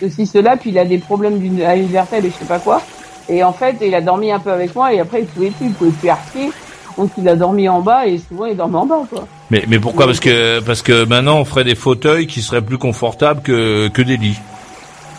ceci 0.00 0.26
cela. 0.26 0.56
Puis 0.56 0.70
il 0.70 0.78
a 0.78 0.84
des 0.84 0.98
problèmes 0.98 1.38
d'une 1.38 1.62
à 1.62 1.76
une 1.76 1.86
vertèbre 1.86 2.26
et 2.26 2.30
je 2.30 2.34
sais 2.36 2.44
pas 2.44 2.58
quoi. 2.58 2.82
Et 3.28 3.44
en 3.44 3.52
fait, 3.52 3.76
il 3.80 3.94
a 3.94 4.00
dormi 4.00 4.32
un 4.32 4.40
peu 4.40 4.50
avec 4.50 4.74
moi 4.74 4.92
et 4.92 4.98
après 5.00 5.20
il 5.20 5.26
pouvait 5.26 5.50
plus, 5.50 5.66
il 5.66 5.72
pouvait 5.72 5.90
plus 5.92 6.08
arquer. 6.08 6.50
Donc 6.98 7.10
il 7.18 7.28
a 7.28 7.36
dormi 7.36 7.68
en 7.68 7.80
bas 7.80 8.06
et 8.06 8.18
souvent 8.18 8.46
il 8.46 8.56
dormait 8.56 8.76
en 8.78 8.86
bas 8.86 9.02
quoi. 9.10 9.26
Mais, 9.50 9.64
mais 9.68 9.78
pourquoi? 9.78 10.06
Parce 10.06 10.20
que 10.20 10.60
parce 10.60 10.82
que 10.82 11.04
maintenant 11.04 11.38
on 11.38 11.44
ferait 11.44 11.64
des 11.64 11.74
fauteuils 11.74 12.26
qui 12.26 12.42
seraient 12.42 12.62
plus 12.62 12.78
confortables 12.78 13.42
que 13.42 13.88
que 13.88 14.02
des 14.02 14.16
lits. 14.16 14.38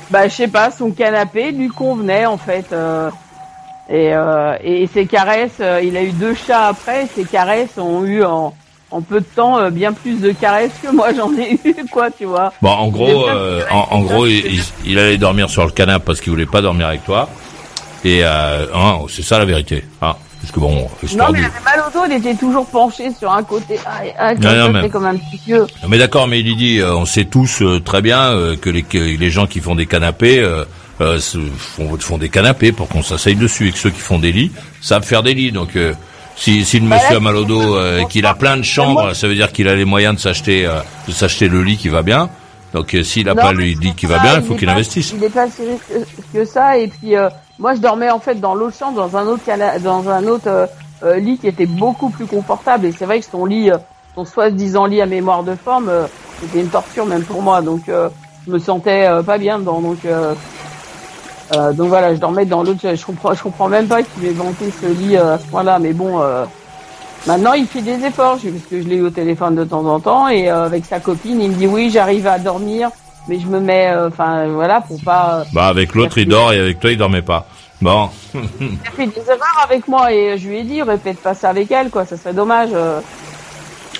Bah, 0.09 0.27
je 0.27 0.33
sais 0.33 0.47
pas, 0.47 0.69
son 0.69 0.91
canapé 0.91 1.51
lui 1.51 1.69
convenait 1.69 2.25
en 2.25 2.37
fait. 2.37 2.65
euh, 2.73 3.09
et, 3.89 4.13
euh, 4.13 4.55
et 4.63 4.87
ses 4.87 5.07
caresses, 5.07 5.57
euh, 5.59 5.81
il 5.83 5.97
a 5.97 6.03
eu 6.03 6.11
deux 6.11 6.35
chats 6.35 6.67
après. 6.67 7.07
Ses 7.15 7.25
caresses 7.25 7.77
ont 7.77 8.03
eu 8.05 8.23
en, 8.23 8.53
en 8.91 9.01
peu 9.01 9.19
de 9.19 9.25
temps 9.25 9.69
bien 9.71 9.91
plus 9.91 10.21
de 10.21 10.31
caresses 10.31 10.71
que 10.81 10.89
moi 10.91 11.13
j'en 11.17 11.33
ai 11.37 11.59
eu, 11.65 11.75
quoi, 11.91 12.09
tu 12.11 12.25
vois. 12.25 12.53
Bon, 12.61 12.69
en 12.69 12.87
gros, 12.89 13.27
euh, 13.27 13.61
en, 13.71 13.87
en 13.97 14.01
gros, 14.01 14.25
il, 14.25 14.45
il- 14.53 14.63
il 14.85 14.99
allait 14.99 15.17
dormir 15.17 15.49
sur 15.49 15.65
le 15.65 15.71
canapé 15.71 16.03
parce 16.05 16.21
qu'il 16.21 16.31
voulait 16.31 16.45
pas 16.45 16.61
dormir 16.61 16.87
avec 16.87 17.03
toi. 17.03 17.27
Et 18.05 18.23
hein, 18.23 18.99
c'est 19.09 19.21
ça 19.23 19.37
la 19.39 19.45
vérité. 19.45 19.83
Hein, 20.01 20.15
parce 20.43 20.51
que 20.51 20.59
bon, 20.59 20.89
Non, 21.15 21.31
mais 21.31 21.39
il 21.39 21.45
avait 21.45 21.63
mal 21.63 21.83
au 21.87 21.91
dos, 21.93 22.03
il 22.05 22.17
était 22.17 22.35
toujours 22.35 22.65
penché 22.65 23.11
sur 23.17 23.31
un 23.31 23.43
côté. 23.43 23.79
Ah, 23.85 24.01
ah, 24.19 24.33
mais- 24.69 24.89
comme 24.89 25.05
un 25.05 25.15
petit 25.15 25.39
vieux. 25.45 25.61
Non, 25.81 25.87
Mais 25.87 25.97
d'accord, 25.97 26.27
mais 26.27 26.41
il 26.41 26.57
dit, 26.57 26.79
euh, 26.79 26.93
on 26.93 27.05
sait 27.05 27.23
tous 27.23 27.61
euh, 27.61 27.79
très 27.79 28.01
bien 28.01 28.19
euh, 28.31 28.57
que, 28.57 28.69
les, 28.69 28.83
que 28.83 28.97
les 28.97 29.29
gens 29.29 29.47
qui 29.47 29.61
font 29.61 29.73
des 29.73 29.85
canapés 29.85 30.39
euh, 30.39 30.65
euh, 30.99 31.17
font, 31.57 31.97
font 31.97 32.17
des 32.17 32.27
canapés 32.27 32.73
pour 32.73 32.89
qu'on 32.89 33.03
s'asseye 33.03 33.35
dessus 33.37 33.69
et 33.69 33.71
que 33.71 33.77
ceux 33.77 33.89
qui 33.89 34.01
font 34.01 34.19
des 34.19 34.33
lits 34.33 34.51
savent 34.81 35.05
faire 35.05 35.23
des 35.23 35.33
lits. 35.33 35.53
Donc, 35.53 35.77
euh, 35.77 35.93
si, 36.35 36.65
si 36.65 36.81
le 36.81 36.89
Bah, 36.89 36.97
monsieur 36.97 37.11
là, 37.11 37.17
a 37.17 37.19
mal 37.21 37.37
au 37.37 37.45
dos 37.45 37.77
euh, 37.77 37.99
et 38.01 38.05
qu'il 38.07 38.25
a 38.25 38.33
plein 38.33 38.57
de 38.57 38.63
chambres, 38.63 39.13
ça 39.13 39.29
veut 39.29 39.35
dire 39.35 39.49
qu'il 39.53 39.69
a 39.69 39.75
les 39.75 39.85
moyens 39.85 40.15
de 40.15 40.19
s'acheter 40.19 40.65
euh, 40.65 40.81
de 41.07 41.13
s'acheter 41.13 41.47
le 41.47 41.63
lit 41.63 41.77
qui 41.77 41.87
va 41.87 42.01
bien. 42.01 42.29
Donc, 42.73 42.97
s'il 43.03 43.29
a 43.29 43.33
Non, 43.33 43.41
pas 43.41 43.53
le 43.53 43.63
lit 43.63 43.93
qui 43.95 44.07
va 44.07 44.19
bien, 44.19 44.35
il 44.39 44.43
faut 44.43 44.55
qu'il 44.55 44.67
investisse. 44.67 45.13
Il 45.15 45.23
est 45.23 45.29
pas 45.29 45.47
si 45.47 45.61
riche 45.61 45.79
que, 46.33 46.37
que 46.39 46.43
ça. 46.45 46.77
Et 46.77 46.87
puis 46.89 47.15
euh, 47.15 47.29
moi, 47.59 47.75
je 47.75 47.79
dormais 47.79 48.09
en 48.09 48.19
fait 48.19 48.35
dans 48.35 48.55
l'autre 48.55 48.77
chambre, 48.77 48.97
dans 48.97 49.15
un 49.15 49.27
autre 49.27 49.43
dans 49.79 50.09
un 50.09 50.27
autre 50.27 50.47
euh, 50.47 50.65
euh, 51.03 51.17
lit 51.17 51.37
qui 51.37 51.47
était 51.47 51.65
beaucoup 51.65 52.09
plus 52.09 52.25
confortable. 52.25 52.85
Et 52.85 52.91
c'est 52.91 53.05
vrai 53.05 53.19
que 53.19 53.25
son 53.25 53.45
lit, 53.45 53.69
euh, 53.69 53.77
son 54.15 54.25
soi-disant 54.25 54.85
lit 54.85 55.01
à 55.01 55.05
mémoire 55.05 55.43
de 55.43 55.55
forme, 55.55 55.89
euh, 55.89 56.05
c'était 56.41 56.61
une 56.61 56.69
torture 56.69 57.05
même 57.05 57.23
pour 57.23 57.41
moi. 57.41 57.61
Donc 57.61 57.89
euh, 57.89 58.09
je 58.47 58.51
me 58.51 58.59
sentais 58.59 59.05
euh, 59.07 59.21
pas 59.21 59.37
bien 59.37 59.59
dedans. 59.59 59.81
Donc 59.81 59.99
donc 61.77 61.87
voilà, 61.87 62.15
je 62.15 62.19
dormais 62.19 62.45
dans 62.45 62.63
l'autre. 62.63 62.79
Je, 62.95 63.05
comprends, 63.05 63.35
je 63.35 63.43
comprends 63.43 63.67
même 63.67 63.87
pas 63.87 64.01
qu'il 64.01 64.25
ait 64.25 64.31
vanté 64.31 64.73
ce 64.81 64.87
lit 64.87 65.17
à 65.17 65.37
ce 65.37 65.45
point-là. 65.47 65.77
Mais 65.77 65.93
bon. 65.93 66.19
Maintenant, 67.25 67.53
il 67.53 67.67
fait 67.67 67.81
des 67.81 68.03
efforts, 68.03 68.37
parce 68.37 68.65
que 68.69 68.81
je 68.81 68.87
l'ai 68.87 68.97
eu 68.97 69.03
au 69.03 69.09
téléphone 69.09 69.55
de 69.55 69.63
temps 69.63 69.85
en 69.85 70.01
temps, 70.01 70.27
et 70.27 70.49
avec 70.49 70.83
sa 70.83 70.99
copine, 70.99 71.39
il 71.39 71.51
me 71.51 71.55
dit 71.55 71.67
oui, 71.67 71.89
j'arrive 71.89 72.27
à 72.27 72.37
dormir, 72.37 72.89
mais 73.27 73.39
je 73.39 73.47
me 73.47 73.59
mets, 73.59 73.87
euh, 73.91 74.07
enfin 74.09 74.47
voilà, 74.47 74.81
pour 74.81 74.99
pas. 75.01 75.39
euh, 75.39 75.43
Bah, 75.53 75.67
avec 75.67 75.93
l'autre, 75.95 76.17
il 76.17 76.27
dort 76.27 76.53
et 76.53 76.59
avec 76.59 76.79
toi, 76.79 76.91
il 76.91 76.97
dormait 76.97 77.21
pas. 77.21 77.47
Bon. 77.81 78.09
Il 78.33 78.79
a 78.87 78.91
fait 78.91 79.07
des 79.07 79.21
erreurs 79.27 79.61
avec 79.63 79.87
moi, 79.87 80.11
et 80.13 80.37
je 80.37 80.47
lui 80.47 80.59
ai 80.59 80.63
dit, 80.63 80.81
répète 80.81 81.19
pas 81.21 81.33
ça 81.33 81.49
avec 81.49 81.69
elle, 81.71 81.89
quoi, 81.89 82.05
ça 82.05 82.17
serait 82.17 82.33
dommage. 82.33 82.69
euh, 82.73 82.99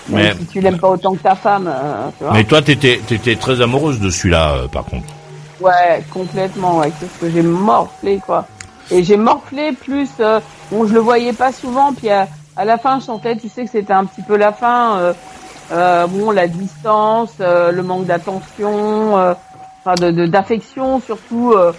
Mais- 0.09 0.34
si 0.36 0.45
tu 0.47 0.61
l'aimes 0.61 0.80
pas 0.80 0.89
autant 0.89 1.13
que 1.13 1.21
ta 1.24 1.36
femme, 1.36 1.67
euh, 1.67 2.09
tu 2.17 2.24
vois. 2.26 2.34
Mais 2.34 2.43
toi, 2.43 2.61
t'étais, 2.61 2.99
t'étais 3.07 3.36
très 3.36 3.61
amoureuse 3.61 3.99
de 3.99 4.09
celui-là, 4.09 4.51
euh, 4.53 4.67
par 4.67 4.84
contre. 4.86 5.07
Ouais, 5.61 6.03
complètement, 6.11 6.80
ouais, 6.80 6.91
c'est 6.99 7.05
ce 7.07 7.19
que 7.19 7.30
j'ai 7.32 7.41
morflé, 7.41 8.19
quoi. 8.26 8.45
Et 8.91 9.03
j'ai 9.03 9.15
morflé 9.17 9.71
plus, 9.71 10.09
euh, 10.19 10.39
bon, 10.71 10.86
je 10.88 10.93
le 10.93 10.99
voyais 10.99 11.32
pas 11.34 11.51
souvent, 11.53 11.93
puis 11.93 12.09
à, 12.09 12.28
à 12.57 12.65
la 12.65 12.78
fin, 12.78 12.99
je 12.99 13.05
sentais, 13.05 13.38
tu 13.38 13.47
sais 13.47 13.63
que 13.63 13.71
c'était 13.71 13.93
un 13.93 14.03
petit 14.05 14.21
peu 14.21 14.36
la 14.36 14.51
fin, 14.51 14.97
euh, 14.97 15.13
euh, 15.13 15.13
bon, 15.72 16.32
la 16.32 16.47
distance, 16.47 17.34
euh, 17.39 17.72
le 17.72 17.84
manque 17.84 18.05
d'attention, 18.05 19.18
euh, 19.18 19.34
enfin, 19.86 19.95
de, 20.11 20.26
d'affection, 20.26 20.99
surtout, 20.99 21.53
euh, 21.53 21.72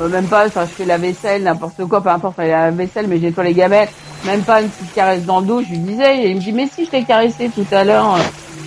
euh, 0.00 0.08
même 0.08 0.26
pas, 0.26 0.46
je 0.48 0.50
fais 0.66 0.84
la 0.84 0.98
vaisselle, 0.98 1.42
n'importe 1.42 1.84
quoi, 1.86 2.02
peu 2.02 2.08
importe, 2.08 2.38
la 2.38 2.70
vaisselle, 2.70 3.06
mais 3.08 3.18
j'ai 3.18 3.34
les 3.42 3.54
gamelles, 3.54 3.88
même 4.24 4.42
pas 4.42 4.62
une 4.62 4.68
petite 4.68 4.94
caresse 4.94 5.24
dans 5.24 5.40
le 5.40 5.46
dos, 5.46 5.62
je 5.62 5.70
lui 5.70 5.78
disais, 5.78 6.24
et 6.24 6.30
il 6.30 6.36
me 6.36 6.40
dit, 6.40 6.52
mais 6.52 6.66
si, 6.66 6.84
je 6.84 6.90
t'ai 6.90 7.04
caressé 7.04 7.50
tout 7.54 7.66
à 7.72 7.84
l'heure, 7.84 8.14
euh, 8.14 8.18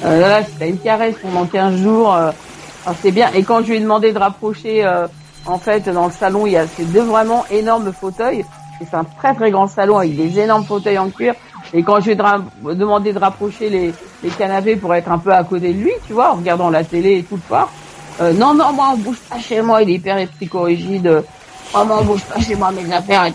euh, 0.04 0.20
là, 0.20 0.42
t'as 0.60 0.68
une 0.68 0.78
caresse 0.78 1.16
pendant 1.22 1.46
15 1.46 1.82
jours, 1.82 2.14
euh, 2.14 2.32
c'est 3.02 3.12
bien. 3.12 3.30
Et 3.34 3.44
quand 3.44 3.62
je 3.62 3.70
lui 3.70 3.78
ai 3.78 3.80
demandé 3.80 4.12
de 4.14 4.20
rapprocher, 4.20 4.86
euh, 4.86 5.08
en 5.46 5.58
fait, 5.58 5.90
dans 5.90 6.06
le 6.06 6.12
salon, 6.12 6.46
il 6.46 6.54
y 6.54 6.58
a 6.58 6.68
ces 6.68 6.86
deux 6.86 7.02
vraiment 7.04 7.46
énormes 7.50 7.92
fauteuils. 7.94 8.46
Et 8.82 8.86
c'est 8.90 8.98
un 8.98 9.06
très 9.06 9.34
très 9.34 9.52
grand 9.52 9.68
salon 9.68 9.98
avec 9.98 10.16
des 10.16 10.40
énormes 10.40 10.66
fauteuils 10.66 10.98
en 10.98 11.10
cuir. 11.10 11.34
Et 11.74 11.84
quand 11.84 12.00
je 12.00 12.06
lui 12.06 12.12
ai 12.14 12.76
demandé 12.76 13.14
de 13.14 13.20
rapprocher 13.20 13.70
les, 13.70 13.94
les 14.24 14.30
canapés 14.30 14.76
pour 14.76 14.94
être 14.94 15.12
un 15.12 15.18
peu 15.18 15.34
à 15.34 15.44
côté 15.44 15.74
de 15.74 15.80
lui, 15.80 15.92
tu 16.08 16.14
vois, 16.14 16.32
en 16.34 16.36
regardant 16.36 16.70
la 16.70 16.84
télé 16.84 17.18
et 17.20 17.24
tout 17.24 17.36
le 17.36 17.42
soir, 17.48 17.70
euh, 18.22 18.34
non, 18.34 18.54
non, 18.54 18.72
moi, 18.74 18.92
on 18.94 18.98
bouge 18.98 19.20
pas 19.30 19.40
chez 19.40 19.62
moi, 19.62 19.82
il 19.82 19.90
est 19.90 19.94
hyper 19.94 20.28
psychorigide. 20.40 21.08
Euh, 21.08 21.22
Oh, 21.74 21.84
moi, 21.84 21.98
on 22.00 22.06
bouge 22.06 22.22
pas 22.22 22.40
chez 22.40 22.56
moi, 22.56 22.72
mes 22.72 22.90
affaires. 22.94 23.26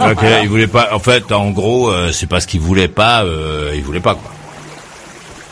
Ok, 0.00 0.24
il 0.42 0.48
voulait 0.48 0.66
pas. 0.66 0.90
En 0.94 0.98
fait, 0.98 1.32
en 1.32 1.50
gros, 1.50 1.88
euh, 1.88 2.12
c'est 2.12 2.26
parce 2.26 2.46
qu'il 2.46 2.60
voulait 2.60 2.88
pas. 2.88 3.24
Euh, 3.24 3.72
il 3.74 3.82
voulait 3.82 4.00
pas 4.00 4.14
quoi. 4.14 4.30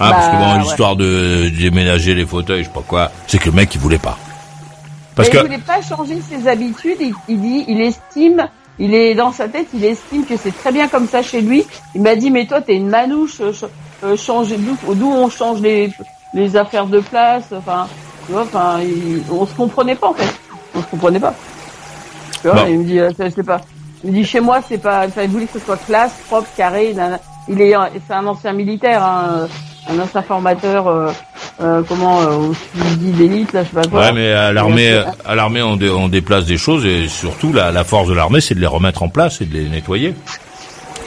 Hein, 0.01 0.11
parce 0.11 0.27
que 0.27 0.33
Bah, 0.33 0.39
bon, 0.39 0.53
ouais. 0.53 0.59
l'histoire 0.61 0.95
de 0.97 1.49
déménager 1.49 2.15
les 2.15 2.27
fauteuils, 2.27 2.61
je 2.63 2.69
sais 2.69 2.75
pas 2.75 2.85
quoi, 2.87 3.11
c'est 3.27 3.39
que 3.39 3.47
le 3.47 3.53
mec 3.53 3.75
il 3.75 3.81
voulait 3.81 3.99
pas. 3.99 4.17
Parce 5.17 5.29
Mais 5.29 5.33
que 5.33 5.39
il 5.39 5.47
voulait 5.47 5.59
pas 5.59 5.81
changer 5.83 6.21
ses 6.21 6.47
habitudes. 6.47 6.99
Il, 7.01 7.15
il 7.29 7.41
dit, 7.41 7.65
il 7.67 7.81
estime, 7.81 8.47
il 8.79 8.95
est 8.95 9.15
dans 9.15 9.33
sa 9.33 9.49
tête, 9.49 9.67
il 9.75 9.85
estime 9.85 10.25
que 10.25 10.37
c'est 10.37 10.57
très 10.57 10.73
bien 10.73 10.89
comme 10.89 11.09
ça 11.09 11.23
chez 11.23 11.41
lui. 11.41 11.65
Il 11.95 12.03
m'a 12.03 12.15
dit, 12.17 12.31
mais 12.31 12.47
toi, 12.47 12.61
t'es 12.61 12.77
une 12.77 12.89
manouche. 12.89 13.41
Euh, 14.05 14.17
changer 14.17 14.57
d'où 14.59 15.11
on 15.11 15.29
change 15.29 15.61
les 15.61 15.93
les 16.35 16.57
affaires 16.57 16.87
de 16.87 17.01
place. 17.01 17.47
Enfin, 17.53 17.89
tu 18.27 18.33
vois, 18.33 18.43
enfin, 18.43 18.81
il- 18.81 19.23
on 19.31 19.45
se 19.47 19.55
comprenait 19.55 19.97
pas 19.97 20.09
en 20.09 20.15
fait. 20.15 20.33
On 20.75 20.81
se 20.83 20.87
comprenait 20.87 21.19
pas. 21.19 21.35
Tu 22.43 22.49
vois, 22.49 22.69
il 22.69 22.79
me 22.79 22.85
dit, 22.85 23.01
euh, 23.01 23.11
je 23.19 23.31
sais 23.31 23.43
pas. 23.43 23.61
Il 24.05 24.11
me 24.11 24.15
dit 24.15 24.25
chez 24.25 24.39
moi 24.41 24.61
c'est 24.69 24.79
pas, 24.79 25.07
enfin, 25.07 25.23
il 25.23 25.31
voulait 25.31 25.47
que 25.47 25.59
ce 25.59 25.65
soit 25.65 25.77
classe, 25.85 26.13
propre, 26.29 26.47
carré. 26.57 26.95
Il 27.49 27.61
est, 27.61 27.75
c'est 28.07 28.15
un 28.15 28.27
ancien 28.27 28.53
militaire, 28.53 29.03
hein, 29.03 29.49
un 29.91 29.99
ancien 29.99 30.23
formateur, 30.23 30.87
euh, 30.89 31.11
euh, 31.61 31.83
comment, 31.89 32.21
euh, 32.21 32.37
au 32.37 32.55
suivi 32.55 33.11
d'élite, 33.13 33.53
là, 33.53 33.63
je 33.65 33.69
sais 33.69 33.75
pas 33.83 33.89
quoi. 33.89 34.01
Ouais, 34.01 34.13
mais 34.13 34.33
à 34.33 34.53
l'armée, 34.53 34.85
Et, 34.85 35.03
à 35.29 35.35
l'armée, 35.35 35.63
on, 35.63 35.77
dé- 35.77 35.91
on 35.91 36.09
déplace 36.09 36.45
des 36.45 36.59
choses 36.59 36.85
et 36.85 37.09
surtout 37.09 37.53
la, 37.53 37.73
la 37.73 37.85
force 37.85 38.09
de 38.09 38.15
l'armée, 38.15 38.41
c'est 38.41 38.55
de 38.55 38.61
les 38.61 38.67
remettre 38.67 39.03
en 39.03 39.09
place 39.09 39.41
et 39.41 39.45
de 39.47 39.55
les 39.55 39.69
nettoyer. 39.69 40.15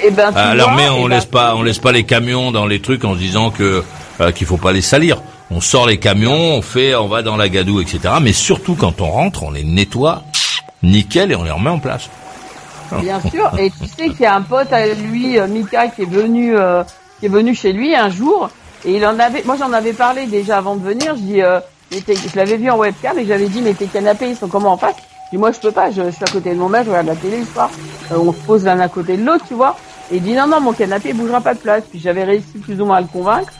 eh 0.03 0.11
ben, 0.11 0.31
À 0.35 0.55
l'armée, 0.55 0.83
eh 0.87 0.89
on 0.89 1.03
ben, 1.03 1.15
laisse 1.15 1.25
pas, 1.25 1.55
on 1.55 1.61
laisse 1.63 1.79
pas 1.79 1.91
les 1.91 2.03
camions 2.03 2.51
dans 2.51 2.65
les 2.65 2.81
trucs 2.81 3.05
en 3.05 3.13
se 3.13 3.19
disant 3.19 3.49
que 3.51 3.83
euh, 4.19 4.31
qu'il 4.31 4.47
faut 4.47 4.57
pas 4.57 4.71
les 4.71 4.81
salir. 4.81 5.21
On 5.51 5.61
sort 5.61 5.85
les 5.85 5.97
camions, 5.97 6.33
on 6.55 6.61
fait, 6.61 6.95
on 6.95 7.07
va 7.07 7.21
dans 7.23 7.35
la 7.37 7.49
gadoue, 7.49 7.81
etc. 7.81 7.99
Mais 8.21 8.33
surtout 8.33 8.75
quand 8.75 9.01
on 9.01 9.09
rentre, 9.11 9.43
on 9.43 9.51
les 9.51 9.63
nettoie, 9.65 10.23
nickel, 10.81 11.31
et 11.31 11.35
on 11.35 11.43
les 11.43 11.51
remet 11.51 11.69
en 11.69 11.79
place. 11.79 12.09
Bien 13.01 13.19
sûr. 13.21 13.51
Et 13.57 13.69
tu 13.69 13.87
sais 13.87 14.09
qu'il 14.09 14.21
y 14.21 14.25
a 14.25 14.35
un 14.35 14.41
pote 14.41 14.71
à 14.73 14.85
lui, 14.87 15.37
euh, 15.39 15.47
Mika, 15.47 15.87
qui 15.87 16.01
est 16.01 16.09
venu, 16.09 16.55
euh, 16.57 16.83
qui 17.19 17.27
est 17.27 17.29
venu 17.29 17.53
chez 17.55 17.71
lui 17.73 17.95
un 17.95 18.09
jour. 18.09 18.49
Et 18.85 18.97
il 18.97 19.05
en 19.05 19.19
avait, 19.19 19.43
moi 19.43 19.55
j'en 19.57 19.71
avais 19.73 19.93
parlé 19.93 20.25
déjà 20.25 20.57
avant 20.57 20.75
de 20.75 20.83
venir. 20.83 21.15
Je 21.15 21.21
dis, 21.21 21.41
euh, 21.41 21.59
je 21.91 22.35
l'avais 22.35 22.57
vu 22.57 22.69
en 22.69 22.77
webcam 22.77 23.17
et 23.19 23.25
j'avais 23.25 23.47
dit, 23.47 23.61
mais 23.61 23.73
tes 23.73 23.87
canapés 23.87 24.29
ils 24.29 24.35
sont 24.35 24.47
comment 24.47 24.73
en 24.73 24.77
face? 24.77 24.95
Je 25.25 25.31
dis, 25.31 25.37
moi 25.37 25.51
je 25.51 25.59
peux 25.59 25.71
pas. 25.71 25.91
Je, 25.91 26.09
suis 26.11 26.23
à 26.23 26.31
côté 26.31 26.51
de 26.51 26.59
mon 26.59 26.69
mec, 26.69 26.85
je 26.85 26.89
regarde 26.89 27.07
la 27.07 27.15
télé 27.15 27.39
le 27.39 27.45
soir. 27.45 27.69
Euh, 28.11 28.17
on 28.17 28.33
se 28.33 28.39
pose 28.39 28.65
l'un 28.65 28.79
à 28.79 28.89
côté 28.89 29.17
de 29.17 29.25
l'autre, 29.25 29.45
tu 29.47 29.53
vois. 29.53 29.77
Et 30.11 30.17
il 30.17 30.23
dit, 30.23 30.33
non 30.33 30.47
non, 30.47 30.59
mon 30.59 30.73
canapé 30.73 31.13
bougera 31.13 31.41
pas 31.41 31.53
de 31.53 31.59
place. 31.59 31.83
Puis 31.89 31.99
j'avais 31.99 32.23
réussi 32.23 32.57
plus 32.57 32.81
ou 32.81 32.85
moins 32.85 32.97
à 32.97 33.01
le 33.01 33.07
convaincre. 33.07 33.53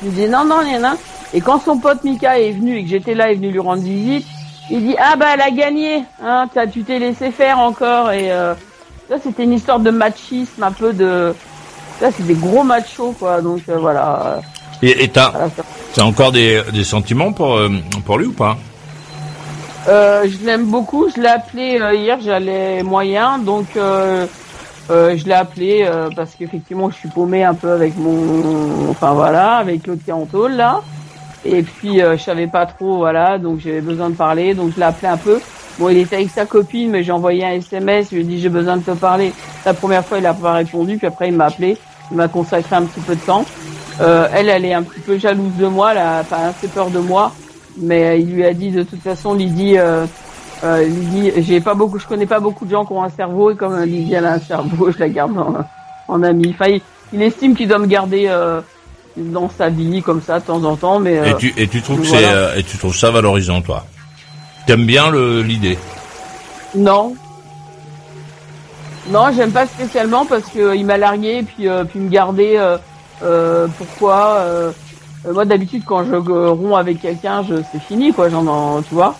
Je 0.00 0.08
lui 0.08 0.14
dis, 0.14 0.28
non 0.28 0.44
non, 0.44 0.60
il 0.64 0.72
y 0.72 0.76
en 0.76 0.84
a. 0.84 0.94
Et 1.34 1.40
quand 1.40 1.60
son 1.60 1.78
pote 1.78 2.04
Mika 2.04 2.38
est 2.38 2.52
venu 2.52 2.76
et 2.76 2.82
que 2.82 2.90
j'étais 2.90 3.14
là, 3.14 3.30
est 3.30 3.36
venu 3.36 3.50
lui 3.50 3.60
rendre 3.60 3.82
visite. 3.82 4.26
Il 4.70 4.86
dit, 4.86 4.96
ah 4.98 5.16
bah 5.16 5.26
elle 5.34 5.40
a 5.40 5.50
gagné. 5.50 6.04
Hein, 6.22 6.46
tu 6.72 6.84
t'es 6.84 6.98
laissé 6.98 7.30
faire 7.30 7.58
encore 7.58 8.10
et 8.10 8.30
euh, 8.32 8.54
ça, 9.08 9.16
c'était 9.22 9.44
une 9.44 9.52
histoire 9.52 9.80
de 9.80 9.90
machisme, 9.90 10.62
un 10.62 10.72
peu 10.72 10.92
de. 10.92 11.34
Ça, 12.00 12.10
c'est 12.10 12.26
des 12.26 12.34
gros 12.34 12.62
machos, 12.62 13.14
quoi. 13.18 13.42
Donc 13.42 13.60
euh, 13.68 13.76
voilà. 13.76 14.40
Et 14.82 15.08
t'as, 15.08 15.32
t'as 15.94 16.02
encore 16.02 16.32
des, 16.32 16.62
sentiments 16.82 17.32
pour 17.32 17.54
euh, 17.54 17.68
pour 18.04 18.18
lui 18.18 18.26
ou 18.26 18.32
pas? 18.32 18.58
Euh, 19.88 20.26
je 20.28 20.44
l'aime 20.44 20.66
beaucoup. 20.66 21.08
Je 21.08 21.20
l'ai 21.20 21.28
appelé 21.28 21.78
euh, 21.80 21.94
hier. 21.94 22.18
J'allais 22.20 22.82
moyen, 22.82 23.38
donc 23.38 23.66
je 23.76 25.24
l'ai 25.24 25.32
appelé 25.32 25.88
parce 26.16 26.34
qu'effectivement, 26.34 26.90
je 26.90 26.96
suis 26.96 27.08
paumé 27.08 27.44
un 27.44 27.54
peu 27.54 27.70
avec 27.70 27.96
mon. 27.96 28.90
Enfin 28.90 29.12
voilà, 29.12 29.56
avec 29.56 29.86
l'autre 29.86 30.02
qui 30.04 30.10
là. 30.56 30.80
Et 31.44 31.62
puis 31.62 31.98
je 31.98 32.16
savais 32.16 32.48
pas 32.48 32.66
trop, 32.66 32.96
voilà. 32.98 33.38
Donc 33.38 33.60
j'avais 33.60 33.80
besoin 33.80 34.10
de 34.10 34.16
parler, 34.16 34.54
donc 34.54 34.72
je 34.74 34.80
l'ai 34.80 34.86
appelé 34.86 35.08
un 35.08 35.16
peu. 35.16 35.40
Bon, 35.78 35.88
il 35.88 35.98
était 35.98 36.16
avec 36.16 36.30
sa 36.30 36.44
copine, 36.44 36.90
mais 36.90 37.02
j'ai 37.02 37.12
envoyé 37.12 37.44
un 37.44 37.52
SMS. 37.52 38.08
Je 38.10 38.16
lui 38.16 38.22
ai 38.22 38.24
dit 38.24 38.40
j'ai 38.40 38.48
besoin 38.48 38.76
de 38.76 38.82
te 38.82 38.90
parler. 38.90 39.32
La 39.64 39.74
première 39.74 40.04
fois, 40.04 40.18
il 40.18 40.26
a 40.26 40.34
pas 40.34 40.54
répondu, 40.54 40.98
puis 40.98 41.06
après 41.06 41.28
il 41.28 41.34
m'a 41.34 41.46
appelé. 41.46 41.78
Il 42.10 42.16
m'a 42.16 42.28
consacré 42.28 42.76
un 42.76 42.82
petit 42.82 43.00
peu 43.00 43.14
de 43.14 43.20
temps. 43.20 43.44
Euh, 44.00 44.26
elle, 44.32 44.48
elle 44.48 44.64
est 44.64 44.72
un 44.72 44.82
petit 44.82 45.00
peu 45.00 45.18
jalouse 45.18 45.52
de 45.58 45.66
moi, 45.66 45.92
elle 45.92 45.98
a 45.98 46.20
enfin, 46.20 46.48
assez 46.48 46.66
peur 46.68 46.88
de 46.90 46.98
moi, 46.98 47.32
mais 47.76 48.20
il 48.20 48.32
lui 48.34 48.44
a 48.44 48.54
dit 48.54 48.70
de 48.70 48.82
toute 48.84 49.02
façon, 49.02 49.34
Lydie, 49.34 49.76
euh, 49.76 50.06
euh, 50.64 50.82
Lydie, 50.84 51.32
j'ai 51.42 51.60
pas 51.60 51.74
beaucoup, 51.74 51.98
je 51.98 52.06
connais 52.06 52.26
pas 52.26 52.40
beaucoup 52.40 52.64
de 52.64 52.70
gens 52.70 52.86
qui 52.86 52.92
ont 52.92 53.02
un 53.02 53.10
cerveau 53.10 53.50
et 53.50 53.56
comme 53.56 53.78
Lydie 53.82 54.14
elle 54.14 54.24
a 54.24 54.32
un 54.32 54.40
cerveau, 54.40 54.90
je 54.90 54.98
la 54.98 55.08
garde 55.10 55.36
en, 55.36 55.56
en 56.08 56.22
ami. 56.22 56.54
Enfin, 56.58 56.70
il, 56.70 56.80
il 57.12 57.20
estime 57.22 57.54
qu'il 57.54 57.68
doit 57.68 57.78
me 57.78 57.86
garder 57.86 58.26
euh, 58.28 58.62
dans 59.16 59.50
sa 59.58 59.68
vie 59.68 60.00
comme 60.02 60.22
ça 60.22 60.40
de 60.40 60.44
temps 60.46 60.64
en 60.64 60.74
temps, 60.76 60.98
mais 60.98 61.14
Et 61.14 61.18
euh, 61.18 61.34
tu 61.34 61.52
et 61.58 61.68
tu 61.68 61.82
trouves 61.82 62.00
que 62.00 62.06
voilà. 62.06 62.28
c'est 62.28 62.34
euh, 62.34 62.56
et 62.56 62.62
tu 62.62 62.78
trouves 62.78 62.96
ça 62.96 63.10
valorisant 63.10 63.60
toi? 63.60 63.84
T'aimes 64.66 64.86
bien 64.86 65.10
le 65.10 65.42
l'idée? 65.42 65.76
Non. 66.74 67.14
Non, 69.10 69.26
j'aime 69.36 69.50
pas 69.50 69.66
spécialement 69.66 70.24
parce 70.24 70.44
que 70.44 70.60
euh, 70.60 70.76
il 70.76 70.86
m'a 70.86 70.96
largué 70.96 71.38
et 71.38 71.42
puis 71.42 71.68
euh, 71.68 71.84
puis 71.84 71.98
me 72.00 72.08
garder. 72.08 72.54
euh, 72.56 72.78
pourquoi 73.78 74.36
euh, 74.40 74.72
euh, 75.26 75.32
Moi 75.32 75.44
d'habitude 75.44 75.82
quand 75.86 76.04
je 76.04 76.14
euh, 76.14 76.50
romps 76.50 76.76
avec 76.76 77.00
quelqu'un, 77.00 77.44
je 77.48 77.56
c'est 77.72 77.80
fini 77.80 78.12
quoi. 78.12 78.28
J'en 78.28 78.46
en- 78.46 78.82
tu 78.82 78.94
vois. 78.94 79.14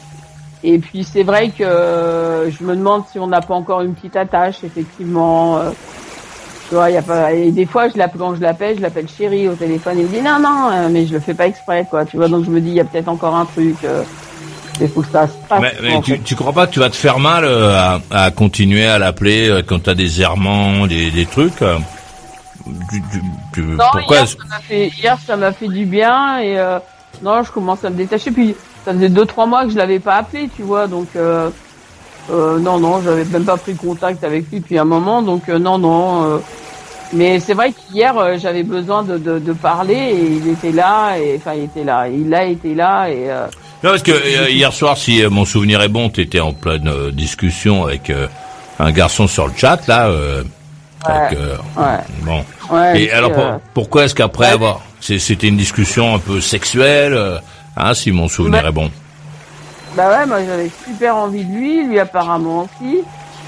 Et 0.64 0.78
puis 0.78 1.03
c'est 1.05 1.22
vrai 1.24 1.50
que 1.50 1.64
euh, 1.64 2.50
je 2.50 2.62
me 2.64 2.76
demande 2.76 3.03
si 3.11 3.18
on 3.18 3.26
n'a 3.26 3.40
pas 3.40 3.55
encore 3.55 3.80
une 3.82 3.94
petite 3.94 4.16
attache 4.16 4.62
effectivement. 4.64 5.59
euh, 5.59 5.70
tu 6.68 6.76
vois, 6.76 6.88
il 6.90 6.94
y 6.94 6.98
a 6.98 7.03
pas. 7.03 7.32
Et 7.32 7.50
des 7.50 7.66
fois 7.66 7.88
je 7.88 7.98
l'appelle 7.98 8.18
quand 8.20 8.34
je 8.34 8.40
l'appelle, 8.40 8.76
je 8.76 8.82
l'appelle 8.82 9.09
chérie 9.09 9.48
au 9.48 9.55
téléphone. 9.55 9.94
Il 9.98 10.05
me 10.05 10.09
dit 10.09 10.22
non 10.22 10.38
non, 10.40 10.70
euh, 10.72 10.88
mais 10.90 11.07
je 11.07 11.12
le 11.14 11.20
fais 11.20 11.34
pas 11.34 11.46
exprès 11.46 11.86
quoi. 11.90 12.05
Tu 12.05 12.16
vois 12.16 12.28
donc 12.28 12.44
je 12.44 12.50
me 12.50 12.61
dis 12.61 12.68
il 12.70 12.74
y 12.76 12.80
a 12.80 12.84
peut-être 12.84 13.09
encore 13.09 13.34
un 13.34 13.44
truc. 13.44 13.76
euh, 13.84 14.03
il 14.80 14.88
faut 14.88 15.03
que 15.03 15.09
ça 15.12 15.26
se 15.28 15.32
passe. 15.48 15.61
Mais, 15.82 16.00
tu, 16.00 16.18
tu 16.20 16.34
crois 16.34 16.53
pas 16.53 16.66
que 16.66 16.72
tu 16.72 16.80
vas 16.80 16.88
te 16.90 16.96
faire 16.96 17.18
mal 17.18 17.44
euh, 17.44 17.76
à, 17.76 18.00
à 18.11 18.30
continuer 18.30 18.86
à 18.86 18.98
l'appeler 18.98 19.48
euh, 19.48 19.62
quand 19.64 19.82
t'as 19.82 19.94
des 19.94 20.22
errements, 20.22 20.86
des, 20.86 21.11
des 21.11 21.26
trucs 21.26 21.61
tu- 22.90 23.02
tu- 23.12 23.22
tu- 23.54 23.60
Non, 23.62 23.84
Pourquoi 23.92 24.16
hier, 24.18 24.28
ça 24.28 24.36
m'a 24.48 24.58
fait, 24.60 24.88
hier, 24.88 25.18
ça 25.26 25.36
m'a 25.36 25.52
fait 25.52 25.68
du 25.68 25.84
bien 25.86 26.38
et 26.38 26.58
euh, 26.58 26.78
non, 27.22 27.42
je 27.42 27.50
commence 27.52 27.84
à 27.84 27.90
me 27.90 27.96
détacher. 27.96 28.30
Puis 28.30 28.54
ça 28.84 28.92
faisait 28.92 29.08
deux 29.08 29.26
trois 29.26 29.46
mois 29.46 29.64
que 29.64 29.70
je 29.70 29.76
l'avais 29.76 29.98
pas 29.98 30.16
appelé, 30.16 30.48
tu 30.54 30.62
vois, 30.62 30.86
donc 30.86 31.08
euh, 31.16 31.50
euh, 32.30 32.58
non, 32.58 32.78
non, 32.78 33.00
j'avais 33.02 33.24
même 33.24 33.44
pas 33.44 33.56
pris 33.56 33.74
contact 33.74 34.24
avec 34.24 34.50
lui 34.50 34.60
depuis 34.60 34.78
un 34.78 34.84
moment, 34.84 35.22
donc 35.22 35.48
euh, 35.48 35.58
non, 35.58 35.78
non. 35.78 36.40
mais 37.12 37.40
c'est 37.40 37.54
vrai 37.54 37.72
qu'hier, 37.72 38.38
j'avais 38.38 38.62
besoin 38.62 39.02
de, 39.02 39.18
de, 39.18 39.38
de 39.38 39.52
parler 39.52 39.94
et 39.94 40.24
il 40.32 40.48
était 40.48 40.72
là, 40.72 41.16
et 41.18 41.36
enfin, 41.36 41.52
il 41.54 41.64
était 41.64 41.84
là, 41.84 42.08
il 42.08 42.32
a 42.34 42.44
été 42.44 42.74
là 42.74 43.08
et 43.08 43.26
Non, 43.82 43.90
parce 43.90 44.02
que 44.02 44.48
hier 44.50 44.72
soir, 44.72 44.96
si 44.96 45.22
mon 45.30 45.44
souvenir 45.44 45.82
est 45.82 45.88
bon, 45.88 46.08
t'étais 46.08 46.40
en 46.40 46.52
pleine 46.52 47.10
discussion 47.12 47.84
avec 47.84 48.12
un 48.78 48.92
garçon 48.92 49.26
sur 49.26 49.46
le 49.46 49.52
chat 49.56 49.86
là. 49.88 50.10
Euh, 51.09 51.12
avec, 51.26 51.38
euh, 51.38 51.57
ouais, 51.76 51.98
bon. 52.22 52.44
ouais. 52.70 53.03
Et 53.03 53.11
alors, 53.12 53.32
pour- 53.32 53.42
euh, 53.44 53.57
pourquoi 53.74 54.05
est-ce 54.05 54.14
qu'après 54.14 54.46
ouais. 54.46 54.53
avoir, 54.53 54.80
c'était 55.00 55.48
une 55.48 55.57
discussion 55.57 56.14
un 56.14 56.18
peu 56.18 56.40
sexuelle, 56.40 57.14
euh, 57.14 57.38
hein, 57.76 57.92
si 57.94 58.12
mon 58.12 58.28
souvenir 58.28 58.62
Ouais. 58.62 58.68
est 58.68 58.72
bon? 58.72 58.90
Bah 59.96 60.09
ouais, 60.11 60.26
moi 60.26 60.38
j'avais 60.46 60.70
super 60.86 61.16
envie 61.16 61.44
de 61.44 61.53
lui, 61.53 61.86
lui 61.86 61.98
apparemment 61.98 62.61
aussi. 62.80 63.00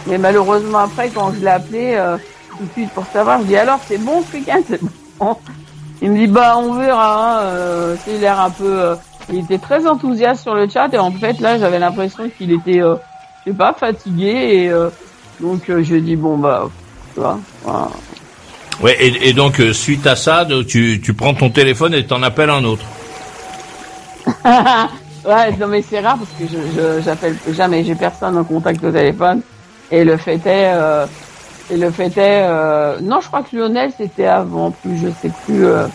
Mais 0.07 0.19
malheureusement 0.19 0.79
après, 0.79 1.09
quand 1.09 1.33
je 1.33 1.41
l'ai 1.41 1.47
appelé 1.51 1.95
euh, 1.97 2.19
tout 2.59 2.65
de 2.65 2.73
suite 2.73 2.91
pour 2.91 3.07
savoir, 3.13 3.41
je 3.41 3.47
dis 3.47 3.57
alors 3.57 3.79
c'est 3.89 3.97
bon 3.99 4.23
ce 4.31 4.37
week-end, 4.37 4.61
c'est 4.69 4.81
bon. 5.19 5.37
Il 6.03 6.11
me 6.11 6.19
dit 6.19 6.27
bah 6.27 6.57
on 6.59 6.75
verra. 6.75 7.39
Hein, 7.39 7.39
euh, 7.45 7.97
il 8.09 8.17
a 8.17 8.19
l'air 8.21 8.41
un 8.41 8.51
peu. 8.51 8.65
euh, 8.83 8.95
il 9.33 9.39
était 9.39 9.57
très 9.57 9.87
enthousiaste 9.87 10.43
sur 10.43 10.55
le 10.55 10.69
chat 10.69 10.93
et 10.93 10.99
en 10.99 11.11
fait 11.13 11.41
là 11.41 11.59
j'avais 11.59 11.79
l'impression 11.79 12.29
qu'il 12.37 12.53
était, 12.53 12.83
euh, 12.83 12.97
je 13.47 13.51
sais 13.53 13.57
pas, 13.57 13.73
fatigué 13.73 14.27
et 14.65 14.69
euh, 14.69 14.91
donc 15.41 15.71
euh, 15.71 15.83
je 15.83 15.97
dis 15.97 16.17
bon 16.17 16.37
bah 16.37 16.69
tu 17.15 17.21
vois. 17.21 17.39
voilà. 17.63 17.89
Ouais. 18.81 18.97
Et, 19.01 19.29
et 19.29 19.33
donc 19.33 19.61
euh, 19.61 19.73
suite 19.73 20.07
à 20.07 20.17
ça, 20.17 20.47
tu, 20.67 21.01
tu 21.03 21.15
prends 21.15 21.35
ton 21.35 21.51
téléphone 21.51 21.95
et 21.95 22.07
t'en 22.07 22.23
appelles 22.23 22.51
un 22.51 22.65
autre. 22.65 22.85
ouais, 24.45 25.57
non 25.59 25.69
mais 25.69 25.83
c'est 25.83 26.01
rare 26.01 26.19
parce 26.19 26.31
que 26.39 26.57
je 26.57 27.03
j'appelle 27.03 27.37
jamais, 27.53 27.85
j'ai 27.85 27.95
personne 27.95 28.37
en 28.37 28.45
contact 28.45 28.83
au 28.85 28.91
téléphone. 28.91 29.43
Et 29.91 30.05
le 30.05 30.17
fait 30.17 30.45
est, 30.47 30.73
euh, 30.75 31.07
et 31.71 31.77
le 31.77 31.91
fait 31.91 32.17
est, 32.17 32.47
euh, 32.49 32.99
non, 33.01 33.21
je 33.21 33.29
crois 33.29 33.43
que 33.43 33.57
Lionel 33.57 33.93
c'était 33.97 34.27
avant, 34.27 34.71
plus 34.71 34.97
je 34.99 35.09
sais 35.23 35.31
plus. 35.45 35.67
Euh, 35.67 35.87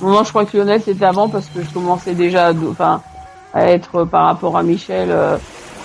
non, 0.00 0.10
non, 0.10 0.24
je 0.24 0.28
crois 0.30 0.44
que 0.44 0.56
Lionel 0.56 0.80
c'était 0.84 1.04
avant 1.04 1.28
parce 1.28 1.46
que 1.46 1.62
je 1.62 1.70
commençais 1.70 2.14
déjà, 2.14 2.52
enfin, 2.70 3.00
à 3.54 3.66
être 3.68 4.04
par 4.04 4.26
rapport 4.26 4.56
à 4.56 4.62
Michel. 4.62 5.08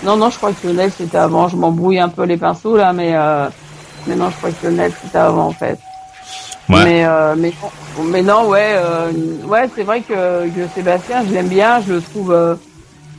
non, 0.04 0.18
non, 0.18 0.30
je 0.30 0.38
crois 0.38 0.52
que 0.52 0.68
Lionel 0.68 0.92
c'était 0.92 1.18
avant. 1.18 1.48
Je 1.48 1.56
m'embrouille 1.56 2.00
un 2.00 2.10
peu 2.10 2.24
les 2.24 2.38
pinceaux 2.38 2.78
là, 2.78 2.94
mais 2.94 3.16
mais 4.08 4.16
non, 4.16 4.30
je 4.30 4.38
crois 4.38 4.52
que 4.52 4.68
Lionel 4.68 4.92
c'était 5.04 5.18
avant 5.18 5.48
en 5.48 5.52
fait. 5.52 5.80
Ouais. 6.70 6.84
Mais, 6.84 7.06
euh, 7.06 7.36
mais, 7.38 7.54
mais 8.12 8.22
non, 8.22 8.50
ouais, 8.50 8.74
euh, 8.76 9.12
ouais, 9.46 9.70
c'est 9.74 9.84
vrai 9.84 10.02
que, 10.02 10.50
que 10.50 10.68
Sébastien, 10.76 11.24
je 11.26 11.34
l'aime 11.34 11.48
bien, 11.48 11.80
je 11.80 11.94
le 11.94 12.02
trouve, 12.02 12.34
euh, 12.34 12.56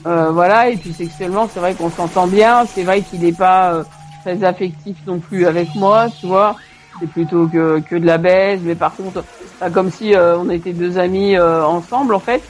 euh, 0.07 0.31
voilà, 0.33 0.69
et 0.69 0.77
puis 0.77 0.93
sexuellement, 0.93 1.49
c'est 1.53 1.61
vrai 1.61 1.73
qu'on 1.73 1.91
s'entend 1.91 2.27
bien, 2.27 2.67
c'est 2.75 2.83
vrai 2.83 3.01
qu'il 3.01 3.21
n'est 3.21 3.33
pas 3.33 3.73
euh, 3.73 3.85
très 4.23 4.45
affectif 4.45 4.97
non 5.07 5.19
plus 5.19 5.47
avec 5.47 5.75
moi, 5.75 6.09
tu 6.21 6.27
vois, 6.27 6.57
c'est 7.01 7.07
plutôt 7.07 7.47
que, 7.47 7.81
que 7.81 7.97
de 7.97 8.05
la 8.05 8.19
baise, 8.19 8.61
mais 8.63 8.75
par 8.75 8.95
contre, 8.95 9.25
pas 9.59 9.71
comme 9.71 9.91
si 9.91 10.15
euh, 10.15 10.37
on 10.37 10.51
était 10.51 10.75
deux 10.75 10.99
amis 10.99 11.35
euh, 11.35 11.65
ensemble, 11.65 12.15
en 12.15 12.21
fait, 12.21 12.43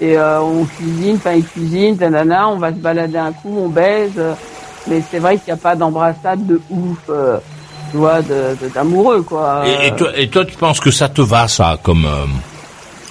et 0.00 0.18
euh, 0.18 0.40
on 0.40 0.64
cuisine, 0.64 1.14
enfin, 1.14 1.34
il 1.34 1.44
cuisine, 1.44 1.96
tanana, 1.96 2.48
on 2.48 2.56
va 2.56 2.70
se 2.70 2.78
balader 2.78 3.18
un 3.18 3.32
coup, 3.32 3.56
on 3.56 3.68
baise, 3.68 4.20
mais 4.88 5.00
c'est 5.12 5.20
vrai 5.20 5.36
qu'il 5.36 5.54
n'y 5.54 5.60
a 5.60 5.62
pas 5.62 5.76
d'embrassade 5.76 6.44
de 6.44 6.60
ouf, 6.70 7.08
tu 7.90 7.96
vois, 7.96 8.22
de, 8.22 8.56
de- 8.62 8.68
d'amoureux, 8.72 9.22
quoi. 9.22 9.64
Et, 9.66 9.88
et 9.88 9.90
toi, 9.92 10.08
et 10.16 10.28
toi, 10.28 10.44
tu 10.44 10.56
penses 10.56 10.80
que 10.80 10.90
ça 10.90 11.08
te 11.08 11.20
va, 11.20 11.48
ça, 11.48 11.78
comme... 11.82 12.04
Euh, 12.04 12.24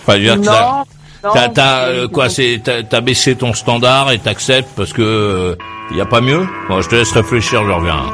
enfin, 0.02 0.20
je 0.20 0.30
veux 0.30 0.38
dire 0.38 0.38
non, 0.38 0.84
non, 1.24 1.32
T'as, 1.54 1.88
euh, 1.88 2.08
quoi, 2.08 2.30
c'est, 2.30 2.62
t'as, 2.64 3.02
baissé 3.02 3.36
ton 3.36 3.54
standard 3.54 4.12
et 4.12 4.20
t'acceptes 4.20 4.70
parce 4.76 4.94
que 4.94 5.02
euh, 5.02 5.56
y 5.96 6.00
a 6.00 6.06
pas 6.06 6.22
mieux? 6.22 6.48
Bon, 6.70 6.82
je 6.82 6.88
te 6.88 6.96
laisse 6.96 7.12
réfléchir, 7.12 7.64
je 7.66 7.72
reviens. 7.72 8.06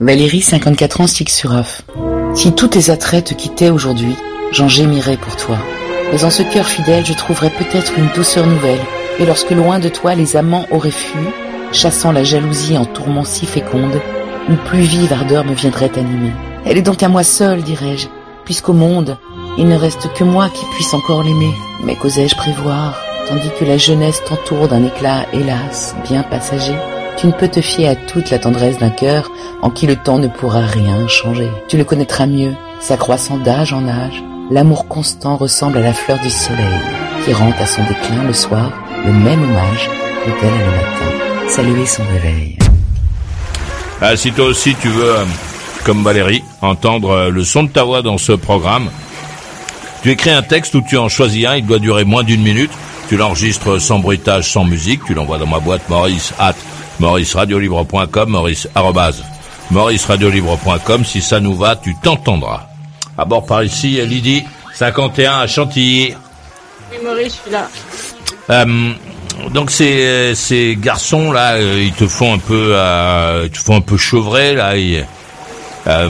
Valérie, 0.00 0.40
54 0.40 1.00
ans, 1.00 1.06
sur 1.08 1.52
off. 1.52 1.82
Si 2.34 2.54
tous 2.54 2.68
tes 2.68 2.90
attraits 2.90 3.24
te 3.24 3.34
quittaient 3.34 3.70
aujourd'hui, 3.70 4.14
j'en 4.52 4.68
gémirais 4.68 5.16
pour 5.16 5.36
toi. 5.36 5.58
Mais 6.12 6.22
en 6.24 6.30
ce 6.30 6.44
cœur 6.44 6.66
fidèle, 6.66 7.04
je 7.04 7.12
trouverais 7.12 7.50
peut-être 7.50 7.92
une 7.98 8.08
douceur 8.14 8.46
nouvelle. 8.46 8.78
Et 9.20 9.26
lorsque 9.26 9.50
loin 9.50 9.78
de 9.78 9.88
toi 9.88 10.14
les 10.14 10.36
amants 10.36 10.66
auraient 10.70 10.90
fui, 10.90 11.20
chassant 11.72 12.12
la 12.12 12.22
jalousie 12.22 12.78
en 12.78 12.84
tourments 12.84 13.24
si 13.24 13.46
fécondes, 13.46 14.00
une 14.48 14.56
plus 14.56 14.80
vive 14.80 15.12
ardeur 15.12 15.44
me 15.44 15.54
viendrait 15.54 15.90
animer. 15.96 16.32
Elle 16.64 16.78
est 16.78 16.82
donc 16.82 17.02
à 17.02 17.08
moi 17.08 17.24
seule, 17.24 17.62
dirais-je, 17.62 18.06
puisqu'au 18.44 18.72
monde, 18.72 19.18
il 19.58 19.66
ne 19.66 19.76
reste 19.76 20.12
que 20.14 20.24
moi 20.24 20.48
qui 20.48 20.64
puisse 20.74 20.94
encore 20.94 21.22
l'aimer. 21.22 21.52
Mais 21.84 21.96
qu'osais-je 21.96 22.36
prévoir, 22.36 22.96
tandis 23.28 23.50
que 23.58 23.64
la 23.64 23.76
jeunesse 23.76 24.22
t'entoure 24.24 24.68
d'un 24.68 24.84
éclat, 24.84 25.26
hélas, 25.32 25.96
bien 26.08 26.22
passager? 26.22 26.76
Tu 27.16 27.26
ne 27.26 27.32
peux 27.32 27.48
te 27.48 27.60
fier 27.60 27.88
à 27.88 27.96
toute 27.96 28.30
la 28.30 28.38
tendresse 28.38 28.78
d'un 28.78 28.90
cœur 28.90 29.32
en 29.62 29.70
qui 29.70 29.88
le 29.88 29.96
temps 29.96 30.18
ne 30.18 30.28
pourra 30.28 30.60
rien 30.60 31.08
changer. 31.08 31.50
Tu 31.66 31.76
le 31.76 31.84
connaîtras 31.84 32.26
mieux, 32.26 32.54
s'accroissant 32.78 33.36
d'âge 33.36 33.72
en 33.72 33.88
âge. 33.88 34.22
L'amour 34.52 34.86
constant 34.86 35.36
ressemble 35.36 35.78
à 35.78 35.82
la 35.82 35.92
fleur 35.92 36.20
du 36.20 36.30
soleil, 36.30 36.80
qui 37.24 37.32
rend 37.32 37.50
à 37.58 37.66
son 37.66 37.82
déclin 37.82 38.22
le 38.24 38.32
soir 38.32 38.70
le 39.04 39.12
même 39.12 39.42
hommage 39.42 39.88
que 40.24 40.40
tel 40.40 40.50
le 40.50 40.66
matin. 40.66 41.48
Saluer 41.48 41.86
son 41.86 42.02
réveil. 42.04 42.58
Ah, 44.00 44.16
si 44.16 44.32
toi 44.32 44.46
aussi 44.46 44.74
tu 44.76 44.88
veux, 44.88 45.18
euh, 45.18 45.24
comme 45.84 46.04
Valérie, 46.04 46.42
entendre 46.62 47.10
euh, 47.10 47.30
le 47.30 47.42
son 47.44 47.64
de 47.64 47.68
ta 47.68 47.84
voix 47.84 48.02
dans 48.02 48.18
ce 48.18 48.32
programme, 48.32 48.90
tu 50.02 50.10
écris 50.10 50.30
un 50.30 50.42
texte 50.42 50.74
ou 50.74 50.82
tu 50.82 50.96
en 50.96 51.08
choisis 51.08 51.46
un, 51.46 51.56
il 51.56 51.66
doit 51.66 51.78
durer 51.78 52.04
moins 52.04 52.22
d'une 52.22 52.42
minute. 52.42 52.70
Tu 53.08 53.16
l'enregistres 53.16 53.80
sans 53.80 53.98
bruitage, 53.98 54.52
sans 54.52 54.64
musique, 54.64 55.00
tu 55.06 55.14
l'envoies 55.14 55.38
dans 55.38 55.46
ma 55.46 55.58
boîte 55.60 55.88
Maurice 55.88 56.32
at 56.38 56.54
mauriceradiolibre.com, 57.00 58.28
maurice 58.28 58.68
mauriceradiolibre.com, 59.70 61.04
si 61.04 61.22
ça 61.22 61.40
nous 61.40 61.54
va, 61.54 61.76
tu 61.76 61.94
t'entendras. 61.96 62.66
À 63.16 63.24
bord 63.24 63.46
par 63.46 63.62
ici, 63.64 64.00
Lydie, 64.04 64.44
51 64.74 65.38
à 65.40 65.46
Chantilly. 65.46 66.14
Oui, 66.90 66.98
Maurice, 67.04 67.34
je 67.34 67.42
suis 67.42 67.50
là. 67.50 67.68
Euh, 68.50 68.92
donc 69.52 69.70
ces, 69.70 70.34
ces 70.34 70.76
garçons 70.80 71.32
là, 71.32 71.52
euh, 71.54 71.82
ils 71.82 71.92
te 71.92 72.06
font 72.06 72.34
un 72.34 72.38
peu, 72.38 72.70
euh, 72.72 73.42
ils 73.44 73.50
te 73.50 73.58
font 73.58 73.76
un 73.76 73.80
peu 73.80 73.96
chevré 73.96 74.54
là. 74.54 74.72
euh, 75.86 76.08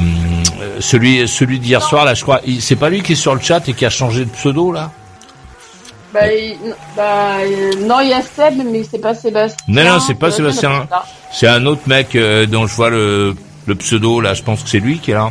celui, 0.80 1.26
celui 1.28 1.58
d'hier 1.58 1.82
soir 1.82 2.04
là, 2.04 2.14
je 2.14 2.22
crois, 2.22 2.40
c'est 2.60 2.76
pas 2.76 2.88
lui 2.90 3.02
qui 3.02 3.12
est 3.12 3.16
sur 3.16 3.34
le 3.34 3.40
chat 3.40 3.68
et 3.68 3.74
qui 3.74 3.84
a 3.84 3.90
changé 3.90 4.24
de 4.24 4.30
pseudo 4.30 4.72
là. 4.72 4.90
Bah, 6.14 6.20
bah 6.96 7.36
non, 7.80 8.00
il 8.00 8.08
y 8.08 8.12
a 8.14 8.22
Seb, 8.22 8.62
mais 8.64 8.82
c'est 8.90 8.98
pas 8.98 9.14
Sébastien. 9.14 9.58
Non, 9.68 9.84
non, 9.84 10.00
c'est 10.00 10.14
pas 10.14 10.30
Sébastien. 10.30 10.88
C'est 11.30 11.48
un 11.48 11.66
autre 11.66 11.82
mec 11.86 12.16
dont 12.48 12.66
je 12.66 12.74
vois 12.74 12.88
le, 12.88 13.36
le 13.66 13.74
pseudo 13.74 14.20
là. 14.20 14.32
Je 14.32 14.42
pense 14.42 14.62
que 14.62 14.70
c'est 14.70 14.80
lui 14.80 15.00
qui 15.00 15.10
est 15.10 15.14
là. 15.14 15.30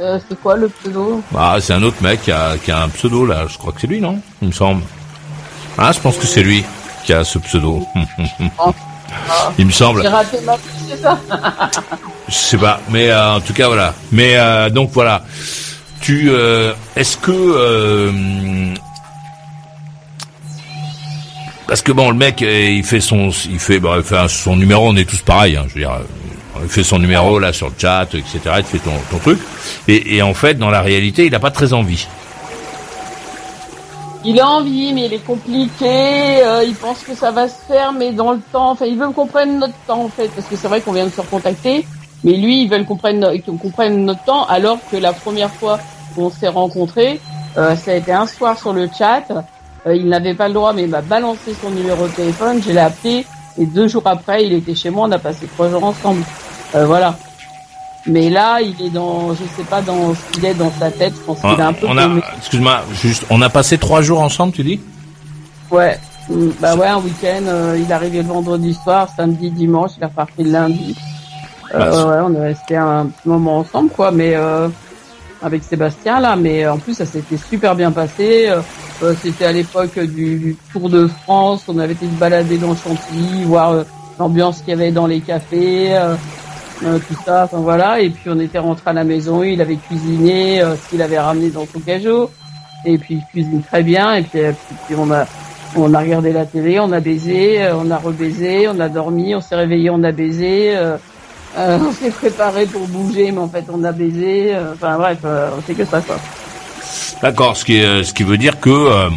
Euh, 0.00 0.18
c'est 0.28 0.38
quoi 0.42 0.56
le 0.56 0.68
pseudo? 0.68 1.22
Bah, 1.30 1.56
c'est 1.60 1.72
un 1.72 1.82
autre 1.84 2.02
mec 2.02 2.22
qui 2.22 2.32
a, 2.32 2.56
qui 2.62 2.70
a 2.70 2.82
un 2.82 2.88
pseudo 2.90 3.24
là. 3.24 3.46
Je 3.48 3.56
crois 3.56 3.72
que 3.72 3.80
c'est 3.80 3.86
lui, 3.86 4.00
non? 4.00 4.20
Il 4.42 4.48
me 4.48 4.52
semble. 4.52 4.82
Ah, 5.78 5.92
je 5.92 6.00
pense 6.00 6.16
que 6.16 6.26
c'est 6.26 6.42
lui 6.42 6.64
qui 7.04 7.12
a 7.12 7.24
ce 7.24 7.38
pseudo. 7.38 7.86
Il 9.58 9.66
me 9.66 9.72
semble. 9.72 10.02
J'ai 10.02 10.08
raté 10.08 10.40
ma 10.40 10.56
c'est 10.88 11.00
ça 11.00 11.18
Je 12.28 12.34
sais 12.34 12.58
pas, 12.58 12.80
mais 12.90 13.10
euh, 13.10 13.34
en 13.36 13.40
tout 13.40 13.52
cas 13.52 13.68
voilà. 13.68 13.94
Mais 14.12 14.36
euh, 14.36 14.70
donc 14.70 14.90
voilà. 14.92 15.22
Tu, 16.00 16.28
euh, 16.30 16.74
est-ce 16.96 17.16
que 17.16 17.32
euh, 17.32 18.74
parce 21.66 21.80
que 21.82 21.92
bon, 21.92 22.10
le 22.10 22.16
mec, 22.16 22.42
euh, 22.42 22.68
il 22.70 22.84
fait 22.84 23.00
son, 23.00 23.30
il 23.50 23.58
fait, 23.58 23.80
bah, 23.80 23.94
il 23.96 24.02
fait 24.02 24.28
son 24.28 24.56
numéro. 24.56 24.88
On 24.88 24.96
est 24.96 25.08
tous 25.08 25.22
pareils. 25.22 25.56
Hein, 25.56 25.64
je 25.68 25.74
veux 25.74 25.80
dire, 25.80 25.92
euh, 25.92 26.60
il 26.62 26.68
fait 26.68 26.84
son 26.84 26.98
numéro 26.98 27.38
là 27.38 27.52
sur 27.52 27.68
le 27.68 27.74
chat, 27.78 28.06
etc. 28.14 28.38
Il 28.58 28.64
fait 28.64 28.78
ton, 28.78 28.92
ton 29.10 29.18
truc. 29.18 29.38
Et, 29.88 30.16
et, 30.16 30.22
en 30.22 30.34
fait, 30.34 30.54
dans 30.54 30.70
la 30.70 30.82
réalité, 30.82 31.24
il 31.24 31.32
n'a 31.32 31.40
pas 31.40 31.50
très 31.50 31.72
envie. 31.72 32.06
Il 34.24 34.40
a 34.40 34.48
envie, 34.48 34.92
mais 34.92 35.06
il 35.06 35.12
est 35.12 35.24
compliqué. 35.24 36.42
Euh, 36.44 36.64
il 36.64 36.74
pense 36.74 37.02
que 37.02 37.14
ça 37.14 37.30
va 37.30 37.48
se 37.48 37.60
faire, 37.66 37.92
mais 37.92 38.12
dans 38.12 38.32
le 38.32 38.40
temps, 38.52 38.70
enfin, 38.70 38.86
il 38.86 38.98
veut 38.98 39.10
qu'on 39.10 39.26
prenne 39.26 39.58
notre 39.58 39.78
temps 39.86 40.04
en 40.04 40.08
fait, 40.08 40.28
parce 40.28 40.46
que 40.46 40.56
c'est 40.56 40.68
vrai 40.68 40.80
qu'on 40.80 40.92
vient 40.92 41.04
de 41.04 41.10
se 41.12 41.20
recontacter, 41.20 41.86
mais 42.22 42.32
lui, 42.32 42.62
il 42.62 42.70
veut 42.70 42.82
qu'on 42.84 42.96
prenne, 42.96 43.26
qu'on 43.44 43.70
prenne 43.70 44.04
notre 44.04 44.24
temps, 44.24 44.46
alors 44.46 44.78
que 44.90 44.96
la 44.96 45.12
première 45.12 45.50
fois 45.50 45.78
qu'on 46.14 46.30
s'est 46.30 46.48
rencontrés, 46.48 47.20
euh, 47.56 47.76
ça 47.76 47.92
a 47.92 47.94
été 47.94 48.12
un 48.12 48.26
soir 48.26 48.58
sur 48.58 48.72
le 48.72 48.88
chat. 48.96 49.24
Euh, 49.86 49.94
il 49.94 50.08
n'avait 50.08 50.34
pas 50.34 50.48
le 50.48 50.54
droit, 50.54 50.72
mais 50.72 50.84
il 50.84 50.88
m'a 50.88 51.02
balancé 51.02 51.54
son 51.60 51.70
numéro 51.70 52.06
de 52.06 52.12
téléphone. 52.12 52.62
Je 52.62 52.72
l'ai 52.72 52.80
appelé 52.80 53.26
et 53.58 53.66
deux 53.66 53.88
jours 53.88 54.06
après, 54.06 54.44
il 54.46 54.52
était 54.52 54.74
chez 54.74 54.90
moi. 54.90 55.06
On 55.08 55.12
a 55.12 55.18
passé 55.18 55.46
trois 55.46 55.68
jours 55.68 55.84
ensemble. 55.84 56.24
Euh, 56.74 56.86
voilà. 56.86 57.16
Mais 58.06 58.28
là, 58.28 58.60
il 58.60 58.86
est 58.86 58.90
dans, 58.90 59.32
je 59.34 59.42
sais 59.56 59.64
pas 59.68 59.80
dans 59.80 60.14
ce 60.14 60.32
qu'il 60.32 60.44
est 60.44 60.54
dans 60.54 60.70
sa 60.78 60.90
tête. 60.90 61.14
Je 61.16 61.20
pense 61.24 61.40
qu'il 61.40 61.50
est 61.50 61.62
un 61.62 61.72
peu. 61.72 61.86
Excuse-moi, 62.38 62.82
juste, 62.92 63.24
on 63.30 63.40
a 63.42 63.48
passé 63.48 63.78
trois 63.78 64.02
jours 64.02 64.20
ensemble, 64.20 64.52
tu 64.52 64.62
dis? 64.62 64.80
Ouais. 65.70 65.98
Mm, 66.28 66.48
bah 66.60 66.76
ouais, 66.76 66.86
un 66.86 66.98
week-end. 66.98 67.44
Euh, 67.46 67.78
il 67.78 67.90
est 67.90 67.94
arrivé 67.94 68.22
le 68.22 68.28
vendredi 68.28 68.74
soir, 68.74 69.08
samedi, 69.16 69.50
dimanche. 69.50 69.92
Il 69.96 70.02
est 70.02 70.06
reparti 70.06 70.42
le 70.42 70.50
lundi. 70.50 70.96
Euh, 71.74 71.78
bah, 71.78 72.06
ouais, 72.06 72.22
on 72.26 72.34
est 72.34 72.46
resté 72.48 72.76
un 72.76 73.06
petit 73.06 73.28
moment 73.28 73.58
ensemble, 73.58 73.90
quoi. 73.90 74.10
Mais 74.10 74.34
euh, 74.34 74.68
avec 75.44 75.62
Sébastien 75.62 76.20
là, 76.20 76.36
mais 76.36 76.66
en 76.66 76.78
plus 76.78 76.94
ça 76.94 77.04
s'était 77.04 77.36
super 77.36 77.76
bien 77.76 77.92
passé. 77.92 78.48
Euh, 79.02 79.14
c'était 79.22 79.44
à 79.44 79.52
l'époque 79.52 79.98
du, 79.98 80.38
du, 80.38 80.56
Tour 80.72 80.88
de 80.88 81.06
France, 81.06 81.64
on 81.68 81.78
avait 81.78 81.92
été 81.92 82.06
se 82.06 82.12
balader 82.12 82.56
dans 82.56 82.74
Chantilly, 82.74 83.44
voir 83.44 83.72
euh, 83.72 83.84
l'ambiance 84.18 84.60
qu'il 84.60 84.70
y 84.70 84.72
avait 84.72 84.92
dans 84.92 85.06
les 85.06 85.20
cafés, 85.20 85.98
euh, 86.82 86.98
tout 86.98 87.16
ça, 87.24 87.44
enfin 87.44 87.58
voilà. 87.58 88.00
Et 88.00 88.10
puis 88.10 88.30
on 88.30 88.38
était 88.40 88.58
rentré 88.58 88.90
à 88.90 88.92
la 88.92 89.04
maison, 89.04 89.42
il 89.42 89.60
avait 89.60 89.76
cuisiné 89.76 90.60
ce 90.60 90.90
qu'il 90.90 91.02
avait 91.02 91.18
ramené 91.18 91.50
dans 91.50 91.66
son 91.66 91.80
cajot, 91.80 92.30
et 92.84 92.98
puis 92.98 93.16
il 93.16 93.24
cuisine 93.30 93.62
très 93.62 93.82
bien. 93.82 94.14
Et 94.14 94.22
puis, 94.22 94.40
puis 94.86 94.94
on 94.96 95.10
a 95.12 95.26
on 95.76 95.92
a 95.92 96.00
regardé 96.00 96.32
la 96.32 96.46
télé, 96.46 96.78
on 96.78 96.92
a 96.92 97.00
baisé, 97.00 97.68
on 97.72 97.90
a 97.90 97.96
rebaisé, 97.96 98.68
on 98.68 98.78
a 98.78 98.88
dormi, 98.88 99.34
on 99.34 99.40
s'est 99.40 99.56
réveillé, 99.56 99.90
on 99.90 100.02
a 100.04 100.12
baisé. 100.12 100.76
Euh, 101.56 101.78
on 101.88 101.92
s'est 101.92 102.10
préparé 102.10 102.66
pour 102.66 102.86
bouger, 102.88 103.30
mais 103.30 103.38
en 103.38 103.48
fait 103.48 103.64
on 103.72 103.82
a 103.84 103.92
baisé. 103.92 104.54
Euh, 104.54 104.72
enfin 104.74 104.96
bref, 104.96 105.18
euh, 105.24 105.50
c'est 105.66 105.74
que 105.74 105.84
ça 105.84 106.00
quoi. 106.00 106.18
D'accord, 107.22 107.56
ce 107.56 107.64
qui 107.64 107.80
ce 107.80 108.12
qui 108.12 108.22
veut 108.22 108.38
dire 108.38 108.60
que 108.60 109.08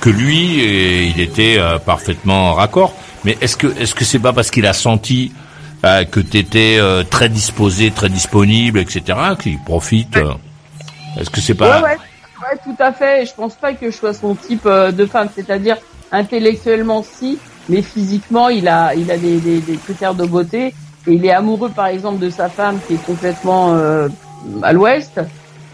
que 0.00 0.10
lui, 0.10 1.10
il 1.10 1.20
était 1.20 1.58
parfaitement 1.86 2.54
raccord. 2.54 2.92
Mais 3.24 3.38
est-ce 3.40 3.56
que 3.56 3.68
est-ce 3.78 3.94
que 3.94 4.04
c'est 4.04 4.18
pas 4.18 4.32
parce 4.32 4.50
qu'il 4.50 4.66
a 4.66 4.72
senti 4.72 5.32
que 5.82 6.20
tu 6.20 6.38
étais 6.38 6.78
très 7.10 7.28
disposé, 7.28 7.90
très 7.90 8.08
disponible, 8.08 8.78
etc., 8.78 9.18
qu'il 9.40 9.58
profite 9.62 10.16
Est-ce 11.18 11.30
que 11.30 11.40
c'est 11.40 11.54
pas 11.54 11.80
ouais, 11.80 11.84
ouais, 11.84 11.96
ouais, 11.96 12.58
tout 12.64 12.76
à 12.82 12.92
fait. 12.92 13.26
Je 13.26 13.34
pense 13.34 13.54
pas 13.54 13.74
que 13.74 13.90
je 13.90 13.96
sois 13.96 14.14
son 14.14 14.34
type 14.34 14.66
de 14.66 15.06
femme, 15.06 15.28
c'est-à-dire 15.34 15.76
intellectuellement 16.12 17.02
si, 17.02 17.38
mais 17.68 17.82
physiquement 17.82 18.48
il 18.48 18.68
a 18.68 18.94
il 18.94 19.10
a 19.10 19.16
des, 19.16 19.38
des, 19.40 19.60
des 19.60 19.76
critères 19.76 20.14
de 20.14 20.26
beauté. 20.26 20.74
Et 21.06 21.14
il 21.14 21.24
est 21.24 21.32
amoureux 21.32 21.70
par 21.70 21.86
exemple 21.86 22.20
de 22.20 22.30
sa 22.30 22.48
femme 22.48 22.78
qui 22.86 22.94
est 22.94 23.04
complètement 23.04 23.74
euh, 23.74 24.08
à 24.62 24.72
l'ouest, 24.72 25.20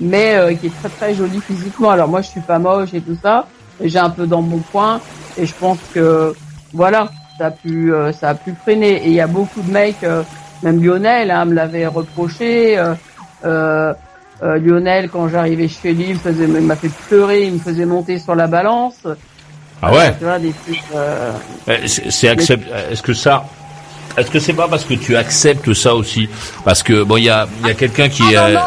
mais 0.01 0.37
euh, 0.37 0.55
qui 0.55 0.69
est 0.69 0.79
très 0.81 0.89
très 0.89 1.15
jolie 1.15 1.41
physiquement. 1.41 1.91
Alors 1.91 2.09
moi 2.09 2.23
je 2.23 2.29
suis 2.29 2.41
pas 2.41 2.59
moche 2.59 2.95
et 2.95 3.01
tout 3.01 3.17
ça, 3.23 3.47
j'ai 3.83 3.99
un 3.99 4.11
peu 4.11 4.27
dans 4.27 4.43
mon 4.43 4.59
coin. 4.59 5.01
Et 5.37 5.45
je 5.45 5.55
pense 5.55 5.79
que 5.93 6.35
voilà 6.73 7.11
ça 7.39 7.47
a 7.47 7.51
pu 7.51 7.93
euh, 7.93 8.13
ça 8.13 8.31
a 8.31 8.35
pu 8.35 8.55
freiner. 8.63 9.05
Et 9.05 9.07
il 9.07 9.13
y 9.15 9.21
a 9.21 9.27
beaucoup 9.27 9.63
de 9.63 9.71
mecs, 9.71 10.03
euh, 10.03 10.23
même 10.63 10.83
Lionel 10.83 11.31
hein, 11.31 11.45
me 11.45 11.55
l'avait 11.55 11.87
reproché. 11.87 12.79
Euh, 13.45 13.95
Lionel 14.41 15.11
quand 15.11 15.29
j'arrivais 15.29 15.67
chez 15.69 15.93
lui, 15.93 16.11
il 16.11 16.19
faisait, 16.19 16.45
il 16.45 16.61
m'a 16.61 16.77
fait 16.77 16.91
pleurer, 17.09 17.47
il 17.47 17.55
me 17.55 17.59
faisait 17.59 17.85
monter 17.85 18.19
sur 18.21 18.37
la 18.37 18.47
balance. 18.47 19.07
Ah 19.83 19.93
ouais? 19.93 20.15
Tu 20.17 20.25
vois, 20.25 20.39
des 20.39 20.53
trucs, 20.53 21.81
c'est 21.87 22.29
accept. 22.29 22.65
Est-ce 22.91 23.03
que 23.03 23.15
ça 23.15 23.45
est-ce 24.17 24.31
que 24.33 24.41
c'est 24.41 24.55
pas 24.55 24.67
parce 24.67 24.85
que 24.85 24.95
tu 24.95 25.17
acceptes 25.17 25.73
ça 25.75 25.95
aussi? 25.95 26.29
Parce 26.65 26.83
que 26.83 27.05
bon, 27.05 27.19
il 27.19 27.25
y 27.25 27.31
a, 27.31 27.47
y 27.65 27.71
a 27.71 27.75
quelqu'un 27.75 28.09
qui. 28.09 28.35
Ah, 28.35 28.51
non, 28.51 28.55
non. 28.55 28.61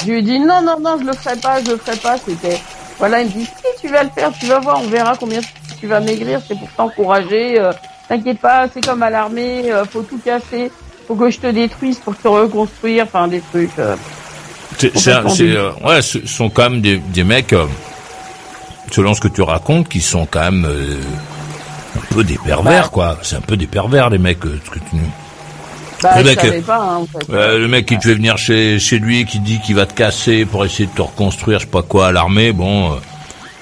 Je 0.00 0.10
lui 0.10 0.18
ai 0.18 0.22
dit 0.22 0.40
non, 0.40 0.60
non, 0.62 0.78
non, 0.80 0.98
je 1.00 1.06
le 1.06 1.12
ferai 1.14 1.36
pas, 1.36 1.62
je 1.64 1.70
le 1.70 1.76
ferai 1.78 1.96
pas. 1.96 2.16
C'était 2.18 2.58
voilà, 2.98 3.22
il 3.22 3.28
me 3.28 3.32
dit 3.32 3.44
si 3.44 3.80
tu 3.80 3.88
vas 3.88 4.02
le 4.02 4.10
faire, 4.10 4.30
tu 4.38 4.46
vas 4.46 4.60
voir, 4.60 4.80
on 4.80 4.88
verra 4.88 5.16
combien 5.18 5.40
tu 5.80 5.86
vas 5.86 6.00
maigrir. 6.00 6.40
C'est 6.46 6.58
pour 6.58 6.68
t'encourager. 6.76 7.60
Euh, 7.60 7.72
T'inquiète 8.08 8.38
pas, 8.40 8.66
c'est 8.72 8.84
comme 8.84 9.02
à 9.02 9.10
l'armée, 9.10 9.72
euh, 9.72 9.84
faut 9.84 10.02
tout 10.02 10.18
casser, 10.24 10.70
faut 11.08 11.14
que 11.14 11.30
je 11.30 11.38
te 11.38 11.46
détruise 11.46 11.98
pour 11.98 12.16
te 12.16 12.28
reconstruire, 12.28 13.04
enfin 13.04 13.28
des 13.28 13.40
trucs. 13.40 13.78
Euh, 13.78 13.96
c'est, 14.78 15.12
euh, 15.40 15.70
ouais, 15.84 16.02
ce 16.02 16.26
sont 16.26 16.50
quand 16.50 16.70
même 16.70 16.80
des, 16.80 16.98
des 16.98 17.24
mecs, 17.24 17.52
euh, 17.52 17.66
selon 18.90 19.14
ce 19.14 19.20
que 19.20 19.28
tu 19.28 19.42
racontes, 19.42 19.88
qui 19.88 20.00
sont 20.00 20.26
quand 20.30 20.50
même 20.50 20.68
un 21.96 22.14
peu 22.14 22.24
des 22.24 22.38
pervers, 22.44 22.90
quoi. 22.90 23.18
C'est 23.22 23.36
un 23.36 23.40
peu 23.40 23.56
des 23.56 23.66
pervers, 23.66 24.10
les 24.10 24.18
mecs. 24.18 24.40
Ce 24.42 24.70
que 24.70 24.78
tu... 24.78 24.96
Bah, 26.02 26.18
le, 26.18 26.24
mec, 26.24 26.66
pas, 26.66 26.76
hein, 26.76 26.96
en 26.96 27.06
fait. 27.06 27.32
euh, 27.32 27.58
le 27.58 27.68
mec 27.68 27.86
qui 27.86 27.96
te 27.96 28.02
fait 28.06 28.14
venir 28.14 28.36
chez, 28.36 28.78
chez 28.78 28.98
lui, 28.98 29.24
qui 29.24 29.38
dit 29.38 29.58
qu'il 29.60 29.74
va 29.74 29.86
te 29.86 29.94
casser 29.94 30.44
pour 30.44 30.62
essayer 30.64 30.86
de 30.86 30.94
te 30.94 31.00
reconstruire, 31.00 31.60
je 31.60 31.64
sais 31.64 31.70
pas 31.70 31.82
quoi, 31.82 32.08
à 32.08 32.12
l'armée, 32.12 32.52
bon, 32.52 32.92
euh, 32.92 32.96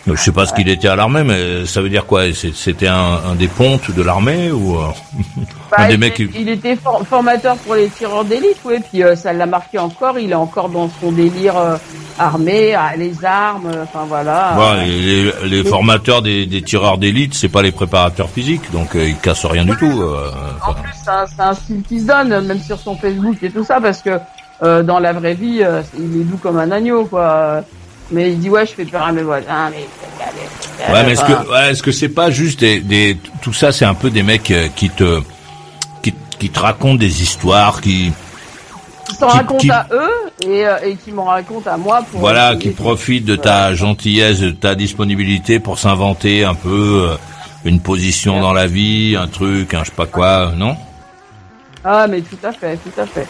Je 0.07 0.17
sais 0.17 0.33
pas 0.33 0.47
ce 0.47 0.53
qu'il 0.53 0.69
était 0.69 0.89
à 0.89 0.97
l'armée, 0.97 1.23
mais 1.23 1.65
ça 1.65 1.81
veut 1.81 1.89
dire 1.89 2.07
quoi? 2.07 2.25
C'était 2.33 2.89
un, 2.89 3.21
un, 3.31 3.35
des 3.37 3.47
pontes 3.47 3.91
de 3.93 4.03
l'armée 4.03 4.51
ou 4.51 4.77
euh, 4.77 4.89
bah, 5.71 5.77
un 5.79 5.89
des 5.89 5.95
il, 5.95 6.01
mecs 6.01 6.19
Il 6.19 6.49
était 6.49 6.77
formateur 7.09 7.57
pour 7.59 7.77
les 7.77 7.89
tireurs 7.89 8.25
d'élite, 8.25 8.57
oui. 8.65 8.77
Puis 8.91 9.05
euh, 9.05 9.15
ça 9.15 9.33
l'a 9.33 9.47
marqué 9.47 9.79
encore. 9.79 10.19
Il 10.19 10.33
est 10.33 10.37
encore 10.37 10.71
dans 10.71 10.91
son 11.01 11.13
délire 11.13 11.57
euh, 11.57 11.77
armé, 12.19 12.77
les 12.99 13.25
armes. 13.25 13.71
Enfin 13.81 14.05
voilà. 14.09 14.57
Ouais, 14.59 14.87
les, 14.87 15.33
les, 15.49 15.65
formateurs 15.65 16.21
des, 16.21 16.47
des 16.47 16.63
tireurs 16.63 16.99
d'élite, 16.99 17.35
c'est 17.35 17.49
pas 17.49 17.63
les 17.63 17.73
préparateurs 17.73 18.29
physiques, 18.29 18.73
donc 18.73 18.91
ils 18.95 19.17
cassent 19.17 19.47
rien 19.47 19.65
du 19.65 19.77
tout. 19.77 20.03
en 20.67 20.75
plus, 20.75 20.93
c'est 21.05 21.43
un, 21.43 21.55
style 21.55 21.83
qui 21.89 22.01
se 22.01 22.07
donne, 22.07 22.45
même 22.45 22.61
sur 22.61 22.79
son 22.79 22.97
Facebook 22.97 23.37
et 23.43 23.51
tout 23.51 23.65
ça, 23.65 23.81
parce 23.81 24.03
que 24.03 24.19
dans 24.83 24.99
la 24.99 25.13
vraie 25.13 25.35
vie, 25.35 25.63
il 25.97 26.21
est 26.21 26.25
doux 26.25 26.39
comme 26.39 26.59
un 26.59 26.71
agneau, 26.73 27.05
quoi. 27.05 27.63
Mais 28.13 28.33
il 28.33 28.39
dit 28.39 28.51
ouais, 28.51 28.67
je 28.67 28.73
fais 28.73 28.85
peur 28.85 29.03
à 29.03 29.13
mes 29.13 29.23
voisins. 29.23 29.71
Mais... 29.71 29.87
Ouais, 30.93 31.05
mais 31.05 31.13
est-ce 31.13 31.25
que, 31.25 31.51
ouais, 31.51 31.71
est-ce 31.71 31.83
que 31.83 31.93
c'est 31.93 32.09
pas 32.09 32.31
juste 32.31 32.61
des, 32.61 32.81
des 32.81 33.17
tout 33.41 33.53
ça, 33.53 33.73
c'est 33.73 33.85
un 33.85 33.95
peu 33.95 34.11
des 34.11 34.23
mecs 34.23 34.51
euh, 34.51 34.69
qui 34.77 34.91
te, 34.91 35.21
qui, 36.03 36.15
qui 36.39 36.51
te 36.51 36.61
racontent 36.61 36.97
des 36.99 37.23
histoires, 37.23 37.81
qui, 37.81 38.13
qui 39.09 39.15
s'en 39.17 39.29
racontent 39.29 39.73
à 39.73 39.87
eux 39.93 40.11
et, 40.43 40.67
euh, 40.67 40.77
et 40.85 40.97
qui 40.97 41.11
m'en 41.13 41.25
racontent 41.25 41.71
à 41.71 41.77
moi. 41.77 42.05
Pour 42.11 42.21
voilà, 42.21 42.55
qui 42.57 42.71
profitent 42.71 43.25
de 43.25 43.37
ta 43.37 43.75
gentillesse, 43.75 44.41
de 44.41 44.51
ta 44.51 44.75
disponibilité 44.75 45.59
pour 45.59 45.79
s'inventer 45.79 46.45
un 46.45 46.55
peu 46.55 47.09
euh, 47.11 47.17
une 47.65 47.81
position 47.81 48.41
dans 48.41 48.53
la 48.53 48.67
vie, 48.67 49.17
un 49.19 49.29
truc, 49.29 49.73
un 49.75 49.85
je 49.85 49.91
sais 49.91 49.97
pas 49.97 50.07
quoi, 50.07 50.53
non? 50.57 50.77
Ah, 51.85 52.07
mais 52.09 52.21
tout 52.21 52.39
à 52.45 52.53
fait, 52.53 52.77
tout 52.77 53.01
à 53.01 53.07
fait, 53.07 53.27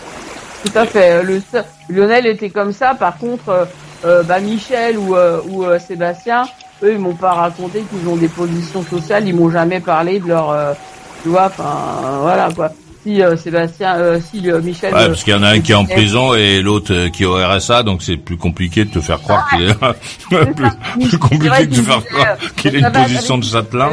tout 0.64 0.78
à 0.78 0.84
fait. 0.84 1.22
Le 1.22 1.40
Lionel 1.88 2.26
était 2.26 2.50
comme 2.50 2.72
ça. 2.72 2.94
Par 2.94 3.16
contre, 3.16 3.68
euh, 4.04 4.22
bah 4.24 4.40
Michel 4.40 4.98
ou, 4.98 5.14
euh, 5.14 5.40
ou 5.48 5.64
euh, 5.64 5.78
Sébastien, 5.78 6.42
eux 6.82 6.92
ils 6.92 6.98
m'ont 6.98 7.14
pas 7.14 7.34
raconté 7.34 7.82
qu'ils 7.82 8.08
ont 8.08 8.16
des 8.16 8.28
positions 8.28 8.82
sociales, 8.82 9.28
ils 9.28 9.34
m'ont 9.34 9.50
jamais 9.50 9.78
parlé 9.78 10.18
de 10.18 10.28
leur, 10.28 10.76
tu 11.22 11.28
vois, 11.28 11.46
enfin 11.46 12.20
voilà 12.20 12.48
quoi. 12.54 12.70
Si 13.04 13.20
Sébastien, 13.36 14.20
si 14.20 14.42
Michel. 14.62 14.94
Ouais, 14.94 15.08
parce 15.08 15.24
qu'il 15.24 15.32
y 15.32 15.36
en 15.36 15.42
a 15.42 15.50
un 15.50 15.60
qui 15.60 15.72
est 15.72 15.76
en 15.76 15.84
prison 15.84 16.34
et 16.34 16.62
l'autre 16.62 17.08
qui 17.08 17.24
est 17.24 17.26
au 17.26 17.34
RSA, 17.34 17.82
donc 17.82 18.02
c'est 18.02 18.16
plus 18.16 18.36
compliqué 18.36 18.84
de 18.84 18.90
te 18.90 19.00
faire 19.00 19.20
croire 19.20 19.48
qu'il 19.50 19.62
est 19.62 19.74
plus, 20.54 21.18
compliqué 21.18 21.66
de 21.66 21.76
te 21.76 21.80
faire 21.80 22.04
croire 22.04 22.36
qu'il 22.56 22.76
est 22.76 22.80
une 22.80 22.92
position 22.92 23.38
de 23.38 23.44
châtelain. 23.44 23.90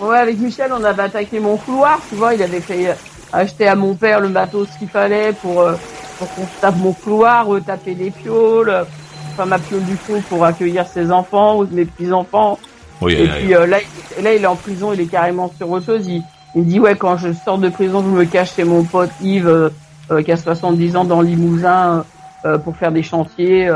Ouais, 0.00 0.18
avec 0.18 0.38
Michel, 0.38 0.72
on 0.76 0.82
avait 0.84 1.02
attaqué 1.02 1.40
mon 1.40 1.56
couloir, 1.56 2.00
tu 2.08 2.16
vois, 2.16 2.34
il 2.34 2.42
avait 2.42 2.60
fait 2.60 2.96
acheter 3.32 3.66
à 3.66 3.74
mon 3.74 3.94
père 3.94 4.20
le 4.20 4.28
matos 4.28 4.68
qu'il 4.78 4.88
fallait 4.88 5.32
pour 5.32 5.64
pour 6.18 6.32
qu'on 6.34 6.46
tape 6.60 6.76
mon 6.76 6.92
couloir, 6.92 7.46
taper 7.66 7.94
les 7.94 8.10
pioles, 8.10 8.86
enfin 9.34 9.46
ma 9.46 9.58
piole 9.58 9.84
du 9.84 9.96
fond 9.96 10.20
pour 10.28 10.44
accueillir 10.44 10.86
ses 10.86 11.10
enfants 11.10 11.58
ou 11.58 11.66
mes 11.70 11.84
petits 11.84 12.12
enfants. 12.12 12.58
Oui, 13.00 13.14
et 13.14 13.26
puis 13.26 13.54
euh, 13.54 13.66
là, 13.66 13.78
là, 14.22 14.34
il 14.34 14.42
est 14.42 14.46
en 14.46 14.56
prison, 14.56 14.92
il 14.92 15.00
est 15.00 15.06
carrément 15.06 15.52
sur 15.56 15.68
autre 15.70 15.86
chose. 15.86 16.06
Il, 16.06 16.22
il 16.54 16.64
dit 16.64 16.78
ouais, 16.78 16.94
quand 16.94 17.16
je 17.16 17.32
sors 17.32 17.58
de 17.58 17.68
prison, 17.68 18.02
je 18.02 18.08
me 18.08 18.24
cache 18.24 18.54
chez 18.54 18.64
mon 18.64 18.84
pote 18.84 19.10
Yves 19.20 19.48
euh, 19.48 19.70
euh, 20.10 20.22
qui 20.22 20.30
a 20.30 20.36
70 20.36 20.96
ans 20.96 21.04
dans 21.04 21.20
le 21.20 21.28
Limousin 21.28 22.04
pour 22.62 22.76
faire 22.76 22.92
des 22.92 23.02
chantiers. 23.02 23.72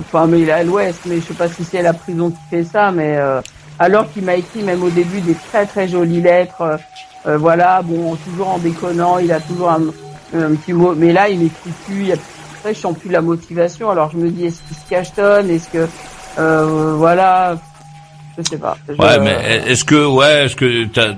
Enfin, 0.00 0.26
mais 0.26 0.40
il 0.40 0.48
est 0.50 0.52
à 0.52 0.62
l'Ouest, 0.62 1.00
mais 1.06 1.16
je 1.16 1.20
sais 1.22 1.32
pas 1.32 1.48
si 1.48 1.64
c'est 1.64 1.80
la 1.80 1.94
prison 1.94 2.30
qui 2.30 2.36
fait 2.50 2.64
ça, 2.64 2.90
mais 2.92 3.18
alors 3.78 4.12
qu'il 4.12 4.24
m'a 4.24 4.34
écrit 4.34 4.62
même 4.62 4.82
au 4.82 4.90
début 4.90 5.22
des 5.22 5.32
très 5.32 5.64
très 5.64 5.88
jolies 5.88 6.20
lettres. 6.20 6.78
voilà, 7.24 7.80
bon, 7.80 8.14
toujours 8.16 8.48
en 8.48 8.58
déconnant, 8.58 9.16
il 9.16 9.32
a 9.32 9.40
toujours 9.40 9.70
un, 9.70 9.84
un 10.34 10.54
petit 10.54 10.74
mot, 10.74 10.94
mais 10.94 11.14
là, 11.14 11.30
il 11.30 11.38
m'écrit 11.38 11.70
plus. 11.86 12.00
Il 12.02 12.06
y 12.08 12.12
a 12.12 12.16
après, 12.68 12.74
je 12.74 12.80
sens 12.80 12.98
plus 12.98 13.10
la 13.10 13.20
motivation. 13.20 13.90
Alors, 13.90 14.10
je 14.10 14.18
me 14.18 14.30
dis, 14.30 14.46
est-ce 14.46 14.60
qu'il 14.68 14.76
se 14.76 14.88
cachetonne 14.90 15.50
Est-ce 15.50 15.68
que, 15.68 15.88
euh, 16.38 16.94
voilà, 16.96 17.56
je 18.36 18.42
sais 18.42 18.58
pas. 18.58 18.76
Ouais, 18.98 19.18
mais 19.20 19.62
est-ce 19.66 19.84
que, 19.84 20.06
ouais, 20.06 20.46
est-ce 20.46 20.56
que 20.56 20.84
t'as, 20.86 21.14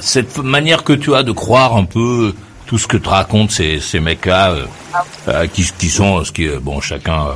cette 0.00 0.38
manière 0.38 0.84
que 0.84 0.92
tu 0.92 1.14
as 1.14 1.22
de 1.22 1.32
croire 1.32 1.76
un 1.76 1.84
peu 1.84 2.34
tout 2.66 2.78
ce 2.78 2.86
que 2.86 2.96
te 2.96 3.08
racontent 3.08 3.52
ces, 3.52 3.80
ces 3.80 4.00
mecs-là, 4.00 4.52
euh, 4.52 4.64
ah. 4.92 5.04
euh, 5.28 5.46
qui, 5.46 5.70
qui 5.78 5.88
sont, 5.88 6.24
ce 6.24 6.32
qui, 6.32 6.48
bon, 6.60 6.80
chacun 6.80 7.26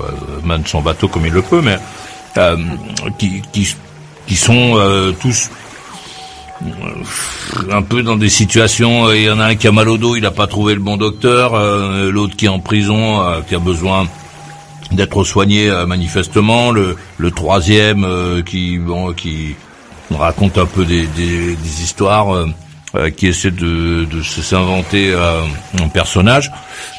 mène 0.44 0.66
son 0.66 0.80
bateau 0.80 1.08
comme 1.08 1.26
il 1.26 1.32
le 1.32 1.42
peut, 1.42 1.62
mais 1.62 1.78
qui, 3.18 3.42
qui, 3.52 3.74
qui 4.26 4.36
sont 4.36 4.74
tous 5.20 5.50
un 7.70 7.82
peu 7.82 8.02
dans 8.02 8.16
des 8.16 8.28
situations, 8.28 9.06
euh, 9.06 9.16
il 9.16 9.24
y 9.24 9.30
en 9.30 9.38
a 9.38 9.46
un 9.46 9.54
qui 9.54 9.66
a 9.68 9.72
mal 9.72 9.88
au 9.88 9.98
dos, 9.98 10.16
il 10.16 10.22
n'a 10.22 10.30
pas 10.30 10.46
trouvé 10.46 10.74
le 10.74 10.80
bon 10.80 10.96
docteur, 10.96 11.54
euh, 11.54 12.10
l'autre 12.10 12.36
qui 12.36 12.46
est 12.46 12.48
en 12.48 12.58
prison, 12.60 13.22
qui 13.48 13.54
a 13.54 13.58
besoin 13.58 14.08
d'être 14.90 15.22
soigné 15.24 15.70
manifestement, 15.86 16.70
le, 16.70 16.96
le 17.18 17.30
troisième 17.30 18.06
qui 18.44 18.78
bon 18.78 19.12
qui 19.12 19.54
raconte 20.10 20.56
un 20.56 20.64
peu 20.66 20.84
des, 20.84 21.06
des, 21.06 21.54
des 21.56 21.82
histoires, 21.82 22.46
qui 23.16 23.26
essaie 23.26 23.50
de, 23.50 24.04
de 24.06 24.22
s'inventer 24.22 25.12
un 25.78 25.88
personnage. 25.88 26.50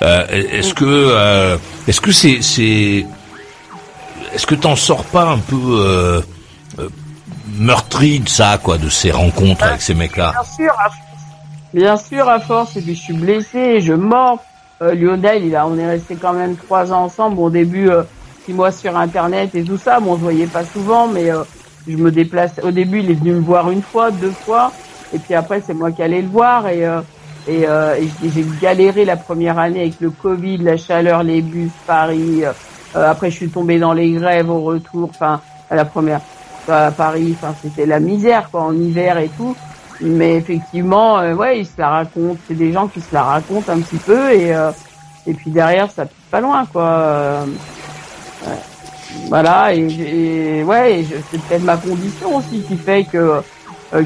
est-ce 0.01 0.73
que 0.75 1.57
est-ce 1.87 1.99
que 1.99 2.11
c'est 2.11 2.41
c'est 2.41 3.05
est-ce 4.35 4.45
que 4.45 4.55
t'en 4.55 4.75
sors 4.75 5.03
pas 5.05 5.25
un 5.31 5.39
peu 5.39 6.21
meurtri 7.57 8.19
de 8.19 8.29
ça, 8.29 8.59
quoi, 8.61 8.77
de 8.77 8.89
ces 8.89 9.11
rencontres 9.11 9.63
avec 9.63 9.81
ces 9.81 9.93
mecs-là. 9.93 10.31
Bien 10.31 10.43
sûr, 10.43 10.73
à, 10.79 10.89
bien 11.73 11.97
sûr, 11.97 12.29
à 12.29 12.39
force. 12.39 12.75
Et 12.77 12.81
puis 12.81 12.95
je 12.95 13.01
suis 13.01 13.13
blessé, 13.13 13.81
je 13.81 13.93
mords. 13.93 14.39
Euh, 14.81 14.95
Lionel, 14.95 15.57
on 15.65 15.77
est 15.77 15.87
resté 15.87 16.15
quand 16.15 16.33
même 16.33 16.55
trois 16.55 16.93
ans 16.93 17.03
ensemble. 17.03 17.39
au 17.39 17.49
début, 17.49 17.89
euh, 17.89 18.03
six 18.45 18.53
mois 18.53 18.71
sur 18.71 18.97
Internet 18.97 19.53
et 19.55 19.63
tout 19.63 19.77
ça. 19.77 19.99
Bon, 19.99 20.13
on 20.13 20.15
se 20.15 20.21
voyait 20.21 20.47
pas 20.47 20.63
souvent, 20.63 21.07
mais 21.07 21.31
euh, 21.31 21.43
je 21.87 21.97
me 21.97 22.11
déplace. 22.11 22.51
Au 22.63 22.71
début, 22.71 22.99
il 22.99 23.11
est 23.11 23.15
venu 23.15 23.33
me 23.33 23.41
voir 23.41 23.69
une 23.71 23.81
fois, 23.81 24.11
deux 24.11 24.31
fois, 24.31 24.71
et 25.13 25.19
puis 25.19 25.33
après, 25.33 25.61
c'est 25.65 25.73
moi 25.73 25.91
qui 25.91 26.01
allais 26.01 26.21
le 26.21 26.29
voir. 26.29 26.67
Et, 26.69 26.85
euh, 26.85 27.01
et 27.47 28.29
j'ai 28.33 28.45
galéré 28.61 29.05
la 29.05 29.17
première 29.17 29.57
année 29.57 29.81
avec 29.81 29.99
le 29.99 30.11
Covid, 30.11 30.57
la 30.59 30.77
chaleur, 30.77 31.23
les 31.23 31.41
bus, 31.41 31.71
Paris. 31.87 32.43
après, 32.93 33.31
je 33.31 33.35
suis 33.35 33.49
tombé 33.49 33.79
dans 33.79 33.93
les 33.93 34.11
grèves 34.11 34.49
au 34.49 34.61
retour. 34.61 35.09
Enfin, 35.09 35.41
à 35.69 35.75
la 35.75 35.85
première 35.85 36.21
à 36.67 36.91
Paris, 36.91 37.35
enfin 37.37 37.55
c'était 37.61 37.85
la 37.85 37.99
misère 37.99 38.49
quoi 38.51 38.61
en 38.61 38.73
hiver 38.73 39.17
et 39.17 39.29
tout. 39.29 39.55
Mais 40.01 40.35
effectivement, 40.35 41.19
euh, 41.19 41.33
ouais, 41.33 41.59
ils 41.59 41.65
se 41.65 41.73
la 41.77 41.89
racontent. 41.89 42.39
C'est 42.47 42.55
des 42.55 42.71
gens 42.71 42.87
qui 42.87 43.01
se 43.01 43.13
la 43.13 43.23
racontent 43.23 43.71
un 43.71 43.79
petit 43.79 43.97
peu 43.97 44.31
et 44.31 44.53
euh, 44.53 44.71
et 45.27 45.33
puis 45.33 45.51
derrière 45.51 45.91
ça 45.91 46.05
pique 46.05 46.29
pas 46.31 46.41
loin 46.41 46.65
quoi. 46.65 46.83
Euh, 46.83 47.45
voilà 49.27 49.73
et, 49.73 50.63
ouais, 50.63 51.03
c'est 51.31 51.41
peut-être 51.41 51.63
ma 51.63 51.77
condition 51.77 52.37
aussi 52.37 52.61
qui 52.61 52.77
fait 52.77 53.05
que 53.05 53.41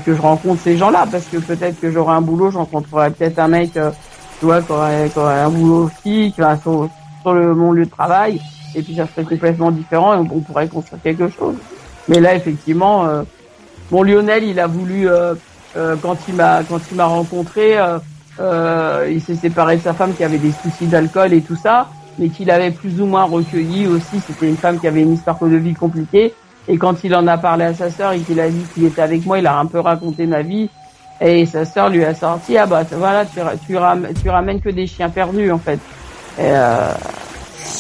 que 0.06 0.16
je 0.16 0.22
rencontre 0.22 0.62
ces 0.62 0.78
gens-là 0.78 1.06
parce 1.12 1.26
que 1.26 1.38
peut-être 1.38 1.80
que 1.82 1.92
j'aurai 1.92 2.16
un 2.16 2.22
boulot, 2.22 2.52
je 2.52 2.58
rencontrerai 2.58 3.12
peut-être 3.12 3.38
un 3.38 3.50
mec, 3.50 3.74
tu 3.74 4.46
vois, 4.46 4.62
qui 4.62 4.72
aurait, 4.72 5.12
un 5.18 5.50
boulot 5.50 5.88
aussi, 5.88 6.34
qui 6.34 6.42
sur, 6.62 6.90
sur 7.22 7.34
le 7.34 7.54
mon 7.54 7.74
lieu 7.74 7.84
de 7.84 7.90
travail 7.90 8.40
et 8.76 8.82
puis 8.82 8.96
ça 8.96 9.08
serait 9.08 9.24
complètement 9.24 9.72
différent 9.72 10.14
et 10.14 10.18
on 10.18 10.40
pourrait 10.40 10.68
construire 10.68 11.02
quelque 11.02 11.30
chose. 11.30 11.56
Mais 12.08 12.20
là, 12.20 12.36
effectivement, 12.36 13.06
euh, 13.06 13.24
bon 13.92 14.04
Lionel, 14.04 14.44
il 14.44 14.60
a 14.60 14.68
voulu 14.68 15.08
euh, 15.08 15.36
euh, 15.78 15.96
quand 16.02 16.18
il 16.28 16.36
m'a 16.36 16.64
quand 16.64 16.80
il 16.92 16.98
m'a 16.98 17.06
rencontré, 17.06 17.78
il 19.10 19.22
s'est 19.22 19.36
séparé 19.36 19.78
de 19.78 19.82
sa 19.82 19.94
femme 19.94 20.14
qui 20.14 20.24
avait 20.24 20.38
des 20.38 20.52
soucis 20.52 20.88
d'alcool 20.88 21.34
et 21.34 21.42
tout 21.42 21.56
ça, 21.56 21.88
mais 22.20 22.30
qu'il 22.30 22.52
avait 22.52 22.72
plus 22.72 23.02
ou 23.02 23.06
moins 23.06 23.24
recueilli 23.24 23.88
aussi. 23.88 24.20
C'était 24.26 24.50
une 24.50 24.58
femme 24.58 24.80
qui 24.80 24.88
avait 24.88 25.02
une 25.02 25.14
histoire 25.14 25.38
de 25.42 25.56
vie 25.56 25.74
compliquée. 25.74 26.34
Et 26.68 26.78
quand 26.78 27.04
il 27.04 27.14
en 27.14 27.28
a 27.28 27.38
parlé 27.38 27.66
à 27.66 27.74
sa 27.74 27.90
sœur 27.90 28.14
et 28.14 28.20
qu'il 28.20 28.40
a 28.40 28.50
dit 28.50 28.66
qu'il 28.74 28.86
était 28.86 29.02
avec 29.02 29.26
moi, 29.26 29.38
il 29.38 29.48
a 29.48 29.58
un 29.58 29.66
peu 29.66 29.80
raconté 29.80 30.26
ma 30.26 30.42
vie. 30.42 30.70
Et 31.22 31.46
sa 31.46 31.64
sœur 31.64 31.90
lui 31.90 32.04
a 32.04 32.16
sorti 32.16 32.58
ah 32.58 32.66
bah 32.66 32.84
voilà 32.92 33.26
tu, 33.26 33.40
tu, 33.66 33.78
ramènes, 33.78 34.14
tu 34.22 34.30
ramènes 34.30 34.60
que 34.60 34.70
des 34.70 34.88
chiens 34.88 35.10
perdus 35.10 35.52
en 35.52 35.60
fait. 35.60 35.80
Et 36.40 36.52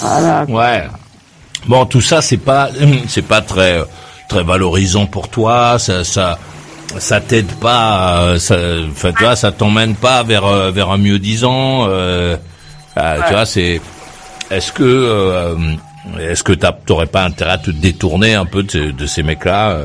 voilà. 0.01 0.45
Ouais. 0.47 0.83
Bon 1.65 1.85
tout 1.85 2.01
ça 2.01 2.21
c'est 2.21 2.37
pas 2.37 2.69
c'est 3.07 3.23
pas 3.23 3.41
très 3.41 3.83
très 4.33 4.43
valorisant 4.43 5.05
pour 5.05 5.29
toi, 5.29 5.77
ça, 5.77 6.03
ça, 6.03 6.39
ça 6.97 7.21
t'aide 7.21 7.51
pas, 7.61 8.39
ça, 8.39 8.57
enfin, 8.89 9.11
tu 9.15 9.23
vois, 9.23 9.35
ça 9.35 9.51
t'emmène 9.51 9.93
pas 9.93 10.23
vers 10.23 10.45
euh, 10.45 10.71
vers 10.71 10.89
un 10.89 10.97
mieux 10.97 11.19
disant. 11.19 11.85
Euh, 11.87 12.35
euh, 12.97 13.19
Tu 13.27 13.33
vois, 13.33 13.45
c'est. 13.45 13.79
Est-ce 14.49 14.71
que 14.71 14.83
euh, 14.83 15.55
est-ce 16.19 16.43
que 16.43 16.53
t'aurais 16.53 17.05
pas 17.05 17.23
intérêt 17.25 17.51
à 17.51 17.57
te 17.59 17.69
détourner 17.69 18.33
un 18.33 18.45
peu 18.45 18.63
de, 18.63 18.89
de 18.89 19.05
ces 19.05 19.21
mecs-là 19.21 19.77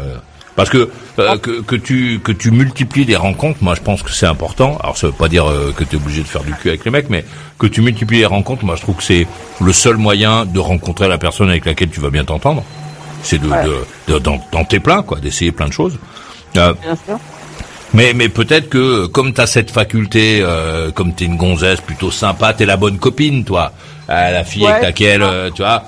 Parce 0.57 0.71
que, 0.71 0.91
que 1.17 1.61
que 1.61 1.77
tu 1.77 2.21
que 2.25 2.33
tu 2.33 2.51
multiplies 2.51 3.05
les 3.05 3.17
rencontres, 3.17 3.59
moi 3.61 3.75
je 3.75 3.83
pense 3.83 4.03
que 4.03 4.11
c'est 4.11 4.27
important. 4.27 4.79
Alors 4.83 4.97
ça 4.97 5.09
veut 5.09 5.13
pas 5.13 5.29
dire 5.29 5.45
que 5.77 5.85
tu 5.85 5.97
es 5.97 5.99
obligé 5.99 6.23
de 6.23 6.27
faire 6.27 6.43
du 6.43 6.55
cul 6.55 6.69
avec 6.71 6.85
les 6.87 6.91
mecs, 6.91 7.11
mais 7.11 7.25
que 7.59 7.67
tu 7.67 7.83
multiplies 7.83 8.21
les 8.21 8.27
rencontres, 8.27 8.65
moi 8.65 8.77
je 8.77 8.83
trouve 8.83 8.97
que 8.97 9.05
c'est 9.05 9.27
le 9.61 9.73
seul 9.73 9.97
moyen 9.97 10.47
de 10.47 10.59
rencontrer 10.59 11.07
la 11.07 11.19
personne 11.19 11.51
avec 11.51 11.67
laquelle 11.67 11.91
tu 11.91 12.01
vas 12.01 12.11
bien 12.11 12.25
t'entendre 12.25 12.65
c'est 13.23 13.41
de, 13.41 13.49
de, 14.09 14.19
dans, 14.19 14.65
tes 14.65 14.81
plans, 14.81 15.03
quoi, 15.03 15.19
d'essayer 15.21 15.53
plein 15.53 15.69
de 15.69 15.73
choses. 15.73 15.99
Euh, 16.57 16.73
Bien 16.83 16.97
sûr. 17.07 17.19
Mais, 17.95 18.13
mais 18.15 18.29
peut-être 18.29 18.69
que 18.69 19.07
comme 19.07 19.33
tu 19.33 19.41
as 19.41 19.47
cette 19.47 19.71
faculté, 19.71 20.41
euh, 20.43 20.91
comme 20.91 21.15
tu 21.15 21.25
es 21.25 21.27
une 21.27 21.37
gonzesse 21.37 21.81
plutôt 21.81 22.11
sympa, 22.11 22.53
tu 22.53 22.63
es 22.65 22.67
la 22.67 22.77
bonne 22.77 22.99
copine, 22.99 23.45
toi, 23.45 23.73
euh, 24.11 24.31
la 24.31 24.45
fille 24.45 24.67
avec 24.67 24.83
laquelle, 24.83 25.23
euh, 25.23 25.51
tu 25.51 25.63
vois. 25.63 25.85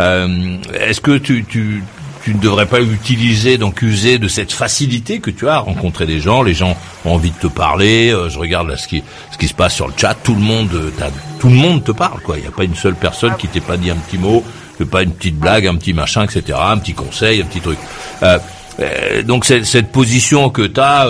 Euh, 0.00 0.56
Est-ce 0.80 1.00
que 1.00 1.16
tu, 1.16 1.44
tu, 1.48 1.84
tu 2.24 2.34
ne 2.34 2.40
devrais 2.40 2.66
pas 2.66 2.80
utiliser, 2.80 3.56
donc 3.56 3.82
user 3.82 4.18
de 4.18 4.26
cette 4.26 4.52
facilité 4.52 5.20
que 5.20 5.30
tu 5.30 5.48
as 5.48 5.54
à 5.54 5.58
rencontrer 5.58 6.06
des 6.06 6.18
gens? 6.18 6.42
Les 6.42 6.54
gens 6.54 6.76
ont 7.04 7.12
envie 7.14 7.30
de 7.30 7.36
te 7.38 7.46
parler. 7.46 8.10
euh, 8.12 8.28
je 8.28 8.38
regarde 8.40 8.66
là 8.68 8.76
ce 8.76 8.88
qui 8.88 9.04
ce 9.30 9.38
qui 9.38 9.46
se 9.46 9.54
passe 9.54 9.74
sur 9.76 9.86
le 9.86 9.94
chat. 9.96 10.14
Tout 10.24 10.34
le 10.34 10.40
monde, 10.40 10.70
euh, 10.74 10.90
t'as- 10.98 11.10
tout 11.38 11.48
le 11.48 11.54
monde 11.54 11.84
te 11.84 11.92
parle 11.92 12.20
quoi. 12.22 12.36
Il 12.36 12.42
n'y 12.42 12.48
a 12.48 12.50
pas 12.50 12.64
une 12.64 12.74
seule 12.74 12.96
personne 12.96 13.36
qui 13.36 13.46
t'ait 13.46 13.60
pas 13.60 13.76
dit 13.76 13.90
un 13.90 13.96
petit 13.96 14.18
mot, 14.18 14.42
pas 14.82 15.02
une 15.02 15.12
petite 15.12 15.38
blague, 15.38 15.66
un 15.68 15.76
petit 15.76 15.92
machin, 15.92 16.24
etc. 16.24 16.58
Un 16.60 16.78
petit 16.78 16.94
conseil, 16.94 17.40
un 17.40 17.44
petit 17.46 17.60
truc. 17.60 17.78
Euh, 18.24 18.38
euh, 18.80 19.22
donc 19.22 19.44
cette, 19.44 19.92
position 19.92 20.50
que 20.50 20.62
tu 20.62 20.80
as, 20.80 21.06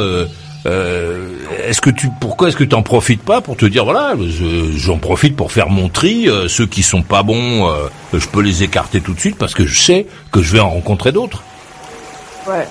est-ce 1.67 1.81
que 1.81 1.91
tu, 1.91 2.09
pourquoi 2.21 2.49
est-ce 2.49 2.57
que 2.57 2.65
tu 2.65 2.75
en 2.75 2.83
profites 2.83 3.23
pas 3.23 3.41
pour 3.41 3.57
te 3.57 3.67
dire 3.67 3.85
voilà, 3.85 4.15
je- 4.19 4.73
j'en 4.77 4.99
profite 4.99 5.37
pour 5.37 5.53
faire 5.53 5.69
mon 5.71 5.89
tri, 5.89 6.29
euh, 6.29 6.49
ceux 6.49 6.67
qui 6.67 6.83
sont 6.83 7.03
pas 7.03 7.23
bons, 7.23 7.69
euh, 7.69 7.89
je 8.13 8.27
peux 8.29 8.41
les 8.41 8.63
écarter 8.63 9.01
tout 9.01 9.13
de 9.15 9.21
suite 9.21 9.37
parce 9.37 9.55
que 9.55 9.67
je 9.67 9.81
sais 9.81 10.07
que 10.31 10.43
je 10.43 10.53
vais 10.53 10.61
en 10.61 10.71
rencontrer 10.71 11.13
d'autres. 11.13 11.43
Ouais. 12.47 12.67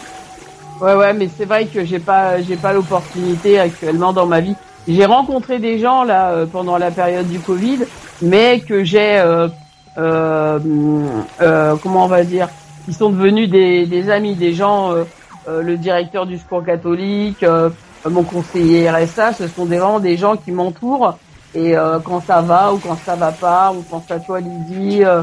Ouais, 0.82 0.96
ouais, 0.96 1.14
mais 1.14 1.30
c'est 1.36 1.46
vrai 1.46 1.66
que 1.66 1.86
j'ai 1.86 2.00
pas, 2.00 2.42
j'ai 2.42 2.56
pas 2.58 2.74
l'opportunité 2.74 3.60
actuellement 3.60 4.12
dans 4.12 4.26
ma 4.26 4.42
vie. 4.42 4.56
J'ai 4.88 5.06
rencontré 5.06 5.60
des 5.60 5.80
gens 5.80 6.04
là 6.04 6.32
euh, 6.32 6.46
pendant 6.46 6.78
la 6.78 6.92
période 6.92 7.30
du 7.30 7.40
Covid, 7.40 7.80
mais 8.22 8.60
que 8.60 8.84
j'ai, 8.84 9.18
euh, 9.18 9.24
euh, 9.24 9.48
euh, 9.48 9.48
comment 9.96 12.06
on 12.06 12.08
va 12.08 12.24
dire, 12.24 12.50
qui 12.86 12.94
sont 12.94 13.10
devenus 13.10 13.50
des, 13.50 14.10
amis, 14.10 14.36
des 14.36 14.54
gens, 14.54 14.92
euh, 14.92 15.04
euh, 15.48 15.62
le 15.62 15.78
directeur 15.78 16.26
du 16.26 16.38
secours 16.38 16.64
catholique, 16.64 17.44
euh, 17.44 17.70
mon 18.10 18.24
conseiller 18.24 18.90
RSA, 18.90 19.34
ce 19.34 19.48
sont 19.48 19.66
des, 19.66 19.78
vraiment 19.78 20.00
des 20.00 20.18
gens 20.18 20.36
qui 20.36 20.52
m'entourent. 20.52 21.18
Et 21.56 21.78
euh, 21.78 22.00
quand 22.00 22.22
ça 22.26 22.42
va 22.42 22.74
ou 22.74 22.80
quand 22.80 22.98
ça 23.06 23.16
va 23.16 23.32
pas, 23.32 23.72
on 23.78 23.82
pense 23.82 24.10
à 24.10 24.20
toi 24.20 24.40
Lydie. 24.40 25.04
euh, 25.04 25.22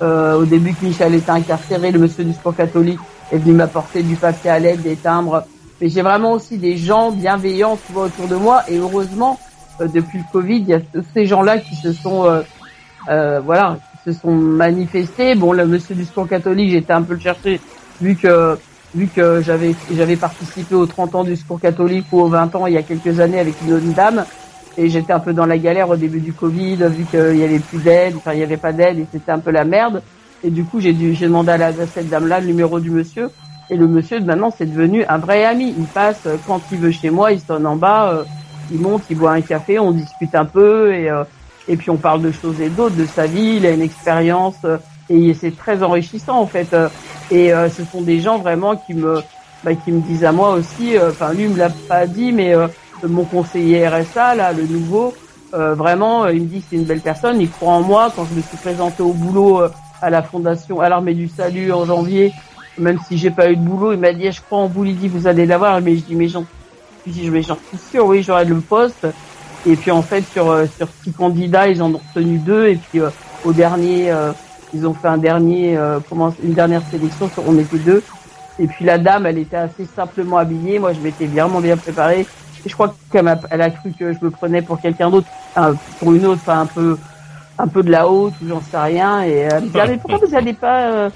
euh, 0.00 0.34
au 0.34 0.44
début 0.44 0.74
que 0.74 0.84
Michel 0.84 1.14
était 1.14 1.30
incarcéré, 1.30 1.92
le 1.92 2.00
monsieur 2.00 2.24
du 2.24 2.32
sport 2.32 2.56
catholique 2.56 2.98
est 3.30 3.38
venu 3.38 3.52
m'apporter 3.52 4.02
du 4.02 4.16
papier 4.16 4.50
à 4.50 4.58
l'aide, 4.58 4.82
des 4.82 4.96
timbres. 4.96 5.44
Mais 5.80 5.88
j'ai 5.88 6.02
vraiment 6.02 6.32
aussi 6.32 6.58
des 6.58 6.76
gens 6.76 7.12
bienveillants 7.12 7.78
tu 7.86 7.96
autour 7.96 8.26
de 8.26 8.36
moi. 8.36 8.64
Et 8.68 8.78
heureusement, 8.78 9.38
euh, 9.80 9.86
depuis 9.86 10.18
le 10.18 10.24
Covid, 10.32 10.56
il 10.56 10.68
y 10.68 10.74
a 10.74 10.80
ces 11.14 11.26
gens-là 11.26 11.58
qui 11.58 11.76
se 11.76 11.92
sont, 11.92 12.24
euh, 12.24 12.42
euh, 13.08 13.40
voilà, 13.40 13.76
se 14.04 14.12
sont 14.12 14.32
manifestés. 14.32 15.34
Bon, 15.34 15.52
le 15.52 15.66
monsieur 15.66 15.94
du 15.94 16.04
sport 16.04 16.28
catholique, 16.28 16.70
j'étais 16.70 16.92
un 16.92 17.02
peu 17.02 17.14
le 17.14 17.20
chercher 17.20 17.60
vu 18.00 18.16
que 18.16 18.56
vu 18.94 19.06
que 19.06 19.40
j'avais 19.40 19.74
j'avais 19.94 20.16
participé 20.16 20.74
aux 20.74 20.86
30 20.86 21.14
ans 21.14 21.24
du 21.24 21.36
secours 21.36 21.60
catholique 21.60 22.06
ou 22.12 22.20
aux 22.20 22.28
20 22.28 22.54
ans 22.56 22.66
il 22.66 22.74
y 22.74 22.76
a 22.76 22.82
quelques 22.82 23.20
années 23.20 23.38
avec 23.38 23.54
une 23.62 23.74
autre 23.74 23.94
dame. 23.94 24.24
Et 24.78 24.88
j'étais 24.88 25.12
un 25.12 25.20
peu 25.20 25.34
dans 25.34 25.44
la 25.44 25.58
galère 25.58 25.90
au 25.90 25.96
début 25.96 26.20
du 26.20 26.32
Covid 26.32 26.76
vu 26.76 27.04
qu'il 27.04 27.36
y 27.36 27.44
avait 27.44 27.58
plus 27.58 27.78
d'aide, 27.78 28.14
enfin 28.16 28.32
il 28.32 28.40
y 28.40 28.42
avait 28.42 28.56
pas 28.56 28.72
d'aide 28.72 28.98
et 28.98 29.06
c'était 29.10 29.32
un 29.32 29.38
peu 29.38 29.50
la 29.50 29.64
merde. 29.64 30.02
Et 30.42 30.50
du 30.50 30.64
coup 30.64 30.80
j'ai 30.80 30.92
dû 30.92 31.14
j'ai 31.14 31.26
demandé 31.26 31.52
à, 31.52 31.56
la, 31.58 31.66
à 31.66 31.86
cette 31.86 32.08
dame 32.08 32.26
là 32.26 32.40
le 32.40 32.46
numéro 32.46 32.80
du 32.80 32.90
monsieur. 32.90 33.30
Et 33.70 33.76
le 33.76 33.86
monsieur 33.86 34.20
maintenant 34.20 34.52
c'est 34.56 34.66
devenu 34.66 35.04
un 35.08 35.18
vrai 35.18 35.44
ami, 35.44 35.74
il 35.76 35.84
passe 35.84 36.22
euh, 36.26 36.36
quand 36.46 36.60
il 36.72 36.78
veut 36.78 36.90
chez 36.90 37.10
moi, 37.10 37.32
il 37.32 37.40
sonne 37.40 37.66
en 37.66 37.76
bas, 37.76 38.12
euh, 38.12 38.24
il 38.70 38.80
monte, 38.80 39.02
il 39.10 39.16
boit 39.16 39.32
un 39.32 39.40
café, 39.42 39.78
on 39.78 39.92
discute 39.92 40.34
un 40.34 40.44
peu 40.44 40.94
et 40.94 41.10
euh, 41.10 41.24
et 41.68 41.76
puis 41.76 41.90
on 41.90 41.96
parle 41.96 42.22
de 42.22 42.32
choses 42.32 42.60
et 42.60 42.68
d'autres, 42.68 42.96
de 42.96 43.06
sa 43.06 43.26
vie, 43.26 43.56
il 43.58 43.66
a 43.66 43.70
une 43.70 43.82
expérience 43.82 44.56
euh, 44.64 44.78
et 45.08 45.34
c'est 45.34 45.56
très 45.56 45.82
enrichissant 45.82 46.38
en 46.40 46.46
fait. 46.46 46.72
euh, 46.72 46.88
et 47.30 47.52
euh, 47.52 47.68
ce 47.70 47.84
sont 47.84 48.02
des 48.02 48.20
gens 48.20 48.38
vraiment 48.38 48.76
qui 48.76 48.94
me 48.94 49.20
bah, 49.64 49.74
qui 49.74 49.92
me 49.92 50.00
disent 50.00 50.24
à 50.24 50.32
moi 50.32 50.50
aussi, 50.54 50.96
euh, 50.96 51.10
enfin 51.10 51.32
lui 51.32 51.44
il 51.44 51.50
me 51.50 51.58
l'a 51.58 51.70
pas 51.88 52.06
dit, 52.06 52.32
mais 52.32 52.54
euh, 52.54 52.66
mon 53.08 53.24
conseiller 53.24 53.86
RSA 53.88 54.34
là, 54.34 54.52
le 54.52 54.64
nouveau, 54.66 55.14
euh, 55.54 55.74
vraiment 55.74 56.24
euh, 56.24 56.32
il 56.32 56.42
me 56.42 56.46
dit 56.46 56.62
c'est 56.68 56.76
une 56.76 56.84
belle 56.84 57.00
personne, 57.00 57.40
il 57.40 57.50
croit 57.50 57.74
en 57.74 57.82
moi. 57.82 58.12
Quand 58.14 58.24
je 58.24 58.34
me 58.34 58.42
suis 58.42 58.56
présenté 58.56 59.02
au 59.02 59.12
boulot 59.12 59.62
euh, 59.62 59.68
à 60.00 60.10
la 60.10 60.22
fondation 60.22 60.80
à 60.80 60.88
l'armée 60.88 61.14
du 61.14 61.28
salut 61.28 61.72
en 61.72 61.84
janvier, 61.84 62.32
même 62.76 62.98
si 63.06 63.16
j'ai 63.18 63.30
pas 63.30 63.50
eu 63.50 63.56
de 63.56 63.62
boulot, 63.62 63.92
il 63.92 63.98
m'a 64.00 64.12
dit 64.12 64.30
je 64.32 64.40
crois 64.40 64.58
en 64.58 64.66
vous, 64.66 64.84
il 64.84 64.96
dit 64.98 65.08
vous 65.08 65.26
allez 65.28 65.46
l'avoir, 65.46 65.80
mais 65.80 65.96
je 65.96 66.02
dis 66.02 66.16
mais 66.16 66.28
j'en 66.28 66.44
je 67.06 67.12
dis 67.12 67.30
mais 67.30 67.42
j'en 67.42 67.56
suis 67.68 67.78
sûr, 67.78 68.04
oui 68.06 68.22
j'aurai 68.22 68.44
le 68.44 68.60
poste. 68.60 69.06
Et 69.66 69.76
puis 69.76 69.90
en 69.90 70.02
fait 70.02 70.24
sur 70.32 70.50
euh, 70.50 70.66
sur 70.76 70.88
six 71.02 71.12
candidats 71.12 71.68
ils 71.68 71.82
en 71.82 71.94
ont 71.94 72.00
retenu 72.14 72.38
deux. 72.38 72.68
Et 72.68 72.76
puis 72.76 73.00
euh, 73.00 73.10
au 73.44 73.52
dernier 73.52 74.10
euh, 74.10 74.32
ils 74.74 74.86
ont 74.86 74.94
fait 74.94 75.08
un 75.08 75.18
dernier 75.18 75.78
comment 76.08 76.34
une 76.42 76.54
dernière 76.54 76.82
sélection 76.90 77.28
sur 77.28 77.42
on 77.46 77.58
était 77.58 77.78
deux. 77.78 78.02
Et 78.58 78.66
puis 78.66 78.84
la 78.84 78.98
dame 78.98 79.26
elle 79.26 79.38
était 79.38 79.56
assez 79.56 79.84
simplement 79.84 80.38
habillée. 80.38 80.78
Moi 80.78 80.92
je 80.92 81.00
m'étais 81.00 81.26
vraiment 81.26 81.60
bien 81.60 81.76
préparée. 81.76 82.26
Et 82.64 82.68
je 82.68 82.74
crois 82.74 82.94
qu'elle 83.10 83.24
m'a 83.24 83.38
elle 83.50 83.60
a 83.60 83.70
cru 83.70 83.92
que 83.98 84.12
je 84.12 84.18
me 84.22 84.30
prenais 84.30 84.62
pour 84.62 84.80
quelqu'un 84.80 85.10
d'autre. 85.10 85.28
Pour 85.98 86.12
une 86.14 86.24
autre 86.26 86.40
enfin 86.46 86.60
un 86.60 86.66
peu 86.66 86.96
un 87.58 87.68
peu 87.68 87.82
de 87.82 87.90
la 87.90 88.08
haute 88.08 88.32
ou 88.42 88.48
j'en 88.48 88.62
sais 88.62 88.78
rien. 88.78 89.24
Et 89.24 89.48
elle 89.50 89.64
me 89.64 89.68
dit 89.68 89.78
ah, 89.78 89.86
mais 89.86 89.98
pourquoi 89.98 90.26
vous 90.26 90.34
allez 90.34 90.54
pas 90.54 90.86
euh, 90.86 91.10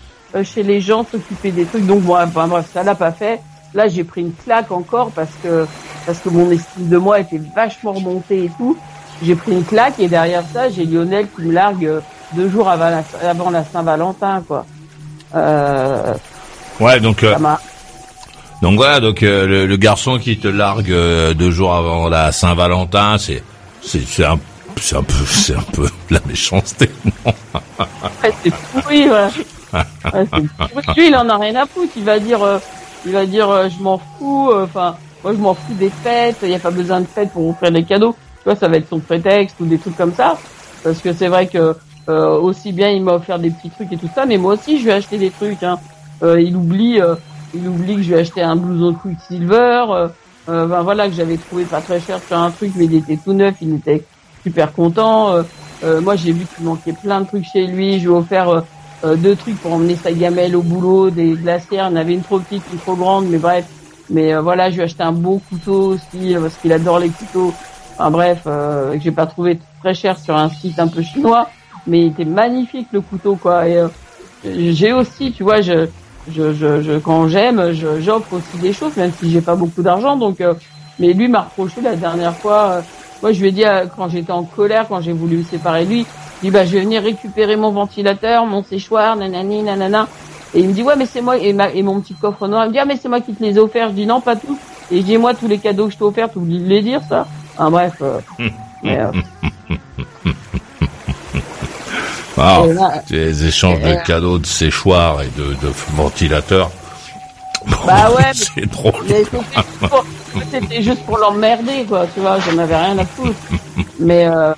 chez 0.44 0.62
les 0.62 0.80
gens 0.80 1.04
s'occuper 1.04 1.50
des 1.50 1.64
trucs? 1.64 1.86
Donc 1.86 2.02
bon 2.02 2.16
enfin, 2.16 2.46
bref 2.46 2.68
ça 2.72 2.82
l'a 2.82 2.94
pas 2.94 3.12
fait. 3.12 3.40
Là 3.74 3.88
j'ai 3.88 4.04
pris 4.04 4.20
une 4.20 4.34
claque 4.34 4.70
encore 4.70 5.10
parce 5.12 5.32
que 5.42 5.66
parce 6.06 6.18
que 6.20 6.28
mon 6.28 6.50
estime 6.50 6.88
de 6.88 6.96
moi 6.96 7.20
était 7.20 7.40
vachement 7.54 7.92
remontée 7.92 8.44
et 8.44 8.50
tout 8.56 8.76
j'ai 9.22 9.34
pris 9.34 9.52
une 9.52 9.64
claque 9.64 9.98
et 9.98 10.08
derrière 10.08 10.44
ça 10.52 10.70
j'ai 10.70 10.84
Lionel 10.84 11.26
qui 11.34 11.42
me 11.42 11.52
largue 11.52 11.86
euh, 11.86 12.00
deux 12.34 12.48
jours 12.48 12.68
avant 12.68 12.90
la, 12.90 13.02
avant 13.28 13.50
la 13.50 13.64
Saint-Valentin 13.64 14.42
quoi 14.46 14.64
euh, 15.34 16.14
Ouais, 16.80 17.00
donc 17.00 17.22
euh, 17.22 17.34
donc 18.62 18.76
voilà, 18.76 19.00
donc 19.00 19.22
euh, 19.22 19.46
le, 19.46 19.66
le 19.66 19.76
garçon 19.76 20.18
qui 20.18 20.38
te 20.38 20.48
largue 20.48 20.92
deux 21.34 21.50
jours 21.50 21.74
avant 21.74 22.08
la 22.08 22.32
Saint-Valentin, 22.32 23.16
c'est 23.18 23.42
c'est 23.82 24.06
c'est 24.06 24.24
un 24.24 24.38
c'est 24.80 24.96
un 24.96 25.02
peu 25.02 25.14
c'est 25.26 25.54
un 25.54 25.64
peu 25.72 25.84
de 25.84 26.14
la 26.14 26.20
méchanceté. 26.26 26.90
non? 27.04 27.32
Ouais, 28.22 28.32
c'est 28.42 28.52
pourri, 28.54 29.08
ouais. 29.08 29.28
Ouais, 29.72 29.82
c'est 30.12 30.28
pourri. 30.30 30.94
Lui, 30.96 31.08
il 31.08 31.16
en 31.16 31.28
a 31.28 31.36
rien 31.36 31.54
à 31.56 31.66
foutre. 31.66 31.92
Il 31.96 32.04
va 32.04 32.18
dire, 32.18 32.40
il 33.04 33.12
va 33.12 33.26
dire, 33.26 33.68
je 33.68 33.82
m'en 33.82 33.98
fous. 33.98 34.50
Enfin, 34.54 34.96
moi, 35.22 35.32
je 35.32 35.38
m'en 35.38 35.54
fous 35.54 35.74
des 35.74 35.90
fêtes. 35.90 36.38
Il 36.42 36.48
n'y 36.48 36.54
a 36.54 36.58
pas 36.58 36.70
besoin 36.70 37.00
de 37.00 37.06
fêtes 37.06 37.30
pour 37.32 37.48
offrir 37.48 37.72
des 37.72 37.84
cadeaux. 37.84 38.14
Tu 38.38 38.44
vois, 38.44 38.56
ça 38.56 38.68
va 38.68 38.76
être 38.76 38.88
son 38.88 39.00
prétexte 39.00 39.56
ou 39.60 39.66
des 39.66 39.78
trucs 39.78 39.96
comme 39.96 40.14
ça. 40.14 40.38
Parce 40.84 41.00
que 41.00 41.12
c'est 41.12 41.28
vrai 41.28 41.48
que 41.48 41.74
euh, 42.08 42.38
aussi 42.38 42.72
bien 42.72 42.90
il 42.90 43.02
m'a 43.02 43.14
offert 43.14 43.38
des 43.38 43.50
petits 43.50 43.70
trucs 43.70 43.92
et 43.92 43.96
tout 43.96 44.08
ça, 44.14 44.24
mais 44.26 44.38
moi 44.38 44.54
aussi, 44.54 44.78
je 44.78 44.84
vais 44.84 44.92
acheter 44.92 45.18
des 45.18 45.30
trucs. 45.30 45.62
Hein. 45.62 45.78
Euh, 46.22 46.40
il 46.40 46.54
oublie, 46.54 47.00
euh, 47.00 47.16
il 47.54 47.66
oublie 47.66 47.96
que 47.96 48.02
je 48.02 48.14
vais 48.14 48.20
acheter 48.20 48.42
un 48.42 48.54
blouson 48.56 48.94
Quicksilver. 48.94 49.84
Euh, 49.90 50.08
euh, 50.48 50.66
ben 50.66 50.82
voilà 50.82 51.08
que 51.08 51.14
j'avais 51.14 51.36
trouvé 51.38 51.64
pas 51.64 51.80
très 51.80 51.98
cher 52.00 52.20
sur 52.24 52.38
un 52.38 52.50
truc, 52.52 52.72
mais 52.76 52.84
il 52.84 52.94
était 52.94 53.16
tout 53.16 53.32
neuf. 53.32 53.56
Il 53.60 53.74
était 53.74 54.04
super 54.44 54.72
content. 54.72 55.32
Euh, 55.32 55.42
euh, 55.82 56.00
moi, 56.00 56.14
j'ai 56.14 56.32
vu 56.32 56.46
qu'il 56.54 56.64
manquait 56.64 56.92
plein 56.92 57.22
de 57.22 57.26
trucs 57.26 57.44
chez 57.44 57.66
lui. 57.66 57.98
Je 57.98 58.06
lui 58.08 58.14
ai 58.14 58.16
offert 58.16 58.62
deux 59.04 59.36
trucs 59.36 59.60
pour 59.60 59.72
emmener 59.72 59.96
sa 59.96 60.12
gamelle 60.12 60.56
au 60.56 60.62
boulot, 60.62 61.10
des 61.10 61.32
glacières. 61.32 61.86
En 61.86 61.96
avait 61.96 62.14
une 62.14 62.22
trop 62.22 62.38
petite, 62.38 62.62
une 62.72 62.78
trop 62.78 62.94
grande, 62.94 63.26
mais 63.28 63.38
bref. 63.38 63.66
Mais 64.08 64.34
euh, 64.34 64.40
voilà, 64.40 64.70
je 64.70 64.74
lui 64.76 64.82
ai 64.82 64.84
acheté 64.84 65.02
un 65.02 65.12
beau 65.12 65.40
couteau 65.48 65.94
aussi 65.94 66.34
euh, 66.34 66.40
parce 66.40 66.56
qu'il 66.56 66.72
adore 66.72 66.98
les 66.98 67.10
couteaux. 67.10 67.52
Enfin 67.98 68.10
bref, 68.10 68.42
euh, 68.46 68.92
que 68.94 69.00
j'ai 69.00 69.10
pas 69.10 69.26
trouvé 69.26 69.58
très 69.80 69.94
cher 69.94 70.18
sur 70.18 70.36
un 70.36 70.48
site 70.48 70.78
un 70.78 70.88
peu 70.88 71.02
chinois, 71.02 71.48
mais 71.86 72.02
il 72.02 72.06
était 72.08 72.24
magnifique 72.24 72.88
le 72.92 73.00
couteau 73.00 73.36
quoi. 73.36 73.66
Et 73.68 73.76
euh, 73.78 73.88
j'ai 74.44 74.92
aussi, 74.92 75.32
tu 75.32 75.42
vois, 75.42 75.60
je, 75.60 75.86
je, 76.30 76.52
je, 76.52 76.82
je 76.82 76.98
quand 76.98 77.26
j'aime, 77.28 77.72
j'offre 78.00 78.34
aussi 78.34 78.58
des 78.60 78.72
choses, 78.72 78.96
même 78.96 79.12
si 79.18 79.30
j'ai 79.30 79.40
pas 79.40 79.56
beaucoup 79.56 79.82
d'argent. 79.82 80.16
Donc, 80.16 80.40
euh, 80.40 80.54
mais 80.98 81.12
lui 81.12 81.28
m'a 81.28 81.42
reproché 81.42 81.80
la 81.80 81.96
dernière 81.96 82.36
fois. 82.36 82.70
euh, 82.70 82.80
moi, 83.22 83.32
je 83.32 83.40
lui 83.40 83.48
ai 83.48 83.52
dit 83.52 83.64
quand 83.96 84.10
j'étais 84.10 84.30
en 84.30 84.44
colère, 84.44 84.86
quand 84.88 85.00
j'ai 85.00 85.12
voulu 85.12 85.38
me 85.38 85.42
séparer 85.44 85.84
de 85.86 85.90
lui, 85.90 85.96
lui 86.00 86.06
dit 86.42 86.50
bah 86.50 86.66
je 86.66 86.72
vais 86.72 86.80
venir 86.80 87.02
récupérer 87.02 87.56
mon 87.56 87.70
ventilateur, 87.70 88.44
mon 88.44 88.62
séchoir, 88.62 89.16
nanani, 89.16 89.62
nanana. 89.62 90.06
Et 90.54 90.60
il 90.60 90.68
me 90.68 90.72
dit 90.72 90.82
ouais 90.82 90.96
mais 90.96 91.06
c'est 91.06 91.20
moi 91.20 91.36
et, 91.36 91.52
ma, 91.52 91.70
et 91.70 91.82
mon 91.82 92.00
petit 92.00 92.14
coffre 92.14 92.46
noir. 92.48 92.64
Il 92.64 92.68
me 92.68 92.72
dit 92.72 92.78
ah 92.78 92.84
mais 92.84 92.96
c'est 93.00 93.08
moi 93.08 93.20
qui 93.20 93.34
te 93.34 93.42
les 93.42 93.56
ai 93.56 93.58
offerts. 93.58 93.88
Je 93.90 93.94
dis 93.94 94.06
non 94.06 94.20
pas 94.20 94.36
tous. 94.36 94.56
Et 94.90 94.98
je 94.98 95.02
dis 95.02 95.18
moi 95.18 95.34
tous 95.34 95.48
les 95.48 95.58
cadeaux 95.58 95.86
que 95.86 95.92
je 95.92 95.98
t'ai 95.98 96.04
offerts, 96.04 96.30
tu 96.30 96.38
oublies 96.38 96.60
de 96.60 96.68
les 96.68 96.82
dire 96.82 97.00
ça. 97.08 97.26
Ah 97.58 97.68
bref. 97.70 97.94
euh, 98.02 98.20
mais, 98.82 99.00
euh, 99.00 99.10
Ah, 102.38 102.62
là- 102.66 103.02
des 103.08 103.46
échanges 103.46 103.80
de 103.80 103.94
cadeaux, 104.06 104.38
de 104.38 104.44
séchoirs 104.46 105.22
et 105.22 105.28
de, 105.38 105.54
de 105.54 105.72
ventilateurs. 105.94 106.70
Bah 107.86 108.10
ouais, 108.16 108.24
c'est 108.34 108.66
drôle. 108.70 108.92
C'était 110.50 110.82
juste 110.82 111.02
pour- 111.06 111.16
l'emmerder, 111.18 111.84
quoi, 111.88 112.06
tu 112.12 112.20
vois, 112.20 112.38
j'en 112.40 112.58
avais 112.58 112.76
rien 112.76 112.98
à 112.98 113.04
foutre. 113.06 113.34
Mais, 113.98 114.26
euh, 114.28 114.52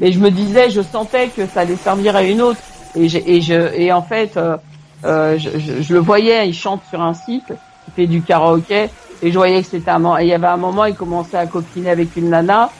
mais 0.00 0.10
je 0.12 0.18
me 0.18 0.30
disais, 0.30 0.70
je 0.70 0.80
sentais 0.82 1.28
que 1.28 1.46
ça 1.46 1.60
allait 1.60 1.76
servir 1.76 2.16
à 2.16 2.22
une 2.24 2.42
autre. 2.42 2.58
Et, 2.96 3.04
et, 3.04 3.40
je, 3.40 3.74
et 3.76 3.92
en 3.92 4.02
fait, 4.02 4.36
euh, 4.36 4.56
euh, 4.56 4.56
je, 5.04 5.38
je- 5.38 5.82
je 5.82 5.92
le 5.94 6.00
voyais, 6.00 6.48
il 6.48 6.54
chante 6.54 6.82
sur 6.90 7.00
un 7.00 7.14
site, 7.14 7.48
il 7.88 7.92
fait 7.94 8.06
du 8.06 8.22
karaoké, 8.22 8.88
et 9.22 9.30
je 9.30 9.36
voyais 9.36 9.62
que 9.62 9.68
c'était 9.68 9.90
un 9.90 9.98
moment, 9.98 10.18
et 10.18 10.22
il 10.24 10.28
y 10.28 10.34
avait 10.34 10.46
un 10.46 10.56
moment, 10.56 10.84
il 10.86 10.94
commençait 10.94 11.36
à 11.38 11.46
copiner 11.46 11.90
avec 11.90 12.16
une 12.16 12.30
nana. 12.30 12.70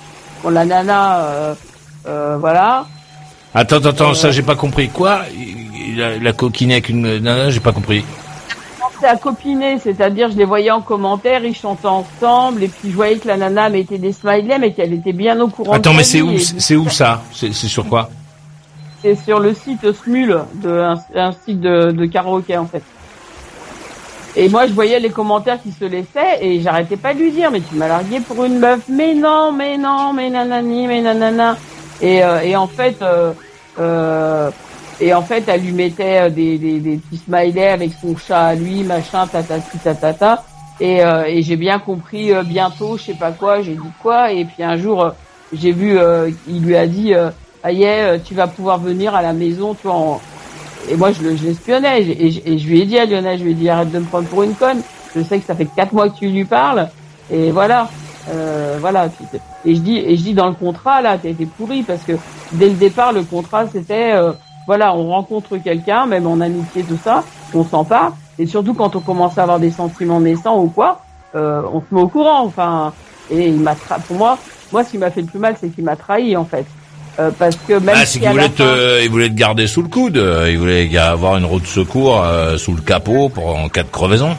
Bon, 0.43 0.51
la 0.51 0.65
nana, 0.65 1.17
euh, 1.19 1.55
euh, 2.09 2.37
voilà. 2.39 2.87
Attends, 3.55 3.77
attends, 3.77 3.89
attends, 3.91 4.15
ça 4.15 4.31
j'ai 4.31 4.43
pas 4.43 4.55
compris. 4.55 4.89
Quoi? 4.89 5.23
Il, 5.37 6.03
a, 6.03 6.15
il 6.17 6.27
a 6.27 6.33
coquiné 6.33 6.75
avec 6.75 6.89
une 6.89 7.19
nana, 7.19 7.51
j'ai 7.51 7.61
pas 7.61 7.73
compris. 7.73 8.05
à 9.03 9.17
copiner, 9.17 9.79
c'est-à-dire 9.79 10.31
je 10.31 10.37
les 10.37 10.45
voyais 10.45 10.71
en 10.71 10.83
commentaire, 10.83 11.43
ils 11.45 11.55
chantaient 11.55 11.87
ensemble, 11.89 12.63
et 12.65 12.69
puis 12.69 12.91
je 12.91 12.95
voyais 12.95 13.17
que 13.19 13.27
la 13.29 13.39
nana 13.39 13.69
mettait 13.71 13.97
des 13.99 14.13
smileys, 14.13 14.59
mais 14.59 14.73
qu'elle 14.73 14.93
était 14.93 15.15
bien 15.15 15.41
au 15.41 15.49
courant. 15.49 15.73
Attends, 15.73 15.93
de 15.93 15.97
mais 15.97 16.05
c'est 16.05 16.21
où 16.23 16.39
C'est 16.39 16.77
où 16.77 16.89
ça? 16.91 17.23
C'est 17.33 17.53
sur 17.53 17.87
quoi? 17.87 18.11
C'est 19.03 19.15
sur 19.15 19.41
le 19.41 19.55
site 19.55 19.93
Smule, 19.93 20.41
de, 20.55 20.95
un, 21.15 21.33
site 21.33 21.61
de, 21.61 21.91
de 21.91 22.07
karaoké 22.07 22.57
en 22.57 22.67
fait. 22.67 22.83
Et 24.37 24.49
moi, 24.49 24.67
je 24.67 24.73
voyais 24.73 25.01
les 25.01 25.11
commentaires 25.11 25.61
qui 25.61 25.73
se 25.73 25.85
laissaient 25.85 26.39
et 26.41 26.61
j'arrêtais 26.61 26.97
pas 26.97 27.15
de 27.15 27.19
lui 27.19 27.33
dire, 27.33 27.51
mais 27.51 27.61
tu 27.61 27.75
m'as 27.75 27.89
largué 27.89 28.21
pour 28.21 28.45
une 28.45 28.59
meuf, 28.59 28.83
mais 28.89 29.15
non, 29.15 29.53
mais 29.53 29.77
non, 29.77 30.13
mais 30.13 30.31
nanani, 30.31 30.87
mais 30.87 31.01
nanana. 31.01 31.57
Et, 32.01 32.23
euh, 32.23 32.41
et 32.41 32.55
en 32.55 32.67
fait, 32.69 33.03
euh, 33.03 33.33
euh, 33.81 34.51
et 35.01 35.15
en 35.15 35.23
fait, 35.23 35.45
elle 35.49 35.63
lui 35.63 35.73
mettait 35.73 36.21
euh, 36.21 36.31
des, 36.31 36.59
des, 36.59 36.79
des 36.79 36.97
petits 36.99 37.23
smileys 37.25 37.69
avec 37.69 37.93
son 38.01 38.17
chat 38.17 38.49
à 38.49 38.55
lui, 38.55 38.85
machin, 38.85 39.27
tatati, 39.27 39.79
tatata. 39.79 40.45
Et, 40.79 41.03
euh, 41.03 41.25
et 41.27 41.43
j'ai 41.43 41.57
bien 41.57 41.79
compris 41.79 42.33
euh, 42.33 42.43
bientôt, 42.43 42.97
je 42.99 43.05
sais 43.05 43.15
pas 43.15 43.33
quoi, 43.33 43.63
j'ai 43.63 43.75
dit 43.75 43.93
quoi. 44.03 44.31
Et 44.31 44.45
puis 44.45 44.63
un 44.63 44.77
jour, 44.77 45.13
j'ai 45.53 45.73
vu, 45.73 45.99
il 46.47 46.63
lui 46.63 46.77
a 46.77 46.87
dit, 46.87 47.15
euh, 47.65 47.69
Aïe, 47.69 48.23
tu 48.23 48.35
vas 48.35 48.49
pouvoir 48.49 48.81
venir 48.81 49.15
à 49.15 49.23
la 49.23 49.33
maison, 49.33 49.75
tu 49.75 49.87
vois. 49.87 49.97
en- 49.97 50.27
Et 50.87 50.97
moi, 50.97 51.13
je 51.13 51.23
le- 51.23 51.33
l'espionnais. 51.35 52.03
Et, 52.03 52.05
je- 52.05 52.13
et 52.13 52.31
je- 52.31 52.41
et 52.45 52.59
je 52.59 52.69
lui 52.69 52.81
ai 52.81 52.87
dit 52.87 52.99
à 52.99 53.07
Lionel, 53.07 53.39
je 53.39 53.45
lui 53.45 53.53
ai 53.53 53.55
dit, 53.55 53.69
arrête 53.69 53.91
de 53.91 53.99
me 53.99 54.07
prendre 54.07 54.29
pour 54.29 54.43
une 54.43 54.57
conne. 54.57 54.85
Je 55.15 55.23
sais 55.23 55.39
que 55.41 55.45
ça 55.47 55.57
fait 55.57 55.71
quatre 55.71 55.93
mois 55.93 56.09
que 56.11 56.17
tu 56.17 56.29
lui 56.31 56.47
parles. 56.47 56.93
Et 57.29 57.53
voilà. 57.53 57.97
Euh, 58.29 58.79
voilà. 58.81 59.11
Et 59.65 59.75
je 59.75 59.81
dis, 59.83 59.97
et 59.99 60.17
je 60.17 60.23
dis 60.23 60.35
dans 60.35 60.49
le 60.49 60.55
contrat 60.55 61.03
là, 61.03 61.19
t'as 61.19 61.31
été 61.31 61.47
pourri 61.47 61.85
parce 61.85 62.05
que 62.05 62.21
dès 62.51 62.69
le 62.71 62.77
départ, 62.77 63.13
le 63.13 63.25
contrat 63.25 63.67
c'était, 63.67 64.13
euh, 64.15 64.35
voilà, 64.67 64.95
on 64.97 65.09
rencontre 65.09 65.59
quelqu'un, 65.59 66.07
même 66.07 66.27
en 66.27 66.41
amitié 66.41 66.87
tout 66.87 66.97
ça, 66.99 67.31
on 67.53 67.65
s'en 67.65 67.85
part. 67.85 68.19
Et 68.39 68.47
surtout 68.47 68.75
quand 68.75 68.95
on 68.97 69.03
commence 69.03 69.39
à 69.39 69.43
avoir 69.43 69.59
des 69.61 69.71
sentiments 69.71 70.21
naissants 70.21 70.63
ou 70.63 70.71
quoi, 70.71 71.07
euh, 71.35 71.63
on 71.73 71.81
se 71.83 71.95
met 71.95 72.01
au 72.01 72.09
courant. 72.09 72.45
Enfin, 72.45 72.97
et 73.29 73.49
il 73.51 73.63
m'a 73.63 73.77
pour 73.77 74.17
moi, 74.17 74.45
moi 74.71 74.85
ce 74.85 74.91
qui 74.91 74.99
m'a 74.99 75.11
fait 75.11 75.23
le 75.23 75.29
plus 75.29 75.39
mal, 75.39 75.57
c'est 75.57 75.71
qu'il 75.71 75.85
m'a 75.85 75.97
trahi 75.97 76.37
en 76.37 76.47
fait. 76.47 76.71
Euh, 77.19 77.31
parce 77.39 77.57
que 77.57 77.75
même 77.75 77.97
Ah, 77.99 78.07
si 78.07 78.19
fin- 78.21 78.33
te, 78.49 79.03
il 79.03 79.11
voulait 79.11 79.29
te 79.29 79.35
garder 79.35 79.67
sous 79.67 79.83
le 79.83 79.89
coude. 79.89 80.23
Il 80.49 80.59
voulait 80.59 80.97
avoir 80.97 81.37
une 81.37 81.45
roue 81.45 81.61
de 81.61 81.67
secours 81.67 82.23
euh, 82.23 82.57
sous 82.57 82.75
le 82.75 82.81
capot 82.81 83.29
pour 83.29 83.57
en 83.57 83.69
cas 83.69 83.83
de 83.83 83.89
crevaison. 83.91 84.37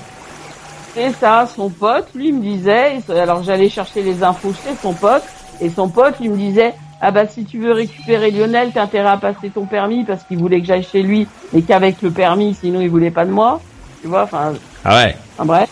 C'est 0.96 1.12
ça, 1.20 1.48
son 1.54 1.70
pote, 1.70 2.08
lui 2.16 2.32
me 2.32 2.42
disait, 2.42 3.00
alors 3.10 3.44
j'allais 3.44 3.70
chercher 3.70 4.02
les 4.02 4.24
infos 4.24 4.54
chez 4.54 4.76
son 4.82 4.94
pote, 4.94 5.24
et 5.62 5.70
son 5.70 5.88
pote 5.88 6.20
lui 6.20 6.28
me 6.30 6.36
disait, 6.36 6.74
ah 7.02 7.12
bah 7.12 7.28
si 7.28 7.46
tu 7.46 7.60
veux 7.60 7.72
récupérer 7.72 8.30
Lionel, 8.30 8.72
t'as 8.74 8.84
intérêt 8.84 9.10
à 9.10 9.18
passer 9.18 9.50
ton 9.54 9.66
permis 9.66 10.04
parce 10.04 10.24
qu'il 10.24 10.38
voulait 10.38 10.60
que 10.60 10.68
j'aille 10.68 10.84
chez 10.90 11.02
lui, 11.02 11.28
et 11.56 11.62
qu'avec 11.62 12.02
le 12.02 12.12
permis, 12.12 12.56
sinon 12.60 12.82
il 12.82 12.90
voulait 12.90 13.12
pas 13.12 13.24
de 13.26 13.32
moi. 13.32 13.62
Tu 14.02 14.08
vois, 14.08 14.24
enfin, 14.24 14.54
Ah 14.84 14.96
ouais. 15.04 15.16
enfin 15.38 15.46
bref. 15.46 15.70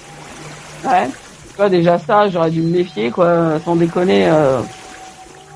Ouais. 0.86 1.08
Tu 1.50 1.56
vois, 1.58 1.70
déjà 1.70 2.00
ça, 2.00 2.30
j'aurais 2.30 2.52
dû 2.52 2.62
me 2.62 2.78
méfier, 2.78 3.10
quoi, 3.12 3.60
sans 3.66 3.76
déconner. 3.76 4.26
Euh... 4.30 4.62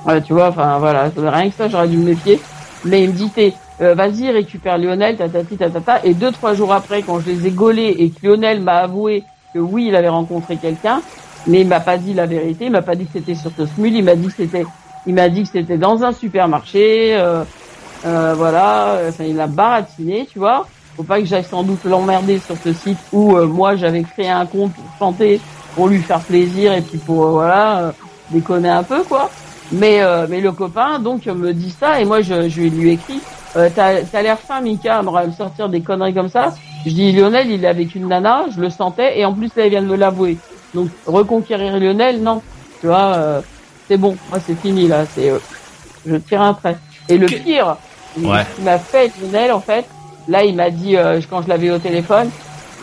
Ouais, 0.05 0.21
tu 0.21 0.33
vois, 0.33 0.49
enfin 0.49 0.79
voilà, 0.79 1.09
rien 1.15 1.49
que 1.49 1.55
ça, 1.55 1.67
j'aurais 1.69 1.87
dû 1.87 1.97
me 1.97 2.03
méfier. 2.05 2.39
Mais 2.83 3.03
il 3.03 3.09
me 3.09 3.13
dit, 3.13 3.31
t'es, 3.31 3.53
euh, 3.81 3.95
vas-y, 3.95 4.29
récupère 4.31 4.77
Lionel, 4.77 5.17
tatati, 5.17 5.57
tatata. 5.57 6.03
Et 6.03 6.13
deux, 6.13 6.31
trois 6.31 6.53
jours 6.53 6.73
après, 6.73 7.03
quand 7.03 7.19
je 7.19 7.29
les 7.29 7.47
ai 7.47 7.51
gaulés 7.51 7.95
et 7.99 8.11
que 8.11 8.27
Lionel 8.27 8.61
m'a 8.61 8.79
avoué 8.79 9.23
que 9.53 9.59
oui, 9.59 9.85
il 9.87 9.95
avait 9.95 10.09
rencontré 10.09 10.57
quelqu'un, 10.57 11.03
mais 11.45 11.61
il 11.61 11.67
m'a 11.67 11.79
pas 11.79 11.97
dit 11.97 12.13
la 12.13 12.25
vérité, 12.25 12.65
il 12.65 12.71
m'a 12.71 12.81
pas 12.81 12.95
dit 12.95 13.05
que 13.05 13.11
c'était 13.13 13.35
sur 13.35 13.53
Tosmul, 13.53 13.93
il 13.95 14.03
m'a 14.03 14.15
dit 14.15 14.27
que 14.27 14.33
c'était, 14.33 14.65
il 15.05 15.13
m'a 15.13 15.29
dit 15.29 15.43
que 15.43 15.49
c'était 15.49 15.77
dans 15.77 16.03
un 16.03 16.11
supermarché, 16.11 17.15
euh, 17.15 17.45
euh, 18.05 18.33
voilà, 18.35 19.03
enfin, 19.09 19.23
il 19.25 19.39
a 19.39 19.47
baratiné, 19.47 20.25
tu 20.25 20.39
vois. 20.39 20.67
Faut 20.95 21.03
pas 21.03 21.19
que 21.19 21.25
j'aille 21.25 21.43
sans 21.45 21.63
doute 21.63 21.85
l'emmerder 21.85 22.39
sur 22.39 22.57
ce 22.57 22.73
site 22.73 22.99
où 23.11 23.35
euh, 23.37 23.47
moi 23.47 23.75
j'avais 23.75 24.03
créé 24.03 24.29
un 24.29 24.45
compte 24.45 24.75
pour 24.75 24.93
chanter, 24.99 25.47
pour 25.73 25.87
lui 25.87 26.01
faire 26.03 26.23
plaisir 26.25 26.73
et 26.73 26.83
puis 26.83 26.99
pour 26.99 27.25
euh, 27.25 27.31
voilà 27.31 27.87
euh, 27.87 27.91
déconner 28.29 28.69
un 28.69 28.83
peu 28.83 29.03
quoi. 29.03 29.37
Mais 29.71 30.01
euh, 30.01 30.27
mais 30.29 30.41
le 30.41 30.51
copain 30.51 30.99
donc 30.99 31.25
me 31.25 31.53
dit 31.53 31.71
ça 31.71 31.99
et 31.99 32.05
moi 32.05 32.21
je, 32.21 32.47
je 32.49 32.61
lui 32.61 32.91
écris 32.91 33.21
euh, 33.55 33.69
t'as 33.73 34.01
t'as 34.03 34.21
l'air 34.21 34.39
fin 34.39 34.61
Mika 34.61 34.99
à 34.99 35.03
me 35.03 35.31
sortir 35.31 35.69
des 35.69 35.81
conneries 35.81 36.13
comme 36.13 36.29
ça. 36.29 36.53
Je 36.85 36.91
dis 36.91 37.11
Lionel 37.11 37.49
il 37.49 37.63
est 37.63 37.67
avec 37.67 37.95
une 37.95 38.07
nana, 38.07 38.45
je 38.53 38.59
le 38.59 38.69
sentais 38.69 39.17
et 39.19 39.25
en 39.25 39.33
plus 39.33 39.49
là 39.55 39.65
il 39.65 39.69
vient 39.69 39.81
de 39.81 39.87
me 39.87 39.95
l'avouer. 39.95 40.37
Donc 40.73 40.89
reconquérir 41.05 41.77
Lionel 41.79 42.21
non, 42.21 42.41
tu 42.81 42.87
vois 42.87 43.13
euh, 43.15 43.41
c'est 43.87 43.97
bon, 43.97 44.15
moi 44.29 44.39
c'est 44.39 44.55
fini 44.55 44.87
là, 44.87 45.05
c'est 45.05 45.29
euh, 45.29 45.39
je 46.05 46.15
tire 46.15 46.41
un 46.41 46.53
trait. 46.53 46.77
Et 47.09 47.17
le 47.17 47.25
pire, 47.27 47.77
Ouais. 48.15 48.43
ce 48.47 48.55
qu'il 48.55 48.63
m'a 48.65 48.77
fait 48.77 49.11
Lionel 49.19 49.51
en 49.51 49.59
fait, 49.59 49.85
là 50.27 50.43
il 50.43 50.55
m'a 50.55 50.69
dit 50.69 50.95
euh, 50.97 51.19
quand 51.29 51.41
je 51.41 51.47
l'avais 51.49 51.71
au 51.71 51.79
téléphone, 51.79 52.29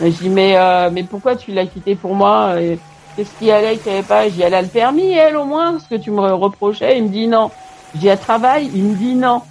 je 0.01 0.07
dis 0.07 0.29
mais 0.29 0.57
euh, 0.57 0.89
mais 0.91 1.03
pourquoi 1.03 1.35
tu 1.35 1.51
l'as 1.53 1.65
quitté 1.65 1.95
pour 1.95 2.15
moi 2.15 2.59
Et 2.61 2.77
Qu'est-ce 3.15 3.29
qui 3.39 3.51
allait 3.51 3.77
qu'il 3.77 3.91
n'y 3.91 3.97
avait 3.97 4.07
pas 4.07 4.29
dis 4.29 4.41
elle 4.41 4.53
a 4.53 4.61
le 4.61 4.67
permis 4.67 5.11
elle 5.11 5.35
au 5.35 5.43
moins 5.43 5.77
ce 5.79 5.95
que 5.95 6.01
tu 6.01 6.11
me 6.11 6.21
reprochais. 6.33 6.97
Il 6.97 7.03
me 7.03 7.09
dit 7.09 7.27
non. 7.27 7.51
Je 7.93 7.99
dis 7.99 8.07
elle 8.07 8.17
travaille. 8.17 8.69
Il 8.73 8.83
me 8.83 8.95
dit 8.95 9.15
non. 9.15 9.41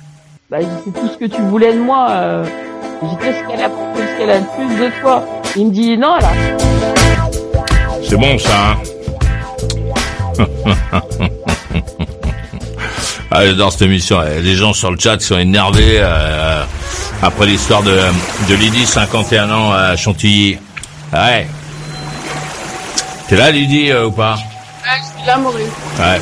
Bah 0.50 0.58
c'est 0.60 0.92
tout 0.92 1.08
ce 1.08 1.18
que 1.18 1.26
tu 1.26 1.42
voulais 1.42 1.74
de 1.74 1.80
moi. 1.80 2.08
Euh. 2.10 2.44
Dis 3.02 3.16
qu'est-ce 3.20 3.46
qu'elle 3.46 3.62
a 3.62 3.68
qu'est-ce 3.68 4.18
qu'elle 4.18 4.30
a 4.30 4.40
de 4.40 4.46
plus 4.46 4.76
de 4.76 4.90
toi? 5.00 5.24
Il 5.56 5.66
me 5.66 5.70
dit 5.72 5.98
non 5.98 6.16
là. 6.16 6.30
C'est 8.08 8.16
bon 8.16 8.38
ça. 8.38 8.70
Hein 8.70 8.76
ah, 13.30 13.52
dans 13.52 13.70
cette 13.70 13.82
émission, 13.82 14.20
eh, 14.22 14.40
les 14.40 14.54
gens 14.54 14.72
sur 14.72 14.90
le 14.90 14.98
chat 14.98 15.20
sont 15.20 15.38
énervés 15.38 15.98
euh, 15.98 16.64
après 17.22 17.46
l'histoire 17.46 17.82
de, 17.82 17.98
de 18.48 18.54
Lydie, 18.54 18.86
51 18.86 19.50
ans 19.50 19.72
à 19.72 19.96
Chantilly. 19.96 20.56
Ouais. 21.12 21.46
T'es 23.30 23.36
là, 23.36 23.50
Lydie, 23.50 23.90
euh, 23.92 24.06
ou 24.06 24.10
pas 24.10 24.36
je 24.82 25.18
suis 25.18 25.26
là 25.26 25.36
Maurice. 25.36 25.68
Ouais. 26.00 26.20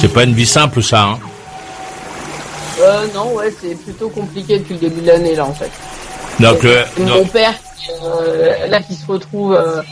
C'est 0.00 0.12
pas 0.12 0.22
une 0.22 0.34
vie 0.34 0.46
simple, 0.46 0.82
ça. 0.82 1.02
Hein 1.02 1.18
Euh 2.80 3.06
non 3.14 3.32
ouais 3.32 3.52
c'est 3.60 3.74
plutôt 3.74 4.08
compliqué 4.08 4.58
depuis 4.58 4.74
le 4.74 4.80
début 4.80 5.00
de 5.00 5.06
l'année 5.08 5.34
là 5.34 5.44
en 5.46 5.52
fait. 5.52 5.70
donc, 6.38 6.58
C'est 6.62 7.00
mon 7.02 7.16
donc- 7.16 7.32
père 7.32 7.54
euh, 8.04 8.66
là 8.68 8.80
qui 8.80 8.94
se 8.94 9.04
retrouve 9.10 9.54
euh, 9.54 9.82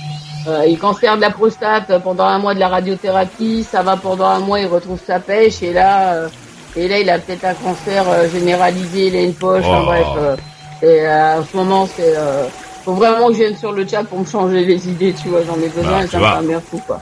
euh, 0.47 0.64
il 0.68 0.78
cancer 0.78 1.16
de 1.16 1.20
la 1.20 1.31
prostate 1.31 1.98
pendant 2.05 2.27
un 2.27 2.39
mois 2.39 2.55
de 2.55 2.60
la 2.60 2.68
radiothérapie 2.68 3.66
ça 3.68 3.82
va 3.82 3.97
pendant 3.97 4.27
un 4.27 4.39
mois 4.39 4.60
il 4.60 4.66
retrouve 4.68 5.01
sa 5.05 5.18
pêche 5.18 5.62
et 5.62 5.73
là 5.73 6.12
euh, 6.12 6.28
et 6.77 6.86
là 6.86 6.98
il 7.01 7.10
a 7.10 7.18
peut-être 7.18 7.44
un 7.47 7.55
cancer 7.55 8.05
euh, 8.09 8.28
généralisé 8.31 9.06
il 9.09 9.16
a 9.16 9.20
une 9.23 9.35
poche 9.35 9.64
Oh. 9.66 9.85
bref 9.86 10.06
euh, 10.18 10.36
et 10.82 11.06
euh, 11.09 11.40
en 11.40 11.44
ce 11.51 11.56
moment 11.56 11.89
c'est 11.97 12.14
euh, 12.16 12.44
faut 12.86 12.94
vraiment 12.94 13.26
que 13.26 13.32
je 13.32 13.38
vienne 13.40 13.56
sur 13.56 13.72
le 13.72 13.84
chat 13.84 14.04
pour 14.04 14.20
me 14.20 14.24
changer 14.24 14.64
les 14.64 14.88
idées 14.88 15.12
tu 15.20 15.28
vois 15.28 15.40
j'en 15.44 15.56
ai 15.60 15.68
besoin 15.68 15.98
Ah, 15.98 16.04
et 16.04 16.06
ça 16.06 16.40
me 16.40 16.46
bien 16.46 16.60
fou 16.60 16.80
quoi 16.86 17.00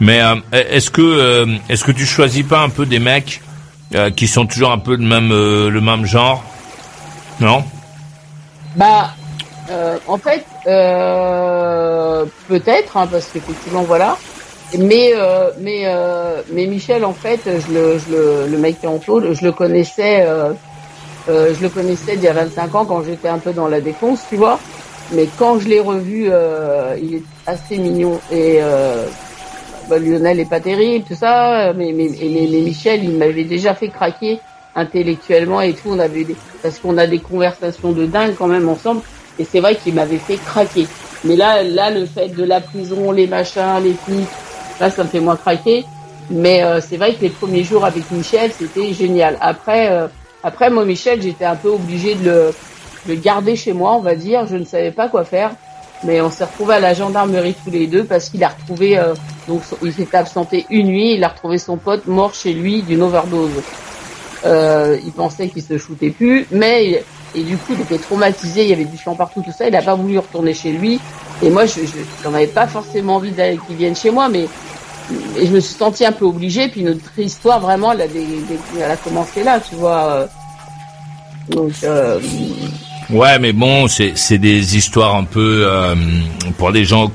Mais 0.00 0.20
euh, 0.20 0.34
est-ce 0.50 0.90
que 0.90 1.00
euh, 1.00 1.46
est-ce 1.68 1.84
que 1.84 1.92
tu 1.92 2.04
choisis 2.04 2.44
pas 2.44 2.58
un 2.58 2.70
peu 2.70 2.86
des 2.86 2.98
mecs 2.98 3.40
euh, 3.94 4.10
qui 4.10 4.26
sont 4.26 4.46
toujours 4.46 4.72
un 4.72 4.78
peu 4.78 4.96
le 4.96 5.04
même 5.04 5.28
le 5.28 5.80
même 5.80 6.04
genre? 6.06 6.42
Non? 7.38 7.62
Bah, 8.74 9.12
en 10.08 10.18
fait, 10.18 10.44
peut-être, 12.48 12.96
hein, 12.96 13.06
parce 13.06 13.26
qu'effectivement, 13.32 13.82
voilà. 13.82 14.16
Mais 14.76 15.12
mais 15.60 15.84
mais 16.52 16.66
Michel, 16.66 17.04
en 17.04 17.12
fait, 17.12 17.42
je 17.46 17.72
le 17.72 17.98
je 17.98 18.10
le, 18.12 18.46
le 18.48 18.58
mec 18.58 18.80
qui 18.80 18.86
est 18.86 18.88
en 18.88 18.98
tôle, 18.98 19.34
je 19.34 19.44
le 19.44 19.52
connaissais, 19.52 20.26
je 21.28 21.62
le 21.62 21.68
connaissais 21.68 22.14
il 22.14 22.22
y 22.22 22.28
a 22.28 22.32
25 22.32 22.74
ans 22.74 22.84
quand 22.86 23.04
j'étais 23.04 23.28
un 23.28 23.38
peu 23.38 23.52
dans 23.52 23.68
la 23.68 23.80
défonce, 23.80 24.22
tu 24.28 24.36
vois. 24.36 24.58
Mais 25.14 25.28
quand 25.38 25.58
je 25.58 25.68
l'ai 25.68 25.80
revu, 25.80 26.28
euh, 26.30 26.96
il 27.00 27.16
est 27.16 27.22
assez 27.46 27.76
mignon 27.76 28.18
et 28.30 28.58
euh, 28.60 29.04
bah, 29.88 29.98
Lionel 29.98 30.40
est 30.40 30.48
pas 30.48 30.60
terrible, 30.60 31.04
tout 31.06 31.14
ça. 31.14 31.72
Mais 31.74 31.92
mais, 31.92 32.08
Michel, 32.08 33.04
il 33.04 33.16
m'avait 33.18 33.44
déjà 33.44 33.74
fait 33.74 33.88
craquer 33.88 34.40
intellectuellement 34.74 35.60
et 35.60 35.74
tout. 35.74 35.88
On 35.88 35.98
avait 35.98 36.26
parce 36.62 36.78
qu'on 36.78 36.96
a 36.96 37.06
des 37.06 37.18
conversations 37.18 37.92
de 37.92 38.06
dingue 38.06 38.34
quand 38.38 38.46
même 38.46 38.68
ensemble. 38.68 39.02
Et 39.38 39.44
c'est 39.44 39.60
vrai 39.60 39.76
qu'il 39.76 39.94
m'avait 39.94 40.18
fait 40.18 40.36
craquer. 40.36 40.86
Mais 41.24 41.36
là, 41.36 41.62
là, 41.62 41.90
le 41.90 42.06
fait 42.06 42.28
de 42.28 42.44
la 42.44 42.60
prison, 42.60 43.12
les 43.12 43.26
machins, 43.26 43.80
les 43.82 43.94
flics, 43.94 44.28
là, 44.80 44.90
ça 44.90 45.04
me 45.04 45.08
fait 45.08 45.20
moins 45.20 45.36
craquer. 45.36 45.84
Mais 46.30 46.62
euh, 46.64 46.80
c'est 46.80 46.96
vrai 46.96 47.14
que 47.14 47.20
les 47.20 47.30
premiers 47.30 47.64
jours 47.64 47.84
avec 47.84 48.10
Michel, 48.10 48.50
c'était 48.58 48.94
génial. 48.94 49.36
Après, 49.42 49.90
après 50.42 50.70
moi, 50.70 50.86
Michel, 50.86 51.20
j'étais 51.20 51.44
un 51.44 51.56
peu 51.56 51.68
obligée 51.68 52.14
de 52.14 52.24
le, 52.24 52.54
de 53.06 53.12
le 53.12 53.20
garder 53.20 53.56
chez 53.56 53.72
moi, 53.72 53.94
on 53.94 54.00
va 54.00 54.14
dire. 54.14 54.46
Je 54.46 54.56
ne 54.56 54.64
savais 54.64 54.90
pas 54.90 55.08
quoi 55.08 55.24
faire. 55.24 55.52
Mais 56.04 56.20
on 56.20 56.30
s'est 56.30 56.44
retrouvés 56.44 56.74
à 56.74 56.80
la 56.80 56.94
gendarmerie 56.94 57.54
tous 57.64 57.70
les 57.70 57.86
deux 57.86 58.04
parce 58.04 58.28
qu'il 58.28 58.42
a 58.42 58.48
retrouvé, 58.48 58.98
euh, 58.98 59.14
donc 59.46 59.62
il 59.82 59.92
s'était 59.92 60.16
absenté 60.16 60.66
une 60.68 60.88
nuit, 60.88 61.14
il 61.14 61.22
a 61.22 61.28
retrouvé 61.28 61.58
son 61.58 61.76
pote 61.76 62.06
mort 62.06 62.34
chez 62.34 62.52
lui 62.52 62.82
d'une 62.82 63.02
overdose. 63.02 63.62
Euh, 64.44 64.98
il 65.04 65.12
pensait 65.12 65.48
qu'il 65.48 65.62
se 65.62 65.78
shootait 65.78 66.10
plus, 66.10 66.48
mais 66.50 67.04
et 67.36 67.42
du 67.44 67.56
coup 67.56 67.74
il 67.74 67.80
était 67.82 67.98
traumatisé, 67.98 68.64
il 68.64 68.70
y 68.70 68.72
avait 68.72 68.84
du 68.84 68.96
sang 68.96 69.14
partout, 69.14 69.42
tout 69.42 69.52
ça, 69.56 69.68
il 69.68 69.76
a 69.76 69.82
pas 69.82 69.94
voulu 69.94 70.18
retourner 70.18 70.54
chez 70.54 70.72
lui. 70.72 71.00
Et 71.40 71.50
moi, 71.50 71.66
je, 71.66 71.80
je 71.80 71.98
j'en 72.22 72.34
avais 72.34 72.46
pas 72.46 72.66
forcément 72.66 73.16
envie 73.16 73.32
qu'il 73.66 73.76
vienne 73.76 73.96
chez 73.96 74.10
moi, 74.10 74.28
mais 74.28 74.46
je 75.10 75.50
me 75.50 75.60
suis 75.60 75.74
sentie 75.74 76.04
un 76.04 76.12
peu 76.12 76.24
obligée. 76.24 76.68
Puis 76.68 76.82
notre 76.82 77.18
histoire 77.18 77.60
vraiment, 77.60 77.92
elle 77.92 78.02
a, 78.02 78.96
commencé 78.96 79.42
là, 79.42 79.60
tu 79.60 79.74
vois. 79.74 80.12
euh. 80.12 80.26
Donc 81.48 81.72
Ouais, 83.10 83.38
mais 83.38 83.52
bon, 83.52 83.88
c'est 83.88 84.38
des 84.38 84.76
histoires 84.76 85.14
un 85.16 85.24
peu 85.24 85.64
euh, 85.66 85.94
pour 86.58 86.72
des 86.72 86.84
gens 86.84 87.10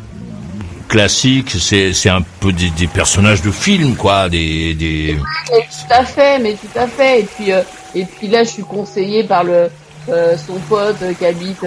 classiques. 0.88 1.51
C'est 1.59 1.93
c'est 1.93 2.09
un 2.09 2.22
peu 2.39 2.51
des, 2.51 2.69
des 2.72 2.88
personnages 2.88 3.41
de 3.41 3.51
films, 3.51 3.95
quoi. 3.95 4.30
Des 4.30 4.73
des. 4.73 5.18
Mais 5.51 5.59
tout 5.61 5.93
à 5.93 6.03
fait, 6.03 6.39
mais 6.39 6.53
tout 6.53 6.80
à 6.80 6.88
fait. 6.88 7.22
Et 7.22 7.23
puis, 7.23 7.51
euh, 7.51 7.61
et 7.95 8.05
puis 8.05 8.27
là, 8.27 8.43
je 8.43 8.49
suis 8.49 8.64
conseillée 8.64 9.23
par 9.23 9.43
le 9.43 9.69
euh, 10.09 10.38
son 10.38 10.57
pote 10.69 11.01
euh, 11.01 11.14
qui 11.14 11.26
habite 11.26 11.65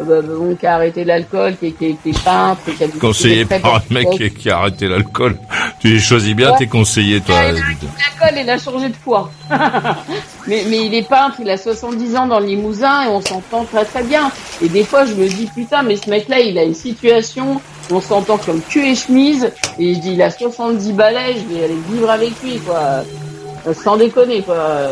euh, 0.00 0.04
euh, 0.10 0.22
bon, 0.22 0.56
qui 0.56 0.66
a 0.66 0.74
arrêté 0.74 1.04
l'alcool, 1.04 1.56
qui, 1.56 1.72
qui, 1.72 1.96
qui 1.96 2.10
est 2.10 2.24
peintre, 2.24 2.60
qui 2.76 2.82
a 2.84 2.88
Conseillé 3.00 3.44
par 3.44 3.76
un 3.76 3.82
mec 3.94 4.10
qui, 4.10 4.30
qui 4.30 4.50
a 4.50 4.58
arrêté 4.58 4.88
l'alcool. 4.88 5.36
Tu 5.80 5.98
choisis 6.00 6.34
bien 6.34 6.50
Ouais. 6.52 6.58
tes 6.58 6.66
conseillers, 6.66 7.20
toi. 7.20 7.36
Il 7.36 7.56
a 7.56 7.62
arrêté 7.62 7.86
l'alcool, 8.20 8.40
il 8.42 8.50
a 8.50 8.58
changé 8.58 8.88
de 8.88 8.96
foi. 8.96 9.30
mais, 10.46 10.64
mais 10.68 10.86
il 10.86 10.94
est 10.94 11.08
peintre, 11.08 11.36
il 11.40 11.48
a 11.50 11.56
70 11.56 12.16
ans 12.16 12.26
dans 12.26 12.40
le 12.40 12.46
Limousin 12.46 13.04
et 13.04 13.08
on 13.08 13.20
s'entend 13.20 13.64
très 13.64 13.84
très 13.84 14.02
bien. 14.02 14.30
Et 14.62 14.68
des 14.68 14.84
fois, 14.84 15.04
je 15.06 15.14
me 15.14 15.28
dis, 15.28 15.48
putain, 15.54 15.82
mais 15.82 15.96
ce 15.96 16.08
mec-là, 16.10 16.40
il 16.40 16.58
a 16.58 16.64
une 16.64 16.74
situation, 16.74 17.60
on 17.90 18.00
s'entend 18.00 18.38
comme 18.38 18.60
cul 18.62 18.86
et 18.88 18.94
chemise, 18.94 19.50
et 19.78 19.94
je 19.94 20.00
dis, 20.00 20.12
il 20.14 20.22
a 20.22 20.30
70 20.30 20.92
balais, 20.92 21.34
je 21.36 21.54
vais 21.54 21.64
aller 21.64 21.78
vivre 21.90 22.10
avec 22.10 22.32
lui, 22.42 22.58
quoi. 22.58 23.04
Euh, 23.66 23.72
Sans 23.74 23.96
déconner, 23.96 24.42
quoi. 24.42 24.88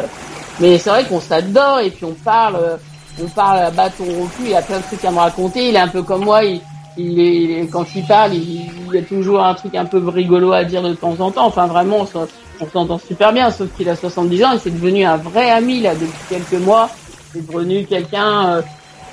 Mais 0.61 0.79
c'est 0.79 0.91
vrai 0.91 1.05
qu'on 1.05 1.21
s'adore, 1.21 1.81
et 1.81 1.91
puis 1.91 2.05
on 2.05 2.13
parle, 2.15 2.57
euh, 2.57 2.77
on 3.21 3.27
parle 3.29 3.59
à 3.61 3.71
bâton 3.71 4.05
rompu, 4.05 4.43
il 4.47 4.55
a 4.55 4.63
plein 4.63 4.79
de 4.79 4.83
trucs 4.85 5.05
à 5.05 5.11
me 5.11 5.19
raconter, 5.19 5.69
il 5.69 5.77
est 5.77 5.81
un 5.81 5.89
peu 5.89 6.03
comme 6.03 6.25
moi, 6.25 6.45
il, 6.45 6.57
est, 6.57 6.63
il 6.97 7.51
est- 7.53 7.67
quand 7.69 7.85
il 7.95 8.05
parle, 8.07 8.35
il, 8.35 8.71
y 8.93 8.99
a 8.99 9.03
toujours 9.03 9.43
un 9.43 9.55
truc 9.55 9.75
un 9.75 9.85
peu 9.85 9.99
rigolo 10.09 10.53
à 10.53 10.65
dire 10.65 10.83
de 10.83 10.95
temps 10.95 11.15
en 11.19 11.31
temps. 11.31 11.47
Enfin, 11.47 11.67
vraiment, 11.67 11.99
on 12.01 12.07
s'en- 12.07 12.27
on 12.61 12.67
s'entend 12.71 12.99
super 12.99 13.33
bien, 13.33 13.51
sauf 13.51 13.69
qu'il 13.77 13.89
a 13.89 13.97
70 13.97 14.45
ans 14.45 14.53
et 14.53 14.59
c'est 14.59 14.71
devenu 14.71 15.05
un 15.05 15.17
vrai 15.17 15.51
ami, 15.51 15.81
là, 15.81 15.95
depuis 15.95 16.13
quelques 16.29 16.63
mois. 16.63 16.91
C'est 17.33 17.47
devenu 17.47 17.85
quelqu'un, 17.87 18.47
euh, 18.57 18.63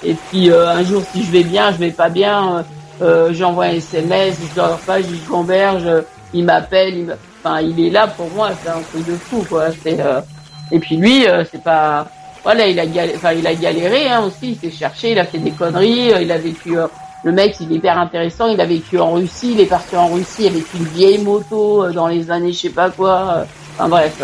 et 0.04 0.14
puis, 0.14 0.50
euh, 0.52 0.70
un 0.70 0.84
jour, 0.84 1.02
si 1.12 1.24
je 1.24 1.32
vais 1.32 1.44
bien, 1.44 1.72
je 1.72 1.78
vais 1.78 1.92
pas 1.92 2.10
bien, 2.10 2.58
euh, 2.58 2.64
euh, 3.02 3.34
j'envoie 3.34 3.66
un 3.66 3.72
SMS, 3.72 4.38
je 4.50 4.56
dors 4.56 4.78
pas, 4.80 5.02
dis 5.02 5.22
gamberge, 5.30 5.86
euh, 5.86 6.02
il 6.34 6.44
m'appelle, 6.46 7.18
enfin, 7.44 7.62
il 7.62 7.80
est 7.86 7.90
là 7.90 8.08
pour 8.08 8.30
moi, 8.32 8.52
c'est 8.62 8.70
un 8.70 8.82
truc 8.82 9.06
de 9.06 9.16
fou, 9.16 9.46
quoi. 9.50 9.68
C'est, 9.84 10.00
euh, 10.02 10.20
et 10.72 10.80
puis 10.80 10.98
lui, 10.98 11.26
c'est 11.52 11.64
pas, 11.64 12.08
voilà, 12.50 12.68
il 12.68 12.80
a 12.80 12.88
galéré, 12.88 13.38
il 13.38 13.46
a 13.46 13.54
galéré, 13.54 14.10
hein, 14.10 14.24
aussi, 14.26 14.54
il 14.54 14.56
s'est 14.58 14.76
cherché, 14.76 15.12
il 15.12 15.20
a 15.20 15.26
fait 15.26 15.38
des 15.38 15.52
conneries, 15.52 16.12
euh, 16.12 16.22
il 16.24 16.32
a 16.32 16.40
vécu, 16.40 16.80
euh, 16.80 16.88
le 17.24 17.32
mec, 17.32 17.56
il 17.60 17.72
est 17.72 17.76
hyper 17.76 18.00
intéressant, 18.00 18.48
il 18.48 18.60
a 18.60 18.66
vécu 18.66 18.98
en 18.98 19.12
Russie, 19.12 19.52
il 19.52 19.60
est 19.60 19.68
parti 19.68 19.96
en 19.96 20.08
Russie 20.08 20.48
avec 20.48 20.64
une 20.74 20.86
vieille 20.86 21.20
moto 21.20 21.84
euh, 21.84 21.92
dans 21.92 22.08
les 22.08 22.32
années 22.32 22.52
je 22.52 22.62
sais 22.62 22.70
pas 22.70 22.90
quoi, 22.90 23.46
enfin 23.76 23.88
bref, 23.88 24.20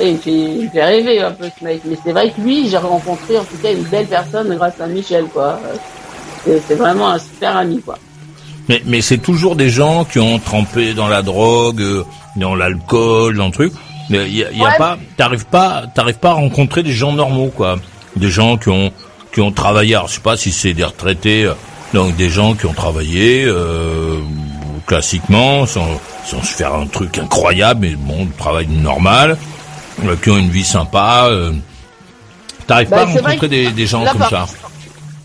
et 0.00 0.16
j'ai 0.24 0.68
j'ai 0.74 0.82
rêvé 0.82 1.22
un 1.22 1.30
peu 1.30 1.44
ce 1.56 1.64
mec, 1.64 1.82
mais 1.84 1.96
c'est 2.04 2.10
vrai 2.10 2.32
que 2.32 2.40
lui, 2.40 2.68
j'ai 2.68 2.78
rencontré 2.78 3.38
en 3.38 3.44
tout 3.44 3.58
cas 3.62 3.70
une 3.70 3.84
belle 3.84 4.06
personne 4.06 4.52
grâce 4.56 4.80
à 4.80 4.88
Michel, 4.88 5.26
quoi. 5.26 5.60
C'est 6.44 6.74
vraiment 6.74 7.10
un 7.10 7.20
super 7.20 7.56
ami, 7.56 7.80
quoi. 7.80 7.96
Mais, 8.68 8.82
mais 8.86 9.02
c'est 9.02 9.18
toujours 9.18 9.54
des 9.54 9.68
gens 9.68 10.04
qui 10.04 10.18
ont 10.18 10.40
trempé 10.40 10.94
dans 10.94 11.06
la 11.06 11.22
drogue, 11.22 11.84
dans 12.34 12.56
l'alcool, 12.56 13.36
dans 13.36 13.46
le 13.46 13.52
truc. 13.52 13.72
Mais 14.10 14.26
il 14.28 14.36
y 14.36 14.44
a, 14.44 14.50
y 14.50 14.60
a 14.60 14.68
Ouais. 14.68 14.76
pas, 14.78 14.98
t'arrives 15.16 15.46
pas, 15.46 15.84
t'arrives 15.94 16.18
pas 16.18 16.30
à 16.30 16.34
rencontrer 16.34 16.82
des 16.82 16.92
gens 16.92 17.12
normaux, 17.12 17.48
quoi. 17.54 17.76
Des 18.16 18.28
gens 18.28 18.56
qui 18.58 18.68
ont, 18.68 18.92
qui 19.32 19.40
ont 19.40 19.52
travaillé. 19.52 19.94
Alors, 19.94 20.08
je 20.08 20.14
sais 20.14 20.20
pas 20.20 20.36
si 20.36 20.52
c'est 20.52 20.74
des 20.74 20.84
retraités, 20.84 21.44
euh, 21.44 21.54
donc 21.94 22.16
des 22.16 22.28
gens 22.28 22.54
qui 22.54 22.66
ont 22.66 22.74
travaillé 22.74 23.44
euh, 23.46 24.18
classiquement, 24.86 25.66
sans, 25.66 25.86
sans 26.26 26.42
se 26.42 26.54
faire 26.54 26.74
un 26.74 26.86
truc 26.86 27.18
incroyable, 27.18 27.80
mais 27.82 27.94
bon, 27.96 28.24
du 28.24 28.32
travail 28.32 28.66
normal, 28.66 29.38
euh, 30.04 30.16
qui 30.22 30.30
ont 30.30 30.36
une 30.38 30.50
vie 30.50 30.64
sympa. 30.64 31.26
Euh, 31.28 31.52
t'arrives 32.66 32.90
Bah, 32.90 32.96
pas 32.98 33.02
à 33.02 33.06
rencontrer 33.14 33.48
des, 33.48 33.70
des 33.70 33.86
gens 33.86 34.02
là, 34.04 34.10
comme 34.12 34.20
par- 34.20 34.30
ça. 34.30 34.46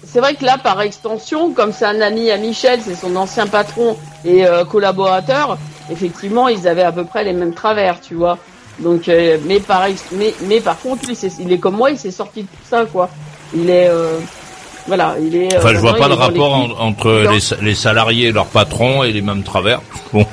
C'est 0.10 0.20
vrai 0.22 0.36
que 0.36 0.45
là, 0.45 0.58
par 0.58 0.80
extension, 0.82 1.52
comme 1.52 1.74
c'est 1.74 1.86
un 1.86 1.99
ami 2.02 2.32
à 2.32 2.38
Michel, 2.38 2.80
c'est 2.84 2.95
son 2.95 3.16
ancien 3.18 3.45
patron 3.45 3.98
et 4.26 4.45
collaborateur, 4.70 5.58
effectivement, 5.91 6.48
ils 6.48 6.66
avaient 6.68 6.84
à 6.84 6.91
peu 6.94 7.04
près 7.04 7.24
les 7.26 7.34
mêmes 7.34 7.54
travers, 7.54 7.99
tu 7.99 8.16
vois. 8.16 8.38
Donc, 8.80 9.08
euh, 9.10 9.38
mais 9.45 9.60
par 9.60 9.86
ex- 9.86 10.06
mais, 10.12 10.34
mais 10.44 10.60
par 10.60 10.80
contre, 10.80 11.08
lui, 11.08 11.16
c'est- 11.16 11.32
il 11.40 11.52
est 11.52 11.58
comme 11.58 11.76
moi, 11.76 11.90
il 11.91 11.98
s'est 11.98 12.12
sorti 12.12 12.44
de 12.44 12.48
tout 12.48 12.64
ça, 12.70 12.86
quoi. 12.86 13.10
Il 13.56 13.70
est, 13.70 13.88
euh, 13.90 14.18
voilà, 14.88 15.16
il 15.20 15.36
est. 15.36 15.54
euh, 15.54 15.58
Enfin, 15.58 15.74
je 15.74 15.80
vois 15.80 15.94
pas 15.95 16.06
est 16.06 16.10
dans 16.10 16.16
rapport 16.16 16.54
en- 16.54 16.70
entre 16.88 17.24
les, 17.32 17.66
les 17.66 17.76
salariés 17.76 18.28
et 18.28 18.32
leurs 18.32 18.45
patrons 18.48 19.04
et 19.04 19.12
les 19.12 19.22
mêmes 19.22 19.44
travers. 19.44 19.82
Bon. 20.14 20.26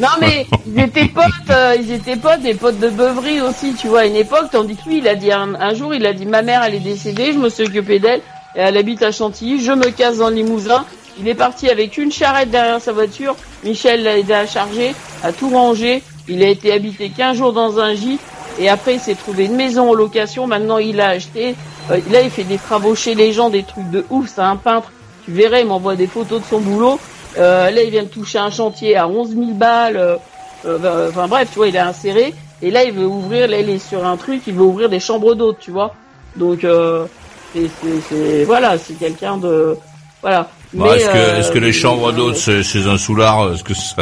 Non 0.00 0.08
mais 0.20 0.46
ils 0.66 0.80
étaient 0.82 1.08
potes, 1.08 1.24
euh, 1.50 1.74
ils 1.80 1.90
étaient 1.92 2.16
potes, 2.16 2.40
des 2.42 2.52
potes 2.54 2.78
de 2.78 2.90
beuverie 2.90 3.40
aussi, 3.40 3.72
tu 3.74 3.88
vois, 3.88 4.00
à 4.00 4.04
une 4.04 4.16
époque, 4.16 4.48
tandis 4.52 4.76
que 4.76 4.86
lui, 4.90 4.98
il 4.98 5.08
a 5.08 5.14
dit 5.14 5.32
un, 5.32 5.54
un 5.54 5.72
jour, 5.74 5.94
il 5.94 6.04
a 6.04 6.12
dit 6.12 6.26
ma 6.26 6.42
mère, 6.42 6.62
elle 6.62 6.74
est 6.74 6.80
décédée, 6.80 7.32
je 7.32 7.38
me 7.38 7.48
suis 7.48 7.64
occupé 7.64 7.98
d'elle, 7.98 8.20
et 8.54 8.60
elle 8.60 8.76
habite 8.76 9.02
à 9.02 9.10
Chantilly, 9.12 9.64
je 9.64 9.72
me 9.72 9.88
casse 9.90 10.18
dans 10.18 10.28
le 10.28 10.34
Limousin. 10.34 10.84
Il 11.18 11.26
est 11.28 11.34
parti 11.34 11.70
avec 11.70 11.96
une 11.96 12.12
charrette 12.12 12.50
derrière 12.50 12.78
sa 12.82 12.92
voiture, 12.92 13.34
Michel 13.64 14.02
l'a 14.02 14.18
aidé 14.18 14.34
à 14.34 14.46
charger, 14.46 14.94
à 15.22 15.32
tout 15.32 15.48
ranger, 15.48 16.02
il 16.28 16.42
a 16.42 16.48
été 16.48 16.72
habité 16.72 17.10
15 17.10 17.36
jours 17.36 17.52
dans 17.52 17.78
un 17.78 17.94
gîte, 17.94 18.20
et 18.58 18.68
après 18.68 18.94
il 18.94 19.00
s'est 19.00 19.14
trouvé 19.14 19.44
une 19.46 19.56
maison 19.56 19.90
en 19.90 19.94
location, 19.94 20.46
maintenant 20.46 20.78
il 20.78 21.00
a 21.00 21.08
acheté, 21.10 21.54
euh, 21.90 21.98
là 22.10 22.22
il 22.22 22.30
fait 22.30 22.44
des 22.44 22.58
travaux 22.58 22.94
chez 22.94 23.14
les 23.14 23.32
gens, 23.32 23.50
des 23.50 23.62
trucs 23.62 23.90
de 23.90 24.04
ouf, 24.10 24.30
c'est 24.34 24.40
un 24.40 24.56
peintre, 24.56 24.90
tu 25.24 25.32
verrais, 25.32 25.62
il 25.62 25.66
m'envoie 25.66 25.96
des 25.96 26.06
photos 26.06 26.40
de 26.40 26.46
son 26.46 26.60
boulot, 26.60 26.98
euh, 27.38 27.70
là, 27.70 27.82
il 27.82 27.90
vient 27.90 28.04
de 28.04 28.08
toucher 28.08 28.38
un 28.38 28.50
chantier 28.50 28.96
à 28.96 29.06
11 29.08 29.30
000 29.34 29.42
balles. 29.52 29.96
euh, 29.98 30.16
euh, 30.64 31.10
enfin 31.10 31.28
bref, 31.28 31.48
tu 31.52 31.56
vois, 31.58 31.68
il 31.68 31.76
est 31.76 31.78
inséré. 31.78 32.32
Et 32.62 32.70
là, 32.70 32.82
il 32.84 32.92
veut 32.92 33.04
ouvrir. 33.04 33.46
Là, 33.46 33.60
il 33.60 33.68
est 33.68 33.78
sur 33.78 34.06
un 34.06 34.16
truc. 34.16 34.40
Il 34.46 34.54
veut 34.54 34.62
ouvrir 34.62 34.88
des 34.88 35.00
chambres 35.00 35.34
d'hôtes, 35.34 35.58
tu 35.60 35.70
vois. 35.70 35.94
Donc, 36.36 36.64
euh, 36.64 37.04
c'est, 37.52 37.68
c'est, 37.82 38.00
c'est- 38.08 38.44
voilà, 38.44 38.78
c'est 38.78 38.94
quelqu'un 38.94 39.36
de, 39.36 39.76
voilà. 40.22 40.48
Bon, 40.72 40.86
est-ce 40.94 41.04
que, 41.04 41.10
euh, 41.18 41.38
est-ce 41.40 41.52
que 41.52 41.58
les 41.58 41.72
chambres 41.74 42.10
d'hôtes 42.12 42.62
chez 42.62 42.86
un 42.88 42.96
soulard, 42.96 43.52
est-ce 43.52 43.62
que 43.62 43.74
ça, 43.74 43.96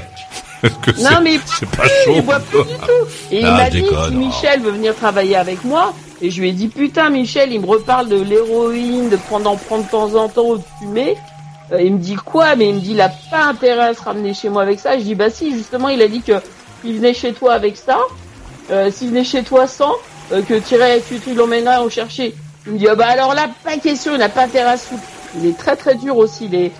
que 0.68 0.90
Non, 1.02 1.20
mais 1.22 1.38
c'est 1.46 1.68
pas 1.68 1.84
chaud 1.86 2.12
il 2.16 2.22
voit 2.22 2.40
plus 2.40 2.58
du 2.64 2.74
tout. 2.74 3.06
Et 3.30 3.40
il 3.40 3.46
Ah, 3.46 3.52
m'a 3.52 3.70
dit 3.70 3.84
si. 4.08 4.14
Michel 4.14 4.60
veut 4.60 4.70
venir 4.72 4.94
travailler 4.94 5.36
avec 5.36 5.64
moi. 5.64 5.92
Et 6.22 6.30
je 6.30 6.40
lui 6.40 6.50
ai 6.50 6.52
dit 6.52 6.68
putain 6.68 7.10
Michel, 7.10 7.52
il 7.52 7.60
me 7.60 7.66
reparle 7.66 8.08
de 8.08 8.20
l'héroïne, 8.20 9.08
de 9.10 9.16
prendre 9.16 9.50
en 9.50 9.56
prendre 9.56 9.84
de 9.84 9.90
temps 9.90 10.14
en 10.14 10.28
temps 10.28 10.46
ou 10.46 10.56
de 10.58 10.62
fumer. 10.78 11.16
Euh, 11.72 11.82
il 11.82 11.94
me 11.94 11.98
dit 11.98 12.14
quoi? 12.16 12.56
Mais 12.56 12.68
il 12.68 12.76
me 12.76 12.80
dit 12.80 12.92
il 12.92 13.00
a 13.00 13.10
pas 13.30 13.44
intérêt 13.44 13.88
à 13.88 13.94
se 13.94 14.02
ramener 14.02 14.32
chez 14.34 14.48
moi 14.48 14.62
avec 14.62 14.78
ça. 14.80 14.98
Je 14.98 15.02
dis 15.04 15.14
bah 15.14 15.30
si 15.30 15.52
justement 15.52 15.88
il 15.88 16.00
a 16.02 16.08
dit 16.08 16.22
que 16.22 16.32
il 16.84 16.94
venait 16.96 17.14
chez 17.14 17.32
toi 17.32 17.52
avec 17.54 17.76
ça. 17.76 17.98
Euh, 18.70 18.90
S'il 18.90 19.08
venait 19.08 19.24
chez 19.24 19.42
toi 19.42 19.66
sans, 19.66 19.92
euh, 20.32 20.40
que 20.42 20.54
t'irais, 20.54 21.02
tu, 21.06 21.18
tu 21.20 21.34
l'emmènerais 21.34 21.78
au 21.78 21.90
chercher. 21.90 22.34
Il 22.66 22.72
me 22.74 22.78
dit 22.78 22.88
ah 22.88 22.94
bah 22.94 23.06
alors 23.08 23.34
là 23.34 23.48
pas 23.62 23.76
question, 23.76 24.12
il 24.14 24.18
n'a 24.18 24.28
pas 24.30 24.44
intérêt 24.44 24.70
à 24.72 24.76
se 24.78 24.86
foutre. 24.86 25.02
Il 25.38 25.46
est 25.46 25.58
très 25.58 25.76
très 25.76 25.94
dur 25.96 26.16
aussi. 26.16 26.46
Il 26.46 26.54
est 26.54 26.72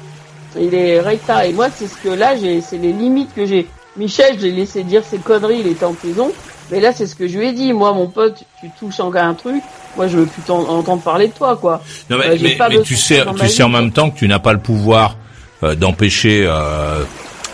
il 0.59 0.73
est 0.75 1.01
recta 1.01 1.45
et 1.47 1.53
moi 1.53 1.67
c'est 1.75 1.89
ce 1.89 1.97
que 1.97 2.09
là 2.09 2.37
j'ai 2.37 2.61
c'est 2.61 2.79
les 2.79 2.93
limites 2.93 3.35
que 3.35 3.45
j'ai. 3.45 3.67
Michel, 3.97 4.37
j'ai 4.41 4.51
laissé 4.51 4.83
dire 4.83 5.03
ses 5.09 5.19
conneries, 5.19 5.61
il 5.61 5.67
était 5.69 5.85
en 5.85 5.93
prison. 5.95 6.33
Mais 6.71 6.81
là 6.81 6.93
c'est 6.93 7.07
ce 7.07 7.15
que 7.15 7.29
je 7.29 7.39
lui 7.39 7.49
ai 7.49 7.53
dit. 7.53 7.73
Moi 7.73 7.93
mon 7.93 8.07
pote, 8.07 8.43
tu 8.61 8.71
touches 8.79 8.99
encore 9.01 9.23
un 9.23 9.35
truc. 9.35 9.63
Moi 9.97 10.09
je 10.09 10.19
veux 10.19 10.27
plus 10.27 10.43
t'en- 10.43 10.67
entendre 10.69 11.03
parler 11.03 11.29
de 11.29 11.33
toi 11.35 11.57
quoi. 11.57 11.83
Non, 12.11 12.17
mais, 12.19 12.27
Euh, 12.31 12.37
mais- 12.41 12.83
tu 12.83 12.97
sais, 12.97 13.23
tu 13.39 13.49
sais 13.49 13.63
en 13.63 13.69
même 13.69 13.93
temps 13.93 14.11
que 14.11 14.19
tu 14.19 14.27
n'as 14.27 14.39
pas 14.39 14.53
le 14.53 14.59
pouvoir 14.61 15.17
euh, 15.63 15.75
d'empêcher 15.75 16.45
euh, 16.47 17.05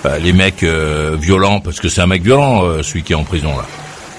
euh, 0.07 0.19
les 0.19 0.33
mecs 0.33 0.63
euh, 0.63 1.17
violents, 1.19 1.61
parce 1.61 1.79
que 1.81 1.89
c'est 1.89 2.01
un 2.01 2.07
mec 2.07 2.23
violent, 2.23 2.65
euh, 2.65 2.83
celui 2.83 3.03
qui 3.03 3.13
est 3.13 3.17
en 3.17 3.25
prison 3.25 3.51
là. 3.57 3.65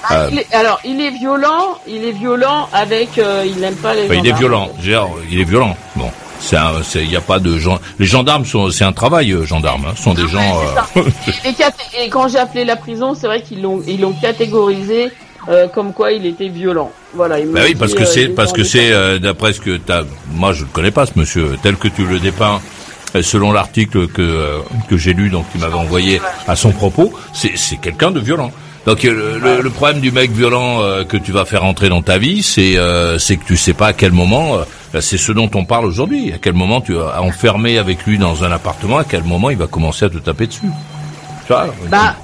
Ah, 0.03 0.27
il 0.31 0.39
est- 0.39 0.53
alors 0.53 0.79
il 0.83 0.99
est 0.99 1.11
violent, 1.11 1.77
il 1.87 2.03
est 2.05 2.11
violent 2.11 2.67
avec, 2.73 3.17
euh, 3.17 3.43
il 3.45 3.59
n'aime 3.61 3.75
pas 3.75 3.93
les. 3.93 4.05
Il 4.07 4.27
est 4.27 4.33
violent. 4.37 4.69
Genre, 4.81 5.15
il 5.31 5.39
est 5.39 5.43
violent. 5.45 5.75
Bon, 5.95 6.09
il 6.95 7.11
y 7.11 7.15
a 7.15 7.21
pas 7.21 7.39
de 7.39 7.57
gens. 7.57 7.79
Les 7.99 8.05
gendarmes 8.05 8.45
sont, 8.45 8.69
c'est 8.71 8.83
un 8.83 8.91
travail, 8.93 9.31
euh, 9.31 9.45
gendarmes. 9.45 9.85
Hein, 9.89 9.93
sont 9.95 10.13
des 10.13 10.27
gens. 10.27 10.59
euh, 10.97 11.01
Et, 11.45 11.53
cat- 11.53 11.71
et 11.99 12.09
quand 12.09 12.27
j'ai 12.27 12.39
appelé 12.39 12.65
la 12.65 12.75
prison, 12.75 13.13
c'est 13.13 13.27
vrai 13.27 13.41
qu'ils 13.41 13.61
l'ont, 13.61 13.81
ils 13.87 13.99
l'ont 14.01 14.13
catégorisé 14.13 15.09
euh, 15.49 15.67
comme 15.67 15.93
quoi 15.93 16.11
il 16.11 16.25
était 16.25 16.49
violent. 16.49 16.91
Voilà. 17.13 17.39
ils 17.39 17.47
Bah 17.51 17.61
oui, 17.63 17.69
dit, 17.73 17.75
parce 17.75 17.93
que 17.93 18.03
euh, 18.03 18.05
c'est 18.05 18.27
parce 18.29 18.53
que 18.53 18.63
c'est 18.63 18.91
euh, 18.91 19.19
d'après 19.19 19.53
ce 19.53 19.59
que 19.61 19.77
t'as. 19.77 20.03
Moi, 20.33 20.53
je 20.53 20.63
ne 20.63 20.67
connais 20.69 20.91
pas 20.91 21.05
ce 21.05 21.13
monsieur 21.15 21.57
tel 21.63 21.75
que 21.77 21.87
tu 21.87 22.05
le 22.05 22.19
dépeins. 22.19 22.61
euh, 23.15 23.21
Selon 23.21 23.51
l'article 23.51 24.07
que 24.07 24.21
euh, 24.21 24.59
que 24.89 24.97
j'ai 24.97 25.13
lu, 25.13 25.29
donc 25.29 25.45
il 25.55 25.61
m'avait 25.61 25.73
envoyé 25.75 26.21
à 26.47 26.55
son 26.55 26.71
propos, 26.71 27.11
c'est 27.33 27.53
c'est 27.57 27.77
quelqu'un 27.77 28.11
de 28.11 28.19
violent. 28.19 28.51
Donc 28.85 29.03
le, 29.03 29.37
le- 29.37 29.61
le 29.61 29.69
problème 29.69 29.99
du 29.99 30.11
mec 30.11 30.31
violent 30.31 30.81
euh, 30.81 31.03
que 31.03 31.17
tu 31.17 31.31
vas 31.31 31.45
faire 31.45 31.63
entrer 31.65 31.89
dans 31.89 32.01
ta 32.01 32.17
vie, 32.17 32.41
c'est 32.41 32.77
euh, 32.77 33.19
c'est 33.19 33.37
que 33.37 33.45
tu 33.45 33.57
sais 33.57 33.73
pas 33.73 33.87
à 33.87 33.93
quel 33.93 34.11
moment. 34.11 34.55
euh, 34.57 34.63
c'est 34.99 35.17
ce 35.17 35.31
dont 35.31 35.49
on 35.55 35.63
parle 35.63 35.85
aujourd'hui. 35.85 36.33
À 36.33 36.37
quel 36.37 36.53
moment 36.53 36.81
tu 36.81 36.93
vas 36.93 37.21
enfermer 37.21 37.77
avec 37.77 38.05
lui 38.05 38.17
dans 38.17 38.43
un 38.43 38.51
appartement 38.51 38.97
À 38.97 39.03
quel 39.05 39.23
moment 39.23 39.49
il 39.49 39.57
va 39.57 39.67
commencer 39.67 40.05
à 40.05 40.09
te 40.09 40.17
taper 40.17 40.47
dessus 40.47 40.69
Tu 41.45 41.53
vois 41.53 41.67
Bah, 41.89 42.15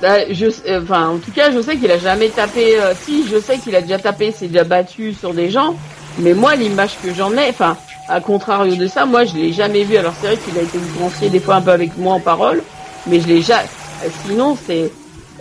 bah, 0.00 0.30
je, 0.30 0.46
euh, 0.68 0.82
enfin, 0.82 1.08
en 1.08 1.18
tout 1.18 1.32
cas, 1.32 1.50
je 1.50 1.60
sais 1.60 1.76
qu'il 1.76 1.90
a 1.90 1.98
jamais 1.98 2.28
tapé. 2.28 2.78
euh, 2.78 2.94
si, 3.00 3.26
je 3.28 3.40
sais 3.40 3.58
qu'il 3.58 3.74
a 3.74 3.80
déjà 3.80 3.98
tapé, 3.98 4.30
s'est 4.30 4.48
déjà 4.48 4.64
battu 4.64 5.14
sur 5.14 5.34
des 5.34 5.50
gens. 5.50 5.74
Mais 6.18 6.34
moi, 6.34 6.54
l'image 6.54 6.92
que 7.02 7.12
j'en 7.12 7.32
ai, 7.32 7.48
enfin, 7.48 7.76
à 8.08 8.20
contrario 8.20 8.76
de 8.76 8.86
ça, 8.86 9.04
moi, 9.04 9.24
je 9.24 9.34
l'ai 9.34 9.52
jamais 9.52 9.84
vu. 9.84 9.96
Alors 9.96 10.12
c'est 10.20 10.28
vrai 10.28 10.36
qu'il 10.36 10.56
a 10.58 10.62
été 10.62 10.78
différencié 10.78 11.28
des 11.28 11.40
fois 11.40 11.56
un 11.56 11.62
peu 11.62 11.72
avec 11.72 11.96
moi 11.98 12.14
en 12.14 12.20
parole, 12.20 12.62
mais 13.06 13.20
je 13.20 13.26
l'ai 13.26 13.42
jamais. 13.42 13.68
Sinon, 14.26 14.56
c'est 14.66 14.90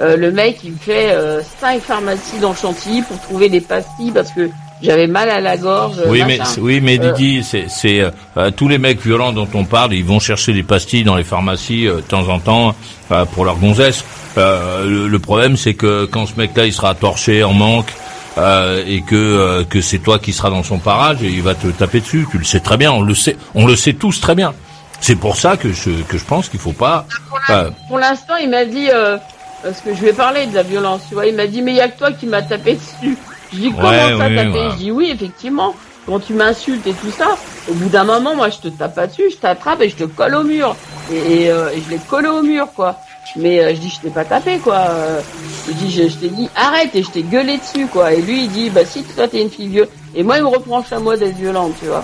euh, 0.01 0.17
le 0.17 0.31
mec, 0.31 0.59
il 0.63 0.73
me 0.73 0.77
fait 0.77 1.11
euh, 1.11 1.41
cinq 1.59 1.81
pharmacies 1.81 2.39
dans 2.39 2.53
Chantilly 2.53 3.01
pour 3.03 3.19
trouver 3.21 3.49
des 3.49 3.61
pastilles 3.61 4.11
parce 4.11 4.31
que 4.31 4.49
j'avais 4.81 5.07
mal 5.07 5.29
à 5.29 5.39
la 5.41 5.57
gorge. 5.57 5.95
Oui, 6.07 6.23
mais 6.27 6.37
machin. 6.37 6.51
oui, 6.61 6.79
mais 6.81 6.99
Euh, 6.99 7.11
Didi, 7.13 7.43
c'est 7.43 7.65
c'est 7.69 8.01
euh, 8.01 8.11
euh, 8.37 8.51
tous 8.51 8.67
les 8.67 8.77
mecs 8.77 9.01
violents 9.01 9.31
dont 9.33 9.47
on 9.53 9.63
parle, 9.65 9.93
ils 9.93 10.05
vont 10.05 10.19
chercher 10.19 10.53
des 10.53 10.63
pastilles 10.63 11.03
dans 11.03 11.15
les 11.15 11.23
pharmacies 11.23 11.87
euh, 11.87 11.97
de 11.97 12.01
temps 12.01 12.27
en 12.29 12.39
temps 12.39 12.75
euh, 13.11 13.25
pour 13.25 13.45
leur 13.45 13.57
gonzesse. 13.57 14.03
Euh, 14.37 14.85
le, 14.85 15.07
le 15.07 15.19
problème, 15.19 15.55
c'est 15.57 15.73
que 15.75 16.05
quand 16.05 16.25
ce 16.25 16.33
mec-là, 16.37 16.65
il 16.65 16.73
sera 16.73 16.93
torché, 16.95 17.43
en 17.43 17.53
manque, 17.53 17.91
euh, 18.37 18.83
et 18.85 19.01
que 19.01 19.15
euh, 19.15 19.63
que 19.63 19.79
c'est 19.79 19.99
toi 19.99 20.19
qui 20.19 20.33
seras 20.33 20.49
dans 20.49 20.63
son 20.63 20.77
parage 20.79 21.23
et 21.23 21.27
il 21.29 21.41
va 21.41 21.55
te 21.55 21.67
taper 21.67 22.01
dessus. 22.01 22.27
Tu 22.29 22.37
le 22.37 22.43
sais 22.43 22.59
très 22.59 22.75
bien, 22.77 22.91
on 22.91 23.01
le 23.01 23.15
sait, 23.15 23.37
on 23.53 23.65
le 23.65 23.75
sait 23.77 23.93
tous 23.93 24.19
très 24.19 24.35
bien. 24.35 24.53
C'est 24.99 25.15
pour 25.15 25.35
ça 25.37 25.55
que 25.57 25.71
je 25.71 25.89
que 26.07 26.17
je 26.17 26.25
pense 26.25 26.49
qu'il 26.49 26.59
faut 26.59 26.73
pas. 26.73 27.05
euh, 27.49 27.69
Pour 27.87 27.97
l'instant, 27.99 28.35
il 28.41 28.49
m'a 28.49 28.65
dit, 28.65 28.89
euh, 28.93 29.17
parce 29.63 29.79
que 29.81 29.93
je 29.95 30.01
lui 30.01 30.09
ai 30.09 30.13
parlé 30.13 30.47
de 30.47 30.55
la 30.55 30.63
violence, 30.63 31.01
tu 31.07 31.13
vois, 31.13 31.27
il 31.27 31.35
m'a 31.35 31.47
dit, 31.47 31.61
mais 31.61 31.71
il 31.71 31.77
y 31.77 31.81
a 31.81 31.87
que 31.87 31.97
toi 31.97 32.11
qui 32.11 32.25
m'as 32.25 32.41
tapé 32.41 32.73
dessus. 32.73 33.17
Je 33.53 33.57
dis, 33.59 33.71
comment 33.71 33.89
Ouais, 33.89 33.97
ça 34.17 34.27
oui, 34.27 34.35
voilà. 34.51 34.69
Je 34.71 34.75
dis, 34.75 34.91
oui, 34.91 35.09
effectivement, 35.13 35.75
quand 36.05 36.19
tu 36.19 36.33
m'insultes 36.33 36.85
et 36.87 36.93
tout 36.93 37.11
ça, 37.11 37.37
au 37.69 37.73
bout 37.73 37.89
d'un 37.89 38.03
moment, 38.03 38.35
moi, 38.35 38.49
je 38.49 38.57
te 38.57 38.67
tape 38.67 38.95
pas 38.95 39.07
dessus, 39.07 39.23
je 39.31 39.37
t'attrape 39.37 39.81
et 39.81 39.89
je 39.89 39.95
te 39.95 40.03
colle 40.03 40.35
au 40.35 40.43
mur. 40.43 40.75
Et, 41.11 41.43
et, 41.43 41.51
euh, 41.51 41.69
et 41.69 41.81
je 41.85 41.89
l'ai 41.91 41.99
collé 42.09 42.27
au 42.27 42.41
mur, 42.41 42.67
quoi. 42.75 42.97
Mais 43.37 43.59
euh, 43.59 43.69
je 43.75 43.79
dis, 43.79 43.89
je 43.89 43.99
t'ai 44.01 44.09
pas 44.13 44.23
tapé, 44.25 44.59
quoi. 44.59 44.75
Euh, 44.75 45.19
Je 45.67 45.73
dis, 45.73 45.91
je, 45.91 46.03
je 46.09 46.15
t'ai 46.15 46.29
dit, 46.29 46.47
arrête, 46.55 46.95
et 46.95 47.03
je 47.03 47.09
t'ai 47.09 47.23
gueulé 47.23 47.57
dessus, 47.57 47.87
quoi. 47.87 48.13
Et 48.13 48.21
lui, 48.21 48.43
il 48.43 48.49
dit, 48.51 48.69
bah 48.69 48.85
si, 48.85 49.03
toi, 49.03 49.27
t'es 49.27 49.41
une 49.41 49.49
fille 49.49 49.67
vieux. 49.67 49.89
Et 50.15 50.23
moi, 50.23 50.37
il 50.37 50.43
me 50.43 50.47
reproche 50.49 50.91
à 50.91 50.99
moi 50.99 51.17
d'être 51.17 51.35
violente, 51.37 51.73
tu 51.79 51.87
vois. 51.87 52.03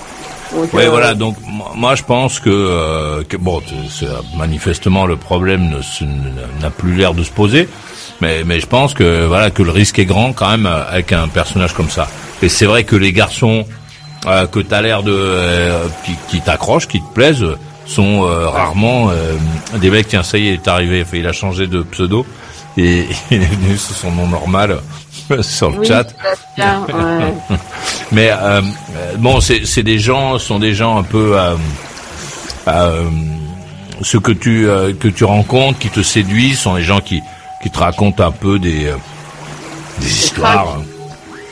Donc, 0.54 0.74
Ouais, 0.74 0.88
euh, 0.88 0.90
voilà. 0.90 1.14
Donc 1.14 1.38
moi- 1.78 1.96
je 1.96 2.04
pense 2.04 2.42
que, 2.42 2.50
euh, 2.50 3.24
que 3.24 3.38
bon, 3.38 3.62
c'est- 3.90 4.06
manifestement 4.38 5.06
le 5.06 5.16
problème 5.16 5.74
n'a 6.62 6.70
plus 6.70 6.94
l'air 6.94 7.14
de 7.14 7.24
se 7.24 7.32
poser, 7.32 7.70
mais 8.22 8.44
mais 8.46 8.60
je 8.60 8.66
pense 8.66 8.94
que 8.94 9.26
voilà 9.26 9.50
que 9.52 9.64
le 9.64 9.72
risque 9.72 10.00
est 10.00 10.06
grand 10.06 10.34
quand 10.34 10.50
même 10.50 10.66
euh, 10.66 10.84
avec 10.90 11.12
un 11.12 11.28
personnage 11.28 11.74
comme 11.74 11.90
ça. 11.90 12.08
Et 12.42 12.50
c'est 12.50 12.66
vrai 12.66 12.84
que 12.84 12.96
les 12.96 13.12
garçons 13.14 13.66
euh, 14.26 14.48
que 14.48 14.60
t'as 14.60 14.82
l'air 14.82 15.04
de 15.04 15.14
euh, 15.14 15.88
qui, 16.06 16.14
qui 16.30 16.42
t'accrochent, 16.42 16.88
qui 16.88 17.02
te 17.02 17.14
plaisent, 17.14 17.46
sont 17.86 18.24
euh, 18.24 18.48
rarement 18.48 19.10
euh, 19.10 19.36
des 19.80 19.90
mecs. 19.90 20.08
Tiens, 20.08 20.24
ça 20.24 20.38
y 20.38 20.48
est, 20.48 20.52
il 20.52 20.54
est 20.56 20.68
arrivé. 20.68 21.02
Enfin, 21.02 21.18
il 21.18 21.28
a 21.28 21.34
changé 21.34 21.68
de 21.68 21.82
pseudo 21.84 22.26
et 22.78 23.06
il 23.32 23.42
est 23.42 23.46
venu 23.46 23.78
sous 23.78 23.94
son 23.94 24.12
nom 24.12 24.28
normal 24.28 24.80
euh, 25.32 25.42
sur 25.44 25.72
le 25.72 25.80
oui, 25.80 25.88
chat. 25.88 26.08
ouais. 26.58 26.64
Mais 28.12 28.32
bon, 29.18 29.40
c'est 29.42 29.66
c'est 29.66 29.84
des 29.84 30.00
gens, 30.00 30.38
sont 30.40 30.60
des 30.60 30.74
gens 30.74 30.98
un 30.98 31.04
peu 31.04 31.40
euh, 31.40 31.56
euh, 32.68 33.04
ceux 34.02 34.20
que 34.20 34.32
tu 34.32 34.68
euh, 34.68 34.94
que 34.94 35.08
tu 35.08 35.24
rencontres, 35.24 35.80
qui 35.80 35.90
te 35.90 36.02
séduisent, 36.02 36.60
sont 36.60 36.76
des 36.76 36.84
gens 36.84 37.00
qui 37.00 37.22
qui 37.62 37.70
te 37.70 37.80
racontent 37.80 38.24
un 38.24 38.32
peu 38.32 38.60
des 38.60 38.88
euh, 38.88 38.96
des 40.00 40.08
histoires, 40.08 40.78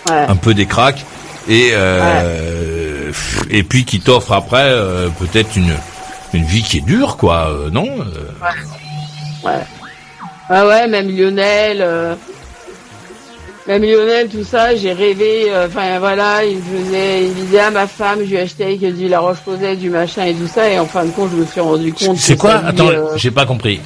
Ouais. 0.10 0.26
un 0.28 0.36
peu 0.38 0.54
des 0.56 0.66
cracks, 0.66 1.06
et 1.48 1.70
euh, 1.74 3.12
et 3.50 3.64
puis 3.64 3.86
qui 3.86 4.00
t'offrent 4.00 4.32
après 4.34 4.64
euh, 4.70 5.10
peut-être 5.10 5.56
une 5.56 5.74
une 6.34 6.44
vie 6.44 6.64
qui 6.64 6.78
est 6.78 6.82
dure, 6.82 7.18
quoi, 7.18 7.52
non 7.72 7.88
Ouais. 9.44 9.52
Ah 10.50 10.66
ouais, 10.68 10.88
même 10.88 11.10
Lionel, 11.16 12.18
même 13.68 13.84
Lionel, 13.84 14.30
tout 14.30 14.44
ça, 14.44 14.76
j'ai 14.76 14.94
rêvé, 14.94 15.52
enfin 15.68 16.00
voilà, 16.00 16.44
il 16.44 16.58
faisait, 16.60 17.26
il 17.26 17.34
disait 17.36 17.60
à 17.60 17.70
ma 17.72 17.86
femme, 17.88 18.20
je 18.24 18.30
lui 18.32 18.38
achetais 18.38 18.78
que 18.78 18.88
du 18.92 19.08
La 19.08 19.20
Roche-Posay, 19.20 19.76
du 19.76 19.90
machin 19.92 20.26
et 20.26 20.34
tout 20.34 20.48
ça, 20.48 20.68
et 20.70 20.80
en 20.80 20.86
fin 20.88 21.06
de 21.06 21.12
compte, 21.12 21.30
je 21.32 21.38
me 21.38 21.46
suis 21.46 21.62
rendu 21.62 21.94
compte 21.94 22.18
C'est 22.18 22.36
quoi 22.38 22.56
Attends, 22.66 22.90
j'ai 23.16 23.32
pas 23.32 23.46
compris. 23.46 23.80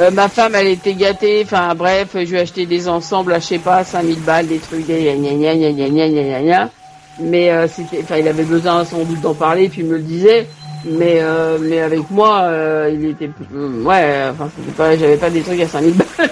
Euh, 0.00 0.10
ma 0.10 0.28
femme, 0.28 0.54
elle 0.54 0.68
était 0.68 0.94
gâtée. 0.94 1.42
Enfin, 1.44 1.74
bref, 1.74 2.10
je 2.14 2.20
lui 2.20 2.36
ai 2.36 2.40
acheté 2.40 2.64
des 2.64 2.88
ensembles 2.88 3.34
à, 3.34 3.38
je 3.38 3.46
sais 3.46 3.58
pas, 3.58 3.84
5000 3.84 4.20
balles, 4.20 4.46
des 4.46 4.58
trucs, 4.58 4.86
des 4.86 5.14
gna 5.14 6.40
gna. 6.40 6.70
Mais 7.18 7.50
euh, 7.50 7.68
c'était, 7.68 8.00
enfin, 8.02 8.16
il 8.16 8.26
avait 8.26 8.44
besoin 8.44 8.84
sans 8.84 9.04
doute 9.04 9.20
d'en 9.20 9.34
parler, 9.34 9.68
puis 9.68 9.82
il 9.82 9.88
me 9.88 9.96
le 9.96 10.02
disait. 10.02 10.46
Mais 10.84 11.18
euh, 11.20 11.58
mais 11.60 11.80
avec 11.80 12.10
moi, 12.10 12.44
euh, 12.44 12.90
il 12.90 13.04
était, 13.04 13.30
euh, 13.54 13.82
ouais, 13.82 14.30
enfin, 14.30 14.48
c'était 14.56 14.72
pas, 14.72 14.96
j'avais 14.96 15.18
pas 15.18 15.28
des 15.28 15.42
trucs 15.42 15.60
à 15.60 15.68
5000 15.68 15.94
balles. 15.94 16.30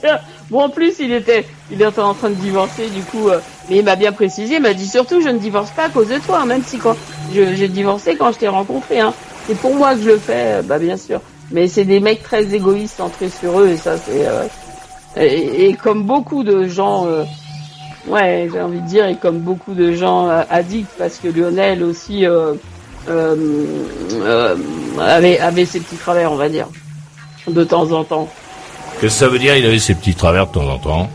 bon, 0.50 0.60
en 0.62 0.70
plus, 0.70 0.94
il 1.00 1.12
était, 1.12 1.44
il 1.70 1.82
était 1.82 2.00
en 2.00 2.14
train 2.14 2.30
de 2.30 2.34
divorcer, 2.36 2.88
du 2.88 3.02
coup. 3.02 3.28
Euh, 3.28 3.40
mais 3.68 3.78
il 3.78 3.84
m'a 3.84 3.96
bien 3.96 4.12
précisé, 4.12 4.54
il 4.56 4.62
m'a 4.62 4.72
dit 4.72 4.88
surtout, 4.88 5.20
je 5.20 5.28
ne 5.28 5.38
divorce 5.38 5.70
pas 5.72 5.84
à 5.84 5.88
cause 5.90 6.08
de 6.08 6.18
toi, 6.18 6.40
hein, 6.42 6.46
même 6.46 6.62
si 6.64 6.78
quand 6.78 6.96
j'ai 7.34 7.68
divorcé 7.68 8.16
quand 8.16 8.32
je 8.32 8.38
t'ai 8.38 8.48
rencontré. 8.48 9.00
Hein. 9.00 9.12
C'est 9.46 9.58
pour 9.58 9.74
moi 9.74 9.94
que 9.94 10.00
je 10.00 10.10
le 10.10 10.18
fais, 10.18 10.62
bah 10.62 10.78
bien 10.78 10.96
sûr. 10.96 11.20
Mais 11.52 11.68
c'est 11.68 11.84
des 11.84 12.00
mecs 12.00 12.22
très 12.22 12.54
égoïstes, 12.54 12.96
centrés 12.96 13.28
sur 13.30 13.60
eux, 13.60 13.68
et 13.68 13.76
ça, 13.76 13.96
c'est. 13.98 14.26
euh, 14.26 14.44
et, 15.16 15.66
et 15.68 15.74
comme 15.74 16.04
beaucoup 16.04 16.42
de 16.42 16.66
gens, 16.66 17.06
euh, 17.06 17.24
ouais, 18.08 18.48
j'ai 18.50 18.60
envie 18.60 18.80
de 18.80 18.86
dire, 18.86 19.06
et 19.06 19.16
comme 19.16 19.38
beaucoup 19.40 19.74
de 19.74 19.92
gens 19.92 20.28
euh, 20.30 20.42
addicts, 20.50 20.88
parce 20.98 21.18
que 21.18 21.28
Lionel 21.28 21.82
aussi 21.82 22.24
euh, 22.26 22.54
avait, 24.98 25.38
avait 25.38 25.64
ses 25.66 25.80
petits 25.80 25.96
travers, 25.96 26.32
on 26.32 26.36
va 26.36 26.48
dire, 26.48 26.68
de 27.46 27.64
temps 27.64 27.90
en 27.92 28.04
temps. 28.04 28.28
Qu'est-ce 29.00 29.14
que 29.14 29.18
ça 29.20 29.28
veut 29.28 29.38
dire 29.38 29.56
Il 29.56 29.66
avait 29.66 29.78
ses 29.78 29.94
petits 29.94 30.14
travers 30.14 30.46
de 30.46 30.52
temps 30.52 30.68
en 30.68 30.78
temps? 30.78 31.10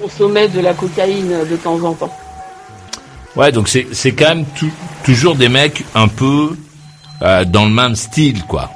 Consommait 0.00 0.48
de 0.48 0.60
la 0.60 0.72
cocaïne 0.74 1.32
de 1.50 1.56
temps 1.56 1.82
en 1.82 1.92
temps. 1.92 2.14
Ouais, 3.36 3.52
donc 3.52 3.68
c'est 3.68 3.86
c'est 3.92 4.12
quand 4.12 4.28
même 4.28 4.44
tou- 4.58 4.70
toujours 5.04 5.34
des 5.34 5.48
mecs 5.48 5.84
un 5.94 6.08
peu 6.08 6.56
dans 7.20 7.64
le 7.64 7.70
même 7.70 7.96
style, 7.96 8.44
quoi. 8.44 8.70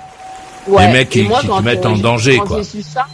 Ouais. 0.69 0.87
Les 0.87 0.93
mecs 0.93 1.09
qui- 1.11 1.23
moi, 1.23 1.41
qui 1.41 1.49
te 1.49 1.63
mettent 1.63 1.87
en 1.87 1.97
danger, 1.97 2.39
quand 2.39 2.45
quoi. 2.47 2.57
j'ai 2.59 2.65
su 2.65 2.83
ça, 2.83 3.07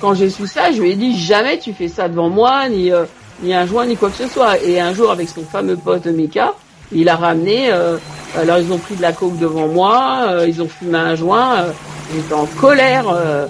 quand 0.00 0.14
j'ai 0.14 0.30
su 0.30 0.46
ça, 0.46 0.72
je 0.72 0.80
lui 0.80 0.92
ai 0.92 0.94
dit 0.96 1.18
jamais 1.18 1.58
tu 1.58 1.72
fais 1.74 1.88
ça 1.88 2.08
devant 2.08 2.28
moi, 2.30 2.68
ni 2.68 2.90
euh, 2.92 3.04
ni 3.42 3.52
un 3.54 3.66
joint, 3.66 3.84
ni 3.86 3.96
quoi 3.96 4.10
que 4.10 4.16
ce 4.16 4.28
soit. 4.28 4.58
Et 4.62 4.80
un 4.80 4.94
jour, 4.94 5.10
avec 5.10 5.28
son 5.28 5.42
fameux 5.42 5.76
pote 5.76 6.06
Mika, 6.06 6.54
il 6.92 7.08
a 7.08 7.16
ramené. 7.16 7.70
euh, 7.70 7.98
alors 8.36 8.58
ils 8.58 8.72
ont 8.72 8.78
pris 8.78 8.94
de 8.96 9.02
la 9.02 9.12
coke 9.12 9.38
devant 9.38 9.68
moi, 9.68 10.24
euh, 10.28 10.46
ils 10.48 10.60
ont 10.62 10.68
fumé 10.68 10.98
un 10.98 11.14
joint. 11.16 11.56
euh, 11.56 11.70
J'étais 12.14 12.34
en 12.34 12.46
colère. 12.46 13.06
euh. 13.08 13.46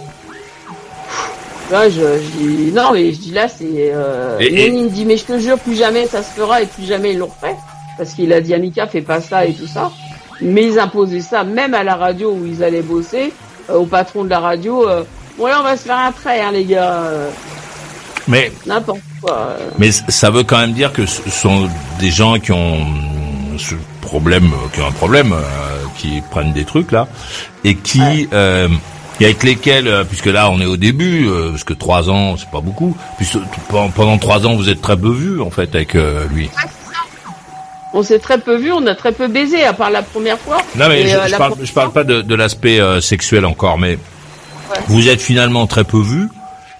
Là, 1.70 1.88
je, 1.90 2.00
je 2.00 2.38
dis 2.46 2.72
non, 2.72 2.92
mais 2.92 3.12
je 3.12 3.18
dis 3.18 3.32
là, 3.32 3.48
c'est. 3.48 3.66
Euh, 3.92 4.38
Et- 4.38 4.46
et- 4.46 4.50
Lénine 4.50 4.84
me 4.84 4.88
dit 4.90 5.04
mais 5.04 5.16
je 5.16 5.24
te 5.24 5.38
jure, 5.38 5.58
plus 5.58 5.74
jamais 5.74 6.06
ça 6.06 6.22
se 6.22 6.30
fera 6.30 6.62
et 6.62 6.66
plus 6.66 6.84
jamais 6.84 7.12
ils 7.12 7.18
l'ont 7.18 7.26
refait 7.26 7.56
parce 7.98 8.12
qu'il 8.12 8.32
a 8.32 8.40
dit 8.40 8.54
à 8.54 8.58
Mika 8.58 8.86
fais 8.86 9.00
pas 9.02 9.20
ça 9.20 9.44
et 9.46 9.52
tout 9.52 9.66
ça. 9.66 9.90
Mais 10.40 10.64
ils 10.66 10.78
imposaient 10.78 11.20
ça 11.20 11.44
même 11.44 11.74
à 11.74 11.82
la 11.84 11.96
radio 11.96 12.32
où 12.32 12.46
ils 12.46 12.62
allaient 12.62 12.82
bosser 12.82 13.32
euh, 13.70 13.74
au 13.74 13.86
patron 13.86 14.24
de 14.24 14.30
la 14.30 14.40
radio. 14.40 14.88
Euh, 14.88 15.02
bon 15.38 15.46
là 15.46 15.58
on 15.60 15.64
va 15.64 15.76
se 15.76 15.82
faire 15.84 15.98
un 15.98 16.12
trait 16.12 16.40
hein, 16.40 16.50
les 16.52 16.64
gars, 16.64 16.92
euh, 17.04 17.30
Mais 18.28 18.52
n'importe 18.66 19.00
quoi. 19.22 19.38
euh. 19.58 19.70
mais 19.78 19.90
ça 19.92 20.30
veut 20.30 20.42
quand 20.44 20.58
même 20.58 20.72
dire 20.72 20.92
que 20.92 21.06
ce 21.06 21.28
sont 21.30 21.68
des 22.00 22.10
gens 22.10 22.38
qui 22.38 22.52
ont 22.52 22.82
hum, 22.82 23.58
ce 23.58 23.74
problème, 24.02 24.52
euh, 24.52 24.68
qui 24.74 24.80
ont 24.80 24.86
un 24.86 24.92
problème, 24.92 25.32
euh, 25.32 25.38
qui 25.96 26.22
prennent 26.30 26.52
des 26.52 26.64
trucs 26.64 26.92
là, 26.92 27.08
et 27.64 27.74
qui 27.74 28.28
euh, 28.32 28.68
et 29.18 29.24
avec 29.24 29.42
lesquels, 29.44 29.88
euh, 29.88 30.04
puisque 30.04 30.26
là 30.26 30.50
on 30.50 30.60
est 30.60 30.66
au 30.66 30.76
début, 30.76 31.26
euh, 31.26 31.50
parce 31.50 31.64
que 31.64 31.72
trois 31.72 32.10
ans 32.10 32.36
c'est 32.36 32.50
pas 32.50 32.60
beaucoup, 32.60 32.94
puisque 33.16 33.38
pendant, 33.94 34.18
trois 34.18 34.46
ans 34.46 34.54
vous 34.54 34.68
êtes 34.68 34.82
très 34.82 34.96
peu 34.96 35.10
vus 35.10 35.40
en 35.40 35.50
fait 35.50 35.74
avec 35.74 35.94
euh, 35.94 36.26
lui. 36.32 36.50
On 37.94 38.02
s'est 38.02 38.18
très 38.18 38.38
peu 38.38 38.56
vu, 38.56 38.72
on 38.72 38.86
a 38.86 38.94
très 38.94 39.12
peu 39.12 39.28
baisé 39.28 39.64
à 39.64 39.72
part 39.72 39.90
la 39.90 40.02
première 40.02 40.38
fois. 40.38 40.58
Non 40.76 40.88
mais 40.88 41.02
Et, 41.02 41.08
je, 41.08 41.16
euh, 41.16 41.26
je 41.28 41.36
parle, 41.36 41.50
première 41.52 41.66
je 41.66 41.72
parle 41.72 41.92
pas 41.92 42.04
de, 42.04 42.20
de 42.22 42.34
l'aspect 42.34 42.80
euh, 42.80 43.00
sexuel 43.00 43.44
encore, 43.46 43.78
mais 43.78 43.98
Ouais. 44.68 44.78
vous 44.88 45.08
êtes 45.08 45.20
finalement 45.22 45.68
très 45.68 45.84
peu 45.84 46.00
vus. 46.00 46.28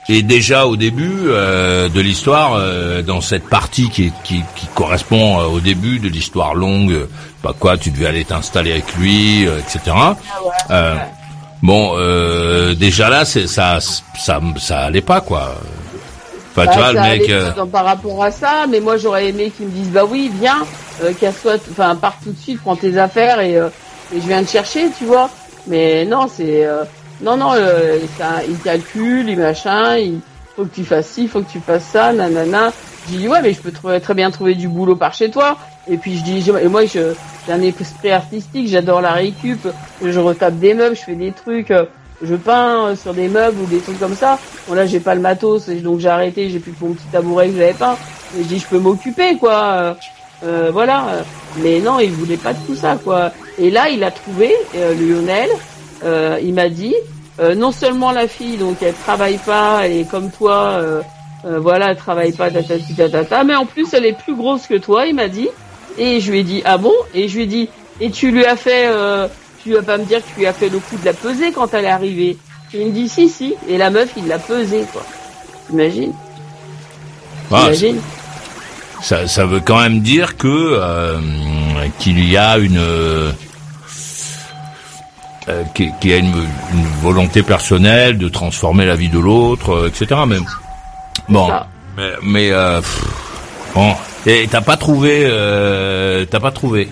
Et 0.09 0.23
déjà 0.23 0.66
au 0.66 0.77
début 0.77 1.12
euh, 1.28 1.89
de 1.89 2.01
l'histoire, 2.01 2.61
dans 3.05 3.20
cette 3.20 3.49
partie 3.49 3.89
qui, 3.91 4.12
qui, 4.24 4.43
qui 4.57 4.66
correspond 4.74 5.39
au 5.39 5.61
début 5.61 6.01
de 6.01 6.09
l'histoire 6.09 6.55
longue, 6.55 7.07
pas 7.43 7.53
quoi, 7.53 7.77
tu 7.78 7.91
devais 7.93 8.07
aller 8.07 8.24
t'installer 8.24 8.73
avec 8.73 8.93
lui, 8.97 9.45
etc. 9.45 9.97
Euh, 10.70 10.95
Bon, 11.62 11.95
déjà 12.74 13.09
là, 13.09 13.24
c'est 13.24 13.47
ça, 13.47 13.78
ça, 13.81 14.41
ça 14.59 14.78
allait 14.81 15.01
pas 15.01 15.20
quoi. 15.20 15.55
Enfin, 16.57 16.70
tu 16.70 16.78
Bah, 16.78 16.83
vois, 16.85 16.93
le 16.93 16.99
ça 16.99 17.03
mec. 17.03 17.23
allait 17.23 17.33
euh, 17.33 17.66
par 17.66 17.85
rapport 17.85 18.23
à 18.24 18.31
ça, 18.31 18.66
mais 18.69 18.81
moi 18.81 18.97
j'aurais 18.97 19.28
aimé 19.28 19.51
qu'ils 19.51 19.66
me 19.66 19.70
disent 19.73 19.91
bah 19.91 20.05
oui, 20.11 20.31
viens, 20.41 20.66
euh, 21.03 21.12
casse-toi, 21.12 21.57
enfin 21.70 21.95
pars 21.97 22.16
tout 22.23 22.33
de 22.33 22.39
suite, 22.39 22.61
prends 22.61 22.77
tes 22.77 22.97
affaires 22.99 23.41
et, 23.41 23.57
euh, 23.57 23.69
et 24.15 24.20
je 24.20 24.27
viens 24.27 24.43
te 24.43 24.49
chercher, 24.51 24.91
tu 24.97 25.05
vois. 25.05 25.28
Mais 25.66 26.05
non, 26.07 26.27
c'est 26.28 26.65
euh, 26.65 26.85
non 27.20 27.37
non, 27.37 27.53
euh, 27.55 27.99
ça, 28.16 28.43
il 28.49 28.59
calcule, 28.59 29.28
il 29.28 29.39
machin, 29.39 29.97
il 29.99 30.20
faut 30.55 30.65
que 30.65 30.74
tu 30.74 30.85
fasses 30.85 31.09
ci, 31.09 31.28
faut 31.28 31.43
que 31.43 31.51
tu 31.51 31.61
fasses 31.61 31.85
ça, 31.85 32.12
nanana. 32.12 32.73
Je 33.09 33.16
dis 33.19 33.28
ouais, 33.28 33.43
mais 33.43 33.53
je 33.53 33.61
peux 33.61 33.70
trouver- 33.73 34.01
très 34.01 34.15
bien 34.15 34.31
trouver 34.31 34.55
du 34.55 34.69
boulot 34.69 34.97
par 34.97 35.12
chez 35.12 35.31
toi. 35.31 35.59
Et 35.89 35.99
puis 35.99 36.16
je 36.16 36.24
dis 36.24 36.41
je- 36.41 36.53
et 36.53 36.69
moi 36.69 36.87
j'ai 36.87 37.05
un 37.49 37.61
esprit 37.61 38.11
artistique, 38.11 38.66
j'adore 38.69 39.01
la 39.03 39.12
récup, 39.12 39.69
je 40.03 40.19
retape 40.20 40.59
des 40.59 40.74
meubles, 40.74 40.97
je 40.97 41.03
fais 41.03 41.15
des 41.15 41.33
trucs. 41.33 41.73
Je 42.22 42.34
peins 42.34 42.86
euh, 42.88 42.97
sur 42.97 43.12
des 43.14 43.28
meubles 43.28 43.60
ou 43.60 43.66
des 43.66 43.78
trucs 43.78 43.98
comme 43.98 44.14
ça. 44.16 44.38
Bon 44.68 44.74
là 44.74 44.86
j'ai 44.86 45.01
pas 45.01 45.14
le 45.14 45.20
matos 45.20 45.68
donc 45.68 46.01
j'ai 46.01 46.09
arrêté, 46.09 46.48
j'ai 46.51 46.59
plus 46.59 46.72
que 46.72 46.84
mon 46.84 46.93
petit 46.94 47.06
tabouret 47.12 47.48
que 47.48 47.56
j'avais 47.56 47.74
peint. 47.74 47.97
Et 48.38 48.43
je 48.43 48.48
dis 48.48 48.59
je 48.59 48.66
peux 48.66 48.78
m'occuper 48.78 49.36
quoi. 49.36 49.52
Euh, 49.52 49.94
euh, 50.44 50.70
voilà. 50.72 51.24
Mais 51.62 51.80
non, 51.80 51.98
il 52.01 52.10
voulait 52.10 52.36
pas 52.36 52.52
de 52.52 52.59
tout 52.66 52.74
ça 52.74 52.98
quoi. 53.02 53.32
Et 53.59 53.70
là 53.70 53.88
il 53.88 54.02
a 54.05 54.10
trouvé 54.10 54.55
Lionel. 54.74 55.51
euh, 56.05 56.38
il 56.43 56.55
m'a 56.55 56.68
dit 56.68 56.94
non 57.56 57.70
seulement 57.70 58.12
la 58.12 58.28
fille 58.28 58.56
donc 58.56 58.78
elle 58.80 58.94
travaille 58.94 59.36
pas 59.36 59.86
et 59.86 60.05
comme 60.05 60.30
toi 60.30 60.80
voilà 61.44 61.90
elle 61.90 61.97
travaille 61.97 62.32
pas 62.32 62.51
tatata 62.51 63.44
mais 63.44 63.55
en 63.55 63.66
plus 63.66 63.93
elle 63.93 64.06
est 64.06 64.16
plus 64.16 64.34
grosse 64.34 64.66
que 64.66 64.78
toi 64.78 65.06
il 65.06 65.14
m'a 65.14 65.28
dit 65.28 65.48
et 65.98 66.20
je 66.20 66.32
lui 66.32 66.40
ai 66.40 66.43
dit 66.44 66.62
ah 66.64 66.78
bon? 66.78 66.94
Et 67.14 67.28
je 67.28 67.36
lui 67.36 67.43
ai 67.43 67.47
dit 67.47 67.68
et 68.01 68.10
tu 68.10 68.30
lui 68.30 68.44
as 68.47 68.56
fait 68.56 68.88
tu 69.66 69.74
vas 69.74 69.82
pas 69.82 69.98
me 69.98 70.05
dire 70.05 70.18
que 70.18 70.28
tu 70.32 70.40
lui 70.40 70.47
as 70.47 70.52
fait 70.52 70.68
le 70.68 70.78
coup 70.78 70.97
de 70.97 71.05
la 71.05 71.12
peser 71.12 71.51
quand 71.51 71.74
elle 71.74 71.86
est 71.86 71.90
arrivée. 71.90 72.36
Il 72.72 72.86
me 72.86 72.93
dit 72.93 73.09
si 73.09 73.28
si. 73.28 73.55
Et 73.68 73.76
la 73.78 73.90
meuf 73.90 74.10
il 74.16 74.28
l'a 74.28 74.38
pesée 74.38 74.84
quoi. 74.93 75.05
T'imagines 75.68 76.12
ah, 77.52 77.68
ça, 79.02 79.26
ça 79.28 79.47
veut 79.47 79.60
quand 79.60 79.80
même 79.80 80.01
dire 80.01 80.36
que 80.36 80.48
euh, 80.48 81.18
qu'il 81.98 82.28
y 82.28 82.36
a 82.36 82.59
une 82.59 82.78
euh, 82.78 83.32
qu'il 85.74 85.93
y 86.05 86.12
a 86.12 86.16
une, 86.16 86.26
une 86.26 86.86
volonté 87.02 87.43
personnelle 87.44 88.18
de 88.18 88.28
transformer 88.28 88.84
la 88.84 88.97
vie 88.97 89.09
de 89.09 89.18
l'autre, 89.18 89.70
euh, 89.70 89.88
etc. 89.88 90.20
Mais 90.26 90.38
bon, 91.28 91.48
mais, 91.97 92.10
mais 92.22 92.51
euh, 92.51 92.80
pff, 92.80 93.05
bon, 93.74 93.94
et 94.26 94.48
t'as 94.51 94.60
pas 94.60 94.76
trouvé, 94.76 95.22
t'as 96.30 96.40
pas 96.40 96.51
trouvé. 96.51 96.88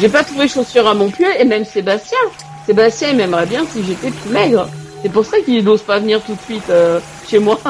J'ai 0.00 0.08
pas 0.08 0.22
trouvé 0.24 0.46
chaussures 0.48 0.86
à 0.86 0.94
mon 0.94 1.10
pied, 1.10 1.26
et 1.38 1.44
même 1.44 1.64
Sébastien. 1.64 2.18
Sébastien, 2.66 3.08
il 3.10 3.16
m'aimerait 3.16 3.46
bien 3.46 3.64
si 3.72 3.84
j'étais 3.84 4.10
plus 4.10 4.30
maigre. 4.30 4.68
C'est 5.02 5.08
pour 5.12 5.24
ça 5.24 5.38
qu'il 5.44 5.62
n'ose 5.64 5.82
pas 5.82 5.98
venir 6.00 6.20
tout 6.22 6.34
de 6.34 6.40
suite 6.42 6.68
euh, 6.70 6.98
chez 7.28 7.38
moi. 7.38 7.58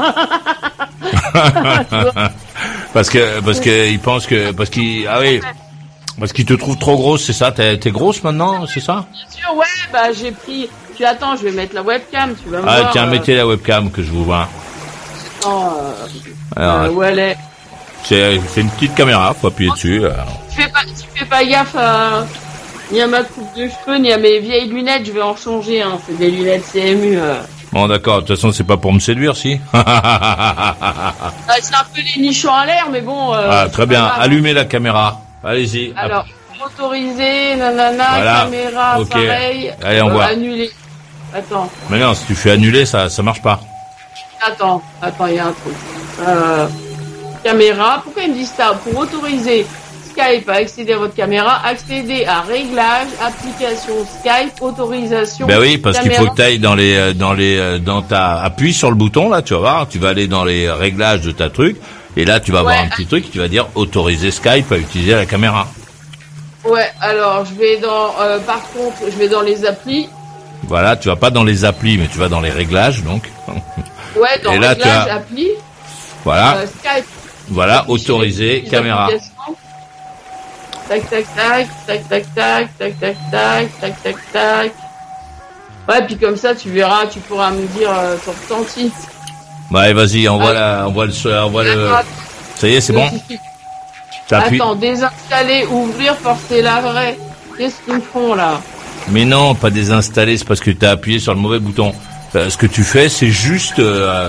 parce 2.92 3.10
que 3.10 3.40
parce 3.40 3.60
que 3.60 3.88
il 3.90 3.98
pense 4.00 4.26
que 4.26 4.52
parce 4.52 4.70
qu'il 4.70 5.06
ah 5.06 5.20
oui 5.20 5.40
parce 6.18 6.32
qu'il 6.32 6.44
te 6.44 6.54
trouve 6.54 6.76
trop 6.78 6.96
grosse, 6.96 7.24
c'est 7.24 7.32
ça? 7.32 7.52
T'es 7.52 7.78
grosse 7.90 8.24
maintenant, 8.24 8.66
c'est 8.66 8.80
ça? 8.80 9.06
Bien 9.12 9.30
sûr, 9.30 9.54
ouais, 9.56 9.64
bah 9.92 10.10
j'ai 10.12 10.32
pris. 10.32 10.68
Puis 10.96 11.04
attends, 11.04 11.36
je 11.36 11.44
vais 11.44 11.52
mettre 11.52 11.76
la 11.76 11.82
webcam, 11.82 12.34
tu 12.42 12.48
vas 12.50 12.58
me 12.60 12.64
Ah 12.68 12.80
voir. 12.80 12.90
tiens, 12.92 13.06
euh, 13.06 13.10
mettez 13.10 13.36
la 13.36 13.46
webcam 13.46 13.88
que 13.92 14.02
je 14.02 14.10
vous 14.10 14.24
vois. 14.24 14.48
attends, 15.40 15.76
euh, 16.58 16.60
Alors, 16.82 16.96
où 16.96 17.02
elle 17.04 17.18
est? 17.20 17.36
c'est 18.02 18.40
c'est 18.52 18.62
une 18.62 18.70
petite 18.70 18.94
caméra, 18.96 19.32
faut 19.40 19.46
appuyer 19.46 19.70
dessus. 19.70 20.04
euh. 20.04 20.10
Tu 20.58 20.64
fais 20.64 20.70
pas, 20.70 20.80
tu 20.84 21.06
fais 21.18 21.24
pas 21.24 21.44
gaffe 21.44 21.76
à 21.76 22.26
ni 22.90 23.00
à 23.00 23.06
ma 23.06 23.22
coupe 23.22 23.54
de 23.56 23.68
cheveux, 23.68 23.98
ni 23.98 24.12
à 24.12 24.18
mes 24.18 24.40
vieilles 24.40 24.68
lunettes. 24.68 25.06
Je 25.06 25.12
vais 25.12 25.22
en 25.22 25.36
changer. 25.36 25.82
Hein. 25.82 25.98
C'est 26.04 26.18
des 26.18 26.30
lunettes 26.32 26.64
CMU. 26.72 27.16
Euh. 27.16 27.34
Bon 27.70 27.86
d'accord, 27.86 28.22
de 28.22 28.26
toute 28.26 28.34
façon 28.36 28.50
c'est 28.50 28.64
pas 28.64 28.76
pour 28.76 28.92
me 28.92 28.98
séduire, 28.98 29.36
si. 29.36 29.60
Ah, 29.72 31.54
c'est 31.62 31.74
un 31.74 31.84
peu 31.94 32.00
les 32.00 32.20
nichons 32.20 32.52
à 32.52 32.66
l'air, 32.66 32.88
mais 32.90 33.02
bon. 33.02 33.34
Euh, 33.34 33.46
ah 33.48 33.68
très 33.70 33.86
bien, 33.86 34.00
grave. 34.06 34.20
allumez 34.20 34.52
la 34.52 34.64
caméra. 34.64 35.20
Allez-y. 35.44 35.92
Alors, 35.96 36.26
autorisé, 36.64 37.54
nanana, 37.56 38.04
Voilà. 38.16 38.40
caméra, 38.44 39.00
Ok. 39.00 39.10
pareil. 39.10 39.72
Allez, 39.84 40.02
on 40.02 40.08
euh, 40.08 40.12
voit. 40.12 40.24
Annuler. 40.24 40.70
Attends, 41.34 41.70
Mais 41.90 41.98
non, 42.00 42.14
si 42.14 42.24
tu 42.26 42.34
fais 42.34 42.52
annuler, 42.52 42.84
ça 42.86 43.08
ça 43.10 43.22
marche 43.22 43.42
pas. 43.42 43.60
attends, 44.44 44.82
attends, 45.02 45.26
il 45.26 45.34
y 45.34 45.38
a 45.38 45.46
un 45.46 45.52
truc. 45.52 45.74
Euh, 46.26 46.66
caméra, 47.44 48.00
pourquoi 48.02 48.22
ils 48.24 48.30
me 48.30 48.34
disent 48.34 48.54
ça? 48.56 48.72
Pour 48.82 48.98
autoriser 48.98 49.66
Skype 50.18 50.48
à 50.48 50.54
accéder 50.54 50.92
à 50.94 50.98
votre 50.98 51.14
caméra, 51.14 51.60
accéder 51.64 52.24
à 52.24 52.40
réglages, 52.40 53.08
application 53.24 53.94
Skype, 54.18 54.60
autorisation. 54.60 55.46
Ben 55.46 55.60
oui, 55.60 55.78
parce 55.78 55.98
qu'il 56.00 56.12
faut 56.12 56.26
que 56.26 56.34
tu 56.36 56.42
ailles 56.42 56.58
dans 56.58 56.74
les 56.74 56.96
euh, 56.96 57.12
dans 57.14 57.32
les 57.34 57.56
euh, 57.56 57.78
dans 57.78 58.02
ta 58.02 58.40
appuie 58.40 58.72
sur 58.74 58.90
le 58.90 58.96
bouton 58.96 59.28
là, 59.30 59.42
tu 59.42 59.54
vas 59.54 59.60
voir, 59.60 59.88
tu 59.88 59.98
vas 59.98 60.08
aller 60.08 60.26
dans 60.26 60.44
les 60.44 60.68
réglages 60.70 61.20
de 61.20 61.30
ta 61.30 61.50
truc 61.50 61.76
et 62.16 62.24
là 62.24 62.40
tu 62.40 62.50
vas 62.50 62.60
avoir 62.60 62.74
Ouais. 62.76 62.82
un 62.86 62.88
petit 62.88 63.06
truc, 63.06 63.24
qui 63.26 63.30
tu 63.30 63.38
vas 63.38 63.46
dire 63.48 63.66
autoriser 63.76 64.30
Skype 64.32 64.70
à 64.72 64.76
utiliser 64.76 65.14
la 65.14 65.24
caméra. 65.26 65.68
Ouais, 66.64 66.90
alors 67.00 67.44
je 67.44 67.54
vais 67.54 67.78
dans, 67.78 68.12
euh, 68.20 68.38
par 68.40 68.62
contre, 68.72 68.96
je 69.10 69.16
vais 69.16 69.28
dans 69.28 69.42
les 69.42 69.64
applis. 69.64 70.08
Voilà, 70.64 70.96
tu 70.96 71.08
vas 71.08 71.16
pas 71.16 71.30
dans 71.30 71.44
les 71.44 71.64
applis 71.64 71.96
mais 71.96 72.08
tu 72.08 72.18
vas 72.18 72.28
dans 72.28 72.40
les 72.40 72.50
réglages 72.50 73.04
donc. 73.04 73.30
Ouais, 74.16 74.40
dans 74.42 74.50
tu 74.52 74.58
réglages, 74.58 74.82
as- 75.08 75.14
applis, 75.14 75.50
Voilà, 76.24 76.56
euh, 76.56 76.66
Skype. 76.66 77.04
voilà, 77.50 77.84
autoriser 77.88 78.62
les 78.62 78.68
caméra. 78.68 79.08
Tac, 80.88 81.08
tac, 81.10 81.24
tac, 81.36 81.68
tac, 81.86 82.08
tac, 82.08 82.34
tac, 82.34 82.74
tac, 82.78 83.00
tac, 83.00 83.16
tac, 83.30 83.80
tac, 83.80 84.02
tac, 84.02 84.16
tac. 84.32 84.72
Ouais, 85.88 86.06
puis 86.06 86.16
comme 86.16 86.36
ça, 86.36 86.54
tu 86.54 86.70
verras, 86.70 87.06
tu 87.06 87.18
pourras 87.20 87.50
me 87.50 87.66
dire 87.78 87.90
euh, 87.90 88.16
ton 88.24 88.32
ressenti. 88.32 88.90
Ouais, 89.70 89.92
vas-y, 89.92 90.28
envoie 90.28 90.50
Ah. 90.50 90.54
la 90.54 90.86
envoie 90.88 91.06
le 91.06 91.40
envoie 91.42 91.64
le 91.64 91.90
Ça 92.56 92.68
y 92.68 92.74
est, 92.74 92.80
c'est 92.80 92.92
bon. 92.92 93.08
Attends, 94.30 94.74
désinstaller, 94.74 95.66
ouvrir, 95.66 96.14
forcer 96.16 96.62
l'arrêt. 96.62 97.16
Qu'est-ce 97.56 97.76
qu'ils 97.84 98.00
font 98.02 98.34
là 98.34 98.60
Mais 99.10 99.24
non, 99.24 99.54
pas 99.54 99.70
désinstaller, 99.70 100.36
c'est 100.38 100.46
parce 100.46 100.60
que 100.60 100.70
tu 100.70 100.84
as 100.86 100.90
appuyé 100.90 101.18
sur 101.18 101.34
le 101.34 101.40
mauvais 101.40 101.58
bouton. 101.58 101.94
Euh, 102.34 102.50
ce 102.50 102.56
que 102.58 102.66
tu 102.66 102.82
fais, 102.84 103.08
c'est 103.08 103.30
juste 103.30 103.78
euh, 103.78 104.28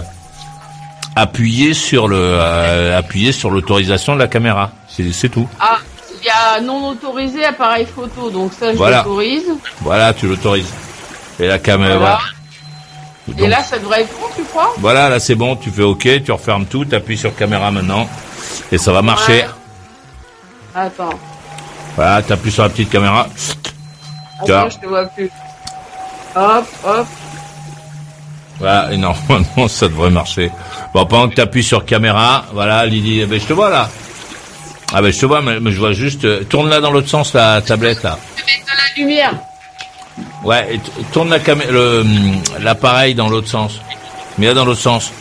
appuyer 1.15 1.73
sur 1.73 2.07
le 2.07 2.17
euh, 2.17 2.97
appuyer 2.97 3.31
sur 3.33 3.49
l'autorisation 3.51 4.13
de 4.15 4.19
la 4.19 4.27
caméra. 4.27 4.71
C'est 4.87 5.11
c'est 5.11 5.29
tout. 5.29 5.47
Ah, 5.59 5.77
il 6.21 6.25
y 6.25 6.29
a 6.29 6.59
non 6.61 6.89
autorisé 6.89 7.45
appareil 7.45 7.85
photo, 7.85 8.29
donc 8.29 8.53
ça 8.53 8.71
je 8.71 8.77
Voilà. 8.77 8.97
l'autorise. 8.97 9.45
Voilà, 9.81 10.13
tu 10.13 10.27
l'autorises. 10.27 10.71
Et 11.39 11.47
la 11.47 11.59
caméra. 11.59 11.97
Voilà. 11.97 12.19
Et 13.37 13.47
là, 13.47 13.61
ça 13.63 13.77
devrait 13.77 14.01
être 14.01 14.13
bon, 14.19 14.25
tu 14.35 14.43
crois? 14.43 14.73
Voilà, 14.79 15.07
là 15.09 15.19
c'est 15.19 15.35
bon, 15.35 15.55
tu 15.55 15.69
fais 15.69 15.83
OK, 15.83 16.07
tu 16.25 16.31
refermes 16.31 16.65
tout, 16.65 16.83
tu 16.85 16.95
appuies 16.95 17.17
sur 17.17 17.35
caméra 17.35 17.69
maintenant. 17.71 18.09
Et 18.71 18.77
ça 18.77 18.91
va 18.91 19.01
marcher. 19.01 19.43
Ouais. 19.43 19.47
Attends, 20.75 21.09
Voilà, 21.95 22.21
tu 22.23 22.33
appuies 22.33 22.51
sur 22.51 22.63
la 22.63 22.69
petite 22.69 22.89
caméra. 22.89 23.27
Attends, 24.41 24.69
je 24.69 24.77
te 24.79 24.85
vois 24.87 25.05
plus. 25.05 25.29
Hop, 26.35 26.65
hop. 26.85 27.07
Voilà, 28.59 28.91
et 28.91 28.97
normalement 28.97 29.67
ça 29.67 29.87
devrait 29.87 30.09
marcher. 30.09 30.51
Bon, 30.93 31.05
pendant 31.05 31.29
que 31.29 31.35
tu 31.35 31.41
appuies 31.41 31.63
sur 31.63 31.85
caméra, 31.85 32.45
voilà, 32.53 32.85
Lydie, 32.85 33.21
eh 33.21 33.25
ben, 33.25 33.39
je 33.39 33.45
te 33.45 33.53
vois 33.53 33.69
là. 33.69 33.89
Ah 34.93 35.01
ben 35.01 35.11
je 35.13 35.19
te 35.19 35.25
vois, 35.25 35.41
mais, 35.41 35.59
mais 35.59 35.71
je 35.71 35.79
vois 35.79 35.91
juste... 35.93 36.25
euh, 36.25 36.43
tourne-la 36.43 36.79
dans 36.81 36.91
l'autre 36.91 37.09
sens, 37.09 37.33
la 37.33 37.61
tablette 37.61 38.01
là. 38.03 38.17
Je 38.37 38.43
vais 38.43 38.51
mettre 38.51 38.65
de 38.65 38.77
la 38.77 39.03
lumière. 39.03 39.33
Ouais, 40.43 40.75
et 40.75 40.79
tourne 41.13 41.29
la 41.29 41.39
camé- 41.39 41.69
le, 41.69 42.01
hum, 42.01 42.41
l'appareil 42.61 43.13
dans 43.13 43.29
l'autre 43.29 43.47
sens. 43.47 43.79
Mais 44.37 44.47
là 44.47 44.53
dans 44.53 44.65
l'autre 44.65 44.81
sens. 44.81 45.11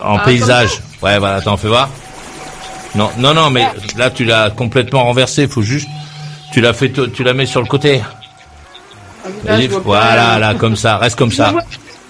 En 0.00 0.16
Ah, 0.16 0.22
paysage. 0.24 0.80
Ouais, 1.02 1.18
voilà, 1.18 1.36
attends, 1.36 1.56
fais 1.56 1.68
voir. 1.68 1.88
Non, 2.94 3.10
non, 3.18 3.34
non, 3.34 3.50
mais 3.50 3.66
là 3.96 4.10
tu 4.10 4.24
l'as 4.24 4.50
complètement 4.50 5.04
renversé. 5.04 5.46
Faut 5.46 5.62
juste, 5.62 5.88
tu 6.52 6.60
l'as 6.60 6.72
fait, 6.72 6.90
tu 7.12 7.22
la 7.22 7.34
mets 7.34 7.46
sur 7.46 7.60
le 7.60 7.68
côté. 7.68 8.02
Ah, 9.46 9.56
voilà, 9.84 10.38
là, 10.38 10.54
comme 10.54 10.74
ça, 10.76 10.96
reste 10.96 11.16
comme 11.18 11.32
ça. 11.32 11.52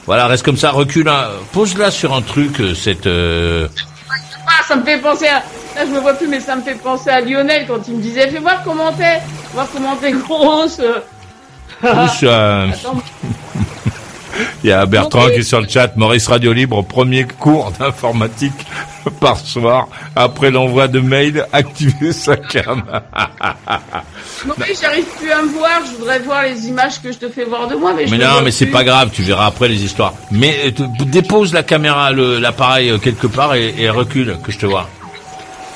Voilà, 0.06 0.27
reste 0.28 0.44
comme 0.44 0.56
ça, 0.56 0.70
recule. 0.70 1.09
hein. 1.09 1.27
Pose-la 1.52 1.90
sur 1.90 2.15
un 2.15 2.23
truc, 2.23 2.60
euh, 2.60 2.74
cette. 2.74 3.06
euh, 3.06 3.66
Ah, 4.47 4.62
ça 4.66 4.77
me 4.77 4.85
fait 4.85 4.98
penser 4.98 5.27
à. 5.27 5.43
Là, 5.79 5.87
je 5.87 5.93
me 5.93 6.01
vois 6.01 6.15
plus, 6.15 6.27
mais 6.27 6.41
ça 6.41 6.57
me 6.57 6.63
fait 6.63 6.75
penser 6.75 7.09
à 7.09 7.21
Lionel 7.21 7.65
quand 7.69 7.87
il 7.87 7.95
me 7.95 8.03
disait 8.03 8.29
Fais 8.29 8.41
voir 8.41 8.65
comment 8.65 8.91
t'es, 8.91 9.21
voir 9.55 9.69
comment 9.73 9.95
t'es 9.95 10.11
grosse. 10.11 10.81
Il 14.65 14.71
y 14.71 14.73
a 14.73 14.85
Bertrand 14.87 15.27
qui 15.27 15.41
est 15.41 15.43
sur 15.43 15.61
le 15.61 15.69
chat. 15.69 15.97
Maurice 15.97 16.27
Radio 16.27 16.53
Libre, 16.53 16.83
premier 16.83 17.25
cours 17.25 17.73
d'informatique 17.79 18.67
par 19.21 19.39
soir. 19.39 19.89
Après 20.17 20.51
l'envoi 20.51 20.89
de 20.89 20.99
mail, 20.99 21.47
activer 21.53 22.13
sa 22.13 22.37
cam. 22.37 22.83
mais 24.59 24.67
j'arrive 24.81 25.07
plus 25.19 25.31
à 25.31 25.43
me 25.43 25.49
voir. 25.49 25.81
Je 25.91 25.97
voudrais 25.99 26.19
voir 26.21 26.43
les 26.43 26.67
images 26.67 27.01
que 27.01 27.13
je 27.13 27.19
te 27.19 27.29
fais 27.29 27.45
voir 27.45 27.69
de 27.69 27.77
moi, 27.77 27.95
mais 27.95 28.19
non, 28.19 28.43
mais 28.43 28.51
c'est 28.51 28.67
pas 28.67 28.85
grave, 28.85 29.11
tu 29.13 29.23
verras 29.23 29.47
après 29.47 29.69
les 29.69 29.85
histoires. 29.85 30.15
Mais 30.31 30.73
euh, 30.79 30.87
dépose 31.07 31.53
la 31.53 31.63
caméra, 31.63 32.13
l'appareil 32.13 32.91
euh, 32.91 32.99
quelque 32.99 33.27
part 33.27 33.55
et, 33.55 33.75
et 33.79 33.91
recule, 33.91 34.37
que 34.45 34.53
je 34.53 34.59
te 34.59 34.67
vois. 34.67 34.89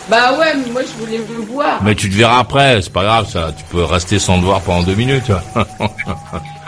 Bah 0.09 0.33
ouais, 0.39 0.55
mais 0.55 0.71
moi 0.73 0.83
je 0.83 1.05
voulais 1.05 1.19
me 1.19 1.45
voir. 1.47 1.83
Mais 1.83 1.95
tu 1.95 2.11
te 2.11 2.15
verras 2.17 2.41
après, 2.41 2.83
c'est 2.83 2.93
pas 2.93 3.05
grave, 3.05 3.29
ça. 3.29 3.53
Tu 3.57 3.65
peux 3.71 3.85
rester 3.85 4.19
sans 4.19 4.39
te 4.39 4.45
voir 4.45 4.61
pendant 4.61 4.83
deux 4.83 4.95
minutes. 4.95 5.31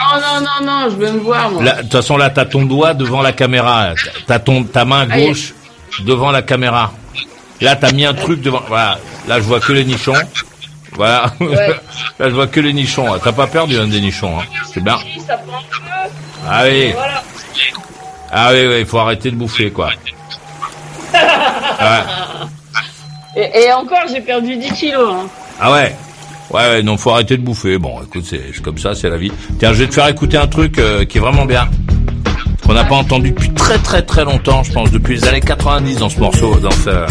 Non, 0.06 0.20
non, 0.20 0.40
non, 0.40 0.66
non, 0.66 0.90
je 0.90 0.96
veux 0.96 1.12
me 1.12 1.18
voir, 1.20 1.50
moi. 1.50 1.62
De 1.62 1.80
toute 1.82 1.92
façon, 1.92 2.16
là, 2.18 2.28
t'as 2.28 2.44
ton 2.44 2.66
doigt 2.66 2.92
devant 2.94 3.22
la 3.22 3.32
caméra. 3.32 3.94
T'as 4.26 4.38
ton, 4.38 4.62
ta 4.62 4.84
main 4.84 5.06
gauche 5.06 5.54
devant 6.00 6.30
la 6.30 6.42
caméra. 6.42 6.92
Là, 7.60 7.74
t'as 7.74 7.90
mis 7.90 8.04
un 8.04 8.12
truc 8.12 8.42
devant. 8.42 8.62
Voilà. 8.68 8.98
Là, 9.26 9.36
je 9.36 9.44
vois 9.44 9.60
que 9.60 9.72
les 9.72 9.84
nichons. 9.84 10.12
Voilà. 10.92 11.32
Ouais. 11.40 11.80
Là, 12.18 12.28
je 12.28 12.34
vois 12.34 12.46
que 12.46 12.60
les 12.60 12.72
nichons. 12.72 13.18
T'as 13.18 13.32
pas 13.32 13.46
perdu 13.46 13.78
un 13.78 13.86
des 13.86 14.00
nichons. 14.00 14.38
Hein. 14.38 14.44
C'est 14.72 14.82
bien. 14.84 14.98
Ah 16.46 16.64
oui. 16.64 16.92
Voilà. 16.92 17.22
Ah 18.30 18.50
oui, 18.52 18.66
oui. 18.66 18.76
Il 18.80 18.86
faut 18.86 18.98
arrêter 18.98 19.30
de 19.30 19.36
bouffer, 19.36 19.70
quoi. 19.70 19.90
Ouais. 21.14 22.02
Et, 23.36 23.64
et 23.64 23.72
encore, 23.72 24.06
j'ai 24.12 24.20
perdu 24.20 24.56
10 24.56 24.72
kilos. 24.72 25.12
Hein. 25.12 25.26
Ah 25.60 25.72
ouais? 25.72 25.94
Ouais, 26.50 26.60
ouais, 26.60 26.82
non, 26.82 26.96
faut 26.96 27.10
arrêter 27.10 27.36
de 27.36 27.42
bouffer. 27.42 27.78
Bon, 27.78 28.00
écoute, 28.02 28.24
c'est 28.28 28.40
c'est 28.54 28.62
comme 28.62 28.78
ça, 28.78 28.94
c'est 28.94 29.10
la 29.10 29.16
vie. 29.16 29.32
Tiens, 29.58 29.72
je 29.72 29.82
vais 29.82 29.88
te 29.88 29.94
faire 29.94 30.08
écouter 30.08 30.36
un 30.36 30.46
truc 30.46 30.78
euh, 30.78 31.04
qui 31.04 31.18
est 31.18 31.20
vraiment 31.20 31.46
bien. 31.46 31.68
Qu'on 32.64 32.74
n'a 32.74 32.84
pas 32.84 32.94
entendu 32.94 33.30
depuis 33.30 33.50
très 33.52 33.78
très 33.78 34.02
très 34.02 34.24
longtemps, 34.24 34.62
je 34.62 34.72
pense, 34.72 34.90
depuis 34.90 35.16
les 35.16 35.24
années 35.26 35.40
90 35.40 35.96
dans 35.96 36.08
ce 36.08 36.18
morceau, 36.20 36.54
dans, 36.60 36.70
ce, 36.70 37.06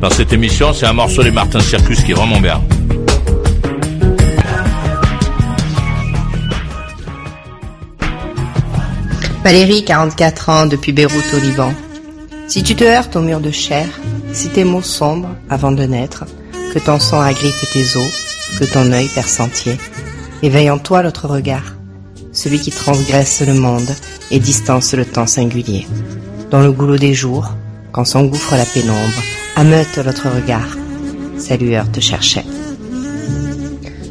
dans 0.00 0.10
cette 0.10 0.32
émission. 0.32 0.72
C'est 0.72 0.86
un 0.86 0.92
morceau 0.92 1.22
des 1.22 1.30
Martin 1.30 1.60
Circus 1.60 2.02
qui 2.04 2.12
est 2.12 2.14
vraiment 2.14 2.40
bien. 2.40 2.60
Valérie, 9.42 9.84
44 9.84 10.48
ans, 10.50 10.66
depuis 10.66 10.92
Beyrouth 10.92 11.34
au 11.34 11.38
Liban. 11.38 11.72
Si 12.48 12.62
tu 12.62 12.74
te 12.74 12.84
heurtes 12.84 13.16
au 13.16 13.20
mur 13.20 13.40
de 13.40 13.50
chair, 13.50 13.86
si 14.36 14.50
tes 14.50 14.64
mots 14.64 14.82
sombrent 14.82 15.34
avant 15.48 15.72
de 15.72 15.84
naître, 15.84 16.24
que 16.74 16.78
ton 16.78 17.00
sang 17.00 17.20
agrippe 17.20 17.54
tes 17.72 17.96
os, 17.96 18.12
que 18.58 18.64
ton 18.66 18.92
œil 18.92 19.08
perd 19.08 19.28
sentier, 19.28 19.78
éveille 20.42 20.70
en 20.70 20.78
toi 20.78 21.02
l'autre 21.02 21.26
regard, 21.26 21.76
celui 22.32 22.60
qui 22.60 22.70
transgresse 22.70 23.40
le 23.40 23.54
monde 23.54 23.90
et 24.30 24.38
distance 24.38 24.92
le 24.92 25.06
temps 25.06 25.26
singulier. 25.26 25.86
Dans 26.50 26.60
le 26.60 26.70
goulot 26.70 26.98
des 26.98 27.14
jours, 27.14 27.54
quand 27.92 28.04
s'engouffre 28.04 28.54
la 28.56 28.66
pénombre, 28.66 29.22
Ameute 29.58 29.96
l'autre 30.04 30.28
regard. 30.28 30.76
Sa 31.38 31.56
lueur 31.56 31.90
te 31.90 31.98
cherchait. 31.98 32.44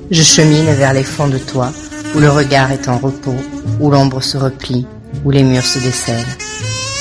Je 0.10 0.24
chemine 0.24 0.74
vers 0.74 0.92
les 0.94 1.04
fonds 1.04 1.28
de 1.28 1.38
toi, 1.38 1.72
où 2.16 2.20
le 2.20 2.32
regard 2.32 2.72
est 2.72 2.90
en 2.90 2.98
repos, 2.98 3.36
où 3.80 3.92
l'ombre 3.92 4.24
se 4.24 4.40
replie, 4.40 4.88
où 5.24 5.30
les 5.30 5.44
murs 5.44 5.68
se 5.68 5.78
décèlent. 5.78 6.36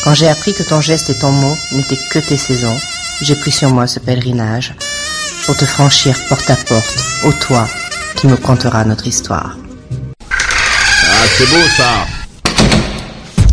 Quand 0.04 0.12
j'ai 0.12 0.28
appris 0.28 0.52
que 0.52 0.62
ton 0.62 0.82
geste 0.82 1.08
et 1.08 1.18
ton 1.18 1.32
mot 1.32 1.56
n'étaient 1.72 1.98
que 2.10 2.18
tes 2.18 2.36
saisons, 2.36 2.76
j'ai 3.22 3.34
pris 3.36 3.50
sur 3.50 3.70
moi 3.70 3.86
ce 3.86 4.00
pèlerinage 4.00 4.74
pour 5.46 5.56
te 5.56 5.64
franchir 5.64 6.16
porte 6.28 6.48
à 6.50 6.56
porte, 6.56 6.94
au 7.24 7.32
toi 7.32 7.66
qui 8.16 8.26
me 8.26 8.36
contera 8.36 8.84
notre 8.84 9.06
histoire. 9.06 9.56
Ah, 10.30 11.26
c'est 11.36 11.48
beau 11.50 11.68
ça. 11.76 12.06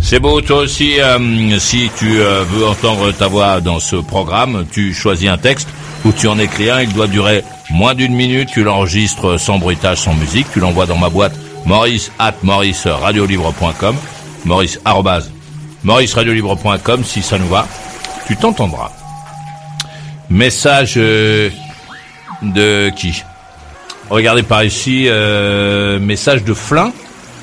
C'est 0.02 0.20
beau, 0.20 0.42
toi 0.42 0.58
aussi, 0.58 1.00
euh, 1.00 1.60
si 1.60 1.90
tu 1.98 2.20
euh, 2.20 2.44
veux 2.44 2.68
entendre 2.68 3.12
ta 3.12 3.28
voix 3.28 3.62
dans 3.62 3.80
ce 3.80 3.96
programme, 3.96 4.66
tu 4.72 4.94
choisis 4.94 5.30
un 5.30 5.38
texte 5.38 5.70
ou 6.04 6.12
tu 6.12 6.28
en 6.28 6.38
écris 6.38 6.70
un, 6.70 6.82
il 6.82 6.92
doit 6.92 7.08
durer 7.08 7.44
moins 7.70 7.94
d'une 7.94 8.14
minute, 8.14 8.50
tu 8.52 8.64
l'enregistres 8.64 9.40
sans 9.40 9.58
bruitage, 9.58 10.00
sans 10.00 10.14
musique, 10.14 10.48
tu 10.52 10.60
l'envoies 10.60 10.86
dans 10.86 10.98
ma 10.98 11.10
boîte 11.10 11.34
maurice 11.66 12.12
at 12.20 12.34
mauriceradiolibre.com, 12.44 13.96
maurice 14.46 14.80
arrobase, 14.84 15.32
mauriceradiolibre.com, 15.84 17.04
si 17.06 17.22
ça 17.22 17.38
nous 17.38 17.48
va, 17.48 17.68
tu 18.28 18.36
t'entendras. 18.36 18.92
Message 20.32 20.94
euh, 20.96 21.50
de 22.42 22.90
qui 22.96 23.22
Regardez 24.10 24.44
par 24.44 24.64
ici, 24.64 25.06
euh, 25.08 26.00
message 26.00 26.46
de 26.46 26.54
Flin, 26.54 26.94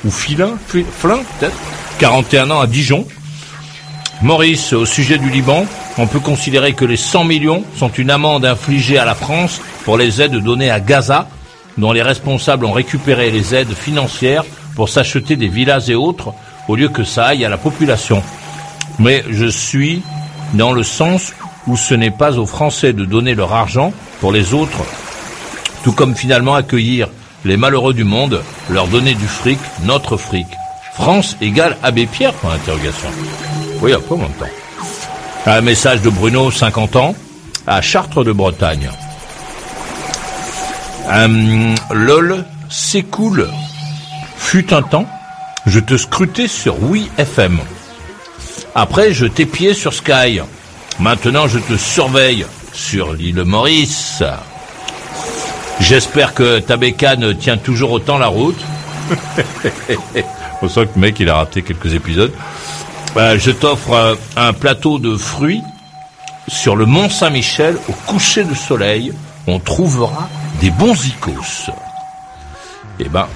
ou 0.06 0.10
Filin, 0.10 0.52
Flin 0.66 1.18
peut-être, 1.38 1.56
41 1.98 2.50
ans 2.50 2.60
à 2.60 2.66
Dijon. 2.66 3.06
Maurice, 4.22 4.72
au 4.72 4.86
sujet 4.86 5.18
du 5.18 5.28
Liban, 5.28 5.66
on 5.98 6.06
peut 6.06 6.18
considérer 6.18 6.72
que 6.72 6.86
les 6.86 6.96
100 6.96 7.24
millions 7.24 7.62
sont 7.76 7.90
une 7.90 8.10
amende 8.10 8.46
infligée 8.46 8.98
à 8.98 9.04
la 9.04 9.14
France 9.14 9.60
pour 9.84 9.98
les 9.98 10.22
aides 10.22 10.36
données 10.36 10.70
à 10.70 10.80
Gaza, 10.80 11.28
dont 11.76 11.92
les 11.92 12.02
responsables 12.02 12.64
ont 12.64 12.72
récupéré 12.72 13.30
les 13.30 13.54
aides 13.54 13.74
financières 13.74 14.44
pour 14.76 14.88
s'acheter 14.88 15.36
des 15.36 15.48
villas 15.48 15.90
et 15.90 15.94
autres, 15.94 16.32
au 16.68 16.76
lieu 16.76 16.88
que 16.88 17.04
ça 17.04 17.26
aille 17.26 17.44
à 17.44 17.50
la 17.50 17.58
population. 17.58 18.22
Mais 18.98 19.24
je 19.30 19.46
suis 19.46 20.02
dans 20.54 20.72
le 20.72 20.82
sens 20.82 21.34
où 21.68 21.76
ce 21.76 21.94
n'est 21.94 22.10
pas 22.10 22.38
aux 22.38 22.46
Français 22.46 22.92
de 22.92 23.04
donner 23.04 23.34
leur 23.34 23.52
argent 23.52 23.92
pour 24.20 24.32
les 24.32 24.54
autres, 24.54 24.84
tout 25.84 25.92
comme 25.92 26.16
finalement 26.16 26.54
accueillir 26.54 27.08
les 27.44 27.56
malheureux 27.56 27.94
du 27.94 28.04
monde, 28.04 28.42
leur 28.70 28.88
donner 28.88 29.14
du 29.14 29.26
fric, 29.26 29.58
notre 29.84 30.16
fric. 30.16 30.46
France 30.94 31.36
égale 31.40 31.76
Abbé 31.82 32.06
Pierre, 32.06 32.32
point 32.32 32.50
d'interrogation. 32.50 33.08
Oui, 33.80 33.92
après 33.92 34.14
en 34.14 34.18
même 34.18 34.32
temps. 34.32 34.46
Un 35.46 35.60
message 35.60 36.02
de 36.02 36.10
Bruno, 36.10 36.50
50 36.50 36.96
ans, 36.96 37.14
à 37.66 37.80
Chartres 37.80 38.24
de 38.24 38.32
Bretagne. 38.32 38.90
Euh, 41.10 41.74
LOL 41.92 42.44
s'écoule. 42.68 43.48
Fut 44.36 44.74
un 44.74 44.82
temps, 44.82 45.06
je 45.66 45.80
te 45.80 45.96
scrutais 45.96 46.48
sur 46.48 46.82
Oui 46.82 47.10
FM. 47.18 47.58
Après, 48.74 49.12
je 49.12 49.26
t'épiais 49.26 49.74
sur 49.74 49.92
Sky. 49.92 50.40
Maintenant, 50.98 51.46
je 51.46 51.58
te 51.58 51.76
surveille 51.76 52.44
sur 52.72 53.12
l'île 53.12 53.44
Maurice. 53.44 54.22
J'espère 55.80 56.34
que 56.34 56.58
ta 56.58 56.76
bécane 56.76 57.36
tient 57.36 57.56
toujours 57.56 57.92
autant 57.92 58.18
la 58.18 58.26
route. 58.26 58.60
On 60.62 60.68
sent 60.68 60.86
que 60.86 60.94
le 60.96 61.00
mec, 61.00 61.20
il 61.20 61.28
a 61.28 61.36
raté 61.36 61.62
quelques 61.62 61.94
épisodes. 61.94 62.32
Euh, 63.16 63.38
je 63.38 63.52
t'offre 63.52 63.92
euh, 63.92 64.14
un 64.36 64.52
plateau 64.52 64.98
de 64.98 65.16
fruits 65.16 65.62
sur 66.48 66.74
le 66.74 66.84
Mont 66.84 67.08
Saint-Michel 67.08 67.76
au 67.88 67.92
coucher 67.92 68.42
de 68.44 68.54
soleil. 68.54 69.12
On 69.46 69.60
trouvera 69.60 70.28
des 70.60 70.70
bons 70.70 71.06
icos. 71.06 71.70
Eh 72.98 73.08
ben, 73.08 73.28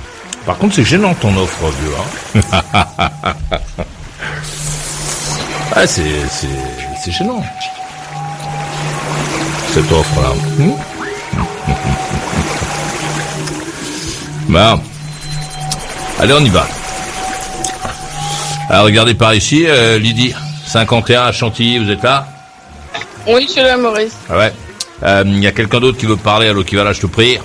par 0.44 0.58
contre, 0.58 0.74
c'est 0.74 0.84
gênant 0.84 1.14
ton 1.14 1.36
offre, 1.36 1.70
vieux. 1.70 1.94
Hein 2.34 2.40
ah, 5.76 5.86
c'est, 5.86 6.02
c'est, 6.28 6.48
c'est 7.02 7.10
gênant. 7.10 7.42
Cette 9.72 9.90
offre-là. 9.90 10.32
Hmm? 10.58 10.72
Bon. 14.48 14.80
Allez, 16.20 16.34
on 16.34 16.44
y 16.44 16.50
va. 16.50 16.66
Alors, 18.68 18.84
regardez 18.84 19.14
par 19.14 19.34
ici, 19.34 19.64
euh, 19.66 19.98
Lydie, 19.98 20.34
51 20.66 21.22
à 21.22 21.32
Chantilly, 21.32 21.78
vous 21.78 21.90
êtes 21.90 22.02
là? 22.02 22.26
Oui, 23.26 23.44
je 23.46 23.52
suis 23.52 23.62
là, 23.62 23.78
Maurice. 23.78 24.16
Ah 24.28 24.36
ouais. 24.36 24.52
Il 25.00 25.08
euh, 25.08 25.24
y 25.40 25.46
a 25.46 25.52
quelqu'un 25.52 25.80
d'autre 25.80 25.96
qui 25.98 26.06
veut 26.06 26.16
parler, 26.16 26.48
alors 26.48 26.64
qui 26.64 26.76
va 26.76 26.84
là, 26.84 26.92
je 26.92 27.00
te 27.00 27.06
prie. 27.06 27.38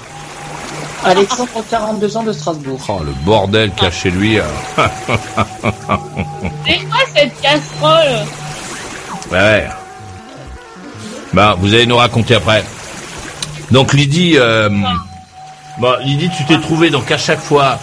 Alexandre, 1.06 1.64
42 1.70 2.18
ans 2.18 2.24
de 2.24 2.34
Strasbourg. 2.34 2.80
Oh, 2.90 3.00
le 3.06 3.14
bordel 3.24 3.72
qu'il 3.72 3.86
y 3.86 3.88
a 3.88 3.92
chez 3.92 4.12
lui. 4.12 4.38
C'est 6.66 6.80
quoi 6.90 7.00
cette 7.16 7.40
casserole? 7.40 8.26
Ouais. 9.32 9.68
Bah, 11.34 11.56
vous 11.60 11.74
allez 11.74 11.86
nous 11.86 11.98
raconter 11.98 12.36
après. 12.36 12.64
Donc 13.72 13.94
Lydie, 13.94 14.34
euh, 14.38 14.70
bon, 15.80 15.94
Lydie, 16.04 16.30
tu 16.36 16.46
t'es 16.46 16.60
trouvé 16.60 16.90
donc 16.90 17.12
à 17.12 17.18
chaque 17.18 17.42
fois 17.42 17.80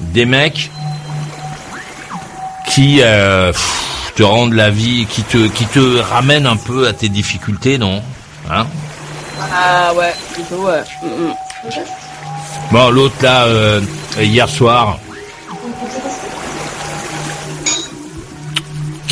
des 0.00 0.24
mecs 0.24 0.70
qui 2.68 3.00
euh, 3.02 3.52
te 4.14 4.22
rendent 4.22 4.52
la 4.52 4.70
vie, 4.70 5.06
qui 5.06 5.22
te 5.22 5.48
qui 5.48 5.66
te 5.66 5.98
ramènent 5.98 6.46
un 6.46 6.56
peu 6.56 6.86
à 6.86 6.92
tes 6.92 7.08
difficultés, 7.08 7.78
non? 7.78 8.02
Hein? 8.50 8.66
Ah 9.52 9.92
ouais, 9.94 10.14
plutôt 10.32 10.66
ouais. 10.66 10.82
Mm, 11.02 11.06
mm. 11.08 11.34
Bon, 12.70 12.90
l'autre 12.90 13.16
là, 13.22 13.44
euh, 13.44 13.80
hier 14.18 14.48
soir. 14.48 14.98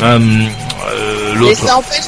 Euh, 0.01 0.47
euh, 0.87 1.33
l'autre. 1.35 1.51
Et 1.51 1.55
ça 1.55 1.77
empêche 1.77 2.03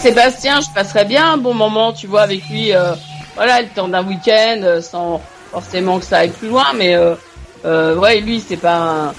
Sébastien, 0.00 0.60
je 0.60 0.66
passerais 0.74 1.04
bien 1.04 1.32
un 1.32 1.36
bon 1.36 1.54
moment, 1.54 1.92
tu 1.92 2.06
vois, 2.06 2.22
avec 2.22 2.46
lui. 2.48 2.72
Euh, 2.72 2.92
voilà, 3.36 3.62
le 3.62 3.68
temps 3.68 3.88
d'un 3.88 4.04
week-end, 4.06 4.60
euh, 4.62 4.80
sans 4.82 5.20
forcément 5.50 5.98
que 5.98 6.04
ça 6.04 6.18
aille 6.18 6.30
plus 6.30 6.48
loin, 6.48 6.66
mais 6.76 6.96
ouais, 7.64 8.20
lui, 8.20 8.42
c'est 8.46 8.56
pas 8.56 8.76
un... 8.76 9.14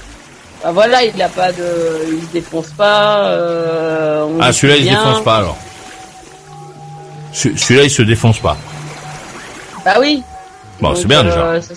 Voilà, 0.71 1.03
il 1.03 1.21
a 1.21 1.29
pas 1.29 1.51
de, 1.51 2.07
il 2.11 2.21
se 2.27 2.31
défonce 2.33 2.69
pas. 2.69 3.27
Euh, 3.27 4.23
on 4.25 4.41
Ah, 4.41 4.51
celui-là, 4.51 4.77
il 4.77 4.85
se 4.85 4.89
défonce 4.89 5.23
pas 5.23 5.37
alors. 5.37 5.57
Ce- 7.33 7.55
Celui-là, 7.55 7.83
il 7.83 7.89
se 7.91 8.01
défonce 8.01 8.39
pas. 8.39 8.57
Bah 9.83 9.95
oui. 9.99 10.23
Bon, 10.81 10.95
c'est 10.95 11.07
bien 11.07 11.19
euh, 11.25 11.59
déjà. 11.59 11.61
ça, 11.61 11.73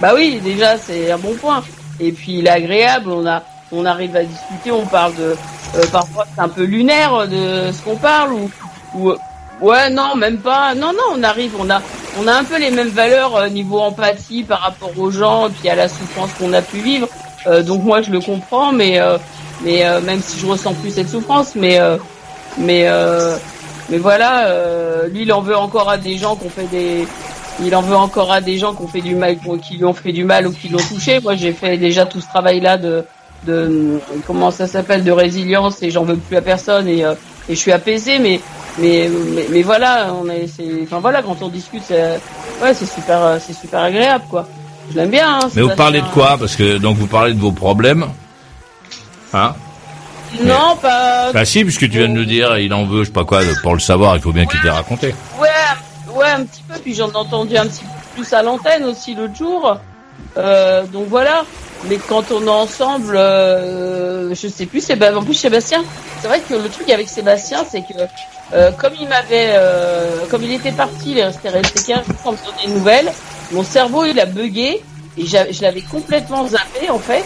bah 0.00 0.12
oui, 0.14 0.40
déjà 0.42 0.76
c'est 0.78 1.10
un 1.12 1.18
bon 1.18 1.34
point. 1.34 1.62
Et 2.00 2.10
puis 2.12 2.38
il 2.38 2.46
est 2.46 2.50
agréable, 2.50 3.10
on 3.10 3.26
a, 3.26 3.42
on 3.72 3.84
arrive 3.84 4.16
à 4.16 4.24
discuter, 4.24 4.72
on 4.72 4.86
parle 4.86 5.14
de, 5.14 5.36
euh, 5.76 5.82
parfois 5.92 6.26
c'est 6.34 6.40
un 6.40 6.48
peu 6.48 6.64
lunaire 6.64 7.28
de 7.28 7.72
ce 7.72 7.82
qu'on 7.82 7.96
parle 7.96 8.32
ou, 8.32 8.50
ou, 8.94 9.12
ouais 9.60 9.90
non 9.90 10.16
même 10.16 10.38
pas, 10.38 10.74
non 10.74 10.92
non 10.92 11.14
on 11.14 11.22
arrive, 11.22 11.52
on 11.58 11.70
a, 11.70 11.80
on 12.18 12.26
a 12.26 12.32
un 12.32 12.44
peu 12.44 12.58
les 12.58 12.70
mêmes 12.70 12.88
valeurs 12.88 13.36
euh, 13.36 13.48
niveau 13.48 13.80
empathie 13.80 14.42
par 14.42 14.60
rapport 14.60 14.92
aux 14.98 15.10
gens 15.10 15.48
et 15.48 15.50
puis 15.50 15.68
à 15.68 15.74
la 15.74 15.88
souffrance 15.88 16.30
qu'on 16.38 16.52
a 16.52 16.62
pu 16.62 16.78
vivre. 16.78 17.08
Euh, 17.46 17.62
donc 17.62 17.82
moi 17.84 18.02
je 18.02 18.10
le 18.10 18.20
comprends, 18.20 18.72
mais 18.72 19.00
euh, 19.00 19.16
mais 19.62 19.86
euh, 19.86 20.00
même 20.00 20.20
si 20.20 20.38
je 20.38 20.46
ressens 20.46 20.74
plus 20.74 20.90
cette 20.90 21.08
souffrance, 21.08 21.54
mais 21.54 21.80
euh, 21.80 21.96
mais 22.58 22.88
euh, 22.88 23.36
mais 23.88 23.98
voilà, 23.98 24.46
euh, 24.46 25.08
lui 25.08 25.22
il 25.22 25.32
en 25.32 25.40
veut 25.40 25.56
encore 25.56 25.88
à 25.88 25.96
des 25.96 26.16
gens 26.18 26.36
qui 26.36 26.46
ont 26.46 26.50
fait 26.50 26.66
des 26.66 27.06
il 27.62 27.74
en 27.76 27.82
veut 27.82 27.96
encore 27.96 28.32
à 28.32 28.40
des 28.40 28.58
gens 28.58 28.74
qui 28.74 28.82
ont 28.82 28.88
fait 28.88 29.00
du 29.00 29.14
mal, 29.14 29.36
qui 29.62 29.76
lui 29.76 29.84
ont 29.84 29.92
fait 29.92 30.12
du 30.12 30.24
mal 30.24 30.46
ou 30.46 30.52
qui 30.52 30.68
l'ont 30.68 30.78
touché. 30.78 31.20
Moi, 31.20 31.34
j'ai 31.34 31.52
fait 31.52 31.76
déjà 31.76 32.06
tout 32.06 32.20
ce 32.20 32.26
travail-là 32.26 32.78
de, 32.78 33.04
de, 33.46 34.00
comment 34.26 34.50
ça 34.50 34.66
s'appelle, 34.66 35.04
de 35.04 35.12
résilience 35.12 35.82
et 35.82 35.90
j'en 35.90 36.04
veux 36.04 36.16
plus 36.16 36.36
à 36.36 36.42
personne 36.42 36.88
et, 36.88 37.04
euh, 37.04 37.14
et 37.48 37.54
je 37.54 37.60
suis 37.60 37.72
apaisé. 37.72 38.18
Mais, 38.18 38.40
mais, 38.78 39.08
mais, 39.34 39.46
mais 39.50 39.62
voilà, 39.62 40.12
on 40.14 40.28
est, 40.28 40.46
c'est, 40.46 40.82
enfin 40.82 41.00
voilà, 41.00 41.22
quand 41.22 41.36
on 41.42 41.48
discute, 41.48 41.82
c'est, 41.86 42.20
ouais, 42.62 42.74
c'est 42.74 42.86
super, 42.86 43.22
euh, 43.22 43.38
c'est 43.44 43.54
super 43.54 43.80
agréable, 43.80 44.24
quoi. 44.28 44.46
Je 44.90 44.96
l'aime 44.96 45.10
bien. 45.10 45.38
Hein, 45.38 45.48
Mais 45.54 45.62
vous 45.62 45.74
parlez 45.76 46.00
de 46.00 46.08
quoi? 46.08 46.36
Parce 46.38 46.56
que 46.56 46.78
donc 46.78 46.96
vous 46.96 47.06
parlez 47.06 47.32
de 47.32 47.38
vos 47.38 47.52
problèmes. 47.52 48.06
Hein? 49.32 49.54
Non, 50.42 50.76
pas. 50.80 51.32
Bah 51.32 51.44
si, 51.44 51.64
puisque 51.64 51.82
tu 51.82 51.98
viens 51.98 52.08
de 52.08 52.14
nous 52.14 52.24
dire, 52.24 52.56
il 52.58 52.72
en 52.72 52.86
veut, 52.86 53.00
je 53.00 53.06
sais 53.06 53.12
pas 53.12 53.24
quoi, 53.24 53.40
pour 53.62 53.74
le 53.74 53.80
savoir, 53.80 54.16
il 54.16 54.22
faut 54.22 54.32
bien 54.32 54.46
qu'il 54.46 54.60
t'ait 54.60 54.70
raconté. 54.70 55.14
Ouais, 55.40 55.48
ouais, 56.14 56.30
un 56.30 56.44
petit 56.44 56.62
peu. 56.68 56.74
Puis 56.80 56.94
j'en 56.94 57.10
ai 57.10 57.16
entendu 57.16 57.56
un 57.56 57.66
petit 57.66 57.82
peu 57.82 58.22
plus 58.22 58.32
à 58.32 58.42
l'antenne 58.42 58.84
aussi 58.84 59.14
l'autre 59.14 59.34
jour. 59.36 59.78
Euh, 60.36 60.84
donc 60.84 61.06
voilà. 61.08 61.44
Mais 61.88 61.96
quand 61.96 62.30
on 62.30 62.46
est 62.46 62.50
ensemble, 62.50 63.16
euh, 63.16 64.34
je 64.34 64.48
sais 64.48 64.66
plus. 64.66 64.80
C'est 64.80 65.02
en 65.14 65.22
plus 65.22 65.34
Sébastien. 65.34 65.82
C'est 66.20 66.28
vrai 66.28 66.40
que 66.40 66.54
le 66.54 66.68
truc 66.68 66.90
avec 66.90 67.08
Sébastien, 67.08 67.64
c'est 67.68 67.80
que 67.80 68.02
euh, 68.52 68.70
comme 68.72 68.92
il 69.00 69.08
m'avait, 69.08 69.52
euh, 69.54 70.26
comme 70.30 70.42
il 70.42 70.52
était 70.52 70.72
parti, 70.72 71.12
il 71.12 71.18
est 71.18 71.24
resté 71.24 71.48
resté 71.48 71.92
15 71.92 72.06
jours 72.06 72.16
sans 72.22 72.32
me 72.32 72.36
donner 72.36 72.66
de 72.66 72.78
nouvelles. 72.78 73.12
Mon 73.52 73.64
cerveau, 73.64 74.04
il 74.04 74.20
a 74.20 74.26
bugué 74.26 74.82
et 75.16 75.26
je 75.26 75.62
l'avais 75.62 75.80
complètement 75.82 76.46
zappé 76.46 76.90
en 76.90 76.98
fait. 76.98 77.24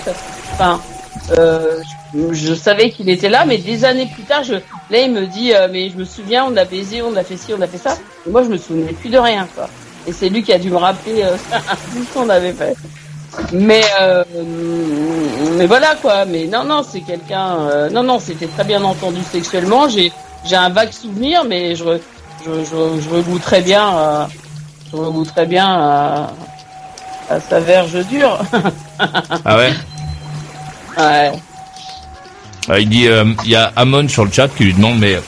Enfin, 0.53 0.81
je 2.31 2.55
savais 2.55 2.91
qu'il 2.91 3.09
était 3.09 3.29
là, 3.29 3.45
mais 3.47 3.59
des 3.59 3.85
années 3.85 4.09
plus 4.15 4.23
tard, 4.23 4.45
je, 4.45 4.55
là, 4.55 5.01
il 5.01 5.11
me 5.11 5.27
dit, 5.27 5.53
mais 5.71 5.91
je 5.91 5.97
me 5.97 6.05
souviens, 6.05 6.47
on 6.49 6.57
a 6.57 6.65
baisé, 6.65 7.03
on 7.03 7.15
a 7.17 7.25
fait 7.25 7.37
ci, 7.37 7.53
on 7.53 7.61
a 7.61 7.67
fait 7.67 7.79
ça. 7.79 7.99
Moi, 8.27 8.43
je 8.45 8.49
me 8.49 8.57
souvenais 8.57 8.93
plus 8.93 9.11
de 9.11 9.19
rien, 9.19 9.47
quoi. 9.55 9.69
Et 10.07 10.13
c'est 10.13 10.29
lui 10.29 10.43
qui 10.43 10.53
a 10.53 10.59
dû 10.59 10.71
me 10.71 10.77
rappeler 10.77 11.23
euh, 11.23 11.37
tout 11.93 12.05
ce 12.05 12.13
qu'on 12.15 12.29
avait 12.29 12.53
fait. 12.53 12.77
Mais, 13.53 13.83
euh, 14.01 14.23
mais 15.57 15.67
voilà, 15.67 15.95
quoi. 16.01 16.25
Mais 16.25 16.47
non, 16.47 16.65
non, 16.65 16.83
c'est 16.89 17.01
quelqu'un. 17.01 17.59
euh, 17.61 17.91
non, 17.91 18.03
non, 18.03 18.19
c'était 18.21 18.47
très 18.47 18.65
bien 18.65 18.83
entendu 18.85 19.21
sexuellement. 19.31 19.89
J'ai, 19.89 20.13
j'ai 20.45 20.57
un 20.57 20.69
vague 20.71 20.93
souvenir, 20.93 21.45
mais 21.45 21.75
je, 21.75 21.85
je, 22.45 22.65
je, 22.65 23.61
bien, 23.61 23.97
euh, 23.97 24.25
je 24.93 24.97
regoue 24.97 25.25
très 25.25 25.47
bien 25.47 25.67
à, 25.67 26.31
à 27.31 27.41
sa 27.41 27.61
verge 27.61 28.05
dure. 28.07 28.39
Ah 29.45 29.57
ouais 29.57 29.73
ouais. 30.99 31.33
Ah, 32.69 32.79
Il 32.79 32.89
dit, 32.89 33.09
euh, 33.09 33.25
il 33.45 33.51
y 33.51 33.57
a 33.57 33.73
Amon 33.77 34.09
sur 34.09 34.25
le 34.25 34.31
chat 34.31 34.49
qui 34.49 34.65
lui 34.65 34.75
demande, 34.75 34.99
mais 34.99 35.19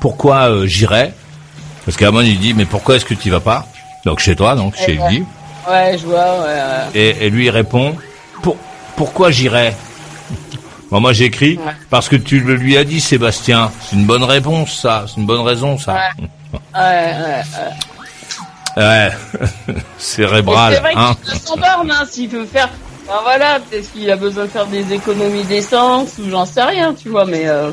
pourquoi 0.00 0.48
euh, 0.50 0.66
j'irais? 0.66 1.12
Parce 1.84 1.96
qu'Amon 1.96 2.20
il 2.22 2.38
dit, 2.38 2.54
mais 2.54 2.64
pourquoi 2.64 2.96
est-ce 2.96 3.04
que 3.04 3.14
tu 3.14 3.30
vas 3.30 3.40
pas 3.40 3.66
Donc 4.04 4.20
chez 4.20 4.36
toi, 4.36 4.54
donc 4.54 4.74
chez 4.76 4.98
ouais. 4.98 5.10
lui. 5.10 5.24
Ouais, 5.68 5.96
je 5.98 6.06
vois, 6.06 6.40
ouais, 6.40 6.46
ouais. 6.46 6.90
Et, 6.94 7.26
et 7.26 7.30
lui 7.30 7.46
il 7.46 7.50
répond, 7.50 7.96
pour, 8.42 8.56
pourquoi 8.96 9.30
j'irais 9.30 9.74
Bon, 10.90 11.00
moi 11.00 11.12
j'écris, 11.12 11.58
parce 11.90 12.08
que 12.08 12.16
tu 12.16 12.40
le 12.40 12.54
lui 12.54 12.76
as 12.76 12.84
dit 12.84 13.00
Sébastien. 13.00 13.72
C'est 13.80 13.96
une 13.96 14.04
bonne 14.06 14.22
réponse 14.24 14.78
ça, 14.80 15.06
c'est 15.08 15.16
une 15.20 15.26
bonne 15.26 15.40
raison 15.40 15.76
ça. 15.78 15.94
Ouais, 15.94 16.58
ouais, 16.74 17.14
ouais. 17.22 17.42
Ouais, 18.76 19.10
cérébral. 19.98 20.74
C'est 20.74 20.80
vrai 20.80 20.92
Hein 20.96 21.16
qu'il 21.24 21.38
s'en 21.40 21.56
borne, 21.56 21.90
hein, 21.90 22.04
s'il 22.10 22.28
veut 22.28 22.46
faire. 22.46 22.68
Enfin 23.06 23.20
voilà, 23.22 23.60
peut-être 23.60 23.92
qu'il 23.92 24.10
a 24.10 24.16
besoin 24.16 24.44
de 24.44 24.50
faire 24.50 24.66
des 24.66 24.92
économies 24.92 25.44
d'essence 25.44 26.12
ou 26.18 26.30
j'en 26.30 26.46
sais 26.46 26.62
rien, 26.62 26.94
tu 26.94 27.08
vois, 27.10 27.24
mais 27.24 27.46
euh, 27.46 27.70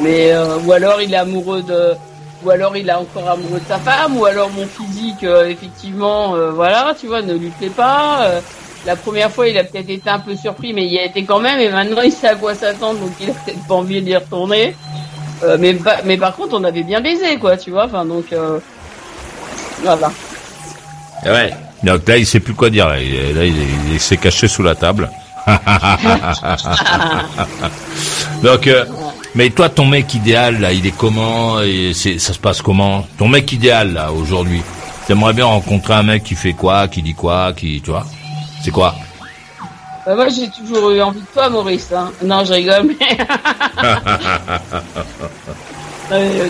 mais 0.00 0.32
euh, 0.32 0.58
ou 0.64 0.72
alors 0.72 1.02
il 1.02 1.12
est 1.12 1.16
amoureux 1.16 1.62
de, 1.62 1.94
ou 2.44 2.50
alors 2.50 2.76
il 2.76 2.88
est 2.88 2.92
encore 2.92 3.28
amoureux 3.28 3.60
de 3.60 3.66
sa 3.68 3.78
femme, 3.78 4.16
ou 4.16 4.24
alors 4.24 4.50
mon 4.50 4.66
physique, 4.66 5.24
euh, 5.24 5.48
effectivement, 5.48 6.34
euh, 6.34 6.50
voilà, 6.50 6.94
tu 6.98 7.06
vois, 7.06 7.22
ne 7.22 7.34
lui 7.34 7.50
plaît 7.50 7.68
pas. 7.68 8.22
euh, 8.22 8.40
la 8.86 8.96
première 8.96 9.30
fois, 9.30 9.46
il 9.46 9.58
a 9.58 9.64
peut-être 9.64 9.90
été 9.90 10.08
un 10.08 10.20
peu 10.20 10.34
surpris, 10.34 10.72
mais 10.72 10.86
il 10.86 10.92
y 10.92 10.98
a 10.98 11.04
été 11.04 11.24
quand 11.24 11.40
même, 11.40 11.60
et 11.60 11.68
maintenant 11.68 12.00
il 12.02 12.12
sait 12.12 12.28
à 12.28 12.34
quoi 12.34 12.54
s'attendre, 12.54 13.00
donc 13.00 13.10
il 13.20 13.30
a 13.30 13.34
peut-être 13.34 13.66
pas 13.66 13.74
envie 13.74 14.00
d'y 14.00 14.16
retourner. 14.16 14.74
Euh, 15.42 15.56
mais, 15.58 15.76
mais 16.04 16.16
par 16.16 16.34
contre, 16.34 16.54
on 16.58 16.64
avait 16.64 16.82
bien 16.82 17.00
baisé, 17.00 17.36
quoi, 17.38 17.56
tu 17.56 17.70
vois, 17.70 17.84
enfin 17.86 18.04
donc, 18.04 18.32
euh, 18.32 18.58
voilà. 19.82 20.10
Ouais. 21.24 21.50
Donc 21.82 22.06
là 22.06 22.18
il 22.18 22.26
sait 22.26 22.40
plus 22.40 22.54
quoi 22.54 22.68
dire. 22.70 22.88
Là, 22.88 23.00
il, 23.00 23.34
là, 23.34 23.44
il, 23.44 23.54
il 23.92 24.00
s'est 24.00 24.18
caché 24.18 24.48
sous 24.48 24.62
la 24.62 24.74
table. 24.74 25.10
Donc, 28.42 28.66
euh, 28.66 28.84
mais 29.34 29.50
toi, 29.50 29.68
ton 29.68 29.86
mec 29.86 30.14
idéal, 30.14 30.60
là, 30.60 30.72
il 30.72 30.86
est 30.86 30.96
comment 30.96 31.60
et 31.60 31.92
c'est, 31.94 32.18
ça 32.18 32.32
se 32.32 32.38
passe 32.38 32.62
comment? 32.62 33.06
Ton 33.18 33.28
mec 33.28 33.50
idéal, 33.52 33.92
là, 33.92 34.12
aujourd'hui, 34.12 34.62
t'aimerais 35.06 35.32
bien 35.32 35.46
rencontrer 35.46 35.94
un 35.94 36.02
mec 36.02 36.24
qui 36.24 36.34
fait 36.34 36.52
quoi, 36.52 36.88
qui 36.88 37.02
dit 37.02 37.14
quoi, 37.14 37.52
qui, 37.52 37.80
tu 37.80 37.90
vois? 37.90 38.06
C'est 38.62 38.70
quoi? 38.70 38.94
Bah, 40.06 40.14
moi, 40.14 40.28
j'ai 40.28 40.48
toujours 40.50 40.90
eu 40.90 41.00
envie 41.02 41.20
de 41.20 41.26
toi, 41.32 41.48
Maurice. 41.50 41.92
Hein. 41.92 42.10
Non, 42.22 42.44
je 42.44 42.52
rigole, 42.54 42.88
mais 42.98 43.18
euh, 46.12 46.48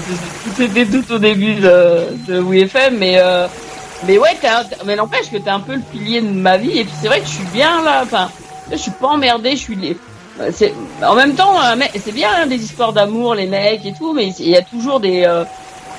c'était 0.56 0.86
tout 0.86 1.12
au 1.12 1.18
début 1.18 1.54
de, 1.54 2.06
de 2.28 2.40
WFM, 2.40 2.96
mais 2.98 3.18
euh, 3.18 3.46
mais 4.06 4.18
ouais, 4.18 4.30
un- 4.44 4.84
mais 4.86 4.96
n'empêche 4.96 5.30
que 5.30 5.36
t'es 5.36 5.50
un 5.50 5.60
peu 5.60 5.74
le 5.74 5.80
pilier 5.80 6.20
de 6.22 6.28
ma 6.28 6.56
vie. 6.56 6.78
Et 6.78 6.84
puis 6.84 6.92
c'est 7.00 7.08
vrai 7.08 7.20
que 7.20 7.26
je 7.26 7.32
suis 7.32 7.44
bien 7.52 7.82
là. 7.82 8.00
Enfin, 8.02 8.30
je 8.70 8.76
suis 8.76 8.90
pas 8.92 9.08
emmerdé. 9.08 9.50
Je 9.52 9.56
suis 9.56 9.76
les. 9.76 9.96
C'est 10.52 10.72
en 11.02 11.14
même 11.14 11.34
temps, 11.34 11.54
mec- 11.76 11.92
c'est 12.02 12.12
bien 12.12 12.30
hein, 12.36 12.46
des 12.46 12.62
histoires 12.62 12.92
d'amour, 12.92 13.34
les 13.34 13.46
mecs 13.46 13.84
et 13.84 13.92
tout, 13.92 14.12
mais 14.12 14.28
il 14.38 14.48
y 14.48 14.56
a 14.56 14.62
toujours 14.62 15.00
des 15.00 15.24
euh, 15.24 15.44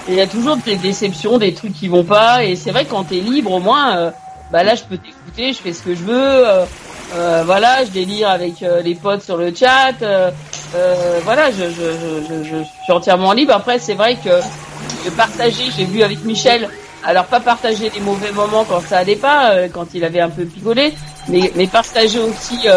il 0.07 0.15
y 0.15 0.21
a 0.21 0.27
toujours 0.27 0.57
des 0.57 0.75
déceptions, 0.75 1.37
des 1.37 1.53
trucs 1.53 1.73
qui 1.73 1.87
vont 1.87 2.03
pas. 2.03 2.43
Et 2.43 2.55
c'est 2.55 2.71
vrai 2.71 2.85
que 2.85 2.89
quand 2.91 3.03
t'es 3.03 3.15
libre, 3.19 3.51
au 3.51 3.59
moins, 3.59 3.97
euh, 3.97 4.11
bah 4.51 4.63
là, 4.63 4.73
je 4.75 4.83
peux 4.83 4.97
t'écouter, 4.97 5.53
je 5.53 5.59
fais 5.59 5.73
ce 5.73 5.83
que 5.83 5.93
je 5.95 6.03
veux. 6.03 6.47
euh, 6.47 6.65
euh, 7.13 7.43
voilà, 7.45 7.83
je 7.85 7.91
délire 7.91 8.29
avec 8.29 8.63
euh, 8.63 8.81
les 8.81 8.95
potes 8.95 9.21
sur 9.21 9.37
le 9.37 9.53
chat. 9.53 9.93
euh, 10.01 10.31
euh, 10.75 11.19
voilà, 11.23 11.51
je, 11.51 11.65
je, 11.69 11.91
je, 12.29 12.43
je, 12.43 12.63
suis 12.83 12.91
entièrement 12.93 13.33
libre. 13.33 13.53
Après, 13.53 13.77
c'est 13.79 13.93
vrai 13.95 14.15
que 14.15 15.09
partager, 15.17 15.65
j'ai 15.77 15.85
vu 15.85 16.01
avec 16.03 16.23
Michel. 16.23 16.69
Alors 17.03 17.25
pas 17.25 17.39
partager 17.39 17.91
les 17.93 17.99
mauvais 17.99 18.31
moments 18.31 18.63
quand 18.63 18.81
ça 18.81 18.99
allait 18.99 19.15
pas, 19.15 19.51
euh, 19.51 19.67
quand 19.73 19.87
il 19.95 20.03
avait 20.05 20.19
un 20.19 20.29
peu 20.29 20.45
pigolé, 20.45 20.93
mais, 21.27 21.51
mais 21.55 21.65
partager 21.67 22.19
aussi 22.19 22.67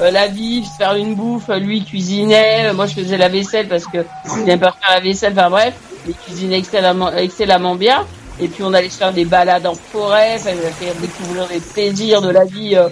euh, 0.00 0.04
euh, 0.04 0.10
la 0.10 0.28
vie, 0.28 0.64
faire 0.78 0.94
une 0.94 1.14
bouffe. 1.14 1.48
Lui 1.48 1.78
il 1.78 1.84
cuisinait, 1.84 2.68
euh, 2.68 2.74
moi 2.74 2.86
je 2.86 2.94
faisais 2.94 3.16
la 3.16 3.28
vaisselle 3.28 3.68
parce 3.68 3.84
que 3.86 3.98
n'aime 4.44 4.60
pas 4.60 4.74
faire 4.80 4.94
la 4.94 5.00
vaisselle. 5.00 5.32
Enfin 5.36 5.50
bref, 5.50 5.74
il 6.06 6.14
cuisinait 6.14 6.58
excellemment, 6.58 7.12
excellemment 7.12 7.74
bien. 7.74 8.06
Et 8.40 8.48
puis 8.48 8.62
on 8.62 8.72
allait 8.72 8.88
se 8.88 8.98
faire 8.98 9.12
des 9.12 9.24
balades 9.24 9.66
en 9.66 9.74
forêt, 9.74 10.38
fait 10.38 10.54
découvrir 11.00 11.48
les 11.50 11.58
plaisirs 11.60 12.22
de 12.22 12.30
la 12.30 12.44
vie 12.44 12.76
euh, 12.76 12.88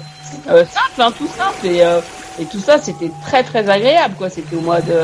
euh, 0.49 0.65
simple, 0.65 1.01
hein, 1.01 1.13
tout 1.17 1.29
simple. 1.29 1.67
Et, 1.67 1.83
euh, 1.83 2.01
et 2.41 2.45
tout 2.47 2.59
ça, 2.61 2.79
c'était 2.79 3.11
très 3.23 3.45
très 3.45 3.69
agréable, 3.69 4.15
quoi. 4.19 4.29
C'était 4.29 4.57
au 4.57 4.61
mois 4.61 4.81
de, 4.81 5.03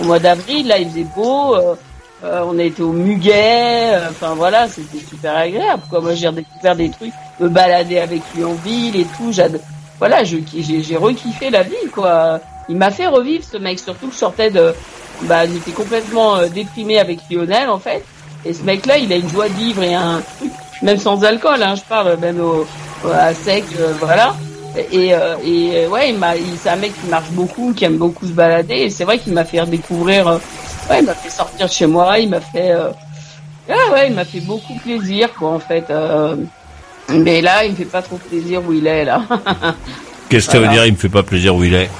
au 0.00 0.04
mois 0.04 0.18
d'avril, 0.18 0.66
là, 0.66 0.78
il 0.78 0.90
faisait 0.90 1.06
beau. 1.14 1.54
euh, 1.54 1.76
euh, 2.24 2.42
on 2.46 2.58
a 2.58 2.62
été 2.62 2.82
au 2.82 2.92
Muguet, 2.92 3.94
euh, 3.94 4.08
enfin 4.10 4.34
voilà, 4.34 4.66
c'était 4.66 5.04
super 5.04 5.36
agréable, 5.36 5.82
quoi. 5.90 6.00
Moi, 6.00 6.14
j'ai 6.14 6.28
redécouvert 6.28 6.74
des 6.74 6.90
trucs, 6.90 7.12
me 7.38 7.48
balader 7.48 7.98
avec 7.98 8.22
lui 8.34 8.44
en 8.44 8.54
ville 8.54 8.96
et 8.96 9.06
tout. 9.16 9.30
Voilà, 9.98 10.24
j'ai, 10.24 10.96
rekiffé 10.96 11.50
la 11.50 11.62
vie, 11.62 11.88
quoi. 11.92 12.40
Il 12.68 12.76
m'a 12.76 12.90
fait 12.90 13.06
revivre 13.06 13.44
ce 13.44 13.56
mec, 13.58 13.78
surtout 13.78 14.08
que 14.08 14.14
je 14.14 14.18
sortais 14.18 14.50
de, 14.50 14.74
bah, 15.22 15.46
j'étais 15.46 15.70
complètement 15.70 16.36
euh, 16.36 16.48
déprimé 16.48 16.98
avec 16.98 17.20
Lionel, 17.30 17.68
en 17.68 17.78
fait. 17.78 18.04
Et 18.44 18.52
ce 18.52 18.62
mec-là, 18.62 18.98
il 18.98 19.12
a 19.12 19.16
une 19.16 19.28
joie 19.28 19.48
de 19.48 19.54
vivre 19.54 19.82
et 19.82 19.94
un 19.94 20.20
truc, 20.38 20.52
même 20.82 20.98
sans 20.98 21.22
alcool, 21.24 21.62
hein, 21.62 21.74
je 21.76 21.82
parle, 21.82 22.16
même 22.18 22.40
au, 22.40 22.66
à 23.10 23.32
sec, 23.34 23.64
euh, 23.78 23.92
voilà. 24.00 24.34
Et, 24.90 25.14
euh, 25.14 25.36
et 25.44 25.86
ouais, 25.86 26.10
il 26.10 26.18
m'a, 26.18 26.32
c'est 26.60 26.68
un 26.68 26.76
mec 26.76 26.92
qui 27.00 27.06
marche 27.06 27.30
beaucoup, 27.30 27.72
qui 27.72 27.84
aime 27.84 27.96
beaucoup 27.96 28.26
se 28.26 28.32
balader. 28.32 28.74
Et 28.74 28.90
c'est 28.90 29.04
vrai 29.04 29.18
qu'il 29.18 29.32
m'a 29.32 29.44
fait 29.44 29.60
redécouvrir. 29.60 30.40
ouais, 30.90 30.98
il 30.98 31.04
m'a 31.04 31.14
fait 31.14 31.30
sortir 31.30 31.66
de 31.66 31.72
chez 31.72 31.86
moi. 31.86 32.18
Il 32.18 32.28
m'a 32.28 32.40
fait. 32.40 32.72
Ah 33.68 33.92
ouais, 33.92 34.08
il 34.08 34.14
m'a 34.14 34.24
fait 34.24 34.40
beaucoup 34.40 34.74
plaisir, 34.82 35.32
quoi, 35.34 35.50
en 35.50 35.60
fait. 35.60 35.84
Mais 37.10 37.40
là, 37.40 37.64
il 37.64 37.72
me 37.72 37.76
fait 37.76 37.84
pas 37.84 38.02
trop 38.02 38.16
plaisir 38.16 38.62
où 38.66 38.72
il 38.72 38.86
est 38.86 39.04
là. 39.04 39.22
Qu'est-ce 40.28 40.46
que 40.46 40.52
ça 40.52 40.58
veut 40.58 40.68
dire 40.68 40.86
Il 40.86 40.92
me 40.92 40.96
fait 40.98 41.08
pas 41.08 41.22
plaisir 41.22 41.54
où 41.54 41.62
il 41.64 41.74
est? 41.74 41.90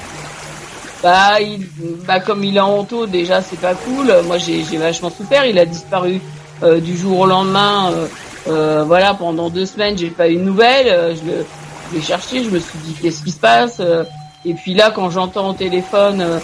Bah, 1.03 1.39
il, 1.39 1.67
bah 2.07 2.19
comme 2.19 2.43
il 2.43 2.57
est 2.57 2.61
en 2.61 2.79
auto, 2.79 3.05
déjà 3.05 3.41
c'est 3.41 3.59
pas 3.59 3.75
cool. 3.75 4.11
Moi 4.25 4.37
j'ai 4.39 4.63
j'ai 4.63 4.77
vachement 4.77 5.11
souffert. 5.11 5.45
Il 5.45 5.59
a 5.59 5.65
disparu 5.65 6.19
euh, 6.63 6.79
du 6.79 6.97
jour 6.97 7.19
au 7.19 7.25
lendemain. 7.27 7.91
euh, 7.93 8.07
euh, 8.47 8.83
voilà, 8.85 9.13
pendant 9.13 9.49
deux 9.49 9.65
semaines, 9.67 9.97
j'ai 9.97 10.09
pas 10.09 10.29
eu 10.29 10.35
de 10.37 10.41
nouvelles. 10.41 10.87
Euh, 10.87 11.15
je 11.15 11.21
le- 11.29 11.45
l'ai 11.93 12.01
cherché. 12.01 12.43
Je 12.43 12.49
me 12.49 12.59
suis 12.59 12.79
dit 12.79 12.95
qu'est-ce 12.99 13.23
qui 13.23 13.31
se 13.31 13.39
passe. 13.39 13.77
euh, 13.79 14.03
et 14.45 14.53
puis 14.55 14.73
là, 14.73 14.91
quand 14.95 15.09
j'entends 15.11 15.49
au 15.49 15.53
téléphone, 15.53 16.39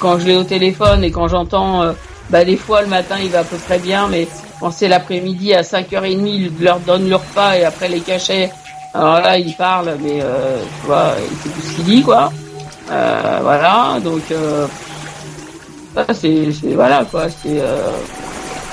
quand 0.00 0.18
je 0.20 0.26
l'ai 0.26 0.36
au 0.36 0.44
téléphone 0.44 1.02
et 1.04 1.10
quand 1.10 1.28
j'entends, 1.28 1.92
bah 2.30 2.44
des 2.44 2.56
fois 2.56 2.82
le 2.82 2.88
matin 2.88 3.16
il 3.22 3.30
va 3.30 3.40
à 3.40 3.44
peu 3.44 3.56
près 3.56 3.78
bien, 3.78 4.08
mais 4.08 4.26
c'est 4.72 4.88
l'après-midi 4.88 5.54
à 5.54 5.62
5h30, 5.62 6.26
il 6.26 6.52
leur 6.64 6.78
donne 6.80 7.08
le 7.08 7.16
repas 7.16 7.56
et 7.56 7.64
après 7.64 7.88
les 7.88 8.00
cachets. 8.00 8.50
Alors 8.92 9.20
là, 9.20 9.38
il 9.38 9.52
parle, 9.54 9.96
mais 10.00 10.20
euh, 10.22 10.58
tu 10.80 10.86
vois, 10.86 11.14
il 11.30 11.36
sait 11.38 11.48
plus 11.48 11.62
ce 11.70 11.74
qu'il 11.76 11.84
dit, 11.84 12.02
quoi. 12.02 12.32
Euh, 12.92 13.38
voilà, 13.42 13.98
donc 14.02 14.22
euh, 14.30 14.66
c'est 16.12 16.52
c'est- 16.52 16.74
voilà 16.74 17.04
quoi, 17.10 17.28
c'est 17.30 17.60
euh, 17.60 17.88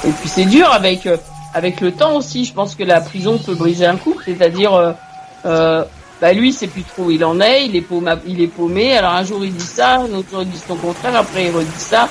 et 0.06 0.10
puis 0.12 0.28
c'est 0.30 0.46
dur 0.46 0.70
avec 0.72 1.08
avec 1.54 1.80
le 1.82 1.92
temps 1.94 2.16
aussi. 2.18 2.44
Je 2.46 2.54
pense 2.54 2.76
que 2.76 2.84
la 2.84 3.00
prison 3.02 3.38
peut 3.38 3.56
briser 3.56 3.86
un 3.86 3.96
couple, 3.96 4.24
c'est-à-dire 4.26 4.96
bah 5.44 6.34
lui 6.34 6.54
c'est 6.54 6.68
plus 6.68 6.84
trop 6.84 7.10
il 7.10 7.24
en 7.26 7.40
est, 7.40 7.66
il 7.66 7.76
est 7.76 7.82
paumé, 7.82 8.14
il 8.28 8.42
est 8.42 8.48
paumé. 8.48 8.96
Alors 8.98 9.14
un 9.14 9.24
jour 9.24 9.44
il 9.46 9.54
dit 9.56 9.66
ça, 9.66 9.96
un 10.02 10.14
autre 10.14 10.30
jour 10.30 10.42
il 10.44 10.50
dit 10.50 10.62
son 10.68 10.76
contraire, 10.76 11.16
après 11.16 11.46
il 11.46 11.52
redit 11.56 11.70
ça 11.78 12.10